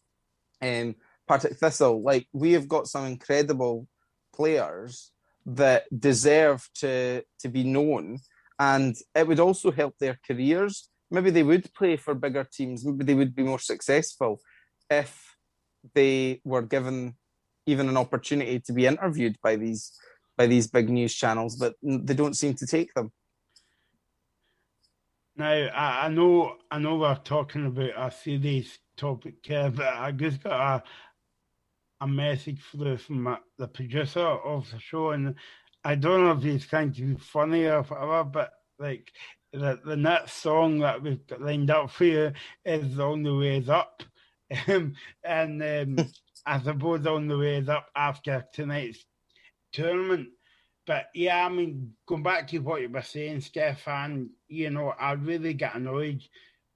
um, 0.62 0.94
Partick 1.28 1.58
Thistle. 1.58 2.04
Like 2.04 2.28
we 2.32 2.52
have 2.52 2.68
got 2.68 2.86
some 2.88 3.06
incredible 3.06 3.88
players 4.32 5.12
that 5.48 5.86
deserve 6.00 6.70
to 6.76 7.24
to 7.40 7.50
be 7.50 7.64
known, 7.64 8.20
and 8.60 8.96
it 9.16 9.28
would 9.28 9.40
also 9.40 9.72
help 9.72 9.96
their 9.98 10.20
careers. 10.28 10.90
Maybe 11.10 11.32
they 11.32 11.42
would 11.42 11.74
play 11.74 11.98
for 11.98 12.14
bigger 12.14 12.44
teams. 12.44 12.86
Maybe 12.86 13.04
they 13.06 13.16
would 13.16 13.36
be 13.36 13.44
more 13.44 13.60
successful 13.60 14.40
if 14.88 15.36
they 15.96 16.42
were 16.44 16.62
given 16.62 17.16
even 17.66 17.90
an 17.90 17.98
opportunity 17.98 18.60
to 18.60 18.72
be 18.72 18.86
interviewed 18.86 19.36
by 19.42 19.56
these 19.56 19.98
by 20.38 20.46
these 20.46 20.68
big 20.68 20.90
news 20.92 21.16
channels, 21.16 21.56
but 21.56 21.74
they 21.82 22.14
don't 22.14 22.38
seem 22.38 22.54
to 22.54 22.68
take 22.68 22.94
them. 22.94 23.12
Now 25.38 25.52
I, 25.52 26.06
I 26.06 26.10
know 26.10 26.56
I 26.72 26.80
know 26.80 26.96
we're 26.98 27.16
talking 27.16 27.68
about 27.68 27.92
a 27.96 28.12
serious 28.12 28.80
topic 28.98 29.36
here, 29.44 29.70
but 29.70 29.88
I 29.94 30.12
just 30.12 30.44
got 30.44 30.60
a 30.78 30.84
a 32.02 32.08
message 32.08 32.60
through 32.72 32.98
from 32.98 33.38
the 33.58 33.68
producer 33.68 34.20
of 34.26 34.70
the 34.72 34.80
show, 34.80 35.12
and 35.12 35.36
I 35.84 35.96
don't 35.96 36.24
know 36.24 36.32
if 36.32 36.44
he's 36.44 36.66
trying 36.68 36.94
to 36.94 37.02
be 37.02 37.16
funny 37.22 37.66
or 37.66 37.84
whatever, 37.84 38.24
but 38.24 38.52
like 38.80 39.12
the 39.54 39.80
the 39.86 39.96
next 39.96 40.34
song 40.34 40.80
that 40.80 41.04
we've 41.04 41.26
got 41.28 41.42
lined 41.42 41.70
up 41.70 41.92
for 41.92 42.06
you 42.06 42.34
is 42.66 43.00
On 43.00 43.22
"The 43.22 43.30
Only 43.30 43.32
Way 43.32 43.58
Is 43.58 43.70
Up," 43.70 44.02
um, 44.68 44.96
and 45.24 45.62
um, 45.62 46.08
I 46.48 46.60
suppose 46.62 47.06
on 47.06 47.28
"The 47.28 47.36
Only 47.36 47.38
Way 47.38 47.58
Is 47.58 47.70
Up" 47.70 47.90
after 47.96 48.44
tonight's 48.54 49.06
tournament. 49.72 50.30
But 50.88 51.10
yeah, 51.14 51.46
I 51.46 51.50
mean, 51.50 51.94
going 52.08 52.24
back 52.24 52.48
to 52.48 52.60
what 52.60 52.82
you 52.82 52.88
were 52.88 53.02
saying, 53.02 53.42
Stefan, 53.42 54.30
you 54.48 54.70
know, 54.70 54.94
I 54.98 55.12
really 55.12 55.54
get 55.54 55.76
annoyed 55.76 56.24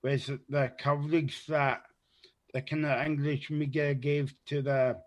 with 0.04 0.30
the 0.50 0.74
coverage 0.78 1.46
that 1.48 1.84
the 2.54 2.62
kind 2.62 2.86
of 2.86 3.06
English 3.06 3.50
media 3.50 3.94
gave 3.94 4.36
to 4.48 4.62
the 4.62 4.98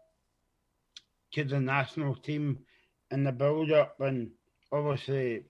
to 1.32 1.44
the 1.44 1.60
national 1.60 2.14
team 2.14 2.60
in 3.10 3.24
the 3.24 3.32
build 3.32 3.70
up. 3.72 4.00
And 4.00 4.30
obviously, 4.72 5.44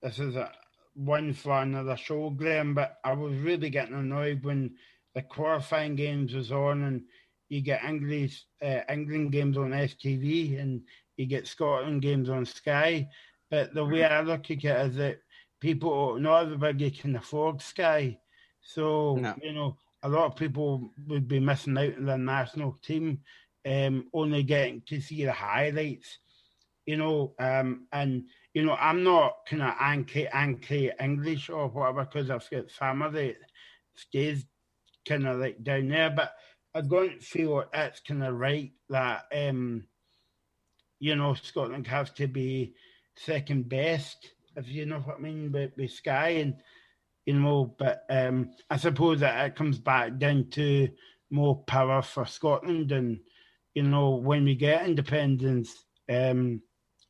this 0.00 0.18
is 0.18 0.36
a 0.36 0.50
one 0.94 1.34
for 1.34 1.60
another 1.60 1.96
show, 1.98 2.30
Graham. 2.30 2.72
But 2.72 2.98
I 3.04 3.12
was 3.12 3.36
really 3.36 3.68
getting 3.68 3.96
annoyed 3.96 4.44
when 4.44 4.76
the 5.14 5.20
qualifying 5.20 5.94
games 5.94 6.32
was 6.32 6.50
on 6.50 6.84
and 6.84 7.02
you 7.50 7.60
get 7.60 7.84
English 7.84 8.46
uh, 8.62 8.80
England 8.88 9.30
games 9.30 9.58
on 9.58 9.72
STV 9.72 10.58
and 10.58 10.80
you 11.22 11.28
get 11.28 11.46
Scotland 11.46 12.02
games 12.02 12.28
on 12.28 12.44
Sky. 12.44 13.08
But 13.50 13.74
the 13.74 13.84
way 13.84 14.04
I 14.04 14.20
look 14.22 14.50
at 14.50 14.64
it 14.64 14.64
is 14.64 14.96
that 14.96 15.18
people, 15.60 16.18
not 16.18 16.42
everybody 16.42 16.90
can 16.90 17.16
afford 17.16 17.62
Sky. 17.62 18.18
So, 18.60 19.16
no. 19.20 19.34
you 19.42 19.52
know, 19.52 19.76
a 20.02 20.08
lot 20.08 20.26
of 20.26 20.36
people 20.36 20.90
would 21.06 21.28
be 21.28 21.38
missing 21.38 21.78
out 21.78 21.96
on 21.96 22.06
the 22.06 22.18
national 22.18 22.76
team 22.82 23.20
um, 23.66 24.08
only 24.12 24.42
getting 24.42 24.82
to 24.88 25.00
see 25.00 25.24
the 25.24 25.32
highlights, 25.32 26.18
you 26.86 26.96
know. 26.96 27.34
Um, 27.38 27.86
and 27.92 28.24
you 28.54 28.64
know, 28.64 28.74
I'm 28.74 29.04
not 29.04 29.36
kind 29.48 29.62
of 29.62 29.74
anti 29.80 30.26
anti 30.28 30.90
English 31.00 31.48
or 31.48 31.68
whatever 31.68 32.04
because 32.04 32.30
I've 32.30 32.48
got 32.50 32.70
family 32.70 33.28
that 33.28 33.36
stays 33.94 34.44
kind 35.08 35.26
of 35.26 35.38
like 35.38 35.62
down 35.62 35.88
there, 35.88 36.10
but 36.10 36.32
I 36.74 36.80
don't 36.80 37.22
feel 37.22 37.64
it's 37.72 38.00
kind 38.00 38.24
of 38.24 38.34
right 38.34 38.72
that 38.88 39.24
um, 39.34 39.84
you 41.02 41.16
know 41.16 41.34
Scotland 41.34 41.86
has 41.88 42.10
to 42.10 42.28
be 42.28 42.74
second 43.16 43.68
best, 43.68 44.30
if 44.56 44.68
you 44.68 44.86
know 44.86 45.00
what 45.00 45.16
I 45.16 45.20
mean, 45.20 45.50
with, 45.50 45.72
with 45.76 45.90
Sky 45.90 46.28
and 46.28 46.54
you 47.26 47.34
know. 47.34 47.74
But 47.76 48.04
um, 48.08 48.52
I 48.70 48.76
suppose 48.76 49.18
that 49.20 49.44
it 49.46 49.56
comes 49.56 49.78
back 49.80 50.18
down 50.18 50.46
to 50.50 50.88
more 51.28 51.56
power 51.64 52.02
for 52.02 52.24
Scotland 52.24 52.92
and 52.92 53.18
you 53.74 53.82
know, 53.82 54.10
when 54.10 54.44
we 54.44 54.54
get 54.54 54.86
independence, 54.86 55.86
um, 56.08 56.60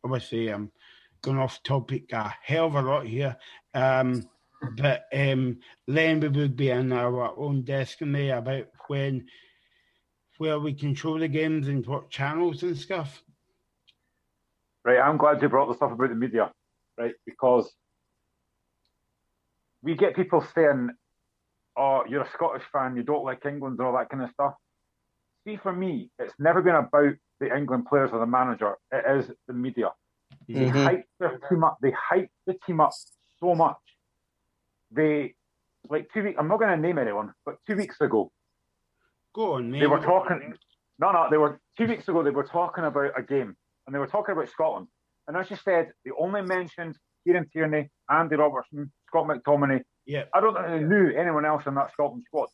obviously 0.04 0.48
I'm 0.48 0.70
going 1.22 1.38
off 1.38 1.62
topic 1.62 2.12
a 2.12 2.32
hell 2.42 2.66
of 2.66 2.76
a 2.76 2.82
lot 2.82 3.06
here, 3.06 3.36
um, 3.74 4.22
but 4.76 5.04
um, 5.12 5.58
then 5.86 6.20
we 6.20 6.28
would 6.28 6.56
be 6.56 6.70
in 6.70 6.92
our 6.92 7.36
own 7.38 7.62
destiny 7.62 8.30
about 8.30 8.68
when 8.86 9.26
where 10.38 10.58
we 10.58 10.72
control 10.72 11.18
the 11.18 11.28
games 11.28 11.68
and 11.68 11.86
what 11.86 12.10
channels 12.10 12.62
and 12.62 12.76
stuff. 12.76 13.22
Right, 14.84 14.98
I'm 14.98 15.16
glad 15.16 15.40
you 15.40 15.48
brought 15.48 15.68
the 15.68 15.76
stuff 15.76 15.92
about 15.92 16.08
the 16.08 16.16
media, 16.16 16.50
right? 16.98 17.14
Because 17.24 17.72
we 19.82 19.94
get 19.94 20.16
people 20.16 20.44
saying, 20.54 20.90
"Oh, 21.76 22.02
you're 22.08 22.22
a 22.22 22.30
Scottish 22.30 22.64
fan, 22.72 22.96
you 22.96 23.02
don't 23.02 23.24
like 23.24 23.46
England, 23.46 23.78
and 23.78 23.86
all 23.86 23.96
that 23.96 24.08
kind 24.08 24.22
of 24.22 24.30
stuff." 24.30 24.54
see 25.44 25.56
for 25.56 25.72
me, 25.72 26.10
it's 26.18 26.34
never 26.38 26.62
been 26.62 26.74
about 26.74 27.14
the 27.40 27.56
England 27.56 27.86
players 27.86 28.10
or 28.12 28.18
the 28.18 28.26
manager. 28.26 28.76
It 28.90 29.04
is 29.18 29.30
the 29.46 29.54
media. 29.54 29.90
They 30.48 30.54
mm-hmm. 30.54 30.84
hype 30.84 31.04
their 31.18 31.38
team 31.48 31.64
up. 31.64 31.78
They 31.82 31.92
hype 31.92 32.30
the 32.46 32.54
team 32.66 32.80
up 32.80 32.92
so 33.40 33.54
much. 33.54 33.76
They 34.90 35.34
like 35.88 36.08
two 36.12 36.22
weeks. 36.22 36.36
I'm 36.38 36.48
not 36.48 36.58
going 36.58 36.70
to 36.70 36.76
name 36.76 36.98
anyone, 36.98 37.32
but 37.44 37.56
two 37.66 37.76
weeks 37.76 38.00
ago, 38.00 38.30
Go 39.34 39.54
on, 39.54 39.70
They 39.70 39.86
were 39.86 40.00
talking. 40.00 40.54
No, 40.98 41.10
no, 41.10 41.28
they 41.30 41.38
were 41.38 41.58
two 41.78 41.86
weeks 41.86 42.06
ago. 42.06 42.22
They 42.22 42.30
were 42.30 42.44
talking 42.44 42.84
about 42.84 43.12
a 43.16 43.22
game, 43.22 43.56
and 43.92 43.94
they 43.94 44.00
were 44.00 44.06
talking 44.06 44.32
about 44.32 44.48
Scotland. 44.48 44.88
And 45.28 45.36
as 45.36 45.50
you 45.50 45.56
said, 45.62 45.92
they 46.02 46.12
only 46.18 46.40
mentioned 46.40 46.96
Kieran 47.24 47.46
Tierney, 47.52 47.90
Andy 48.08 48.36
Robertson, 48.36 48.90
Scott 49.06 49.26
McTominay. 49.26 49.82
Yeah. 50.06 50.24
I 50.32 50.40
don't 50.40 50.54
think 50.54 50.66
they 50.66 50.82
knew 50.82 51.10
anyone 51.14 51.44
else 51.44 51.64
in 51.66 51.74
that 51.74 51.92
Scotland 51.92 52.22
squad. 52.26 52.48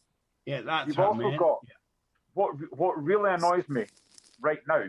Yeah, 0.46 0.62
that's 0.62 0.88
You've 0.88 0.98
also 0.98 1.30
got 1.36 1.58
what 2.34 2.54
what 2.72 3.00
really 3.00 3.32
annoys 3.32 3.68
me 3.68 3.84
right 4.40 4.58
now. 4.66 4.82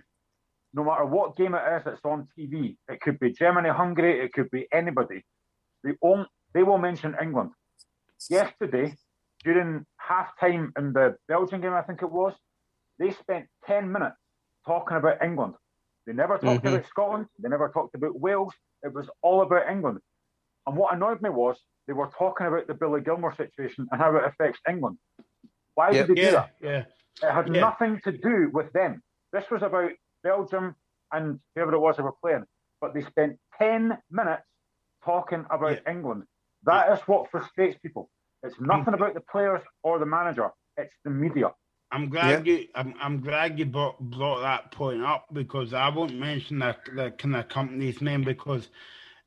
No 0.73 0.83
matter 0.83 1.05
what 1.05 1.35
game 1.35 1.53
it 1.53 1.61
is 1.77 1.83
that's 1.85 2.01
on 2.03 2.27
TV, 2.37 2.77
it 2.87 2.99
could 2.99 3.19
be 3.19 3.31
Germany, 3.31 3.69
Hungary, 3.69 4.19
it 4.19 4.33
could 4.33 4.49
be 4.49 4.67
anybody. 4.71 5.23
They 5.83 5.91
will 6.01 6.25
they 6.55 6.63
will 6.63 6.79
mention 6.79 7.15
England. 7.21 7.51
Yesterday, 8.27 8.95
during 9.43 9.85
half 9.97 10.29
time 10.39 10.73
in 10.79 10.93
the 10.93 11.15
Belgian 11.27 11.61
game, 11.61 11.73
I 11.73 11.83
think 11.83 12.01
it 12.01 12.11
was, 12.11 12.33
they 12.97 13.11
spent 13.11 13.45
10 13.67 13.91
minutes 13.91 14.17
talking 14.65 14.97
about 14.97 15.23
England. 15.23 15.53
They 16.05 16.13
never 16.13 16.37
talked 16.37 16.63
Mhm. 16.63 16.73
about 16.73 16.85
Scotland, 16.85 17.27
they 17.39 17.49
never 17.49 17.69
talked 17.69 17.95
about 17.95 18.19
Wales. 18.19 18.53
It 18.83 18.93
was 18.93 19.09
all 19.21 19.41
about 19.41 19.69
England. 19.69 19.99
And 20.65 20.75
what 20.77 20.93
annoyed 20.93 21.21
me 21.21 21.29
was 21.29 21.61
they 21.87 21.93
were 21.93 22.07
talking 22.07 22.47
about 22.47 22.67
the 22.67 22.73
Billy 22.73 23.01
Gilmour 23.01 23.33
situation 23.35 23.87
and 23.91 24.01
how 24.01 24.15
it 24.15 24.23
affects 24.23 24.59
England. 24.67 24.97
Why 25.75 25.91
Yep. 25.91 26.07
did 26.07 26.17
they 26.17 26.21
do 26.25 26.31
that? 26.31 26.55
yeah. 26.59 26.85
It 27.21 27.31
had 27.31 27.53
Yeah. 27.53 27.61
nothing 27.61 27.99
to 28.01 28.11
do 28.11 28.49
with 28.51 28.71
them. 28.73 29.03
This 29.31 29.49
was 29.49 29.61
about 29.63 29.91
Belgium 30.23 30.75
and 31.11 31.39
whoever 31.55 31.73
it 31.73 31.79
was 31.79 31.97
they 31.97 32.03
were 32.03 32.11
playing. 32.13 32.45
But 32.81 32.93
they 32.93 33.01
spent 33.01 33.39
10 33.57 34.01
minutes 34.09 34.43
talking 35.03 35.45
about 35.49 35.79
England. 35.87 36.25
That 36.63 36.91
is 36.91 37.01
what 37.07 37.29
frustrates 37.31 37.77
people. 37.79 38.09
It's 38.43 38.59
nothing 38.59 38.93
about 38.93 39.13
the 39.15 39.21
players 39.21 39.61
or 39.83 39.99
the 39.99 40.05
manager, 40.05 40.51
it's 40.77 40.95
the 41.03 41.09
media. 41.09 41.53
I'm 41.91 42.09
glad 42.09 42.45
you. 42.45 42.67
I'm, 42.75 42.93
I'm 43.01 43.21
glad 43.21 43.57
you 43.57 43.65
brought, 43.65 43.99
brought 43.99 44.41
that 44.41 44.71
point 44.71 45.01
up 45.03 45.25
because 45.33 45.73
I 45.73 45.89
won't 45.89 46.17
mention 46.17 46.59
the, 46.59 46.75
the 46.95 47.11
kind 47.11 47.35
of 47.35 47.49
company's 47.49 48.01
name 48.01 48.23
because 48.23 48.69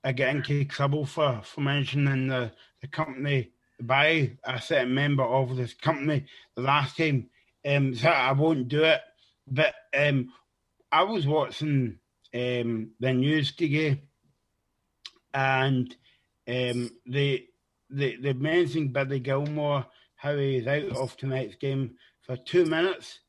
I 0.05 0.13
get 0.13 0.35
into 0.35 0.65
trouble 0.65 1.07
for, 1.07 1.41
for 1.45 1.61
mentioning 1.61 2.29
the, 2.29 2.53
the 2.81 2.87
company 2.87 3.51
by 3.81 4.37
a 4.45 4.61
certain 4.61 4.95
member 4.95 5.25
of 5.25 5.57
this 5.57 5.75
company 5.75 6.27
the 6.55 6.63
last 6.63 6.97
time. 6.97 7.31
Um, 7.67 7.95
so 7.95 8.09
I 8.09 8.33
won't 8.33 8.69
do 8.69 8.85
it. 8.85 9.01
But 9.49 9.75
um, 9.97 10.33
I 10.91 11.03
was 11.03 11.27
watching 11.27 11.99
um, 12.33 12.91
the 13.01 13.13
news 13.13 13.53
today, 13.57 14.03
and 15.35 15.95
um, 16.49 16.91
they 17.07 17.47
they 17.91 18.17
they 18.17 18.33
mentioned 18.33 18.93
Billy 18.93 19.21
Gilmour 19.21 19.87
how 20.17 20.37
he's 20.37 20.69
out 20.69 20.85
of 20.97 21.17
tonight's 21.17 21.57
game 21.57 21.97
for 22.23 22.37
two 22.37 22.65
minutes, 22.67 23.21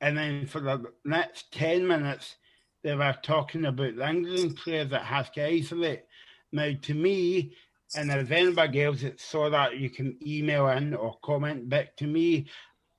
and 0.00 0.16
then 0.16 0.46
for 0.46 0.60
the 0.60 0.82
next 1.04 1.52
ten 1.52 1.86
minutes 1.86 2.36
they 2.82 2.94
were 2.94 3.16
talking 3.22 3.64
about 3.64 3.96
the 3.96 4.08
England 4.08 4.56
players 4.56 4.90
that 4.90 5.02
has 5.02 5.30
to 5.30 5.44
isolate. 5.44 6.04
Now, 6.52 6.70
to 6.82 6.94
me, 6.94 7.54
and 7.96 8.10
if 8.10 8.30
anybody 8.30 8.82
else 8.82 9.02
that 9.02 9.20
saw 9.20 9.50
that, 9.50 9.78
you 9.78 9.90
can 9.90 10.16
email 10.26 10.68
in 10.68 10.94
or 10.94 11.16
comment 11.22 11.68
back 11.68 11.96
to 11.96 12.06
me. 12.06 12.48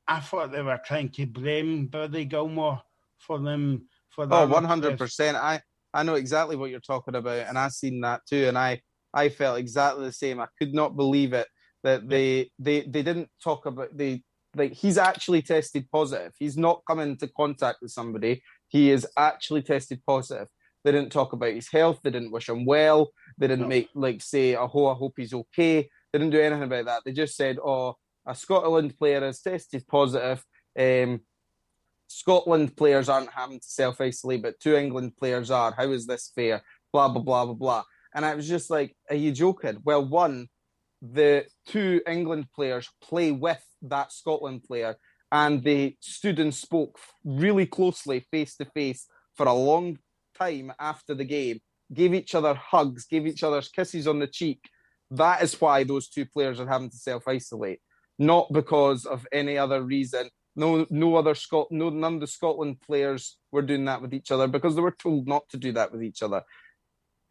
I 0.07 0.19
thought 0.19 0.51
they 0.51 0.61
were 0.61 0.81
trying 0.83 1.09
to 1.09 1.25
blame 1.25 1.87
Billy 1.87 2.25
Gilmour 2.25 2.81
for 3.17 3.39
them 3.39 3.87
for 4.09 4.25
that. 4.25 4.35
Oh, 4.35 4.47
one 4.47 4.63
hundred 4.65 4.97
percent. 4.97 5.37
I 5.37 5.61
I 5.93 6.03
know 6.03 6.15
exactly 6.15 6.55
what 6.55 6.71
you're 6.71 6.79
talking 6.79 7.15
about, 7.15 7.47
and 7.47 7.57
I've 7.57 7.71
seen 7.71 8.01
that 8.01 8.21
too, 8.27 8.47
and 8.47 8.57
I 8.57 8.81
I 9.13 9.29
felt 9.29 9.59
exactly 9.59 10.05
the 10.05 10.11
same. 10.11 10.39
I 10.39 10.47
could 10.57 10.73
not 10.73 10.95
believe 10.95 11.33
it 11.33 11.47
that 11.83 12.09
they 12.09 12.51
they 12.59 12.81
they 12.81 13.03
didn't 13.03 13.29
talk 13.43 13.65
about 13.65 13.95
they 13.95 14.23
like 14.55 14.73
he's 14.73 14.97
actually 14.97 15.41
tested 15.41 15.87
positive. 15.91 16.33
He's 16.39 16.57
not 16.57 16.83
come 16.87 16.99
into 16.99 17.27
contact 17.27 17.79
with 17.81 17.91
somebody. 17.91 18.41
He 18.67 18.91
is 18.91 19.07
actually 19.17 19.61
tested 19.61 20.01
positive. 20.05 20.47
They 20.83 20.91
didn't 20.91 21.11
talk 21.11 21.33
about 21.33 21.53
his 21.53 21.69
health. 21.71 21.99
They 22.03 22.09
didn't 22.09 22.31
wish 22.31 22.49
him 22.49 22.65
well. 22.65 23.11
They 23.37 23.47
didn't 23.47 23.63
No. 23.63 23.67
make 23.67 23.89
like 23.93 24.21
say, 24.21 24.55
"Oh, 24.55 24.87
I 24.87 24.93
hope 24.93 25.13
he's 25.17 25.33
okay." 25.33 25.89
They 26.11 26.19
didn't 26.19 26.31
do 26.31 26.41
anything 26.41 26.63
about 26.63 26.85
that. 26.85 27.01
They 27.05 27.11
just 27.11 27.35
said, 27.35 27.57
"Oh, 27.63 27.97
a 28.25 28.33
Scotland 28.33 28.97
player 28.97 29.21
has 29.21 29.41
tested 29.41 29.85
positive. 29.87 30.43
Um, 30.77 31.21
Scotland 32.07 32.75
players 32.75 33.09
aren't 33.09 33.31
having 33.31 33.59
to 33.59 33.67
self 33.67 34.01
isolate, 34.01 34.41
but 34.41 34.59
two 34.59 34.75
England 34.75 35.17
players 35.17 35.51
are. 35.51 35.73
How 35.75 35.91
is 35.91 36.07
this 36.07 36.31
fair? 36.33 36.63
Blah 36.91 37.09
blah 37.09 37.21
blah 37.21 37.45
blah 37.45 37.53
blah." 37.53 37.83
And 38.13 38.25
I 38.25 38.33
was 38.35 38.47
just 38.47 38.69
like, 38.69 38.95
"Are 39.09 39.15
you 39.15 39.31
joking?" 39.31 39.79
Well, 39.83 40.07
one, 40.07 40.47
the 41.01 41.45
two 41.65 42.01
England 42.07 42.47
players 42.53 42.89
play 43.01 43.31
with 43.31 43.63
that 43.83 44.11
Scotland 44.11 44.63
player, 44.63 44.95
and 45.31 45.63
they 45.63 45.97
stood 46.01 46.39
and 46.39 46.53
spoke 46.53 46.97
really 47.23 47.65
closely, 47.65 48.25
face 48.31 48.55
to 48.57 48.65
face, 48.65 49.07
for 49.35 49.47
a 49.47 49.53
long 49.53 49.97
time 50.37 50.73
after 50.79 51.13
the 51.13 51.25
game. 51.25 51.59
Gave 51.91 52.13
each 52.13 52.35
other 52.35 52.53
hugs, 52.53 53.05
gave 53.05 53.25
each 53.25 53.43
other 53.43 53.61
kisses 53.61 54.07
on 54.07 54.19
the 54.19 54.27
cheek. 54.27 54.59
That 55.11 55.41
is 55.41 55.59
why 55.59 55.83
those 55.83 56.07
two 56.07 56.25
players 56.25 56.59
are 56.59 56.67
having 56.67 56.89
to 56.89 56.97
self 56.97 57.27
isolate, 57.27 57.79
not 58.19 58.51
because 58.51 59.05
of 59.05 59.25
any 59.31 59.57
other 59.57 59.81
reason. 59.81 60.29
No, 60.55 60.85
no 60.89 61.15
other 61.15 61.35
Scot, 61.35 61.67
no, 61.71 61.89
none 61.89 62.15
of 62.15 62.19
the 62.19 62.27
Scotland 62.27 62.81
players 62.81 63.37
were 63.51 63.61
doing 63.61 63.85
that 63.85 64.01
with 64.01 64.13
each 64.13 64.29
other 64.29 64.47
because 64.47 64.75
they 64.75 64.81
were 64.81 64.95
told 65.01 65.27
not 65.27 65.47
to 65.49 65.57
do 65.57 65.71
that 65.71 65.91
with 65.91 66.03
each 66.03 66.21
other. 66.21 66.43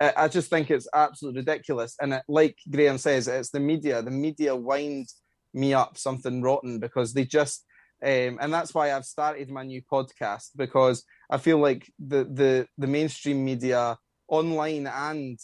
I 0.01 0.29
just 0.29 0.49
think 0.49 0.71
it's 0.71 0.89
absolutely 0.95 1.41
ridiculous. 1.41 1.97
And 2.01 2.15
it, 2.15 2.23
like 2.29 2.57
Graham 2.71 2.99
says, 2.99 3.27
it's 3.27 3.51
the 3.51 3.61
media. 3.61 4.01
The 4.01 4.11
media 4.13 4.55
wind 4.55 5.09
me 5.53 5.75
up 5.75 5.99
something 5.99 6.41
rotten 6.41 6.79
because 6.79 7.13
they 7.13 7.25
just, 7.25 7.65
um, 8.05 8.39
and 8.41 8.53
that's 8.53 8.73
why 8.75 8.93
I've 8.93 9.05
started 9.05 9.51
my 9.51 9.65
new 9.65 9.83
podcast 9.83 10.51
because 10.57 11.05
I 11.31 11.39
feel 11.39 11.59
like 11.59 11.91
the 11.99 12.25
the 12.25 12.69
the 12.79 12.87
mainstream 12.87 13.45
media, 13.45 13.99
online 14.29 14.87
and 14.87 15.39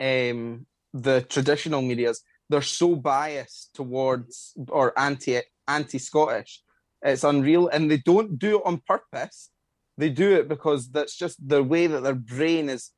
um, 0.00 0.66
the 0.92 1.22
traditional 1.22 1.80
medias, 1.80 2.20
they're 2.50 2.60
so 2.60 2.94
biased 2.94 3.74
towards 3.74 4.52
or 4.68 4.98
anti 4.98 5.40
anti 5.66 5.98
Scottish. 5.98 6.60
It's 7.00 7.24
unreal, 7.24 7.68
and 7.68 7.90
they 7.90 7.98
don't 7.98 8.38
do 8.38 8.58
it 8.58 8.62
on 8.66 8.82
purpose. 8.86 9.50
They 9.96 10.10
do 10.10 10.34
it 10.34 10.48
because 10.48 10.90
that's 10.90 11.16
just 11.16 11.36
the 11.46 11.62
way 11.62 11.86
that 11.86 12.02
their 12.02 12.14
brain 12.14 12.68
is 12.68 12.90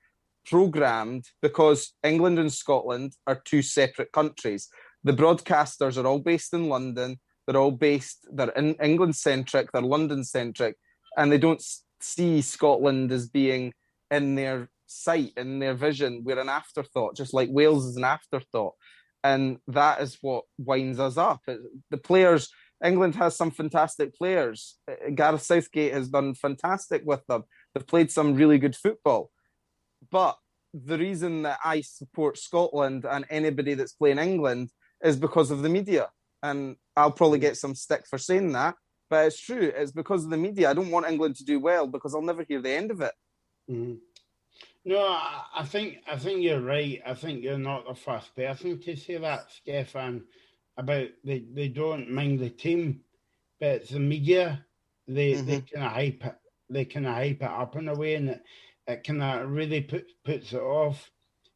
programmed. 0.47 1.27
Because 1.43 1.93
England 2.03 2.39
and 2.39 2.53
Scotland 2.53 3.15
are 3.27 3.43
two 3.45 3.63
separate 3.63 4.13
countries. 4.13 4.69
The 5.05 5.13
broadcasters 5.13 6.03
are 6.03 6.07
all 6.07 6.19
based 6.19 6.55
in 6.55 6.69
London. 6.69 7.19
They're 7.47 7.61
all 7.61 7.71
based. 7.71 8.27
They're 8.33 8.53
England 8.83 9.15
centric. 9.15 9.71
They're 9.71 9.83
London 9.83 10.25
centric, 10.25 10.77
and 11.17 11.31
they 11.31 11.39
don't 11.39 11.63
see 12.01 12.41
Scotland 12.41 13.13
as 13.13 13.29
being 13.29 13.73
in 14.11 14.35
their 14.35 14.69
sight, 14.87 15.33
in 15.37 15.61
their 15.61 15.75
vision. 15.75 16.23
We're 16.25 16.41
an 16.41 16.49
afterthought, 16.49 17.17
just 17.17 17.35
like 17.35 17.49
Wales 17.53 17.87
is 17.87 17.97
an 17.97 18.05
afterthought, 18.05 18.75
and 19.23 19.59
that 19.69 20.01
is 20.01 20.19
what 20.23 20.45
winds 20.59 20.99
us 20.99 21.17
up. 21.17 21.41
The 21.91 21.99
players. 21.99 22.49
England 22.85 23.15
has 23.15 23.35
some 23.35 23.51
fantastic 23.51 24.15
players. 24.15 24.77
Gareth 25.15 25.41
Southgate 25.41 25.95
has 25.95 26.09
done 26.09 26.35
fantastic 26.35 27.03
with 27.07 27.25
them. 27.27 27.45
They've 27.73 27.87
played 27.87 28.11
some 28.11 28.35
really 28.35 28.59
good 28.59 28.77
football. 28.77 29.31
But 30.11 30.37
the 30.75 30.99
reason 30.99 31.43
that 31.43 31.59
I 31.65 31.81
support 31.81 32.39
Scotland 32.39 33.05
and 33.05 33.25
anybody 33.31 33.75
that's 33.75 33.93
playing 33.93 34.19
England 34.19 34.71
is 35.03 35.17
because 35.17 35.51
of 35.51 35.63
the 35.63 35.69
media. 35.69 36.09
And 36.43 36.77
I'll 36.97 37.11
probably 37.11 37.39
get 37.39 37.57
some 37.57 37.75
stick 37.75 38.07
for 38.09 38.19
saying 38.19 38.53
that, 38.53 38.75
but 39.11 39.27
it's 39.27 39.41
true. 39.41 39.73
It's 39.75 39.93
because 39.93 40.25
of 40.25 40.31
the 40.31 40.37
media. 40.37 40.71
I 40.71 40.75
don't 40.75 40.91
want 40.91 41.07
England 41.07 41.37
to 41.37 41.45
do 41.45 41.61
well 41.61 41.87
because 41.87 42.15
I'll 42.15 42.23
never 42.23 42.45
hear 42.49 42.61
the 42.61 42.71
end 42.71 42.91
of 42.91 43.01
it. 43.01 43.13
Mhm. 43.71 43.99
No, 44.85 45.01
I, 45.01 45.45
I 45.57 45.65
think 45.65 45.99
I 46.07 46.17
think 46.17 46.43
you're 46.43 46.61
right. 46.61 47.03
I 47.05 47.15
think 47.15 47.43
you're 47.43 47.59
not 47.59 47.89
the 47.89 47.95
first 47.95 48.35
person 48.37 48.79
to 48.81 48.97
say 48.97 49.17
that, 49.17 49.51
Stefan, 49.51 50.23
about 50.77 51.09
they, 51.25 51.45
they 51.53 51.69
don't 51.69 52.09
mind 52.11 52.39
the 52.39 52.51
team, 52.51 53.01
but 53.59 53.69
it's 53.69 53.91
the 53.91 53.99
media. 53.99 54.65
They 55.09 55.35
they 55.35 55.61
kind 55.63 55.87
of 55.87 55.93
hype 55.93 56.25
it. 56.25 56.37
They 56.71 56.85
kind 56.85 57.07
of 57.07 57.15
hype 57.15 57.43
it 57.43 57.51
up 57.51 57.75
in 57.77 57.89
a 57.89 57.95
way, 57.95 58.15
and 58.15 58.29
it, 58.31 58.43
it 58.87 59.05
kind 59.05 59.23
of 59.23 59.51
really 59.51 59.81
put, 59.83 60.07
puts 60.25 60.53
it 60.53 60.61
off, 60.61 61.11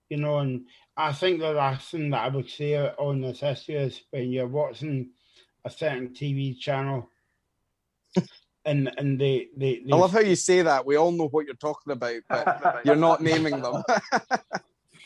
you 0.08 0.16
know. 0.16 0.38
And 0.38 0.66
I 0.96 1.12
think 1.12 1.40
the 1.40 1.52
last 1.52 1.90
thing 1.90 2.10
that 2.10 2.24
I 2.24 2.28
would 2.28 2.48
say 2.48 2.76
on 2.76 3.20
this 3.20 3.42
issue 3.42 3.76
is 3.76 4.00
when 4.10 4.30
you're 4.30 4.46
watching 4.46 5.10
a 5.64 5.70
certain 5.70 6.10
TV 6.10 6.58
channel. 6.58 7.10
And 8.66 8.92
and 8.98 9.18
they, 9.18 9.48
they, 9.56 9.80
they 9.86 9.90
I 9.90 9.96
love 9.96 10.12
how 10.12 10.20
you 10.20 10.36
say 10.36 10.60
that. 10.60 10.84
We 10.84 10.96
all 10.96 11.12
know 11.12 11.28
what 11.28 11.46
you're 11.46 11.54
talking 11.54 11.94
about, 11.94 12.20
but 12.28 12.80
you're 12.84 12.94
not 12.94 13.22
naming 13.22 13.62
them. 13.62 13.82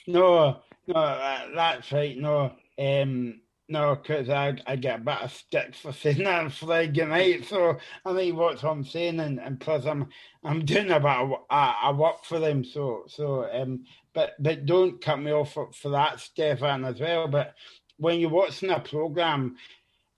No, 0.09 0.61
no, 0.89 0.95
that, 0.95 1.47
that's 1.55 1.93
right. 1.93 2.19
No, 2.19 2.53
um, 2.79 3.41
no, 3.69 3.95
because 3.97 4.29
I, 4.29 4.57
I 4.67 4.77
get 4.77 5.01
a 5.01 5.03
bit 5.03 5.23
of 5.23 5.33
stick 5.33 5.75
for 5.75 5.93
saying 5.93 6.25
that 6.25 6.45
on 6.45 6.51
Friday 6.51 7.05
night. 7.05 7.47
So 7.47 7.79
I 8.05 8.15
think 8.15 8.37
what 8.37 8.63
I'm 8.63 8.85
saying, 8.85 9.21
and, 9.21 9.41
and 9.41 9.59
plus 9.59 9.87
I'm 9.87 10.09
I'm 10.43 10.65
doing 10.65 10.91
a 10.91 11.01
bit 11.01 11.11
of 11.11 11.33
I, 11.51 11.75
I 11.85 11.93
work 11.93 12.25
for 12.25 12.39
them. 12.39 12.65
So 12.65 13.05
so 13.09 13.49
um, 13.51 13.85
but 14.13 14.35
but 14.39 14.67
don't 14.67 15.01
cut 15.01 15.21
me 15.21 15.33
off 15.33 15.55
for, 15.55 15.73
for 15.73 15.91
that, 15.91 16.21
Stefan, 16.21 16.85
as 16.85 17.01
well. 17.01 17.29
But 17.29 17.55
when 17.97 18.21
you're 18.21 18.31
watching 18.31 18.71
a 18.71 18.81
program, 18.81 19.57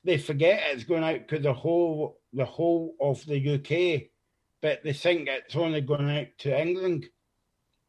they 0.05 0.19
forget 0.19 0.63
it's 0.67 0.85
going 0.85 1.05
out 1.05 1.29
to 1.29 1.39
the 1.39 1.53
whole 1.53 2.19
the 2.33 2.45
whole 2.45 2.95
of 3.01 3.25
the 3.27 3.55
UK, 3.55 4.09
but 4.61 4.83
they 4.83 4.93
think 4.93 5.29
it's 5.29 5.57
only 5.57 5.81
going 5.81 6.11
out 6.11 6.29
to 6.39 6.61
England. 6.61 7.07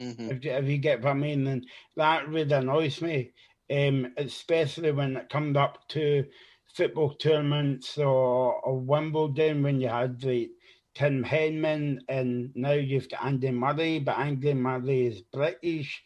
Mm-hmm. 0.02 0.30
If, 0.30 0.46
if 0.46 0.66
you 0.66 0.78
get 0.78 1.02
what 1.02 1.10
I 1.10 1.14
mean, 1.16 1.48
and 1.48 1.66
that 1.96 2.30
really 2.30 2.54
annoys 2.54 3.02
me, 3.02 3.32
um, 3.72 4.14
especially 4.18 4.92
when 4.92 5.18
it 5.18 5.30
comes 5.30 5.58
up 5.58 5.88
to 5.90 6.26
football 6.74 7.14
tournaments 7.16 7.98
or, 7.98 8.54
or 8.64 8.80
Wimbledon 8.80 9.64
when 9.64 9.82
you 9.82 9.90
had 9.90 10.20
the 10.22 10.50
Tim 10.96 11.24
Henman 11.24 12.00
and 12.10 12.52
now 12.56 12.72
you've 12.72 13.10
got 13.10 13.26
Andy 13.26 13.52
Murray, 13.52 14.00
but 14.00 14.18
Andy 14.18 14.54
Murray 14.54 15.08
is 15.08 15.22
British 15.22 16.04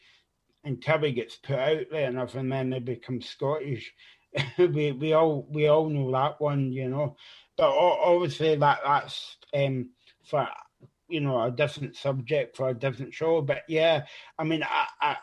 and 0.64 0.84
Kirby 0.84 1.14
gets 1.14 1.38
put 1.38 1.58
out 1.58 1.86
there 1.92 2.10
enough 2.10 2.36
and 2.36 2.52
then 2.52 2.70
they 2.70 2.80
become 2.80 3.22
Scottish. 3.22 3.94
we 4.58 4.92
we 4.92 5.14
all 5.14 5.48
we 5.50 5.68
all 5.68 5.90
know 5.90 6.12
that 6.12 6.40
one, 6.40 6.72
you 6.72 6.90
know. 6.90 7.16
But 7.58 7.70
obviously 7.70 8.56
that 8.56 8.80
that's 8.86 9.38
um, 9.54 9.90
for 10.26 10.48
you 11.10 11.20
know 11.22 11.42
a 11.42 11.52
different 11.52 11.96
subject 11.96 12.56
for 12.56 12.70
a 12.70 12.74
different 12.74 13.14
show. 13.14 13.42
But 13.42 13.64
yeah, 13.68 14.04
I 14.38 14.44
mean 14.44 14.64
I, 14.64 14.88
I 15.02 15.18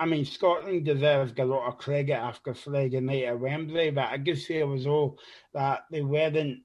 I 0.00 0.06
mean, 0.06 0.24
Scotland 0.24 0.86
deserves 0.86 1.34
a 1.38 1.44
lot 1.44 1.68
of 1.68 1.76
credit 1.76 2.14
after 2.14 2.54
Friday 2.54 3.00
night 3.00 3.24
at 3.24 3.38
Wembley, 3.38 3.90
but 3.90 4.08
I 4.08 4.16
guess 4.16 4.48
it 4.48 4.66
was 4.66 4.86
all 4.86 5.18
that 5.52 5.80
they 5.90 6.00
weren't, 6.00 6.60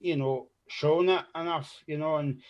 you 0.00 0.16
know, 0.16 0.48
showing 0.68 1.08
it 1.08 1.24
enough, 1.34 1.82
you 1.86 1.96
know, 1.96 2.16
and 2.16 2.42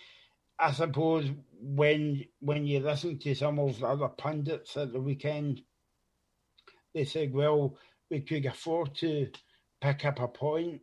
I 0.59 0.73
suppose 0.73 1.31
when 1.61 2.25
when 2.41 2.67
you 2.67 2.81
listen 2.81 3.21
to 3.21 3.35
some 3.37 3.61
of 3.61 3.79
the 3.79 3.87
other 3.87 4.09
pundits 4.09 4.77
at 4.77 4.93
the 4.93 5.01
weekend, 5.01 5.61
they 6.93 7.05
said, 7.05 7.33
well, 7.33 7.79
we 8.11 8.23
could 8.23 8.45
afford 8.47 8.93
to 8.97 9.31
pick 9.81 10.05
up 10.05 10.19
a 10.19 10.27
point. 10.27 10.81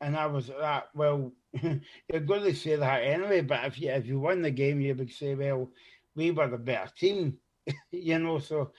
And 0.00 0.16
I 0.16 0.26
was 0.26 0.48
like, 0.48 0.84
well, 0.94 1.32
you're 1.60 2.20
going 2.20 2.44
to 2.44 2.54
say 2.54 2.76
that 2.76 3.02
anyway, 3.02 3.40
but 3.40 3.64
if 3.64 3.80
you 3.80 3.90
if 3.90 4.06
you 4.06 4.20
win 4.20 4.42
the 4.42 4.50
game, 4.52 4.80
you 4.80 4.94
would 4.94 5.10
say, 5.10 5.34
well, 5.34 5.72
we 6.14 6.30
were 6.30 6.48
the 6.48 6.58
better 6.58 6.92
team. 6.96 7.38
you 7.90 8.18
know, 8.18 8.38
so 8.38 8.72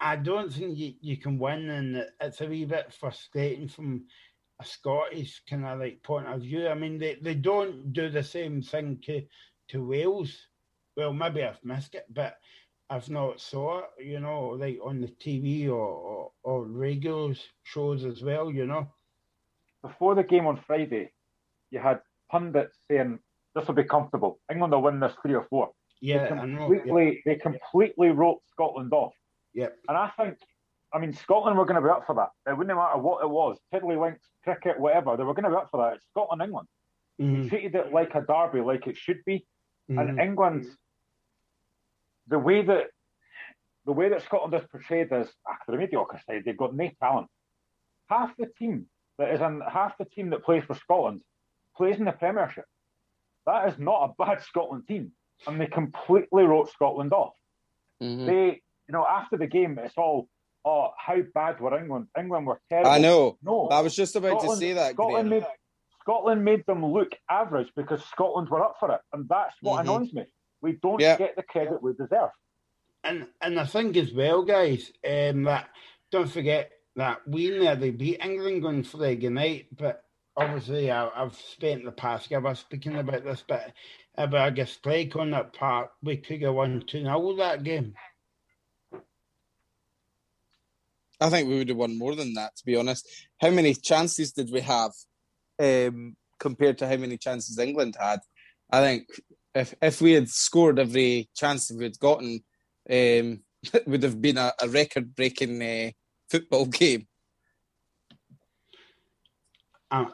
I 0.00 0.16
don't 0.16 0.52
think 0.52 0.76
you, 0.78 0.94
you 1.00 1.16
can 1.16 1.38
win, 1.38 1.70
and 1.70 2.06
it's 2.20 2.40
a 2.40 2.46
wee 2.46 2.64
bit 2.64 2.92
frustrating 2.92 3.68
from 3.68 4.04
a 4.60 4.64
Scottish 4.64 5.42
kind 5.48 5.64
of 5.66 5.80
like 5.80 6.02
point 6.02 6.26
of 6.26 6.42
view. 6.42 6.68
I 6.68 6.74
mean, 6.74 6.98
they, 6.98 7.16
they 7.20 7.34
don't 7.34 7.92
do 7.92 8.08
the 8.08 8.22
same 8.22 8.62
thing 8.62 9.00
to 9.06 9.22
to 9.68 9.86
Wales. 9.86 10.36
Well, 10.96 11.12
maybe 11.12 11.42
I've 11.42 11.64
missed 11.64 11.94
it, 11.94 12.06
but 12.10 12.36
I've 12.90 13.08
not 13.10 13.40
saw 13.40 13.80
it, 13.80 14.04
you 14.04 14.18
know, 14.18 14.48
like 14.48 14.78
on 14.82 15.00
the 15.00 15.08
TV 15.08 15.68
or, 15.68 15.72
or, 15.74 16.32
or 16.42 16.64
regular 16.64 17.34
shows 17.62 18.04
as 18.04 18.22
well, 18.22 18.50
you 18.50 18.66
know. 18.66 18.88
Before 19.82 20.14
the 20.14 20.24
game 20.24 20.46
on 20.46 20.56
Friday, 20.66 21.12
you 21.70 21.78
had 21.80 22.00
pundits 22.30 22.78
saying 22.90 23.18
this 23.54 23.66
will 23.66 23.74
be 23.74 23.84
comfortable. 23.84 24.40
England 24.50 24.72
will 24.72 24.82
win 24.82 25.00
this 25.00 25.12
three 25.22 25.34
or 25.34 25.46
four. 25.50 25.70
Yeah, 26.00 26.22
they 26.22 26.28
completely, 26.28 27.06
yeah. 27.06 27.34
they 27.34 27.40
completely 27.40 28.10
wrote 28.10 28.40
Scotland 28.50 28.92
off. 28.92 29.14
Yep. 29.54 29.76
And 29.88 29.96
I 29.96 30.10
think, 30.16 30.38
I 30.92 30.98
mean, 30.98 31.12
Scotland 31.12 31.58
were 31.58 31.64
going 31.64 31.80
to 31.80 31.86
be 31.86 31.90
up 31.90 32.04
for 32.06 32.14
that. 32.14 32.30
It 32.50 32.56
wouldn't 32.56 32.76
matter 32.76 32.98
what 32.98 33.22
it 33.22 33.28
was, 33.28 33.58
tiddlywinks, 33.74 34.20
cricket, 34.44 34.78
whatever. 34.78 35.16
They 35.16 35.24
were 35.24 35.34
going 35.34 35.44
to 35.44 35.50
be 35.50 35.56
up 35.56 35.68
for 35.70 35.82
that. 35.84 35.96
It's 35.96 36.04
Scotland, 36.10 36.42
England. 36.42 36.68
Mm-hmm. 37.20 37.48
treated 37.48 37.74
it 37.74 37.92
like 37.92 38.14
a 38.14 38.20
derby, 38.20 38.60
like 38.60 38.86
it 38.86 38.96
should 38.96 39.24
be. 39.26 39.44
Mm-hmm. 39.90 39.98
And 39.98 40.20
England, 40.20 40.66
the 42.28 42.38
way 42.38 42.62
that 42.62 42.86
the 43.86 43.92
way 43.92 44.08
that 44.10 44.22
Scotland 44.22 44.54
is 44.54 44.68
portrayed 44.70 45.12
as 45.12 45.28
after 45.50 45.72
the 45.72 45.78
mediocre 45.78 46.20
side, 46.26 46.42
they've 46.44 46.56
got 46.56 46.76
no 46.76 46.88
talent. 47.00 47.26
Half 48.08 48.36
the 48.36 48.46
team 48.58 48.86
that 49.18 49.34
is 49.34 49.40
in 49.40 49.62
half 49.68 49.98
the 49.98 50.04
team 50.04 50.30
that 50.30 50.44
plays 50.44 50.62
for 50.64 50.74
Scotland 50.74 51.22
plays 51.76 51.98
in 51.98 52.04
the 52.04 52.12
Premiership. 52.12 52.66
That 53.46 53.68
is 53.68 53.78
not 53.78 54.10
a 54.10 54.14
bad 54.24 54.42
Scotland 54.42 54.86
team 54.86 55.12
and 55.46 55.60
they 55.60 55.66
completely 55.66 56.44
wrote 56.44 56.70
Scotland 56.70 57.12
off. 57.12 57.34
Mm-hmm. 58.02 58.26
They, 58.26 58.62
you 58.88 58.92
know, 58.92 59.06
after 59.08 59.36
the 59.36 59.46
game, 59.46 59.78
it's 59.82 59.96
all, 59.96 60.28
oh, 60.64 60.90
how 60.96 61.18
bad 61.34 61.60
were 61.60 61.78
England? 61.78 62.08
England 62.18 62.46
were 62.46 62.60
terrible. 62.68 62.90
I 62.90 62.98
know. 62.98 63.38
No, 63.42 63.68
I 63.68 63.80
was 63.80 63.94
just 63.94 64.16
about 64.16 64.40
Scotland, 64.40 64.60
to 64.60 64.66
say 64.66 64.72
that. 64.74 64.92
Scotland 64.92 65.30
made, 65.30 65.46
Scotland 66.00 66.44
made 66.44 66.64
them 66.66 66.84
look 66.84 67.10
average 67.30 67.68
because 67.76 68.04
Scotland 68.06 68.48
were 68.48 68.64
up 68.64 68.76
for 68.80 68.92
it, 68.92 69.00
and 69.12 69.28
that's 69.28 69.54
what 69.60 69.84
mm-hmm. 69.84 69.90
annoys 69.90 70.12
me. 70.12 70.24
We 70.60 70.78
don't 70.82 71.00
yeah. 71.00 71.16
get 71.16 71.36
the 71.36 71.42
credit 71.42 71.82
we 71.82 71.92
deserve. 71.92 72.30
And 73.04 73.26
and 73.40 73.60
I 73.60 73.64
think 73.64 73.96
as 73.96 74.12
well, 74.12 74.42
guys, 74.42 74.90
um, 75.08 75.44
that 75.44 75.68
don't 76.10 76.30
forget 76.30 76.72
that 76.96 77.20
we 77.28 77.50
nearly 77.50 77.90
beat 77.90 78.24
England 78.24 78.64
on 78.64 78.82
Friday 78.82 79.28
night, 79.28 79.66
but 79.76 80.02
obviously 80.36 80.90
I, 80.90 81.08
have 81.14 81.36
spent 81.36 81.84
the 81.84 81.92
past 81.92 82.30
year 82.30 82.42
speaking 82.54 82.96
about 82.96 83.24
this, 83.24 83.44
but 83.46 83.72
if 84.18 84.34
I 84.34 84.50
get 84.50 84.68
strike 84.68 85.14
on 85.16 85.30
that 85.30 85.52
part, 85.52 85.90
we 86.02 86.16
could 86.16 86.40
go 86.40 86.52
one 86.52 86.82
2 86.86 87.02
0 87.02 87.36
that 87.36 87.62
game. 87.62 87.94
I 91.20 91.30
think 91.30 91.48
we 91.48 91.58
would 91.58 91.68
have 91.68 91.78
won 91.78 91.98
more 91.98 92.14
than 92.14 92.34
that, 92.34 92.56
to 92.56 92.64
be 92.64 92.76
honest. 92.76 93.08
How 93.40 93.50
many 93.50 93.74
chances 93.74 94.32
did 94.32 94.50
we 94.52 94.60
have 94.60 94.92
um, 95.60 96.16
compared 96.38 96.78
to 96.78 96.88
how 96.88 96.96
many 96.96 97.16
chances 97.16 97.58
England 97.58 97.96
had? 97.98 98.20
I 98.70 98.80
think 98.80 99.08
if 99.54 99.74
if 99.80 100.00
we 100.00 100.12
had 100.12 100.28
scored 100.28 100.78
every 100.78 101.28
chance 101.34 101.70
we'd 101.70 101.98
gotten, 101.98 102.40
um, 102.90 103.40
it 103.72 103.82
would 103.86 104.02
have 104.02 104.20
been 104.20 104.38
a, 104.38 104.52
a 104.60 104.68
record 104.68 105.14
breaking 105.14 105.62
uh, 105.62 105.90
football 106.28 106.66
game. 106.82 107.06
Uh, 109.90 110.06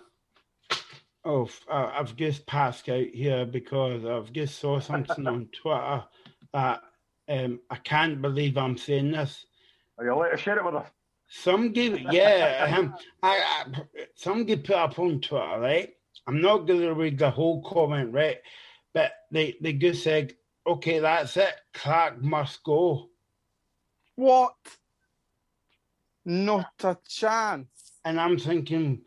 Oh, 1.25 1.49
I've 1.71 2.17
just 2.17 2.47
passed 2.47 2.89
out 2.89 3.07
here 3.07 3.47
because 3.47 4.05
I've 4.05 4.33
just 4.33 4.59
saw 4.59 4.79
something 4.79 5.27
on 5.27 5.49
Twitter 5.63 6.05
that 6.53 6.83
um, 7.29 7.61
I 7.71 7.77
can't 7.77 8.21
believe 8.21 8.59
I'm 8.59 8.77
saying 8.77 9.13
this. 9.13 9.47
Are 9.99 10.05
you 10.05 10.13
allowed 10.13 10.31
to 10.31 10.37
share 10.37 10.59
it 10.59 10.65
with 10.65 10.75
us? 10.75 10.89
Some 11.29 11.73
give, 11.73 11.99
yeah, 12.13 12.77
um, 12.77 12.95
I, 13.23 13.39
I, 13.39 13.83
some 14.15 14.45
give 14.45 14.65
put 14.65 14.77
up 14.77 14.99
on 14.99 15.21
Twitter, 15.21 15.59
right? 15.59 15.91
I'm 16.27 16.41
not 16.41 16.67
going 16.67 16.81
to 16.81 16.95
read 16.95 17.19
the 17.19 17.31
whole 17.31 17.63
comment, 17.63 18.13
right? 18.13 18.39
But 18.93 19.13
they, 19.31 19.57
they 19.61 19.73
just 19.73 20.05
said, 20.05 20.35
okay, 20.67 20.99
that's 20.99 21.37
it. 21.37 21.55
Clarke 21.73 22.23
must 22.23 22.63
go. 22.63 23.09
What? 24.17 24.55
Not 26.25 26.73
a 26.83 26.97
chance. 27.09 27.69
And 28.05 28.21
I'm 28.21 28.39
thinking, 28.39 29.01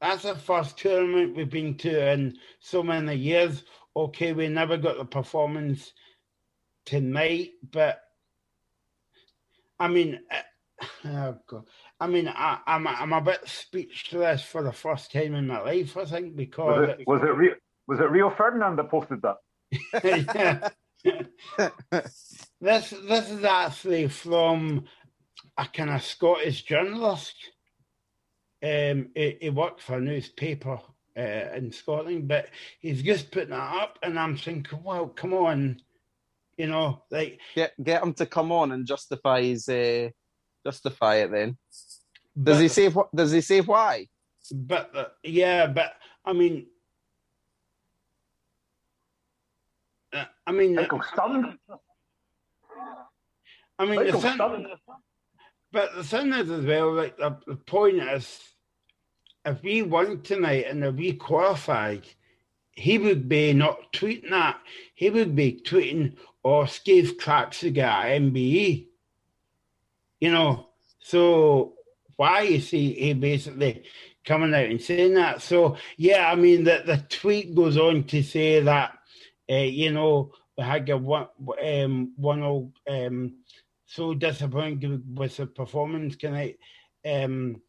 that's 0.00 0.22
the 0.22 0.34
first 0.34 0.78
tournament 0.78 1.36
we've 1.36 1.50
been 1.50 1.76
to 1.78 2.10
in 2.12 2.38
so 2.60 2.82
many 2.82 3.14
years. 3.14 3.62
Okay, 3.94 4.32
we 4.32 4.48
never 4.48 4.76
got 4.76 4.96
the 4.96 5.04
performance 5.04 5.92
tonight, 6.84 7.50
but 7.70 8.00
I 9.78 9.88
mean, 9.88 10.20
uh, 10.30 11.08
oh 11.08 11.36
God. 11.46 11.64
I 11.98 12.06
mean, 12.06 12.28
I, 12.28 12.58
am 12.66 12.86
I'm, 12.86 12.96
I'm 12.96 13.12
a 13.12 13.20
bit 13.20 13.40
speechless 13.46 14.42
for 14.42 14.62
the 14.62 14.72
first 14.72 15.12
time 15.12 15.34
in 15.34 15.46
my 15.46 15.60
life. 15.60 15.96
I 15.96 16.04
think 16.06 16.36
because 16.36 16.78
was 16.78 16.88
it 16.88 17.06
was 17.06 17.22
it, 17.22 17.36
Rio, 17.36 17.54
was 17.86 18.00
it 18.00 18.10
Rio 18.10 18.30
Ferdinand 18.30 18.76
that 18.76 18.90
posted 18.90 19.20
that? 19.22 19.36
this 22.60 22.90
this 22.90 23.30
is 23.30 23.44
actually 23.44 24.08
from 24.08 24.84
a 25.58 25.66
kind 25.66 25.90
of 25.90 26.02
Scottish 26.02 26.62
journalist 26.62 27.34
um, 28.62 29.08
he, 29.14 29.38
he 29.40 29.50
worked 29.50 29.82
for 29.82 29.96
a 29.96 30.00
newspaper 30.00 30.78
uh, 31.16 31.54
in 31.54 31.72
Scotland, 31.72 32.28
but 32.28 32.48
he's 32.80 33.02
just 33.02 33.30
putting 33.30 33.50
that 33.50 33.74
up, 33.74 33.98
and 34.02 34.18
I'm 34.18 34.36
thinking, 34.36 34.82
well, 34.82 35.08
come 35.08 35.34
on, 35.34 35.80
you 36.56 36.66
know, 36.66 37.02
like 37.10 37.40
get 37.54 37.72
get 37.82 38.02
him 38.02 38.12
to 38.14 38.26
come 38.26 38.52
on 38.52 38.72
and 38.72 38.86
justify 38.86 39.42
his 39.42 39.68
uh, 39.68 40.10
justify 40.64 41.16
it. 41.16 41.30
Then 41.30 41.56
does 42.40 42.56
but, 42.56 42.62
he 42.62 42.68
say 42.68 42.88
what? 42.88 43.14
Does 43.14 43.32
he 43.32 43.40
say 43.40 43.60
why? 43.60 44.08
But 44.52 44.94
uh, 44.94 45.04
yeah, 45.22 45.66
but 45.66 45.94
I 46.24 46.32
mean, 46.32 46.66
uh, 50.12 50.24
I 50.46 50.52
mean, 50.52 50.74
Michael 50.74 51.02
Sutton. 51.14 51.58
I 53.78 53.86
mean, 53.86 54.06
the 54.06 54.20
thing, 54.20 54.66
but 55.72 55.94
the 55.94 56.04
thing 56.04 56.32
is 56.34 56.50
as 56.50 56.64
well, 56.66 56.92
like 56.92 57.16
the, 57.16 57.38
the 57.46 57.56
point 57.56 58.02
is, 58.02 58.38
if 59.44 59.62
we 59.62 59.82
won 59.82 60.22
tonight 60.22 60.66
and 60.68 60.84
if 60.84 60.94
we 60.94 61.12
qualified, 61.12 62.06
he 62.72 62.98
would 62.98 63.28
be 63.28 63.52
not 63.52 63.92
tweeting 63.92 64.30
that. 64.30 64.60
He 64.94 65.10
would 65.10 65.34
be 65.34 65.60
tweeting, 65.64 66.16
or 66.42 66.62
oh, 66.62 66.66
Steve 66.66 67.18
the 67.18 67.70
guy 67.70 68.18
MBE. 68.18 68.86
You 70.20 70.32
know, 70.32 70.68
so 70.98 71.74
why 72.16 72.42
is 72.42 72.70
he, 72.70 72.92
he 72.92 73.12
basically 73.14 73.84
coming 74.24 74.54
out 74.54 74.66
and 74.66 74.80
saying 74.80 75.14
that? 75.14 75.42
So, 75.42 75.76
yeah, 75.96 76.30
I 76.30 76.34
mean, 76.34 76.64
the, 76.64 76.82
the 76.84 77.04
tweet 77.08 77.54
goes 77.54 77.78
on 77.78 78.04
to 78.04 78.22
say 78.22 78.60
that, 78.60 78.98
uh, 79.50 79.54
you 79.54 79.92
know, 79.92 80.32
we 80.56 80.64
had 80.64 80.88
a 80.90 80.96
one, 80.98 81.28
um, 81.64 82.12
one 82.16 82.72
um, 82.88 83.34
so 83.86 84.14
disappointed 84.14 85.18
with 85.18 85.36
the 85.36 85.46
performance 85.46 86.16
tonight. 86.16 86.58
Um, 87.04 87.60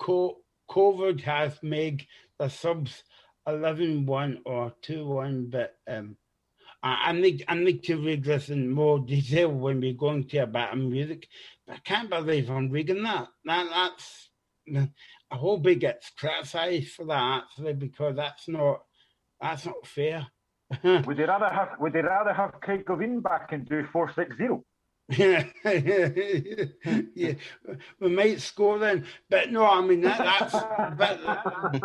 COVID 0.00 1.20
has 1.22 1.58
made 1.62 2.06
the 2.38 2.48
subs 2.48 3.02
11 3.46 4.06
1 4.06 4.42
or 4.46 4.72
2 4.82 5.06
1, 5.06 5.50
but 5.50 5.74
um, 5.88 6.16
I, 6.82 7.10
I, 7.10 7.12
need, 7.12 7.44
I 7.48 7.54
need 7.54 7.82
to 7.84 7.96
read 7.96 8.24
this 8.24 8.48
in 8.48 8.70
more 8.70 8.98
detail 8.98 9.50
when 9.50 9.80
we 9.80 9.92
go 9.92 10.10
into 10.10 10.42
a 10.42 10.46
bit 10.46 10.76
music. 10.76 11.28
But 11.66 11.76
I 11.76 11.78
can't 11.78 12.10
believe 12.10 12.50
I'm 12.50 12.70
reading 12.70 13.02
that. 13.02 13.28
that 13.44 13.66
that's 13.70 14.30
I 15.30 15.36
hope 15.36 15.66
he 15.66 15.74
gets 15.74 16.10
criticised 16.10 16.92
for 16.92 17.06
that 17.06 17.42
actually 17.42 17.74
because 17.74 18.16
that's 18.16 18.48
not 18.48 18.82
that's 19.40 19.66
not 19.66 19.86
fair. 19.86 20.26
would 20.82 21.18
you 21.18 21.26
rather 21.26 21.50
have 21.50 21.70
Would 21.80 21.94
you 21.94 22.02
rather 22.02 22.32
have 22.32 22.60
Craig 22.60 22.84
Levein 22.86 23.22
back 23.22 23.52
and 23.52 23.68
do 23.68 23.84
four 23.92 24.10
six 24.14 24.36
zero? 24.36 24.64
yeah, 25.18 25.44
yeah, 27.14 27.34
we 28.00 28.08
might 28.08 28.40
score 28.40 28.78
then, 28.78 29.04
but 29.28 29.52
no, 29.52 29.66
I 29.66 29.82
mean 29.82 30.00
that, 30.00 30.18
that's 30.18 30.96
but 30.96 31.80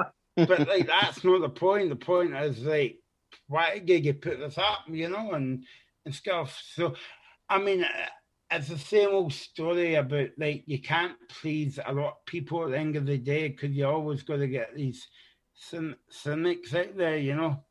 but 0.47 0.67
like 0.67 0.87
that's 0.87 1.23
not 1.25 1.41
the 1.41 1.49
point. 1.49 1.89
The 1.89 1.97
point 1.97 2.33
is 2.33 2.63
like 2.63 2.97
why 3.47 3.79
did 3.79 4.05
you 4.05 4.13
put 4.13 4.39
this 4.39 4.57
up, 4.57 4.85
you 4.87 5.09
know, 5.09 5.33
and 5.33 5.65
and 6.05 6.15
stuff. 6.15 6.61
So, 6.75 6.95
I 7.49 7.59
mean, 7.59 7.85
it's 8.49 8.69
the 8.69 8.77
same 8.77 9.09
old 9.09 9.33
story 9.33 9.95
about 9.95 10.29
like 10.37 10.63
you 10.65 10.81
can't 10.81 11.17
please 11.27 11.77
a 11.85 11.93
lot 11.93 12.07
of 12.07 12.25
people 12.25 12.63
at 12.63 12.71
the 12.71 12.77
end 12.77 12.95
of 12.95 13.05
the 13.05 13.17
day 13.17 13.49
because 13.49 13.71
you 13.71 13.85
always 13.85 14.23
got 14.23 14.37
to 14.37 14.47
get 14.47 14.73
these 14.75 15.07
cynics 15.53 16.73
out 16.73 16.95
there, 16.95 17.17
you 17.17 17.35
know 17.35 17.63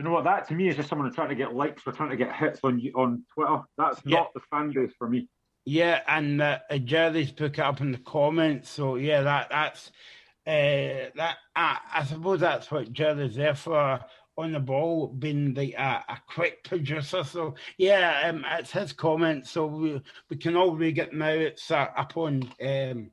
you 0.00 0.04
know 0.04 0.12
what? 0.12 0.24
That 0.24 0.48
to 0.48 0.54
me 0.54 0.66
is 0.66 0.76
just 0.76 0.88
someone 0.88 1.12
trying 1.12 1.28
to 1.28 1.34
get 1.34 1.54
likes 1.54 1.82
or 1.86 1.92
trying 1.92 2.08
to 2.08 2.16
get 2.16 2.34
hits 2.34 2.60
on 2.62 2.80
on 2.94 3.22
Twitter. 3.34 3.60
That's 3.76 4.00
yeah. 4.06 4.20
not 4.20 4.32
the 4.32 4.40
fan 4.50 4.72
base 4.72 4.94
for 4.96 5.06
me. 5.06 5.28
Yeah, 5.66 6.00
and 6.08 6.40
uh, 6.40 6.60
Jerry's 6.84 7.30
put 7.30 7.58
it 7.58 7.58
up 7.58 7.82
in 7.82 7.92
the 7.92 7.98
comments. 7.98 8.70
So 8.70 8.96
yeah, 8.96 9.20
that 9.20 9.48
that's 9.50 9.88
uh, 10.46 11.10
that. 11.16 11.36
I, 11.54 11.78
I 11.92 12.04
suppose 12.04 12.40
that's 12.40 12.70
what 12.70 12.90
Jerry's 12.94 13.36
there 13.36 13.54
for 13.54 14.00
on 14.38 14.52
the 14.52 14.60
ball, 14.60 15.08
being 15.08 15.52
the 15.52 15.76
uh, 15.76 16.00
a 16.08 16.16
quick 16.32 16.64
producer. 16.64 17.22
So 17.22 17.54
yeah, 17.76 18.22
um, 18.24 18.42
it's 18.52 18.72
his 18.72 18.94
comment. 18.94 19.46
So 19.46 19.66
we 19.66 20.00
we 20.30 20.38
can 20.38 20.56
all 20.56 20.74
read 20.74 20.96
it 20.96 21.12
now. 21.12 21.28
It's 21.28 21.70
uh, 21.70 21.88
up 21.94 22.16
on 22.16 22.50
um, 22.66 23.10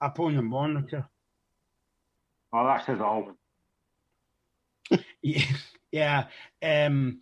up 0.00 0.20
on 0.20 0.36
the 0.36 0.42
monitor. 0.42 1.08
Oh, 2.52 2.64
that's 2.64 2.86
his 2.86 3.00
album. 3.00 3.34
Yeah, 5.22 5.44
yeah. 5.92 6.24
um, 6.62 7.20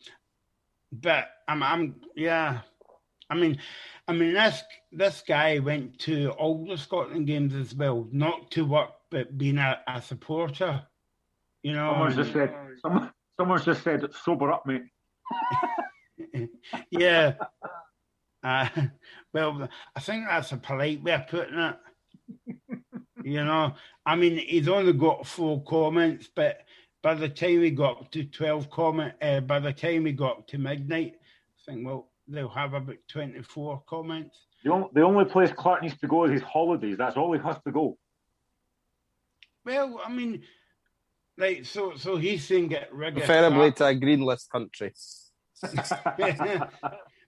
but 0.92 1.28
I'm, 1.46 1.62
I'm, 1.62 1.94
yeah. 2.14 2.60
I 3.30 3.34
mean, 3.34 3.58
I 4.06 4.12
mean, 4.12 4.32
this 4.32 4.62
this 4.90 5.22
guy 5.26 5.58
went 5.58 5.98
to 6.00 6.30
all 6.30 6.64
the 6.64 6.78
Scotland 6.78 7.26
games 7.26 7.54
as 7.54 7.74
well, 7.74 8.08
not 8.10 8.50
to 8.52 8.64
work, 8.64 8.90
but 9.10 9.36
being 9.36 9.58
a, 9.58 9.80
a 9.86 10.00
supporter. 10.00 10.82
You 11.62 11.74
know, 11.74 11.92
someone's 11.92 12.16
just 12.16 12.32
said, 12.32 12.54
someone, 12.80 13.12
someone's 13.38 13.64
just 13.64 13.84
said, 13.84 14.06
sober 14.24 14.52
up, 14.52 14.64
mate. 14.66 14.84
yeah. 16.90 17.34
Uh, 18.42 18.68
well, 19.34 19.68
I 19.94 20.00
think 20.00 20.26
that's 20.26 20.52
a 20.52 20.56
polite 20.56 21.02
way 21.02 21.12
of 21.12 21.28
putting 21.28 21.58
it. 21.58 21.76
you 23.24 23.44
know, 23.44 23.74
I 24.06 24.16
mean, 24.16 24.38
he's 24.38 24.68
only 24.68 24.92
got 24.92 25.26
four 25.26 25.62
comments, 25.64 26.30
but 26.34 26.60
by 27.02 27.14
the 27.14 27.28
time 27.28 27.60
we 27.60 27.70
got 27.70 28.10
to 28.12 28.24
12 28.24 28.70
comment, 28.70 29.14
uh, 29.22 29.40
by 29.40 29.60
the 29.60 29.72
time 29.72 30.04
we 30.04 30.12
got 30.12 30.48
to 30.48 30.58
midnight, 30.58 31.14
I 31.16 31.72
think, 31.72 31.86
well, 31.86 32.08
they'll 32.26 32.48
have 32.48 32.74
about 32.74 32.96
24 33.08 33.82
comments. 33.88 34.46
The 34.64 34.72
only, 34.72 34.88
the 34.92 35.02
only 35.02 35.24
place 35.24 35.52
Clarke 35.52 35.82
needs 35.82 35.98
to 35.98 36.08
go 36.08 36.24
is 36.24 36.32
his 36.32 36.42
holidays. 36.42 36.96
That's 36.98 37.16
all 37.16 37.32
he 37.32 37.40
has 37.40 37.56
to 37.64 37.70
go. 37.70 37.96
Well, 39.64 40.00
I 40.04 40.10
mean, 40.10 40.42
like, 41.36 41.64
so 41.64 41.94
so 41.96 42.16
he's 42.16 42.44
saying 42.44 42.68
get 42.68 42.92
regular. 42.92 43.26
Preferably 43.26 43.72
to 43.72 43.86
a 43.86 43.94
green 43.94 44.22
list 44.22 44.50
country. 44.50 44.92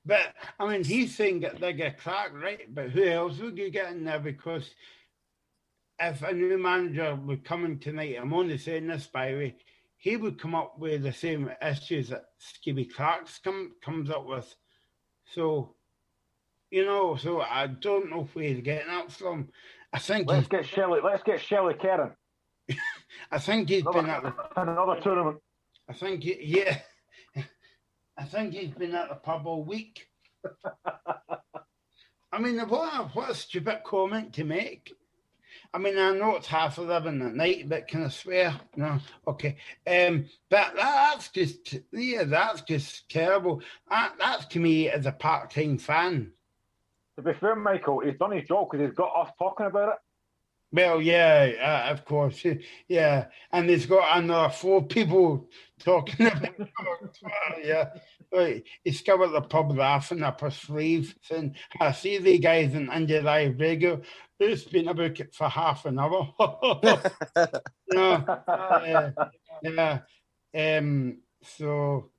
but, 0.04 0.34
I 0.58 0.68
mean, 0.68 0.84
he's 0.84 1.14
saying 1.14 1.40
get 1.40 1.60
they 1.60 1.72
get 1.72 2.00
Clarke, 2.00 2.32
right? 2.34 2.74
But 2.74 2.90
who 2.90 3.04
else 3.04 3.38
would 3.38 3.56
you 3.56 3.70
get 3.70 3.92
in 3.92 4.04
there? 4.04 4.18
Because 4.18 4.74
if 6.00 6.22
a 6.22 6.32
new 6.32 6.56
manager 6.58 7.14
would 7.14 7.44
come 7.44 7.64
in 7.64 7.78
tonight, 7.78 8.16
I'm 8.20 8.32
only 8.32 8.58
saying 8.58 8.86
this 8.86 9.06
by 9.06 9.30
the 9.30 9.36
way, 9.36 9.56
he 9.98 10.16
would 10.16 10.40
come 10.40 10.54
up 10.54 10.78
with 10.78 11.02
the 11.02 11.12
same 11.12 11.50
issues 11.60 12.08
that 12.08 12.24
Stevie 12.38 12.86
Clarke's 12.86 13.38
come 13.38 13.72
comes 13.84 14.10
up 14.10 14.26
with. 14.26 14.54
So, 15.34 15.74
you 16.70 16.86
know, 16.86 17.16
so 17.16 17.42
I 17.42 17.66
don't 17.66 18.08
know 18.10 18.28
where 18.32 18.46
he's 18.46 18.62
getting 18.62 18.88
that 18.88 19.12
from. 19.12 19.48
I 19.92 19.98
think 19.98 20.28
let's 20.28 20.48
get 20.48 20.64
Shelley. 20.64 21.00
Let's 21.04 21.22
get 21.22 21.40
Shelley 21.40 21.74
Kerrin. 21.74 22.12
I 23.30 23.38
think 23.38 23.68
he's 23.68 23.82
another, 23.82 24.00
been 24.00 24.10
at 24.10 24.22
the, 24.22 24.34
another 24.62 25.00
tournament. 25.00 25.38
I 25.88 25.92
think 25.92 26.22
he, 26.22 26.38
yeah. 26.40 26.78
I 28.16 28.24
think 28.24 28.54
he's 28.54 28.70
been 28.70 28.94
at 28.94 29.10
the 29.10 29.16
pub 29.16 29.46
all 29.46 29.64
week. 29.64 30.06
I 32.32 32.38
mean, 32.38 32.58
what 32.60 33.14
what 33.14 33.30
a 33.30 33.34
stupid 33.34 33.80
comment 33.84 34.32
to 34.34 34.44
make. 34.44 34.94
I 35.72 35.78
mean, 35.78 35.96
I 35.96 36.12
know 36.12 36.34
it's 36.36 36.48
half 36.48 36.78
eleven 36.78 37.22
at 37.22 37.34
night, 37.34 37.68
but 37.68 37.86
can 37.86 38.04
I 38.04 38.08
swear? 38.08 38.54
No, 38.76 38.98
okay. 39.26 39.56
Um, 39.86 40.26
but 40.48 40.72
that's 40.74 41.28
just 41.28 41.78
yeah, 41.92 42.24
that's 42.24 42.62
just 42.62 43.08
terrible. 43.08 43.62
That, 43.88 44.14
that's 44.18 44.46
to 44.46 44.58
me 44.58 44.88
as 44.88 45.06
a 45.06 45.12
part-time 45.12 45.78
fan. 45.78 46.32
To 47.16 47.22
be 47.22 47.34
fair, 47.34 47.54
Michael, 47.54 48.00
he's 48.00 48.18
done 48.18 48.32
his 48.32 48.48
job 48.48 48.68
because 48.70 48.84
he's 48.84 48.96
got 48.96 49.14
us 49.14 49.32
talking 49.38 49.66
about 49.66 49.90
it. 49.90 49.98
Well, 50.72 51.02
yeah, 51.02 51.84
uh, 51.88 51.92
of 51.92 52.04
course, 52.04 52.44
yeah, 52.88 53.26
and 53.52 53.68
he's 53.68 53.86
got 53.86 54.18
another 54.18 54.52
four 54.52 54.84
people 54.84 55.48
talking 55.80 56.26
about 56.28 56.44
it. 56.58 56.68
yeah, 57.64 57.88
right. 58.32 58.62
He's 58.84 59.02
got 59.02 59.32
the 59.32 59.40
pub 59.40 59.76
laughing 59.76 60.22
up 60.22 60.40
his 60.40 60.54
sleeve, 60.54 61.14
saying, 61.22 61.56
"I 61.80 61.92
see 61.92 62.18
the 62.18 62.38
guys 62.38 62.74
in 62.74 62.88
Indie 62.88 63.22
Live 63.22 63.58
Radio. 63.58 64.00
It's 64.38 64.64
been 64.64 64.88
about 64.88 65.18
it 65.20 65.34
for 65.34 65.48
half 65.48 65.86
an 65.86 65.98
hour." 65.98 66.32
yeah, 67.92 68.22
uh, 68.46 69.28
yeah. 69.62 69.98
Um, 70.54 71.18
so, 71.42 72.10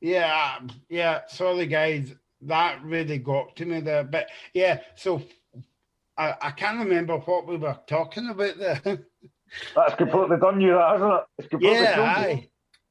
yeah, 0.00 0.58
yeah. 0.88 1.20
Sorry, 1.28 1.66
guys, 1.66 2.14
that 2.42 2.82
really 2.82 3.18
got 3.18 3.56
to 3.56 3.64
me 3.64 3.80
there, 3.80 4.04
but 4.04 4.28
yeah. 4.52 4.80
So 4.96 5.22
I, 6.16 6.34
I 6.40 6.50
can't 6.52 6.78
remember 6.78 7.18
what 7.18 7.46
we 7.46 7.56
were 7.56 7.78
talking 7.86 8.28
about 8.28 8.58
there. 8.58 8.82
That's 9.74 9.94
completely 9.94 10.36
done 10.38 10.60
you, 10.60 10.74
that 10.74 10.92
hasn't 10.92 11.12
it? 11.12 11.24
It's 11.38 11.48
completely 11.48 11.82
yeah, 11.82 12.00
aye, 12.00 12.48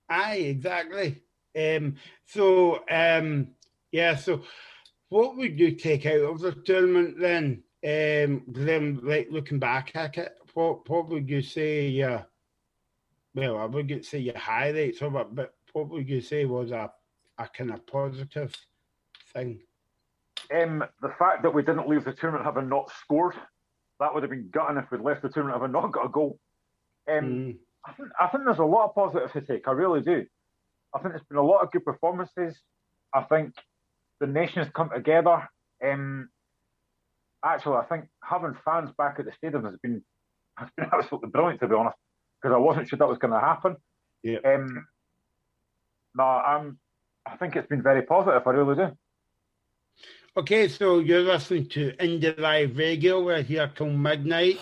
aye, 0.10 0.36
exactly. 0.36 1.22
Um, 1.58 1.96
so 2.26 2.84
um, 2.90 3.50
yeah, 3.92 4.16
so 4.16 4.44
what 5.10 5.38
would 5.38 5.60
you 5.60 5.72
take 5.72 6.06
out 6.06 6.22
of 6.22 6.40
the 6.40 6.52
tournament 6.52 7.20
then? 7.20 7.64
Um, 7.86 8.44
then 8.48 9.02
like 9.04 9.28
looking 9.30 9.60
back 9.60 9.92
at 9.96 10.18
it, 10.18 10.38
what 10.54 10.90
what 10.90 11.10
would 11.10 11.30
you 11.30 11.42
say? 11.42 11.88
Yeah, 11.88 12.24
well, 13.36 13.58
I 13.58 13.66
would 13.66 14.06
say 14.06 14.20
your 14.20 14.38
highlights 14.38 15.02
of 15.02 15.16
it, 15.16 15.28
but 15.36 15.54
what 15.74 15.90
would 15.90 16.08
you 16.08 16.22
say 16.22 16.46
was 16.46 16.72
a 16.72 16.92
a 17.38 17.48
kind 17.48 17.72
of 17.72 17.86
positive 17.86 18.56
thing? 19.34 19.62
Um, 20.54 20.84
the 21.02 21.14
fact 21.20 21.44
that 21.44 21.54
we 21.54 21.64
didn't 21.64 21.88
leave 21.88 22.06
the 22.06 22.14
tournament 22.14 22.46
having 22.46 22.70
not 22.70 22.92
scored, 22.92 23.36
that 24.00 24.14
would 24.14 24.24
have 24.24 24.30
been 24.30 24.50
gutting 24.52 24.78
if 24.78 24.92
we'd 24.92 25.02
left 25.02 25.22
the 25.22 25.30
tournament 25.30 25.62
having 25.62 25.72
not 25.72 25.92
got 25.92 26.06
a 26.06 26.10
goal. 26.10 26.40
Um, 27.10 27.24
mm. 27.24 27.58
I, 27.86 27.94
think, 27.94 28.10
I 28.20 28.28
think 28.28 28.46
there's 28.46 28.60
a 28.60 28.66
lot 28.66 28.86
of 28.86 28.96
positive 28.96 29.32
to 29.34 29.42
take. 29.42 29.68
I 29.68 29.72
really 29.72 30.02
do. 30.02 30.26
I 30.94 31.00
think 31.00 31.14
there's 31.14 31.26
been 31.28 31.38
a 31.38 31.44
lot 31.44 31.62
of 31.62 31.72
good 31.72 31.86
performances. 31.86 32.56
I 33.14 33.24
think 33.24 33.54
the 34.20 34.28
nations 34.28 34.68
come 34.74 34.90
together. 34.94 35.50
Um, 35.84 36.30
actually, 37.44 37.78
I 37.78 37.86
think 37.86 38.06
having 38.24 38.56
fans 38.64 38.92
back 38.98 39.18
at 39.20 39.26
the 39.26 39.32
stadium 39.38 39.66
has 39.66 39.76
been 39.82 40.04
has 40.58 40.70
been 40.78 40.88
absolutely 40.94 41.30
brilliant, 41.30 41.60
to 41.62 41.68
be 41.68 41.76
honest, 41.76 41.98
because 42.42 42.56
I 42.56 42.60
wasn't 42.60 42.88
sure 42.90 42.98
that 43.00 43.08
was 43.08 43.18
going 43.18 43.34
to 43.34 43.40
happen. 43.40 43.76
Yeah. 44.24 44.38
Um, 44.46 44.86
no, 46.16 46.24
I'm. 46.24 46.80
I 47.26 47.38
think 47.38 47.56
it's 47.56 47.68
been 47.68 47.82
very 47.82 48.02
positive. 48.02 48.42
I 48.46 48.52
really 48.52 48.76
do. 48.76 48.92
Okay, 50.36 50.68
so 50.68 51.00
you're 51.00 51.22
listening 51.22 51.68
to 51.70 51.94
Indie 51.98 52.38
Live 52.40 52.78
Radio. 52.78 53.24
We're 53.24 53.44
here 53.44 53.72
till 53.76 53.90
midnight. 53.90 54.60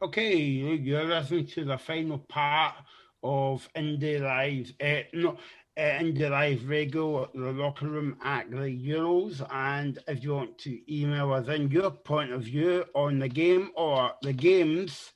Okay, 0.00 0.36
you're 0.36 1.06
listening 1.06 1.48
to 1.48 1.64
the 1.64 1.76
final 1.76 2.18
part 2.18 2.76
of 3.24 3.68
Indie 3.74 4.20
Live, 4.20 4.72
uh, 4.80 5.02
no, 5.12 5.30
uh, 5.76 5.80
Indie 5.80 6.30
Live 6.30 6.68
Radio, 6.68 7.28
the 7.34 7.50
locker 7.50 7.88
room 7.88 8.16
at 8.22 8.48
the 8.48 8.58
Euros. 8.58 9.44
And 9.52 9.98
if 10.06 10.22
you 10.22 10.36
want 10.36 10.56
to 10.58 10.78
email 10.88 11.32
us 11.32 11.48
in 11.48 11.68
your 11.72 11.90
point 11.90 12.30
of 12.30 12.42
view 12.42 12.84
on 12.94 13.18
the 13.18 13.28
game 13.28 13.72
or 13.74 14.12
the 14.22 14.32
games, 14.32 15.10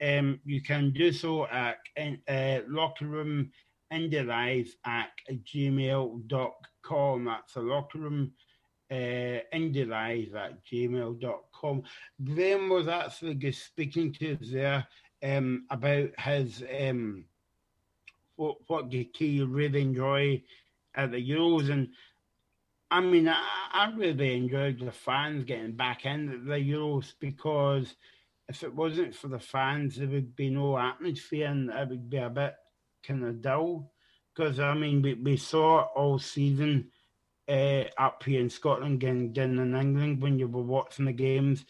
um, 0.00 0.38
you 0.44 0.62
can 0.62 0.92
do 0.92 1.10
so 1.10 1.48
at 1.48 1.78
uh, 2.28 2.60
locker 2.68 3.06
room 3.06 3.50
indie 3.92 4.24
live 4.24 4.72
at 4.86 5.10
gmail.com. 5.52 7.24
That's 7.24 7.54
the 7.54 7.60
locker 7.60 7.98
room 7.98 8.34
uh, 8.92 9.40
indylive 9.54 10.34
at 10.34 10.64
gmail.com. 10.66 11.82
Graham 12.22 12.68
was 12.68 12.88
actually 12.88 13.52
speaking 13.52 14.12
to 14.12 14.34
us 14.34 14.50
there 14.50 14.86
um, 15.22 15.64
about 15.70 16.10
his 16.20 16.62
um, 16.80 17.24
what, 18.36 18.56
what 18.66 18.92
he 18.92 19.42
really 19.42 19.80
enjoy 19.80 20.42
at 20.94 21.10
the 21.10 21.30
Euros. 21.30 21.70
And 21.70 21.88
I 22.90 23.00
mean, 23.00 23.28
I, 23.28 23.42
I 23.72 23.90
really 23.96 24.36
enjoyed 24.36 24.80
the 24.80 24.92
fans 24.92 25.44
getting 25.44 25.72
back 25.72 26.04
into 26.04 26.44
the 26.44 26.56
Euros 26.56 27.14
because 27.18 27.94
if 28.48 28.62
it 28.62 28.74
wasn't 28.74 29.14
for 29.14 29.28
the 29.28 29.40
fans, 29.40 29.96
there 29.96 30.08
would 30.08 30.36
be 30.36 30.50
no 30.50 30.78
atmosphere 30.78 31.46
and 31.46 31.70
it 31.70 31.88
would 31.88 32.10
be 32.10 32.18
a 32.18 32.28
bit 32.28 32.54
kind 33.02 33.24
of 33.24 33.40
dull. 33.40 33.90
Because, 34.34 34.60
I 34.60 34.74
mean, 34.74 35.00
we, 35.00 35.14
we 35.14 35.36
saw 35.38 35.80
it 35.80 35.88
all 35.96 36.18
season 36.18 36.90
uh, 37.48 37.84
up 37.98 38.22
here 38.22 38.40
in 38.40 38.50
Scotland 38.50 39.02
and 39.04 39.34
down 39.34 39.58
in 39.58 39.74
England 39.74 40.22
when 40.22 40.38
you 40.38 40.48
were 40.48 40.62
watching 40.62 41.04
the 41.04 41.12
games. 41.12 41.64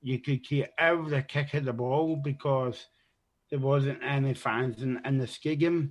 You 0.00 0.18
could 0.18 0.44
hear 0.46 0.68
every 0.78 1.22
kick 1.22 1.54
of 1.54 1.64
the 1.64 1.72
ball 1.72 2.16
because 2.16 2.86
there 3.50 3.60
wasn't 3.60 4.02
any 4.02 4.34
fans 4.34 4.82
in, 4.82 5.00
in 5.04 5.18
the 5.18 5.26
Skigum. 5.26 5.90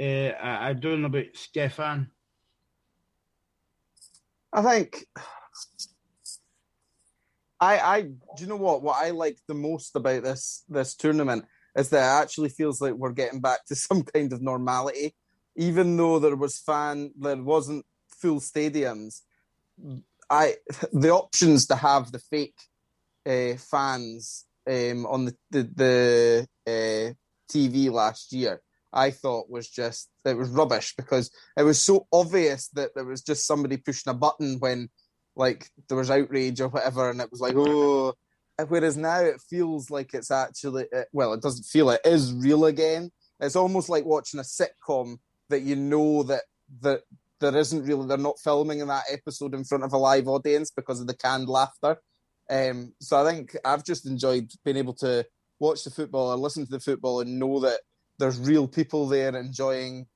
Uh, 0.00 0.36
I, 0.40 0.70
I 0.70 0.72
don't 0.74 1.00
know 1.00 1.06
about 1.06 1.34
Stefan. 1.34 2.10
I 4.52 4.62
think 4.62 5.06
I 7.60 7.78
I 7.78 8.02
do 8.02 8.16
you 8.38 8.46
know 8.46 8.56
what 8.56 8.82
what 8.82 9.04
I 9.04 9.10
like 9.10 9.38
the 9.46 9.54
most 9.54 9.94
about 9.96 10.22
this 10.22 10.64
this 10.68 10.94
tournament 10.94 11.44
is 11.76 11.90
that 11.90 11.98
it 11.98 12.22
actually 12.22 12.48
feels 12.48 12.80
like 12.80 12.94
we're 12.94 13.12
getting 13.12 13.40
back 13.40 13.64
to 13.66 13.74
some 13.74 14.02
kind 14.02 14.32
of 14.32 14.42
normality, 14.42 15.14
even 15.56 15.96
though 15.96 16.18
there 16.18 16.36
was 16.36 16.58
fan 16.58 17.12
there 17.18 17.42
wasn't 17.42 17.84
full 18.20 18.40
stadiums. 18.40 19.22
I 20.30 20.56
the 20.92 21.10
options 21.10 21.66
to 21.66 21.76
have 21.76 22.12
the 22.12 22.18
fake 22.18 22.58
uh, 23.26 23.56
fans 23.56 24.44
um, 24.68 25.06
on 25.06 25.26
the 25.26 25.36
the, 25.50 25.62
the 25.74 26.48
uh, 26.66 27.12
TV 27.52 27.90
last 27.90 28.32
year, 28.32 28.60
I 28.92 29.10
thought 29.10 29.50
was 29.50 29.68
just 29.68 30.10
it 30.24 30.36
was 30.36 30.50
rubbish 30.50 30.94
because 30.96 31.30
it 31.56 31.62
was 31.62 31.80
so 31.80 32.06
obvious 32.12 32.68
that 32.68 32.94
there 32.94 33.04
was 33.04 33.22
just 33.22 33.46
somebody 33.46 33.76
pushing 33.76 34.10
a 34.10 34.14
button 34.14 34.58
when 34.58 34.90
like 35.36 35.70
there 35.88 35.96
was 35.96 36.10
outrage 36.10 36.60
or 36.60 36.68
whatever, 36.68 37.10
and 37.10 37.20
it 37.20 37.30
was 37.30 37.40
like 37.40 37.54
oh. 37.56 38.14
Whereas 38.66 38.96
now 38.96 39.20
it 39.20 39.40
feels 39.48 39.88
like 39.88 40.14
it's 40.14 40.32
actually 40.32 40.86
well, 41.12 41.32
it 41.32 41.42
doesn't 41.42 41.62
feel 41.62 41.90
it 41.90 42.00
is 42.04 42.32
real 42.32 42.64
again. 42.64 43.12
It's 43.38 43.54
almost 43.54 43.88
like 43.88 44.04
watching 44.04 44.40
a 44.40 44.42
sitcom 44.42 45.18
that 45.48 45.62
you 45.62 45.76
know 45.76 46.24
that 46.24 46.42
that 46.80 47.02
there 47.40 47.56
isn't 47.56 47.84
really 47.84 48.06
they're 48.06 48.18
not 48.18 48.38
filming 48.40 48.80
in 48.80 48.88
that 48.88 49.04
episode 49.10 49.54
in 49.54 49.64
front 49.64 49.84
of 49.84 49.92
a 49.92 49.98
live 49.98 50.28
audience 50.28 50.70
because 50.70 51.00
of 51.00 51.06
the 51.06 51.16
canned 51.16 51.48
laughter. 51.48 51.96
Um, 52.50 52.94
so 53.00 53.24
I 53.24 53.30
think 53.30 53.56
I've 53.64 53.84
just 53.84 54.06
enjoyed 54.06 54.50
being 54.64 54.78
able 54.78 54.94
to 54.94 55.24
watch 55.60 55.84
the 55.84 55.90
football 55.90 56.30
or 56.30 56.36
listen 56.36 56.64
to 56.64 56.70
the 56.70 56.80
football 56.80 57.20
and 57.20 57.38
know 57.38 57.60
that 57.60 57.80
there's 58.18 58.40
real 58.40 58.66
people 58.66 59.06
there 59.06 59.36
enjoying 59.36 60.06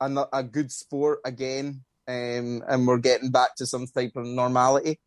a, 0.00 0.26
a 0.32 0.42
good 0.42 0.70
sport 0.70 1.20
again, 1.24 1.82
um, 2.06 2.62
and 2.68 2.86
we're 2.86 2.98
getting 2.98 3.30
back 3.30 3.54
to 3.56 3.66
some 3.66 3.86
type 3.86 4.12
of 4.16 4.26
normality. 4.26 5.00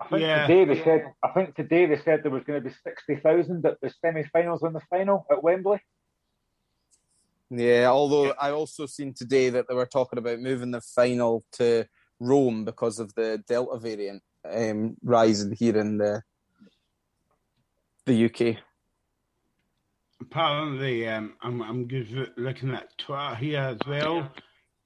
I 0.00 0.08
think 0.08 0.22
yeah. 0.22 0.46
today 0.46 0.64
they 0.64 0.82
said. 0.82 1.12
I 1.22 1.28
think 1.28 1.54
today 1.54 1.86
they 1.86 1.98
said 1.98 2.22
there 2.22 2.30
was 2.30 2.44
going 2.44 2.62
to 2.62 2.68
be 2.68 2.74
sixty 2.84 3.16
thousand 3.16 3.64
at 3.66 3.80
the 3.80 3.92
semi-finals 4.00 4.62
and 4.62 4.74
the 4.74 4.80
final 4.88 5.26
at 5.30 5.42
Wembley. 5.42 5.80
Yeah, 7.50 7.88
although 7.88 8.32
I 8.40 8.52
also 8.52 8.86
seen 8.86 9.12
today 9.12 9.50
that 9.50 9.66
they 9.68 9.74
were 9.74 9.86
talking 9.86 10.20
about 10.20 10.38
moving 10.38 10.70
the 10.70 10.80
final 10.80 11.44
to 11.54 11.84
Rome 12.20 12.64
because 12.64 13.00
of 13.00 13.12
the 13.14 13.42
Delta 13.48 13.76
variant 13.78 14.22
um, 14.48 14.96
rising 15.02 15.52
here 15.52 15.76
in 15.76 15.98
the 15.98 16.22
the 18.06 18.26
UK. 18.26 18.62
Apparently, 20.20 21.08
um, 21.08 21.34
I'm 21.42 21.60
I'm 21.62 21.88
looking 22.36 22.70
at 22.70 22.96
Twitter 22.98 23.34
here 23.34 23.60
as 23.60 23.78
well, 23.84 24.30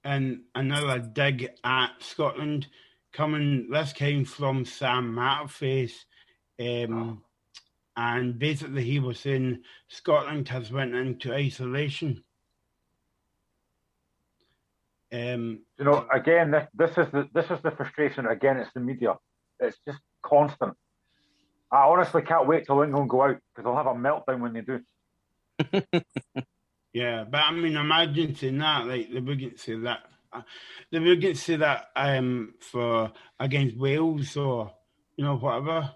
and 0.04 0.40
another 0.54 1.00
dig 1.00 1.50
at 1.64 1.90
Scotland 1.98 2.68
coming. 3.12 3.68
This 3.68 3.92
came 3.92 4.24
from 4.24 4.64
Sam 4.64 5.14
Matterface, 5.14 6.04
um, 6.58 7.22
and 7.94 8.38
basically 8.38 8.84
he 8.84 9.00
was 9.00 9.20
saying 9.20 9.62
Scotland 9.88 10.48
has 10.48 10.72
went 10.72 10.94
into 10.94 11.34
isolation 11.34 12.24
um, 15.14 15.60
you 15.78 15.84
know, 15.84 16.06
again, 16.12 16.50
this, 16.50 16.66
this 16.74 16.90
is 16.98 17.12
the 17.12 17.28
this 17.32 17.48
is 17.48 17.62
the 17.62 17.70
frustration. 17.70 18.26
Again, 18.26 18.56
it's 18.56 18.72
the 18.74 18.80
media. 18.80 19.14
It's 19.60 19.78
just 19.86 20.00
constant. 20.22 20.74
I 21.70 21.84
honestly 21.84 22.22
can't 22.22 22.48
wait 22.48 22.66
till 22.66 22.82
England 22.82 23.10
go 23.10 23.22
out 23.22 23.38
because 23.54 23.68
I'll 23.68 23.76
have 23.76 23.86
a 23.86 23.94
meltdown 23.94 24.40
when 24.40 24.52
they 24.52 24.62
do. 24.62 24.80
yeah, 26.92 27.24
but 27.30 27.40
I 27.40 27.52
mean, 27.52 27.76
imagine 27.76 28.34
saying 28.34 28.58
that. 28.58 28.86
Like 28.86 29.10
the 29.10 29.52
say 29.56 29.76
that. 29.76 30.00
Uh, 30.32 30.42
they 30.90 30.98
wouldn't 30.98 31.36
say 31.36 31.56
that 31.56 31.90
um, 31.94 32.54
for 32.58 33.12
against 33.38 33.76
Wales 33.76 34.36
or 34.36 34.72
you 35.16 35.24
know 35.24 35.36
whatever. 35.36 35.92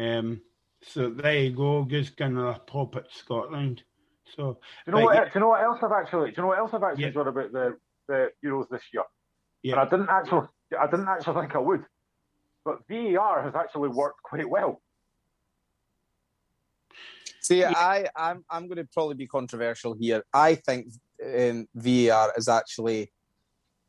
Um, 0.00 0.40
so 0.82 1.10
there 1.10 1.38
you 1.38 1.50
go, 1.52 1.84
just 1.84 2.16
kind 2.16 2.38
of 2.38 2.66
pop 2.66 2.96
at 2.96 3.12
Scotland. 3.12 3.84
So 4.36 4.52
do 4.52 4.58
you 4.86 4.92
know 4.92 5.04
what? 5.04 5.14
Yeah. 5.14 5.24
Do 5.24 5.30
you 5.34 5.40
know 5.40 5.48
what 5.48 5.62
else 5.62 5.78
I've 5.82 5.92
actually? 5.92 6.30
Do 6.30 6.34
you 6.36 6.42
know 6.42 6.48
what 6.48 6.58
else 6.58 6.70
I've 6.74 6.82
actually 6.82 7.02
yeah. 7.02 7.08
enjoyed 7.08 7.26
about 7.26 7.52
the 7.52 7.76
the 8.08 8.30
Euros 8.44 8.68
this 8.68 8.82
year? 8.92 9.04
Yeah. 9.62 9.72
And 9.72 9.80
I 9.80 9.84
didn't 9.84 10.08
actually, 10.08 10.46
I 10.78 10.86
didn't 10.86 11.08
actually 11.08 11.40
think 11.40 11.54
I 11.54 11.58
would, 11.58 11.84
but 12.64 12.78
VAR 12.88 13.42
has 13.42 13.54
actually 13.54 13.88
worked 13.88 14.22
quite 14.22 14.48
well. 14.48 14.80
See, 17.40 17.60
yeah. 17.60 17.72
I, 17.74 18.06
I'm, 18.14 18.44
I'm 18.50 18.66
going 18.66 18.76
to 18.76 18.88
probably 18.92 19.14
be 19.14 19.26
controversial 19.26 19.96
here. 19.98 20.22
I 20.34 20.54
think 20.54 20.88
um, 21.24 21.66
VAR 21.74 22.32
is 22.36 22.48
actually 22.48 23.10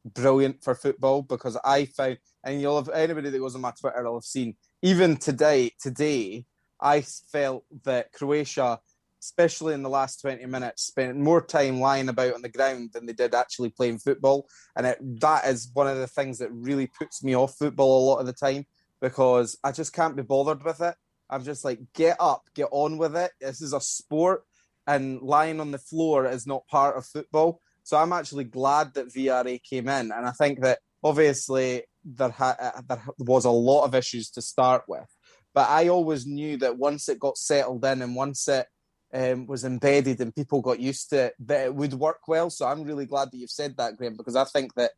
brilliant 0.05 0.63
for 0.63 0.75
football 0.75 1.21
because 1.21 1.57
I 1.63 1.85
found, 1.85 2.19
and 2.43 2.61
you'll 2.61 2.77
have 2.77 2.89
anybody 2.89 3.29
that 3.29 3.37
goes 3.37 3.55
on 3.55 3.61
my 3.61 3.73
Twitter 3.79 4.03
will 4.03 4.15
have 4.15 4.23
seen, 4.23 4.55
even 4.81 5.17
today, 5.17 5.71
today, 5.81 6.45
I 6.79 7.01
felt 7.01 7.65
that 7.83 8.13
Croatia 8.13 8.79
especially 9.21 9.73
in 9.73 9.83
the 9.83 9.89
last 9.89 10.21
20 10.21 10.45
minutes, 10.45 10.83
spent 10.83 11.17
more 11.17 11.41
time 11.41 11.79
lying 11.79 12.09
about 12.09 12.33
on 12.33 12.41
the 12.41 12.49
ground 12.49 12.91
than 12.93 13.05
they 13.05 13.13
did 13.13 13.35
actually 13.35 13.69
playing 13.69 13.99
football. 13.99 14.47
And 14.75 14.85
it, 14.85 14.97
that 15.19 15.45
is 15.45 15.69
one 15.73 15.87
of 15.87 15.97
the 15.97 16.07
things 16.07 16.37
that 16.39 16.51
really 16.51 16.87
puts 16.87 17.23
me 17.23 17.35
off 17.35 17.57
football 17.57 18.03
a 18.03 18.07
lot 18.09 18.19
of 18.19 18.25
the 18.25 18.33
time 18.33 18.65
because 19.01 19.57
I 19.63 19.71
just 19.71 19.93
can't 19.93 20.15
be 20.15 20.23
bothered 20.23 20.63
with 20.63 20.81
it. 20.81 20.95
I'm 21.29 21.43
just 21.43 21.63
like, 21.63 21.79
get 21.93 22.17
up, 22.19 22.43
get 22.55 22.69
on 22.71 22.97
with 22.97 23.15
it. 23.15 23.31
This 23.39 23.61
is 23.61 23.73
a 23.73 23.81
sport, 23.81 24.43
and 24.87 25.21
lying 25.21 25.59
on 25.59 25.71
the 25.71 25.77
floor 25.77 26.25
is 26.25 26.47
not 26.47 26.67
part 26.67 26.97
of 26.97 27.05
football. 27.05 27.61
So 27.83 27.97
I'm 27.97 28.13
actually 28.13 28.45
glad 28.45 28.93
that 28.93 29.13
VRA 29.13 29.61
came 29.63 29.87
in. 29.87 30.11
And 30.11 30.25
I 30.25 30.31
think 30.31 30.61
that 30.61 30.79
obviously 31.03 31.83
there, 32.03 32.29
ha- 32.29 32.55
uh, 32.59 32.81
there 32.87 33.01
was 33.19 33.45
a 33.45 33.51
lot 33.51 33.85
of 33.85 33.95
issues 33.95 34.31
to 34.31 34.41
start 34.41 34.83
with. 34.87 35.05
But 35.53 35.69
I 35.69 35.87
always 35.87 36.25
knew 36.25 36.57
that 36.57 36.77
once 36.77 37.09
it 37.09 37.19
got 37.19 37.37
settled 37.37 37.83
in 37.85 38.01
and 38.01 38.15
once 38.15 38.47
it 38.47 38.67
um, 39.13 39.47
was 39.47 39.65
embedded 39.65 40.21
and 40.21 40.35
people 40.35 40.61
got 40.61 40.79
used 40.79 41.09
to 41.09 41.25
it, 41.25 41.35
that 41.39 41.65
it 41.65 41.75
would 41.75 41.93
work 41.93 42.27
well. 42.27 42.49
So 42.49 42.67
I'm 42.67 42.83
really 42.83 43.05
glad 43.05 43.31
that 43.31 43.37
you've 43.37 43.49
said 43.49 43.77
that, 43.77 43.97
Graham, 43.97 44.15
because 44.15 44.35
I 44.35 44.45
think 44.45 44.73
that 44.75 44.91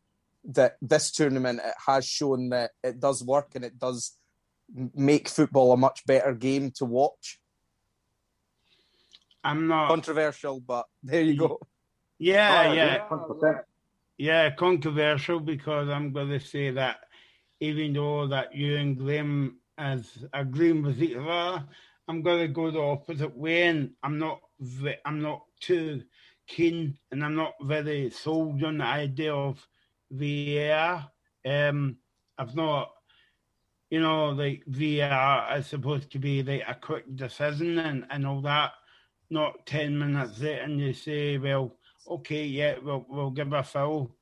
that 0.43 0.77
this 0.81 1.11
tournament 1.11 1.61
it 1.63 1.75
has 1.85 2.03
shown 2.03 2.49
that 2.49 2.71
it 2.83 2.99
does 2.99 3.23
work 3.23 3.51
and 3.53 3.63
it 3.63 3.77
does 3.77 4.17
make 4.95 5.29
football 5.29 5.71
a 5.71 5.77
much 5.77 6.03
better 6.05 6.33
game 6.33 6.71
to 6.71 6.85
watch. 6.85 7.39
I'm 9.43 9.67
not 9.67 9.87
controversial, 9.87 10.59
but 10.59 10.85
there 11.03 11.21
you 11.21 11.35
go. 11.35 11.59
Yeah, 12.19 12.67
oh, 12.67 12.73
yeah, 12.73 13.07
100%. 13.09 13.63
yeah, 14.17 14.49
controversial 14.51 15.39
because 15.39 15.89
I'm 15.89 16.11
going 16.11 16.29
to 16.29 16.39
say 16.39 16.71
that 16.71 17.01
even 17.59 17.93
though 17.93 18.27
that 18.27 18.55
you 18.55 18.77
and 18.77 18.97
Graham 18.97 19.57
as 19.77 20.25
agreeing 20.33 20.83
with 20.83 21.01
each 21.01 21.15
other, 21.15 21.63
I'm 22.07 22.21
going 22.21 22.39
to 22.39 22.47
go 22.47 22.71
the 22.71 22.81
opposite 22.81 23.35
way, 23.35 23.63
and 23.63 23.91
I'm 24.03 24.17
not 24.19 24.41
I'm 25.05 25.21
not 25.21 25.43
too 25.59 26.03
keen, 26.47 26.97
and 27.11 27.23
I'm 27.23 27.35
not 27.35 27.53
very 27.61 28.09
sold 28.09 28.63
on 28.63 28.79
the 28.79 28.83
idea 28.83 29.33
of 29.33 29.65
VAR. 30.11 31.09
Um, 31.45 31.97
I've 32.37 32.55
not, 32.55 32.91
you 33.89 34.01
know, 34.01 34.29
like 34.29 34.63
VAR 34.67 35.57
is 35.57 35.67
supposed 35.67 36.11
to 36.11 36.19
be 36.19 36.43
like 36.43 36.63
a 36.67 36.75
quick 36.75 37.15
decision 37.15 37.79
and, 37.79 38.05
and 38.09 38.27
all 38.27 38.41
that, 38.41 38.73
not 39.29 39.65
ten 39.65 39.97
minutes 39.97 40.39
later, 40.39 40.61
and 40.61 40.79
you 40.79 40.93
say, 40.93 41.37
well, 41.37 41.75
okay, 42.09 42.45
yeah, 42.45 42.75
we'll 42.83 43.05
we'll 43.09 43.31
give 43.31 43.53
a 43.53 43.63
foul. 43.63 44.15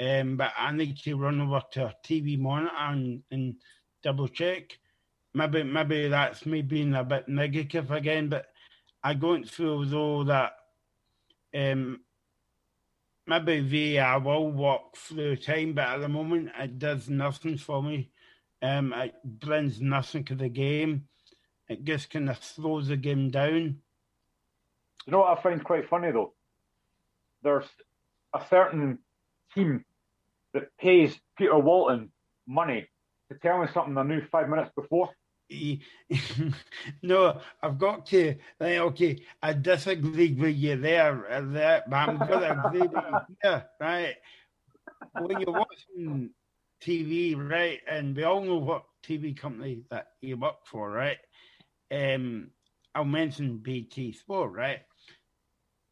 Um, 0.00 0.36
but 0.36 0.52
I 0.58 0.72
need 0.72 0.96
to 0.98 1.16
run 1.16 1.40
over 1.40 1.62
to 1.72 1.86
a 1.86 1.94
TV 2.04 2.38
monitor 2.38 2.72
and, 2.78 3.22
and 3.30 3.56
double 4.02 4.28
check 4.28 4.78
maybe 5.34 5.62
maybe 5.62 6.08
that's 6.08 6.46
me 6.46 6.62
being 6.62 6.94
a 6.94 7.04
bit 7.04 7.28
negative 7.28 7.90
again, 7.90 8.28
but 8.28 8.46
I 9.02 9.14
don't 9.14 9.48
feel 9.48 9.84
though 9.84 10.24
that 10.24 10.52
um, 11.54 12.00
maybe 13.26 13.96
VAR 13.96 14.20
will 14.20 14.50
work 14.50 14.96
through 14.96 15.36
time, 15.36 15.72
but 15.72 15.88
at 15.88 16.00
the 16.00 16.08
moment 16.08 16.50
it 16.58 16.78
does 16.78 17.08
nothing 17.08 17.56
for 17.56 17.82
me. 17.82 18.10
Um, 18.62 18.92
it 18.92 19.14
brings 19.24 19.80
nothing 19.80 20.24
to 20.24 20.34
the 20.34 20.48
game. 20.48 21.06
It 21.68 21.84
just 21.84 22.10
kind 22.10 22.28
of 22.28 22.42
slows 22.42 22.88
the 22.88 22.96
game 22.96 23.30
down. 23.30 23.78
You 25.06 25.12
know 25.12 25.20
what 25.20 25.38
I 25.38 25.42
find 25.42 25.64
quite 25.64 25.88
funny 25.88 26.10
though? 26.10 26.34
There's 27.42 27.66
a 28.34 28.42
certain 28.50 28.98
team 29.54 29.84
that 30.52 30.76
pays 30.78 31.18
Peter 31.38 31.58
Walton 31.58 32.10
money 32.46 32.88
to 33.30 33.38
tell 33.38 33.60
me 33.60 33.68
something 33.72 33.96
I 33.96 34.02
knew 34.02 34.20
five 34.30 34.48
minutes 34.48 34.72
before. 34.74 35.10
no, 37.02 37.40
I've 37.62 37.78
got 37.78 38.06
to. 38.06 38.36
Right, 38.60 38.78
okay, 38.78 39.18
I 39.42 39.52
disagree 39.52 40.32
with 40.32 40.56
you 40.56 40.76
there, 40.76 41.30
uh, 41.30 41.42
there 41.46 41.82
but 41.88 41.96
I'm 41.96 42.18
going 42.18 42.40
to 42.40 42.66
agree 42.66 42.80
with 42.80 42.92
you 42.92 43.36
here, 43.42 43.64
right? 43.80 44.14
When 45.18 45.40
you're 45.40 45.52
watching 45.52 46.30
TV, 46.82 47.36
right, 47.36 47.80
and 47.88 48.16
we 48.16 48.22
all 48.22 48.40
know 48.42 48.58
what 48.58 48.84
TV 49.04 49.36
company 49.36 49.82
that 49.90 50.08
you 50.20 50.36
work 50.36 50.66
for, 50.66 50.90
right? 50.90 51.18
Um, 51.90 52.50
I'll 52.94 53.04
mention 53.04 53.58
BT 53.58 54.12
Sport, 54.12 54.52
right? 54.52 54.80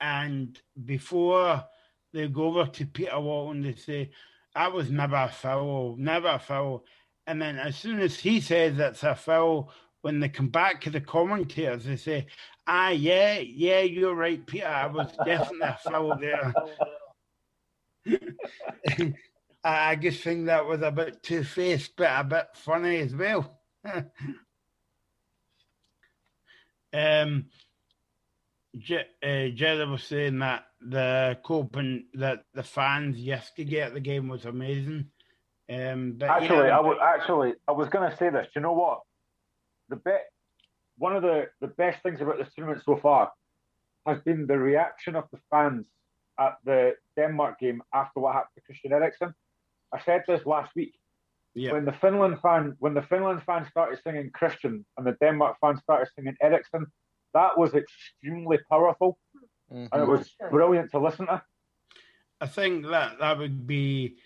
And 0.01 0.59
before 0.85 1.65
they 2.13 2.29
go 2.29 2.45
over 2.45 2.67
to 2.67 2.87
Peter 2.87 3.19
Walton, 3.19 3.63
they 3.63 3.75
say, 3.75 4.11
I 4.55 4.69
was 4.69 4.91
never 4.91 5.17
a 5.17 5.29
foul, 5.29 5.97
never 5.99 6.29
a 6.29 6.39
foul. 6.39 6.85
And 7.29 7.41
then 7.43 7.59
as 7.59 7.77
soon 7.77 8.01
as 8.01 8.19
he 8.19 8.41
says 8.41 8.79
it's 8.79 9.03
a 9.03 9.15
foul, 9.15 9.71
when 10.01 10.19
they 10.19 10.31
come 10.31 10.49
back 10.49 10.81
to 10.81 10.91
the 10.91 11.03
commentators, 11.03 11.85
they 11.85 11.97
say, 11.97 12.27
ah, 12.67 12.89
yeah, 12.89 13.39
yeah, 13.39 13.81
you're 13.81 14.15
right, 14.15 14.45
Peter. 14.47 14.67
I 14.67 14.87
was 14.87 15.13
definitely 15.27 15.69
a 15.69 15.79
foul 15.85 16.19
there. 16.19 16.55
I 19.63 19.97
just 19.97 20.23
think 20.23 20.47
that 20.47 20.65
was 20.65 20.81
a 20.81 20.91
bit 20.91 21.23
two 21.23 21.45
faced, 21.45 21.97
but 21.97 22.19
a 22.19 22.25
bit 22.25 22.47
funny 22.55 22.97
as 23.01 23.15
well. 23.15 23.61
um, 26.95 27.45
uh, 28.91 29.49
Jerry 29.55 29.87
was 29.87 30.05
saying 30.05 30.39
that 30.39 30.65
the 30.81 31.39
coping 31.45 32.07
that 32.15 32.45
the 32.55 32.63
fans 32.63 33.19
yesterday 33.19 33.81
at 33.81 33.93
the 33.93 34.01
game 34.01 34.29
was 34.29 34.47
amazing. 34.47 35.11
Um, 35.71 36.15
but 36.19 36.31
actually, 36.31 36.69
yeah, 36.69 36.79
I 36.79 36.81
was 36.81 36.99
actually 37.03 37.55
I 37.67 37.73
was 37.73 37.89
going 37.89 38.11
to 38.11 38.17
say 38.17 38.31
this. 38.31 38.47
Do 38.47 38.53
you 38.57 38.63
know 38.63 38.73
what? 38.73 39.01
The 39.89 39.97
bit 39.97 40.23
one 40.97 41.15
of 41.15 41.23
the 41.23 41.49
the 41.61 41.69
best 41.69 42.03
things 42.03 42.21
about 42.21 42.39
this 42.39 42.49
tournament 42.55 42.83
so 42.85 42.97
far 42.97 43.33
has 44.07 44.21
been 44.21 44.47
the 44.47 44.59
reaction 44.59 45.15
of 45.15 45.25
the 45.33 45.39
fans 45.51 45.87
at 46.39 46.57
the 46.65 46.95
Denmark 47.17 47.59
game 47.59 47.83
after 47.93 48.21
what 48.21 48.35
happened 48.35 48.55
to 48.55 48.63
Christian 48.63 48.93
Eriksen. 48.93 49.35
I 49.93 50.01
said 50.01 50.25
this 50.27 50.47
last 50.47 50.75
week. 50.75 50.95
Yeah. 51.55 51.73
When 51.73 51.85
the 51.85 51.93
Finland 51.93 52.41
fan 52.41 52.77
when 52.79 52.95
the 52.95 53.03
Finland 53.03 53.43
fans 53.45 53.69
started 53.69 53.99
singing 54.03 54.31
Christian 54.33 54.85
and 54.97 55.07
the 55.07 55.17
Denmark 55.21 55.57
fans 55.61 55.81
started 55.83 56.09
singing 56.15 56.37
Eriksen, 56.41 56.87
that 57.35 57.59
was 57.59 57.75
extremely 57.75 58.59
powerful, 58.71 59.19
mm-hmm. 59.73 59.87
and 59.93 60.03
it 60.03 60.09
was 60.09 60.31
brilliant 60.51 60.91
to 60.93 60.99
listen 60.99 61.27
to. 61.27 61.43
I 62.41 62.47
think 62.47 62.87
that 62.87 63.19
that 63.19 63.39
would 63.39 63.67
be 63.67 64.17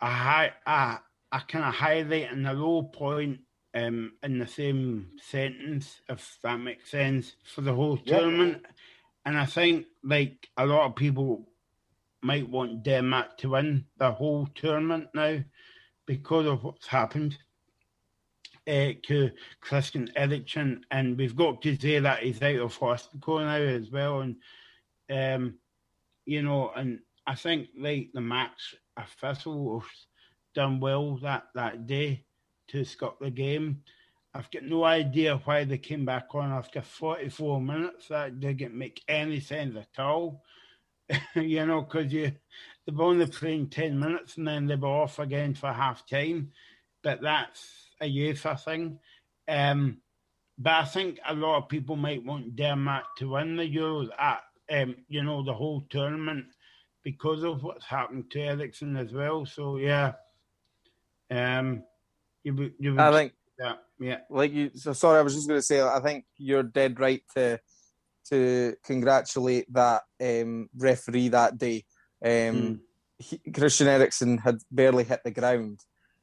a 0.00 0.10
high, 0.10 0.52
a, 0.66 0.98
a 1.32 1.40
kind 1.48 1.64
of 1.64 1.74
highlight 1.74 2.32
and 2.32 2.46
a 2.46 2.52
low 2.52 2.82
point 2.82 3.40
um, 3.74 4.12
in 4.22 4.38
the 4.38 4.46
same 4.46 5.10
sentence, 5.20 6.00
if 6.08 6.38
that 6.42 6.58
makes 6.58 6.90
sense, 6.90 7.34
for 7.44 7.60
the 7.60 7.74
whole 7.74 7.98
yeah. 8.04 8.18
tournament. 8.18 8.66
And 9.24 9.36
I 9.36 9.46
think 9.46 9.86
like 10.02 10.48
a 10.56 10.64
lot 10.66 10.86
of 10.86 10.96
people 10.96 11.48
might 12.22 12.48
want 12.48 12.82
Denmark 12.82 13.38
to 13.38 13.50
win 13.50 13.84
the 13.98 14.12
whole 14.12 14.48
tournament 14.54 15.08
now 15.14 15.42
because 16.06 16.46
of 16.46 16.64
what's 16.64 16.86
happened 16.86 17.36
uh, 18.66 18.92
to 19.02 19.30
Christian 19.60 20.10
Eriksen. 20.16 20.84
And 20.90 21.18
we've 21.18 21.36
got 21.36 21.60
to 21.62 21.76
say 21.76 21.98
that 21.98 22.22
he's 22.22 22.42
out 22.42 22.56
of 22.56 22.76
hospital 22.76 23.40
now 23.40 23.56
as 23.56 23.90
well. 23.90 24.20
And, 24.20 24.36
um, 25.10 25.54
you 26.24 26.42
know, 26.42 26.72
and 26.74 27.00
I 27.26 27.34
think 27.34 27.68
like 27.76 28.10
the 28.14 28.20
match 28.20 28.76
officials 28.96 29.84
done 30.54 30.80
well 30.80 31.16
that, 31.18 31.44
that 31.54 31.86
day 31.86 32.24
to 32.68 32.84
stop 32.84 33.18
the 33.20 33.30
game. 33.30 33.82
I've 34.34 34.50
got 34.50 34.64
no 34.64 34.84
idea 34.84 35.40
why 35.44 35.64
they 35.64 35.78
came 35.78 36.04
back 36.04 36.34
on 36.34 36.52
after 36.52 36.82
44 36.82 37.60
minutes. 37.60 38.08
That 38.08 38.38
didn't 38.38 38.74
make 38.74 39.02
any 39.08 39.40
sense 39.40 39.76
at 39.76 40.02
all. 40.02 40.42
you 41.34 41.64
know, 41.64 41.82
because 41.82 42.12
you 42.12 42.32
they've 42.86 43.00
only 43.00 43.26
playing 43.26 43.68
10 43.68 43.98
minutes 43.98 44.36
and 44.36 44.46
then 44.46 44.66
they 44.66 44.76
were 44.76 44.88
off 44.88 45.18
again 45.18 45.54
for 45.54 45.72
half 45.72 46.06
time. 46.06 46.52
But 47.02 47.22
that's 47.22 47.90
a 48.00 48.04
UEFA 48.04 48.60
thing. 48.62 48.98
Um, 49.48 49.98
but 50.58 50.72
I 50.72 50.84
think 50.84 51.18
a 51.26 51.34
lot 51.34 51.58
of 51.58 51.68
people 51.68 51.96
might 51.96 52.24
want 52.24 52.56
Denmark 52.56 53.04
to 53.18 53.30
win 53.30 53.56
the 53.56 53.62
Euros 53.62 54.08
at, 54.18 54.40
um, 54.70 54.96
you 55.08 55.22
know, 55.22 55.42
the 55.42 55.54
whole 55.54 55.86
tournament 55.90 56.46
because 57.06 57.44
of 57.44 57.62
what's 57.62 57.86
happened 57.86 58.28
to 58.32 58.40
Eriksen 58.40 58.96
as 58.96 59.12
well. 59.12 59.46
So 59.46 59.76
yeah, 59.76 60.14
um, 61.30 61.84
you, 62.42 62.72
you 62.80 62.98
I 62.98 63.12
think 63.12 63.32
yeah, 63.60 63.74
yeah. 64.00 64.18
Like 64.28 64.52
you, 64.52 64.72
so 64.74 64.92
sorry, 64.92 65.20
I 65.20 65.22
was 65.22 65.36
just 65.36 65.46
going 65.46 65.60
to 65.60 65.62
say, 65.62 65.80
I 65.80 66.00
think 66.00 66.24
you're 66.36 66.64
dead 66.64 66.98
right 66.98 67.22
to 67.36 67.60
to 68.30 68.74
congratulate 68.84 69.72
that 69.72 70.02
um, 70.20 70.68
referee 70.76 71.28
that 71.28 71.56
day. 71.56 71.84
Um, 72.24 72.30
mm. 72.30 72.80
he, 73.18 73.38
Christian 73.52 73.86
Eriksen 73.86 74.38
had 74.38 74.56
barely 74.72 75.04
hit 75.04 75.20
the 75.24 75.30
ground, 75.30 75.78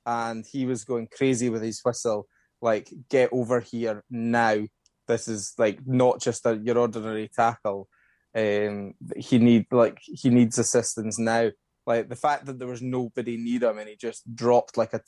and 0.06 0.46
he 0.46 0.66
was 0.66 0.84
going 0.84 1.08
crazy 1.08 1.50
with 1.50 1.62
his 1.62 1.80
whistle, 1.86 2.28
like 2.62 2.90
"Get 3.10 3.30
over 3.32 3.62
here 3.62 4.04
now!" 4.10 4.66
This 5.08 5.30
is 5.30 5.54
like 5.58 5.80
not 5.88 6.20
just 6.20 6.46
a, 6.46 6.60
your 6.62 6.78
ordinary 6.78 7.30
tackle. 7.34 7.88
Um, 8.36 8.96
he 9.16 9.38
need 9.38 9.68
like 9.72 10.00
he 10.02 10.30
needs 10.30 10.58
assistance 10.58 11.20
now. 11.20 11.52
Like 11.86 12.10
the 12.10 12.16
fact 12.16 12.46
that 12.46 12.60
there 12.60 12.68
was 12.68 12.82
nobody 12.82 13.38
near 13.38 13.70
him 13.70 13.78
and 13.78 13.90
he 13.90 13.96
just 13.96 14.24
dropped 14.36 14.78
like 14.78 14.94
a 14.94 15.02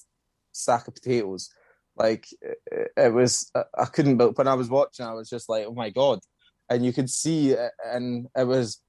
sack 0.52 0.88
of 0.88 0.94
potatoes. 0.94 1.50
Like 1.98 2.28
it, 2.98 3.14
was, 3.14 3.50
I 3.56 3.86
couldn't. 3.86 4.18
But 4.18 4.38
when 4.38 4.48
I 4.48 4.54
was 4.54 4.70
watching, 4.70 5.06
I 5.06 5.14
was 5.14 5.30
just 5.30 5.48
like, 5.48 5.66
oh 5.66 5.74
my 5.74 5.90
god! 5.90 6.20
And 6.70 6.86
you 6.86 6.92
could 6.92 7.10
see, 7.10 7.56
and 7.86 8.28
it 8.36 8.44
was, 8.46 8.82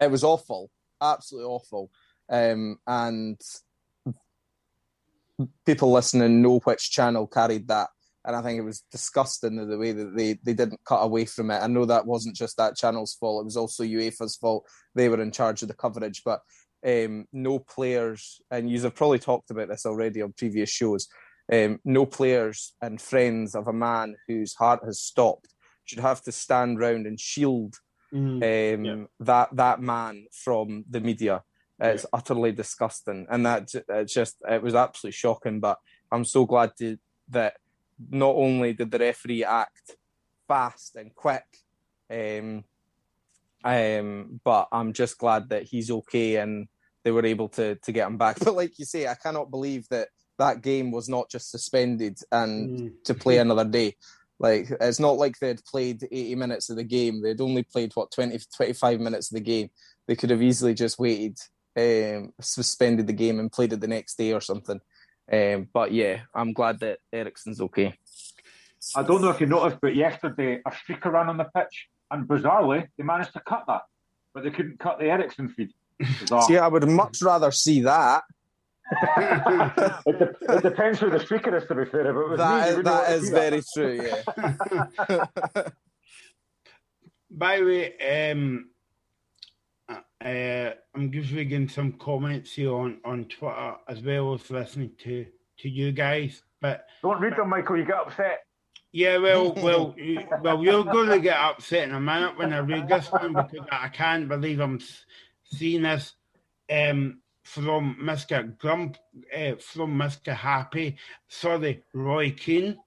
it 0.00 0.10
was 0.10 0.22
awful, 0.22 0.70
absolutely 1.02 1.48
awful. 1.48 1.90
Um, 2.28 2.78
and 2.86 3.40
people 5.66 5.90
listening 5.90 6.40
know 6.40 6.60
which 6.60 6.90
channel 6.90 7.26
carried 7.26 7.68
that 7.68 7.88
and 8.24 8.34
I 8.34 8.42
think 8.42 8.58
it 8.58 8.64
was 8.64 8.84
disgusting 8.90 9.56
the 9.56 9.78
way 9.78 9.92
that 9.92 10.16
they, 10.16 10.38
they 10.42 10.54
didn't 10.54 10.80
cut 10.86 11.02
away 11.02 11.26
from 11.26 11.50
it. 11.50 11.58
I 11.58 11.66
know 11.66 11.84
that 11.84 12.06
wasn't 12.06 12.36
just 12.36 12.56
that 12.56 12.76
channel's 12.76 13.14
fault; 13.14 13.42
it 13.42 13.44
was 13.44 13.56
also 13.56 13.84
UEFA's 13.84 14.36
fault. 14.36 14.66
They 14.94 15.08
were 15.08 15.20
in 15.20 15.30
charge 15.30 15.62
of 15.62 15.68
the 15.68 15.74
coverage, 15.74 16.22
but 16.24 16.40
um, 16.86 17.26
no 17.32 17.58
players, 17.58 18.40
and 18.50 18.70
you 18.70 18.80
have 18.80 18.94
probably 18.94 19.18
talked 19.18 19.50
about 19.50 19.68
this 19.68 19.86
already 19.86 20.22
on 20.22 20.34
previous 20.36 20.70
shows. 20.70 21.08
Um, 21.52 21.80
no 21.84 22.06
players 22.06 22.74
and 22.80 23.00
friends 23.00 23.54
of 23.54 23.68
a 23.68 23.72
man 23.72 24.16
whose 24.26 24.54
heart 24.54 24.80
has 24.84 25.00
stopped 25.00 25.48
should 25.84 26.00
have 26.00 26.22
to 26.22 26.32
stand 26.32 26.78
round 26.78 27.06
and 27.06 27.20
shield 27.20 27.74
mm, 28.12 28.74
um, 28.74 28.84
yeah. 28.84 29.04
that 29.20 29.54
that 29.54 29.80
man 29.80 30.26
from 30.32 30.84
the 30.88 31.00
media. 31.00 31.42
It's 31.80 32.04
yeah. 32.04 32.18
utterly 32.18 32.52
disgusting, 32.52 33.26
and 33.28 33.44
that 33.44 33.68
it 33.74 34.08
just 34.08 34.36
it 34.48 34.62
was 34.62 34.74
absolutely 34.74 35.12
shocking. 35.12 35.60
But 35.60 35.78
I'm 36.12 36.24
so 36.24 36.46
glad 36.46 36.72
to, 36.78 36.96
that 37.30 37.54
not 38.10 38.34
only 38.34 38.72
did 38.72 38.90
the 38.90 38.98
referee 38.98 39.44
act 39.44 39.96
fast 40.48 40.96
and 40.96 41.14
quick, 41.14 41.44
um, 42.10 42.64
um, 43.64 44.40
but 44.44 44.68
I'm 44.72 44.92
just 44.92 45.18
glad 45.18 45.48
that 45.48 45.64
he's 45.64 45.90
okay 45.90 46.36
and 46.36 46.68
they 47.02 47.10
were 47.10 47.24
able 47.24 47.48
to 47.50 47.76
to 47.76 47.92
get 47.92 48.06
him 48.06 48.18
back. 48.18 48.38
But 48.44 48.54
like 48.54 48.78
you 48.78 48.84
say, 48.84 49.06
I 49.06 49.14
cannot 49.14 49.50
believe 49.50 49.88
that 49.88 50.08
that 50.38 50.62
game 50.62 50.90
was 50.90 51.08
not 51.08 51.30
just 51.30 51.50
suspended 51.50 52.18
and 52.32 52.80
mm. 52.80 52.92
to 53.04 53.14
play 53.14 53.38
another 53.38 53.64
day. 53.64 53.96
Like 54.38 54.68
it's 54.80 55.00
not 55.00 55.16
like 55.16 55.38
they'd 55.38 55.64
played 55.64 56.02
80 56.10 56.34
minutes 56.34 56.70
of 56.70 56.76
the 56.76 56.84
game. 56.84 57.22
They'd 57.22 57.40
only 57.40 57.62
played 57.62 57.92
what 57.94 58.10
20 58.10 58.38
25 58.54 59.00
minutes 59.00 59.30
of 59.30 59.36
the 59.36 59.40
game. 59.40 59.70
They 60.06 60.16
could 60.16 60.30
have 60.30 60.42
easily 60.42 60.74
just 60.74 60.98
waited, 60.98 61.38
um, 61.76 62.32
suspended 62.40 63.06
the 63.06 63.12
game 63.12 63.38
and 63.38 63.52
played 63.52 63.72
it 63.72 63.80
the 63.80 63.86
next 63.86 64.18
day 64.18 64.32
or 64.32 64.40
something. 64.40 64.80
Um, 65.30 65.68
but 65.72 65.92
yeah, 65.92 66.20
I'm 66.34 66.52
glad 66.52 66.80
that 66.80 66.98
Eriksen's 67.12 67.60
okay. 67.60 67.94
I 68.94 69.02
don't 69.02 69.22
know 69.22 69.30
if 69.30 69.40
you 69.40 69.46
noticed, 69.46 69.78
but 69.80 69.96
yesterday 69.96 70.60
a 70.66 70.70
streaker 70.70 71.12
ran 71.12 71.28
on 71.28 71.38
the 71.38 71.44
pitch, 71.44 71.88
and 72.10 72.28
bizarrely 72.28 72.88
they 72.98 73.04
managed 73.04 73.32
to 73.32 73.40
cut 73.40 73.64
that, 73.66 73.82
but 74.34 74.44
they 74.44 74.50
couldn't 74.50 74.78
cut 74.78 74.98
the 74.98 75.06
Eriksen 75.06 75.48
feed. 75.48 75.70
see, 76.46 76.58
I 76.58 76.68
would 76.68 76.88
much 76.88 77.22
rather 77.22 77.50
see 77.50 77.80
that. 77.82 78.24
it, 80.06 80.18
de- 80.18 80.54
it, 80.56 80.62
depends 80.62 81.00
who 81.00 81.08
the 81.08 81.16
streaker 81.16 81.56
is, 81.56 81.66
to 81.68 81.74
be 81.74 81.86
fair. 81.86 82.12
But 82.12 82.36
that 82.36 82.64
me, 82.64 82.78
is, 82.78 82.84
that 82.84 83.12
is 83.12 83.30
very 83.30 83.60
that. 83.60 83.66
true. 83.74 85.24
Yeah. 85.56 85.64
By 87.30 87.58
the 87.58 87.64
way, 87.64 88.30
um, 88.30 88.68
uh, 90.24 90.72
I'm 90.94 91.12
just 91.12 91.32
reading 91.32 91.68
some 91.68 91.92
comments 91.92 92.52
here 92.52 92.72
on, 92.72 92.98
on 93.04 93.26
Twitter 93.26 93.74
as 93.88 94.00
well 94.00 94.34
as 94.34 94.50
listening 94.50 94.92
to, 95.02 95.26
to 95.58 95.68
you 95.68 95.92
guys. 95.92 96.42
But 96.60 96.86
don't 97.02 97.20
read 97.20 97.36
them, 97.36 97.50
Michael. 97.50 97.76
You 97.76 97.84
get 97.84 97.96
upset. 97.96 98.46
Yeah, 98.92 99.18
well, 99.18 99.52
well, 99.56 99.94
well, 100.40 100.62
you're 100.62 100.84
going 100.84 101.10
to 101.10 101.20
get 101.20 101.36
upset 101.36 101.88
in 101.88 101.94
a 101.94 102.00
minute 102.00 102.38
when 102.38 102.54
I 102.54 102.58
read 102.58 102.88
this 102.88 103.12
one 103.12 103.34
because 103.34 103.66
I 103.70 103.88
can't 103.88 104.28
believe 104.28 104.60
I'm 104.60 104.80
seeing 105.44 105.82
this 105.82 106.14
um, 106.72 107.18
from 107.42 107.98
Mr. 108.00 108.56
Grump, 108.56 108.96
uh, 109.36 109.56
from 109.60 109.98
Mr. 109.98 110.34
Happy. 110.34 110.96
Sorry, 111.28 111.82
Roy 111.92 112.30
Keane. 112.30 112.78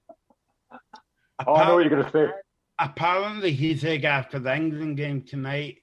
Oh, 1.45 1.53
I 1.53 1.67
know 1.67 1.75
what 1.75 1.85
you're 1.85 1.89
going 1.89 2.03
to 2.03 2.11
say. 2.11 2.33
Apparently, 2.79 3.51
he 3.51 3.77
said 3.77 4.05
after 4.05 4.39
the 4.39 4.55
England 4.55 4.97
game 4.97 5.21
tonight 5.21 5.77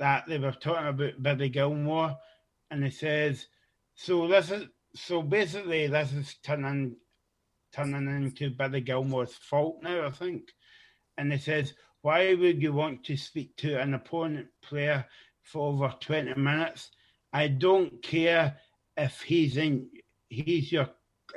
that 0.00 0.24
they 0.26 0.38
were 0.38 0.52
talking 0.52 0.88
about 0.88 1.22
Billy 1.22 1.48
Gilmour, 1.48 2.16
and 2.72 2.82
he 2.82 2.90
says, 2.90 3.46
"So 3.94 4.26
this 4.26 4.50
is 4.50 4.66
so 4.96 5.22
basically 5.22 5.86
this 5.86 6.12
is 6.12 6.34
turning 6.42 6.96
turning 7.72 8.08
into 8.08 8.50
Billy 8.50 8.80
Gilmour's 8.80 9.34
fault 9.34 9.82
now, 9.82 10.06
I 10.06 10.10
think. 10.10 10.52
And 11.16 11.32
he 11.32 11.38
says, 11.38 11.74
Why 12.02 12.34
would 12.34 12.62
you 12.62 12.72
want 12.72 13.04
to 13.04 13.16
speak 13.16 13.56
to 13.58 13.80
an 13.80 13.94
opponent 13.94 14.48
player 14.62 15.06
for 15.42 15.72
over 15.72 15.94
20 16.00 16.34
minutes? 16.34 16.90
I 17.32 17.48
don't 17.48 18.02
care 18.02 18.56
if 18.96 19.20
he's 19.20 19.56
in 19.56 19.88
he's 20.28 20.72
your 20.72 20.88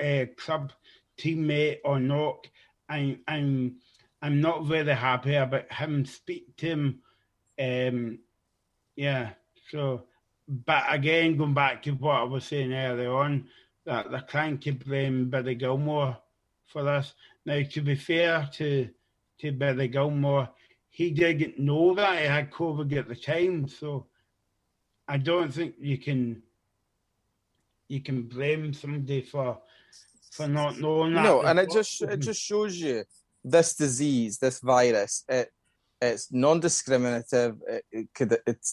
uh, 0.01 0.25
club 0.37 0.73
teammate 1.19 1.79
or 1.83 1.99
not. 1.99 2.47
I, 2.89 3.19
I'm 3.27 3.77
I'm 4.21 4.41
not 4.41 4.65
very 4.65 4.93
happy 4.95 5.35
about 5.35 5.71
him 5.71 6.05
speak 6.05 6.55
to 6.57 6.67
him. 6.67 7.01
Um, 7.59 8.19
yeah, 8.95 9.31
so 9.69 10.03
but 10.47 10.83
again, 10.89 11.37
going 11.37 11.53
back 11.53 11.81
to 11.83 11.91
what 11.91 12.15
I 12.15 12.23
was 12.23 12.45
saying 12.45 12.73
earlier 12.73 13.13
on, 13.13 13.47
that 13.85 14.11
they're 14.11 14.21
trying 14.21 14.57
to 14.59 14.73
blame 14.73 15.29
Billy 15.29 15.55
Gilmour 15.55 16.17
for 16.67 16.83
this. 16.83 17.13
Now, 17.45 17.61
to 17.61 17.81
be 17.81 17.95
fair 17.95 18.49
to 18.53 18.89
to 19.39 19.51
Billy 19.51 19.87
Gilmour, 19.87 20.49
he 20.89 21.11
didn't 21.11 21.59
know 21.59 21.95
that 21.95 22.19
he 22.19 22.25
had 22.25 22.51
COVID 22.51 22.95
at 22.97 23.07
the 23.07 23.15
time, 23.15 23.67
so 23.67 24.07
I 25.07 25.17
don't 25.17 25.53
think 25.53 25.75
you 25.79 25.97
can 25.97 26.43
you 27.87 28.01
can 28.01 28.23
blame 28.23 28.73
somebody 28.73 29.21
for 29.21 29.59
for 30.31 30.47
not 30.47 30.79
knowing 30.79 31.13
that. 31.13 31.23
No, 31.23 31.41
and 31.41 31.59
it 31.59 31.71
just 31.71 32.01
it 32.01 32.17
just 32.17 32.41
shows 32.41 32.77
you 32.77 33.03
this 33.43 33.75
disease, 33.75 34.37
this 34.37 34.59
virus. 34.59 35.23
It 35.27 35.51
it's 36.11 36.31
non-discriminative. 36.31 37.57
It, 37.67 37.85
it 37.91 38.07
could 38.13 38.37
it 38.45 38.65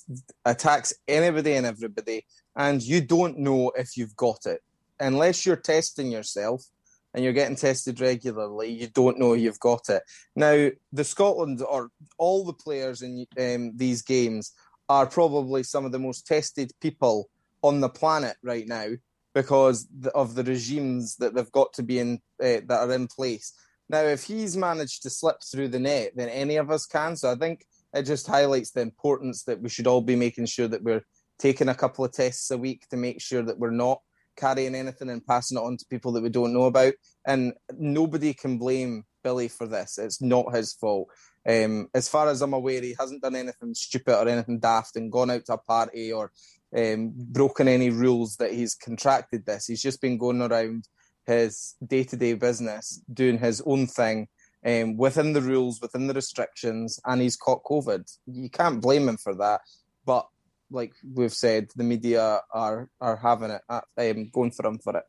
attacks 0.44 0.92
anybody 1.06 1.54
and 1.54 1.66
everybody, 1.66 2.26
and 2.56 2.82
you 2.82 3.00
don't 3.00 3.38
know 3.38 3.72
if 3.76 3.96
you've 3.96 4.16
got 4.16 4.46
it 4.46 4.60
unless 5.00 5.44
you're 5.44 5.56
testing 5.56 6.12
yourself 6.12 6.64
and 7.12 7.24
you're 7.24 7.32
getting 7.32 7.56
tested 7.56 8.00
regularly, 8.00 8.70
you 8.70 8.86
don't 8.86 9.18
know 9.18 9.32
you've 9.32 9.58
got 9.58 9.88
it. 9.88 10.02
Now, 10.36 10.68
the 10.92 11.04
Scotland 11.04 11.62
or 11.68 11.90
all 12.18 12.44
the 12.44 12.52
players 12.52 13.02
in 13.02 13.26
um, 13.38 13.72
these 13.76 14.02
games 14.02 14.52
are 14.88 15.06
probably 15.06 15.62
some 15.62 15.84
of 15.84 15.92
the 15.92 15.98
most 15.98 16.26
tested 16.26 16.72
people 16.80 17.28
on 17.62 17.80
the 17.80 17.88
planet 17.88 18.36
right 18.42 18.66
now 18.68 18.90
because 19.34 19.88
of 20.14 20.34
the 20.34 20.44
regimes 20.44 21.16
that 21.16 21.34
they've 21.34 21.52
got 21.52 21.72
to 21.72 21.82
be 21.82 21.98
in 21.98 22.14
uh, 22.42 22.60
that 22.66 22.88
are 22.88 22.92
in 22.92 23.08
place. 23.08 23.52
Now, 23.90 24.02
if 24.02 24.22
he's 24.22 24.56
managed 24.56 25.02
to 25.02 25.10
slip 25.10 25.38
through 25.42 25.68
the 25.68 25.80
net, 25.80 26.12
then 26.14 26.28
any 26.28 26.56
of 26.56 26.70
us 26.70 26.86
can. 26.86 27.16
So 27.16 27.32
I 27.32 27.34
think 27.34 27.64
it 27.92 28.04
just 28.04 28.28
highlights 28.28 28.70
the 28.70 28.82
importance 28.82 29.42
that 29.44 29.60
we 29.60 29.68
should 29.68 29.88
all 29.88 30.00
be 30.00 30.14
making 30.14 30.46
sure 30.46 30.68
that 30.68 30.84
we're 30.84 31.02
taking 31.40 31.68
a 31.68 31.74
couple 31.74 32.04
of 32.04 32.12
tests 32.12 32.52
a 32.52 32.56
week 32.56 32.86
to 32.90 32.96
make 32.96 33.20
sure 33.20 33.42
that 33.42 33.58
we're 33.58 33.72
not 33.72 34.00
carrying 34.36 34.76
anything 34.76 35.10
and 35.10 35.26
passing 35.26 35.58
it 35.58 35.64
on 35.64 35.76
to 35.76 35.84
people 35.90 36.12
that 36.12 36.22
we 36.22 36.28
don't 36.28 36.52
know 36.52 36.66
about. 36.66 36.94
And 37.26 37.52
nobody 37.76 38.32
can 38.32 38.58
blame 38.58 39.06
Billy 39.24 39.48
for 39.48 39.66
this. 39.66 39.98
It's 39.98 40.22
not 40.22 40.54
his 40.54 40.72
fault. 40.72 41.08
Um, 41.48 41.88
as 41.92 42.08
far 42.08 42.28
as 42.28 42.42
I'm 42.42 42.52
aware, 42.52 42.80
he 42.82 42.94
hasn't 42.96 43.22
done 43.22 43.34
anything 43.34 43.74
stupid 43.74 44.16
or 44.16 44.28
anything 44.28 44.60
daft 44.60 44.94
and 44.94 45.10
gone 45.10 45.32
out 45.32 45.46
to 45.46 45.54
a 45.54 45.58
party 45.58 46.12
or 46.12 46.30
um, 46.76 47.12
broken 47.12 47.66
any 47.66 47.90
rules 47.90 48.36
that 48.36 48.52
he's 48.52 48.76
contracted 48.76 49.46
this. 49.46 49.66
He's 49.66 49.82
just 49.82 50.00
been 50.00 50.16
going 50.16 50.40
around 50.40 50.86
his 51.30 51.76
day 51.86 52.04
to 52.04 52.16
day 52.16 52.34
business, 52.34 53.02
doing 53.12 53.38
his 53.38 53.62
own 53.64 53.86
thing 53.86 54.28
um, 54.66 54.96
within 54.96 55.32
the 55.32 55.40
rules, 55.40 55.80
within 55.80 56.06
the 56.06 56.14
restrictions, 56.14 57.00
and 57.06 57.22
he's 57.22 57.36
caught 57.36 57.64
COVID. 57.64 58.02
You 58.26 58.50
can't 58.50 58.82
blame 58.82 59.08
him 59.08 59.16
for 59.16 59.34
that. 59.36 59.60
But 60.04 60.26
like 60.70 60.92
we've 61.14 61.32
said, 61.32 61.68
the 61.76 61.84
media 61.84 62.40
are 62.52 62.88
are 63.00 63.16
having 63.16 63.50
it, 63.50 63.62
at, 63.68 63.84
um, 63.98 64.30
going 64.32 64.50
for 64.50 64.66
him 64.66 64.78
for 64.78 64.96
it. 64.96 65.04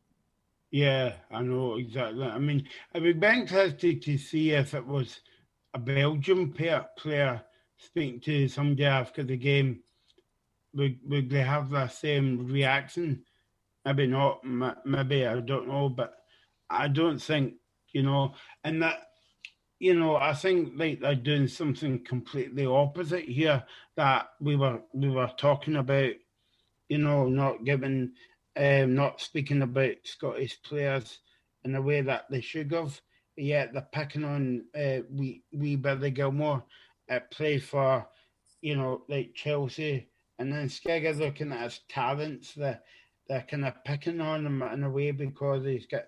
Yeah, 0.72 1.14
I 1.30 1.42
know 1.42 1.76
exactly. 1.76 2.24
I 2.24 2.40
mean, 2.40 2.68
I'd 2.96 3.20
be 3.20 3.28
interested 3.28 4.02
to 4.04 4.18
see 4.18 4.52
if 4.52 4.74
it 4.74 4.86
was 4.86 5.20
a 5.74 5.80
player, 5.80 6.86
player 6.98 7.42
speaking 7.78 8.22
to 8.22 8.48
somebody 8.48 8.86
after 8.86 9.24
the 9.24 9.38
game. 9.38 9.82
Would 10.74 11.00
would 11.06 11.30
they 11.30 11.42
have 11.42 11.70
the 11.70 11.88
same 11.90 12.48
reaction? 12.48 13.26
Maybe 13.86 14.08
not. 14.08 14.44
Maybe 14.86 15.26
I 15.26 15.40
don't 15.40 15.68
know, 15.68 15.90
but 15.90 16.14
I 16.70 16.88
don't 16.88 17.20
think 17.20 17.56
you 17.94 18.04
know. 18.04 18.34
And 18.64 18.82
that 18.84 19.00
you 19.82 19.96
know, 19.96 20.16
I 20.16 20.36
think 20.36 20.74
like 20.76 21.00
they're 21.02 21.16
doing 21.16 21.48
something 21.48 22.04
completely 22.06 22.68
opposite 22.68 23.26
here 23.26 23.64
that 23.96 24.28
we 24.40 24.56
were 24.56 24.82
we 24.94 25.10
were 25.10 25.32
talking 25.38 25.76
about, 25.78 26.12
you 26.88 27.00
know, 27.00 27.28
not 27.28 27.66
giving, 27.66 28.12
um, 28.56 28.94
not 28.94 29.20
speaking 29.22 29.64
about 29.64 29.96
Scottish 30.04 30.62
players 30.62 31.18
in 31.64 31.74
a 31.74 31.82
way 31.82 32.02
that 32.02 32.26
they 32.30 32.42
should 32.42 32.72
have. 32.72 33.02
Yet 33.36 33.74
they're 33.74 33.88
picking 33.92 34.24
on 34.24 34.66
uh, 34.76 35.00
we 35.10 35.42
we 35.52 35.78
Billy 35.78 36.12
Gilmour 36.12 36.62
at 37.10 37.32
play 37.32 37.58
for, 37.58 38.08
you 38.62 38.76
know, 38.76 39.02
like 39.10 39.34
Chelsea, 39.34 40.10
and 40.38 40.54
then 40.54 40.68
Skegger 40.68 41.18
looking 41.18 41.52
at 41.52 41.64
his 41.64 41.80
talents. 41.90 42.54
They're 42.54 42.82
they're 43.32 43.48
kind 43.50 43.64
of 43.64 43.82
picking 43.86 44.20
on 44.20 44.46
him 44.46 44.62
in 44.62 44.84
a 44.84 44.90
way 44.90 45.12
because 45.12 45.64
he's 45.64 45.86
got 45.86 46.04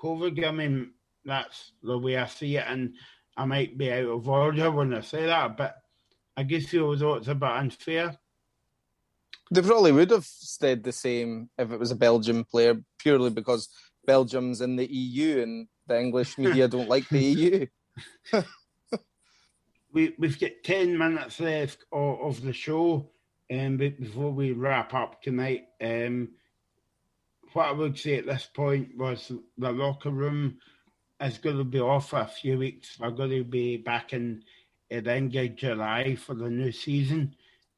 COVID. 0.00 0.46
I 0.46 0.52
mean, 0.52 0.92
that's 1.24 1.72
the 1.82 1.98
way 1.98 2.16
I 2.16 2.26
see 2.26 2.58
it. 2.58 2.64
And 2.64 2.94
I 3.36 3.44
might 3.44 3.76
be 3.76 3.92
out 3.92 4.04
of 4.04 4.28
order 4.28 4.70
when 4.70 4.94
I 4.94 5.00
say 5.00 5.26
that, 5.26 5.56
but 5.56 5.74
I 6.36 6.44
guess 6.44 6.72
you 6.72 6.96
thought 6.96 7.18
it's 7.18 7.26
a 7.26 7.34
bit 7.34 7.50
unfair. 7.50 8.16
They 9.50 9.62
probably 9.62 9.90
would 9.90 10.12
have 10.12 10.24
said 10.24 10.84
the 10.84 10.92
same 10.92 11.50
if 11.58 11.72
it 11.72 11.80
was 11.80 11.90
a 11.90 11.96
Belgian 11.96 12.44
player, 12.44 12.76
purely 12.98 13.30
because 13.30 13.68
Belgium's 14.06 14.60
in 14.60 14.76
the 14.76 14.86
EU 14.86 15.42
and 15.42 15.66
the 15.88 15.98
English 15.98 16.38
media 16.38 16.68
don't 16.68 16.88
like 16.88 17.08
the 17.08 17.18
EU. 17.20 17.66
we, 19.92 20.14
we've 20.20 20.38
got 20.38 20.52
10 20.62 20.96
minutes 20.96 21.40
left 21.40 21.84
of, 21.90 22.20
of 22.20 22.42
the 22.42 22.52
show 22.52 23.10
um, 23.50 23.76
before 23.76 24.30
we 24.30 24.52
wrap 24.52 24.94
up 24.94 25.20
tonight. 25.20 25.64
Um, 25.80 26.28
what 27.52 27.68
I 27.68 27.72
would 27.72 27.98
say 27.98 28.18
at 28.18 28.26
this 28.26 28.48
point 28.52 28.96
was 28.96 29.32
the 29.58 29.72
locker 29.72 30.10
room 30.10 30.58
is 31.20 31.38
going 31.38 31.58
to 31.58 31.64
be 31.64 31.80
off 31.80 32.10
for 32.10 32.20
a 32.20 32.26
few 32.26 32.58
weeks. 32.58 32.98
We're 32.98 33.10
going 33.10 33.30
to 33.30 33.44
be 33.44 33.76
back 33.76 34.12
in 34.12 34.42
at 34.90 35.04
the 35.04 35.12
end 35.12 35.34
of 35.34 35.56
July 35.56 36.16
for 36.16 36.34
the 36.34 36.48
new 36.48 36.72
season. 36.72 37.34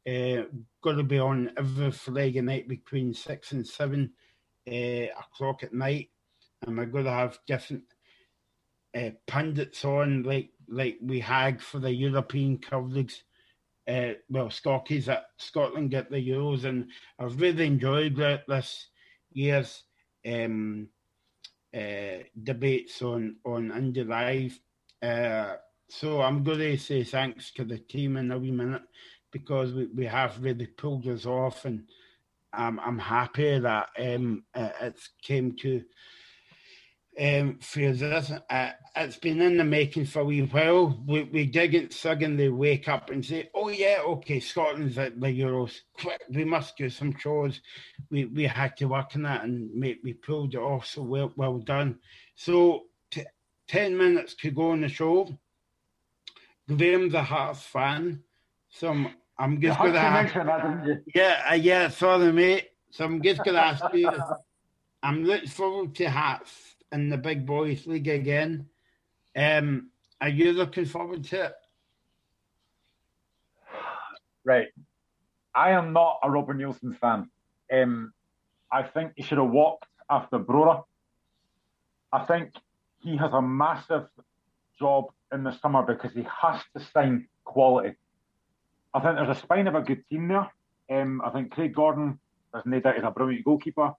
Uh, 0.07 0.44
going 0.82 0.97
to 0.97 1.05
be 1.05 1.19
on 1.19 1.53
every 1.57 1.90
Friday 1.90 2.40
night 2.40 2.69
between 2.69 3.15
six 3.15 3.53
and 3.53 3.66
seven 3.66 4.12
uh, 4.70 5.07
o'clock 5.19 5.62
at 5.62 5.73
night, 5.73 6.11
and 6.66 6.77
we're 6.77 6.86
going 6.86 7.05
to 7.05 7.11
have 7.11 7.39
different 7.47 7.85
uh, 8.97 9.11
pundits 9.27 9.85
on, 9.85 10.23
like 10.23 10.51
like 10.69 10.99
we 11.03 11.20
had 11.20 11.62
for 11.62 11.78
the 11.78 11.93
European 11.93 12.59
coverage. 12.59 13.24
Uh, 13.86 14.12
well, 14.28 14.51
Scotties 14.51 15.09
at 15.09 15.27
Scotland 15.39 15.90
get 15.90 16.11
the 16.11 16.16
Euros, 16.16 16.65
and 16.65 16.89
I've 17.19 17.40
really 17.40 17.66
enjoyed 17.66 18.16
that 18.16 18.47
this 18.49 18.89
year's 19.34 19.84
um, 20.26 20.88
uh, 21.74 22.24
debates 22.42 23.02
on 23.02 23.36
on 23.44 23.70
Indie 23.70 24.06
Live. 24.06 24.59
Uh, 25.02 25.56
so 25.88 26.22
I'm 26.22 26.42
going 26.42 26.59
to 26.59 26.76
say 26.76 27.04
thanks 27.04 27.50
to 27.52 27.64
the 27.64 27.78
team 27.78 28.16
in 28.16 28.30
a 28.30 28.38
wee 28.38 28.50
minute 28.50 28.82
because 29.30 29.74
we, 29.74 29.86
we 29.86 30.06
have 30.06 30.42
really 30.42 30.66
pulled 30.66 31.06
us 31.09 31.26
off, 31.26 31.64
and 31.64 31.84
I'm 32.52 32.78
I'm 32.80 32.98
happy 32.98 33.59
that 33.59 33.88
um, 33.98 34.44
it 34.54 35.00
came 35.22 35.56
to 35.56 35.82
um, 37.20 37.59
for 37.60 37.93
this. 37.93 38.30
Uh, 38.30 38.70
it's 38.97 39.16
been 39.16 39.40
in 39.40 39.56
the 39.56 39.64
making 39.64 40.06
for 40.06 40.20
a 40.20 40.24
wee 40.24 40.43
while. 40.43 41.02
We, 41.06 41.24
we 41.24 41.47
didn't 41.47 41.93
suddenly 41.93 42.48
wake 42.48 42.89
up 42.89 43.10
and 43.10 43.24
say, 43.24 43.51
oh, 43.55 43.68
yeah, 43.68 43.98
okay, 44.06 44.40
Scotland's 44.40 44.98
at 44.98 45.20
the 45.20 45.26
Euros. 45.26 45.80
Quick, 45.94 46.22
we 46.30 46.44
must 46.44 46.76
do 46.76 46.89
some 46.89 47.16
shows. 47.16 47.60
We 48.10 48.26
we 48.26 48.44
had 48.44 48.76
to 48.78 48.86
work 48.86 49.12
on 49.14 49.22
that 49.22 49.44
and 49.44 49.72
make, 49.74 50.01
we 50.02 50.14
pulled 50.14 50.55
it 50.55 50.59
off. 50.59 50.86
So 50.86 51.02
well, 51.02 51.32
well 51.36 51.59
done. 51.59 51.98
So, 52.34 52.84
t- 53.10 53.24
10 53.68 53.97
minutes 53.97 54.34
to 54.36 54.51
go 54.51 54.70
on 54.70 54.82
the 54.82 54.89
show. 54.89 55.28
Graham, 56.68 57.10
the 57.10 57.22
Hearts 57.22 57.62
fan, 57.62 58.22
some 58.70 59.14
I'm 59.39 59.60
just 59.60 59.78
going 59.78 59.93
to 59.93 59.98
ask. 59.98 60.34
That, 60.34 61.02
yeah, 61.14 61.43
uh, 61.51 61.55
yeah, 61.55 61.89
sorry, 61.89 62.32
mate. 62.32 62.68
So 62.90 63.05
I'm 63.05 63.22
just 63.22 63.43
going 63.44 63.56
to 63.56 63.60
ask 63.60 63.84
you. 63.93 64.10
I'm 65.02 65.24
looking 65.24 65.48
forward 65.48 65.94
to 65.97 66.09
Hearts 66.09 66.72
in 66.93 67.09
the 67.09 67.16
big 67.16 67.47
boys 67.47 67.86
league 67.86 68.09
again. 68.09 68.66
Um, 69.35 69.90
are 70.20 70.28
you 70.28 70.52
looking 70.52 70.85
forward 70.85 71.24
to 71.24 71.47
it? 71.47 71.55
Right. 74.44 74.69
I 75.55 75.70
am 75.70 75.93
not 75.93 76.20
a 76.23 76.31
Robert 76.31 76.59
Neilson 76.59 76.98
fan. 76.98 77.31
Um, 77.73 78.12
I 78.70 78.82
think 78.82 79.12
he 79.16 79.23
should 79.23 79.39
have 79.39 79.51
walked 79.51 79.86
after 80.09 80.39
Brora. 80.39 80.85
I 82.12 82.24
think 82.24 82.52
he 83.01 83.16
has 83.16 83.32
a 83.32 83.43
massive 83.43 84.06
job 84.78 85.06
in 85.32 85.44
the 85.44 85.59
summer 85.59 85.82
because 85.82 86.12
he 86.12 86.27
has 86.43 86.60
to 86.77 86.85
sign 86.93 87.28
quality. 87.44 87.97
I 88.94 89.01
think 89.01 89.16
there's 89.16 89.36
a 89.36 89.40
spine 89.40 89.66
of 89.66 89.74
a 89.74 89.81
good 89.81 90.05
team 90.09 90.28
there. 90.28 90.51
Um, 90.90 91.23
I 91.24 91.31
think 91.31 91.52
Craig 91.52 91.74
Gordon, 91.74 92.19
there's 92.52 92.66
no 92.66 92.81
doubt 92.81 92.97
he's 92.97 93.05
a 93.05 93.10
brilliant 93.10 93.44
goalkeeper. 93.44 93.94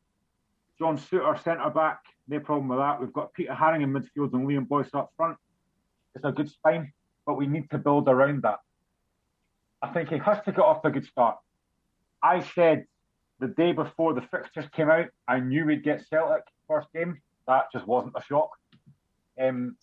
John 0.84 0.98
Souttar, 0.98 1.42
centre 1.42 1.70
back, 1.70 2.02
no 2.28 2.42
problem 2.42 2.68
with 2.68 2.78
that. 2.80 3.00
We've 3.00 3.14
got 3.14 3.34
Peter 3.34 3.54
Haring 3.54 3.84
in 3.84 3.94
midfield 3.94 4.34
and 4.34 4.46
Liam 4.46 4.68
Boyce 4.68 4.90
up 4.94 5.14
front. 5.16 5.38
It's 6.14 6.26
a 6.26 6.32
good 6.34 6.50
spine, 6.50 6.92
but 7.26 7.36
we 7.36 7.48
need 7.48 7.70
to 7.72 7.78
build 7.78 8.10
around 8.10 8.42
that. 8.44 8.60
I 9.82 9.94
think 9.94 10.10
he 10.10 10.18
has 10.18 10.44
to 10.44 10.52
get 10.52 10.60
off 10.60 10.82
to 10.82 10.90
a 10.90 10.92
good 10.92 11.06
start. 11.06 11.38
I 12.22 12.42
said 12.42 12.84
the 13.40 13.48
day 13.48 13.72
before 13.72 14.14
the 14.14 14.24
fixtures 14.24 14.66
came 14.74 14.90
out, 14.90 15.06
I 15.26 15.40
knew 15.40 15.66
we'd 15.66 15.86
get 15.86 16.06
Celtic 16.06 16.44
first 16.68 16.90
game. 16.94 17.22
That 17.48 17.72
just 17.72 17.88
wasn't 17.88 18.16
a 18.18 18.22
shock. 18.22 18.50
Um, 19.42 19.78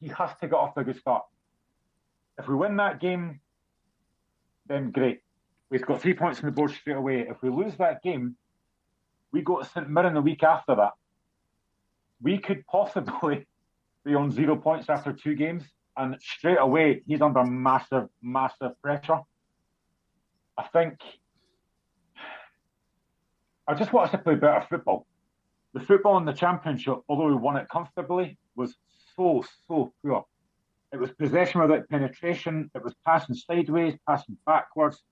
he 0.00 0.08
has 0.08 0.30
to 0.40 0.48
get 0.48 0.54
off 0.54 0.74
to 0.74 0.80
a 0.80 0.84
good 0.84 0.98
start. 0.98 1.22
If 2.36 2.48
we 2.48 2.56
win 2.56 2.76
that 2.78 3.00
game, 3.00 3.38
then 4.66 4.90
great. 4.90 5.20
We've 5.70 5.86
got 5.86 6.02
three 6.02 6.14
points 6.14 6.40
on 6.40 6.46
the 6.46 6.50
board 6.50 6.72
straight 6.72 6.96
away. 6.96 7.28
If 7.28 7.40
we 7.42 7.48
lose 7.48 7.76
that 7.76 8.02
game, 8.02 8.34
we 9.32 9.42
go 9.42 9.60
to 9.60 9.64
St 9.68 9.88
Mirren 9.88 10.14
the 10.14 10.20
week 10.20 10.42
after 10.42 10.74
that. 10.76 10.92
We 12.20 12.38
could 12.38 12.66
possibly 12.66 13.46
be 14.04 14.14
on 14.14 14.30
zero 14.30 14.56
points 14.56 14.88
after 14.88 15.12
two 15.12 15.34
games, 15.34 15.64
and 15.96 16.16
straight 16.20 16.58
away 16.58 17.02
he's 17.06 17.20
under 17.20 17.44
massive, 17.44 18.08
massive 18.22 18.80
pressure. 18.82 19.20
I 20.58 20.64
think 20.64 21.00
I 23.66 23.74
just 23.74 23.92
want 23.92 24.06
us 24.06 24.12
to 24.12 24.18
play 24.18 24.34
better 24.34 24.64
football. 24.68 25.06
The 25.72 25.80
football 25.80 26.18
in 26.18 26.24
the 26.24 26.32
championship, 26.32 26.98
although 27.08 27.28
we 27.28 27.34
won 27.34 27.56
it 27.56 27.68
comfortably, 27.70 28.36
was 28.56 28.76
so, 29.16 29.44
so 29.66 29.92
poor. 30.04 30.26
It 30.92 31.00
was 31.00 31.10
possession 31.12 31.60
without 31.62 31.88
penetration. 31.88 32.70
It 32.74 32.84
was 32.84 32.94
passing 33.06 33.34
sideways, 33.34 33.94
passing 34.06 34.36
backwards. 34.44 35.02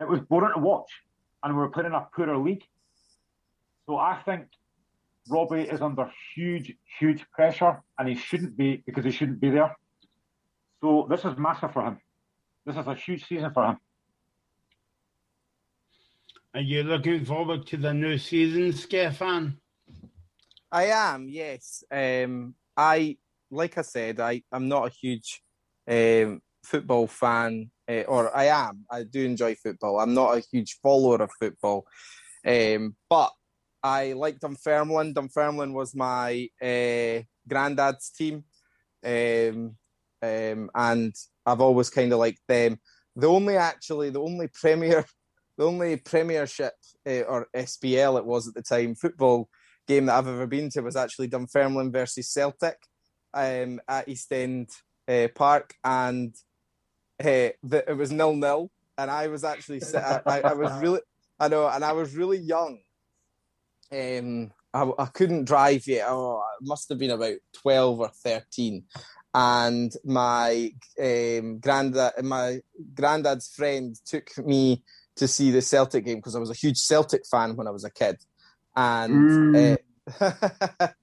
It 0.00 0.08
was 0.08 0.20
boring 0.20 0.52
to 0.54 0.60
watch, 0.60 0.90
and 1.42 1.54
we 1.54 1.60
were 1.60 1.70
playing 1.70 1.92
a 1.92 2.06
poorer 2.14 2.36
league. 2.36 2.64
So 3.86 3.96
I 3.96 4.20
think 4.24 4.46
Robbie 5.28 5.62
is 5.62 5.80
under 5.80 6.10
huge, 6.34 6.74
huge 6.98 7.24
pressure, 7.30 7.82
and 7.98 8.08
he 8.08 8.14
shouldn't 8.14 8.56
be 8.56 8.82
because 8.86 9.04
he 9.04 9.10
shouldn't 9.10 9.40
be 9.40 9.50
there. 9.50 9.76
So 10.80 11.06
this 11.10 11.24
is 11.24 11.36
massive 11.36 11.72
for 11.72 11.84
him. 11.84 11.98
This 12.66 12.76
is 12.76 12.86
a 12.86 12.94
huge 12.94 13.26
season 13.26 13.52
for 13.52 13.64
him. 13.66 13.78
Are 16.54 16.60
you 16.60 16.82
looking 16.82 17.24
forward 17.24 17.66
to 17.68 17.76
the 17.76 17.94
new 17.94 18.18
season, 18.18 18.72
Stefan? 18.72 19.58
I 20.72 20.86
am, 20.86 21.28
yes. 21.28 21.84
Um, 21.90 22.54
I 22.76 23.16
like 23.50 23.76
I 23.78 23.82
said, 23.82 24.20
I 24.20 24.42
I'm 24.52 24.68
not 24.68 24.86
a 24.86 24.90
huge 24.90 25.42
um, 25.88 26.40
football 26.64 27.06
fan, 27.06 27.70
uh, 27.88 28.02
or 28.02 28.34
I 28.36 28.44
am. 28.46 28.84
I 28.90 29.02
do 29.02 29.24
enjoy 29.24 29.54
football. 29.56 30.00
I'm 30.00 30.14
not 30.14 30.38
a 30.38 30.42
huge 30.52 30.78
follower 30.82 31.22
of 31.22 31.30
football, 31.38 31.86
um, 32.46 32.96
but 33.08 33.32
I 33.82 34.12
like 34.12 34.40
Dunfermline. 34.40 35.14
Dunfermline 35.14 35.72
was 35.72 35.94
my 35.94 36.48
uh, 36.62 37.22
granddad's 37.48 38.10
team, 38.10 38.44
um, 39.04 39.76
um, 40.22 40.70
and 40.74 41.14
I've 41.46 41.60
always 41.60 41.90
kind 41.90 42.12
of 42.12 42.18
liked 42.18 42.42
them. 42.46 42.78
The 43.16 43.28
only 43.28 43.56
actually, 43.56 44.10
the 44.10 44.20
only 44.20 44.48
Premier, 44.48 45.04
the 45.58 45.64
only 45.64 45.96
Premiership 45.96 46.74
uh, 47.06 47.22
or 47.22 47.48
SPL 47.54 48.18
it 48.18 48.26
was 48.26 48.48
at 48.48 48.54
the 48.54 48.62
time 48.62 48.94
football 48.94 49.48
game 49.86 50.06
that 50.06 50.16
I've 50.16 50.28
ever 50.28 50.46
been 50.46 50.70
to 50.70 50.82
was 50.82 50.96
actually 50.96 51.28
Dunfermline 51.28 51.92
versus 51.92 52.30
Celtic 52.30 52.76
um, 53.34 53.80
at 53.88 54.08
East 54.08 54.32
End 54.32 54.68
uh, 55.08 55.28
Park, 55.34 55.74
and 55.82 56.34
uh, 57.20 57.50
the, 57.62 57.84
it 57.88 57.96
was 57.96 58.12
nil 58.12 58.34
nil, 58.34 58.70
and 58.98 59.10
I 59.10 59.28
was 59.28 59.44
actually 59.44 59.82
I, 59.94 60.40
I, 60.44 60.52
was 60.52 60.72
really 60.80 61.00
I 61.38 61.48
know, 61.48 61.68
and 61.68 61.84
I 61.84 61.92
was 61.92 62.14
really 62.14 62.38
young. 62.38 62.78
Um, 63.92 64.52
I, 64.72 64.90
I 64.98 65.06
couldn't 65.06 65.46
drive 65.46 65.86
yet. 65.86 66.06
Oh, 66.08 66.38
I 66.38 66.56
must 66.62 66.88
have 66.88 66.98
been 66.98 67.10
about 67.10 67.38
twelve 67.52 68.00
or 68.00 68.08
thirteen, 68.08 68.84
and 69.34 69.92
my 70.04 70.72
um, 71.00 71.58
granddad, 71.58 72.12
my 72.22 72.60
granddad's 72.94 73.48
friend 73.54 73.96
took 74.06 74.30
me 74.38 74.82
to 75.16 75.26
see 75.26 75.50
the 75.50 75.62
Celtic 75.62 76.04
game 76.04 76.16
because 76.16 76.36
I 76.36 76.40
was 76.40 76.50
a 76.50 76.54
huge 76.54 76.78
Celtic 76.78 77.26
fan 77.26 77.56
when 77.56 77.66
I 77.66 77.70
was 77.70 77.84
a 77.84 77.90
kid, 77.90 78.18
and. 78.76 79.54
Mm. 79.54 79.78
Uh, 80.20 80.88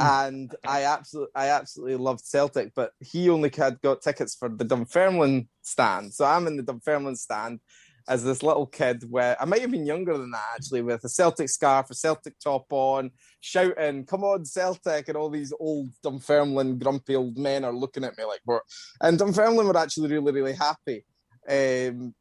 and 0.00 0.54
I 0.66 0.84
absolutely, 0.84 1.32
I 1.34 1.48
absolutely 1.48 1.96
loved 1.96 2.24
Celtic, 2.24 2.72
but 2.74 2.92
he 3.00 3.28
only 3.28 3.50
had 3.56 3.80
got 3.82 4.02
tickets 4.02 4.34
for 4.34 4.48
the 4.48 4.64
Dunfermline 4.64 5.48
stand. 5.62 6.14
So 6.14 6.24
I'm 6.24 6.46
in 6.46 6.56
the 6.56 6.62
Dunfermline 6.62 7.16
stand 7.16 7.60
as 8.08 8.24
this 8.24 8.42
little 8.42 8.66
kid, 8.66 9.04
where 9.10 9.36
I 9.40 9.44
might 9.44 9.60
have 9.60 9.70
been 9.70 9.86
younger 9.86 10.16
than 10.16 10.30
that 10.30 10.44
actually, 10.54 10.82
with 10.82 11.04
a 11.04 11.08
Celtic 11.08 11.48
scarf, 11.48 11.90
a 11.90 11.94
Celtic 11.94 12.38
top 12.38 12.66
on, 12.70 13.10
shouting, 13.40 14.04
"Come 14.06 14.24
on, 14.24 14.44
Celtic!" 14.44 15.08
and 15.08 15.16
all 15.16 15.30
these 15.30 15.52
old 15.58 15.90
Dunfermline 16.02 16.78
grumpy 16.78 17.16
old 17.16 17.36
men 17.36 17.64
are 17.64 17.72
looking 17.72 18.04
at 18.04 18.16
me 18.16 18.24
like, 18.24 18.40
"What?" 18.44 18.62
And 19.00 19.18
Dunfermline 19.18 19.66
were 19.66 19.76
actually 19.76 20.10
really, 20.10 20.32
really 20.32 20.54
happy 20.54 21.04
um, 21.48 22.14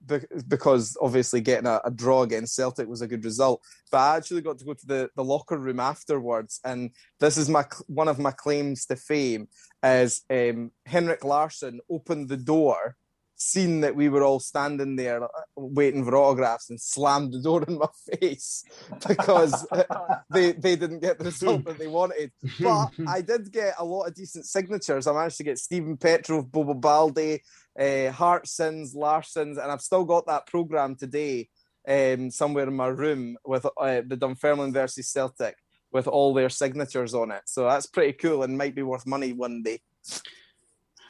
because 0.47 0.97
obviously 1.01 1.41
getting 1.41 1.67
a, 1.67 1.81
a, 1.83 1.91
draw 1.91 2.21
against 2.23 2.55
Celtic 2.55 2.87
was 2.87 3.01
a 3.01 3.07
good 3.07 3.25
result. 3.25 3.61
But 3.91 3.97
I 3.97 4.17
actually 4.17 4.41
got 4.41 4.59
to 4.59 4.65
go 4.65 4.73
to 4.73 4.85
the, 4.85 5.09
the 5.15 5.23
locker 5.23 5.57
room 5.57 5.79
afterwards, 5.79 6.59
and 6.63 6.91
this 7.19 7.37
is 7.37 7.49
my 7.49 7.65
one 7.87 8.07
of 8.07 8.19
my 8.19 8.31
claims 8.31 8.85
to 8.85 8.95
fame 8.95 9.47
as 9.81 10.21
um, 10.29 10.71
Henrik 10.85 11.23
Larsson 11.23 11.79
opened 11.89 12.29
the 12.29 12.37
door, 12.37 12.95
seen 13.35 13.81
that 13.81 13.95
we 13.95 14.09
were 14.09 14.23
all 14.23 14.39
standing 14.39 14.95
there 14.95 15.23
uh, 15.23 15.27
waiting 15.55 16.03
for 16.03 16.15
autographs, 16.15 16.69
and 16.69 16.79
slammed 16.79 17.33
the 17.33 17.41
door 17.41 17.63
in 17.63 17.77
my 17.77 17.87
face 18.19 18.63
because 19.07 19.67
they 20.29 20.53
they 20.53 20.75
didn't 20.75 20.99
get 20.99 21.19
the 21.19 21.25
result 21.25 21.65
that 21.65 21.77
they 21.77 21.87
wanted. 21.87 22.31
But 22.59 22.91
I 23.07 23.21
did 23.21 23.51
get 23.51 23.75
a 23.77 23.85
lot 23.85 24.05
of 24.05 24.15
decent 24.15 24.45
signatures. 24.45 25.07
I 25.07 25.13
managed 25.13 25.37
to 25.37 25.43
get 25.43 25.59
Stephen 25.59 25.97
Petrov, 25.97 26.51
Bobo 26.51 26.73
Baldé 26.73 27.39
uh, 27.77 28.11
Hartsons, 28.11 28.95
Larssons, 28.95 29.61
and 29.61 29.71
I've 29.71 29.81
still 29.81 30.05
got 30.05 30.27
that 30.27 30.47
program 30.47 30.95
today 30.95 31.49
um, 31.87 32.31
somewhere 32.31 32.67
in 32.67 32.75
my 32.75 32.87
room 32.87 33.37
with 33.45 33.65
uh, 33.65 34.01
the 34.05 34.17
Dunfermline 34.17 34.73
versus 34.73 35.09
Celtic 35.09 35.55
with 35.91 36.07
all 36.07 36.33
their 36.33 36.49
signatures 36.49 37.13
on 37.13 37.31
it. 37.31 37.43
So 37.45 37.65
that's 37.65 37.85
pretty 37.85 38.13
cool 38.13 38.43
and 38.43 38.57
might 38.57 38.75
be 38.75 38.83
worth 38.83 39.05
money 39.05 39.33
one 39.33 39.63
day. 39.63 39.79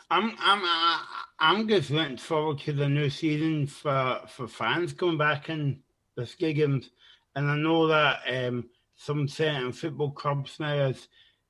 I'm 0.10 0.36
I'm 0.40 0.64
uh, 0.64 0.99
I'm 1.40 1.68
just 1.68 1.90
looking 1.90 2.18
forward 2.18 2.60
to 2.60 2.73
the 2.73 2.88
new 2.88 3.10
season 3.10 3.65
for 3.65 4.22
for 4.27 4.48
fans 4.48 4.94
coming 4.94 5.18
back 5.18 5.49
in 5.49 5.80
the 6.15 6.32
games, 6.38 6.91
and 7.36 7.49
I 7.49 7.56
know 7.56 7.88
that 7.88 8.19
um, 8.27 8.69
some 8.95 9.27
certain 9.27 9.72
football 9.72 10.11
clubs 10.11 10.60
now 10.60 10.88
is, 10.88 11.07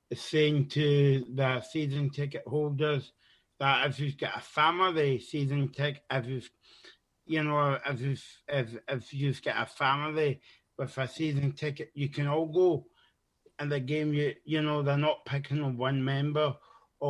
is 0.09 0.21
saying 0.21 0.69
to 0.69 1.25
the 1.33 1.61
season 1.61 2.09
ticket 2.09 2.43
holders 2.47 3.11
that 3.59 3.89
if 3.89 3.99
you've 3.99 4.17
got 4.17 4.37
a 4.37 4.41
family 4.41 5.19
season 5.19 5.69
ticket, 5.69 6.03
if 6.09 6.25
you've, 6.25 6.49
you 7.25 7.43
know, 7.43 7.77
if 7.85 8.01
you've, 8.01 8.25
if, 8.47 8.77
if 8.87 9.13
you've 9.13 9.43
got 9.43 9.63
a 9.63 9.65
family 9.65 10.39
with 10.77 10.97
a 10.97 11.07
season 11.07 11.51
ticket, 11.51 11.91
you 11.93 12.07
can 12.07 12.27
all 12.27 12.45
go 12.47 12.85
in 13.59 13.67
the 13.67 13.81
game. 13.81 14.13
You 14.13 14.33
you 14.45 14.61
know 14.61 14.81
they're 14.81 14.97
not 14.97 15.25
picking 15.25 15.61
on 15.61 15.75
one 15.77 16.01
member 16.03 16.55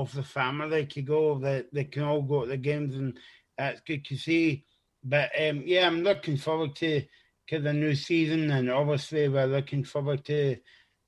of 0.02 0.14
the 0.14 0.24
family 0.24 0.86
to 0.86 1.02
go. 1.02 1.40
They 1.40 1.64
they 1.72 1.86
can 1.86 2.04
all 2.04 2.22
go 2.22 2.42
to 2.42 2.50
the 2.50 2.58
games, 2.58 2.96
and 2.96 3.18
that's 3.58 3.82
good 3.82 4.06
to 4.06 4.18
see. 4.18 4.66
But 5.04 5.32
um, 5.40 5.64
yeah, 5.66 5.88
I'm 5.88 6.04
looking 6.04 6.38
forward 6.38 6.76
to 6.78 7.04
to 7.48 7.60
the 7.60 7.74
new 7.74 7.96
season, 7.96 8.52
and 8.52 8.70
obviously 8.70 9.30
we're 9.30 9.46
looking 9.46 9.84
forward 9.84 10.26
to 10.26 10.58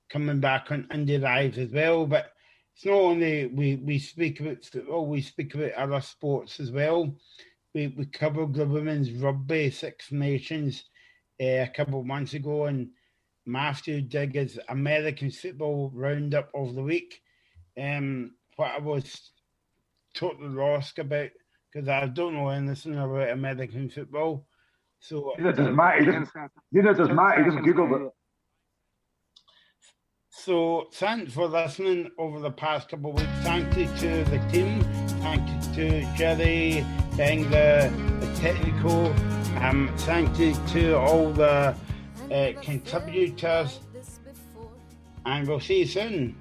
coming 0.09 0.39
back 0.39 0.71
on 0.71 0.87
Indie 0.91 1.19
Live 1.19 1.57
as 1.57 1.71
well. 1.71 2.05
But 2.05 2.31
it's 2.75 2.85
not 2.85 2.93
only 2.93 3.47
we, 3.47 3.75
we 3.77 3.99
speak 3.99 4.39
about 4.39 4.63
football, 4.63 5.07
we 5.07 5.21
speak 5.21 5.55
about 5.55 5.73
other 5.73 6.01
sports 6.01 6.59
as 6.59 6.71
well. 6.71 7.15
We, 7.73 7.87
we 7.87 8.05
covered 8.05 8.53
the 8.53 8.65
women's 8.65 9.11
rugby 9.11 9.71
Six 9.71 10.11
Nations 10.11 10.83
uh, 11.41 11.65
a 11.65 11.71
couple 11.75 11.99
of 11.99 12.05
months 12.05 12.33
ago, 12.33 12.65
and 12.65 12.89
Matthew 13.45 14.01
Digger's 14.01 14.59
American 14.69 15.31
football 15.31 15.91
roundup 15.93 16.51
of 16.53 16.75
the 16.75 16.83
week. 16.83 17.21
Um, 17.81 18.33
what 18.57 18.71
I 18.71 18.79
was 18.79 19.31
totally 20.13 20.49
lost 20.49 20.99
about 20.99 21.29
because 21.71 21.87
I 21.87 22.07
don't 22.07 22.33
know 22.33 22.49
anything 22.49 22.95
about 22.95 23.29
American 23.29 23.89
football. 23.89 24.45
So 24.99 25.33
neither 25.37 25.53
does 25.53 25.75
Matt. 25.75 25.99
He 25.99 26.05
doesn't. 26.05 26.29
Neither 26.71 26.93
does 26.93 27.09
Matt. 27.09 27.37
He 27.37 27.43
doesn't 27.45 27.63
Google 27.63 28.07
it. 28.07 28.11
So 30.29 30.87
thanks 30.93 31.33
for 31.33 31.47
listening 31.47 32.09
over 32.17 32.39
the 32.39 32.51
past 32.51 32.89
couple 32.89 33.11
of 33.11 33.17
weeks. 33.17 33.29
Thank 33.41 33.77
you 33.77 33.85
to 33.85 34.23
the 34.29 34.39
team. 34.51 34.81
Thank 35.21 35.47
you 35.49 35.73
to 35.75 36.15
Jerry, 36.15 36.85
Bengler, 37.11 37.91
the 38.19 38.39
technical. 38.39 39.07
Um, 39.61 39.91
thank 39.97 40.37
you 40.39 40.55
to 40.69 40.97
all 40.97 41.31
the 41.31 41.75
uh, 42.31 42.53
contributors. 42.61 43.79
And 45.25 45.47
we'll 45.47 45.59
see 45.59 45.79
you 45.79 45.85
soon. 45.85 46.35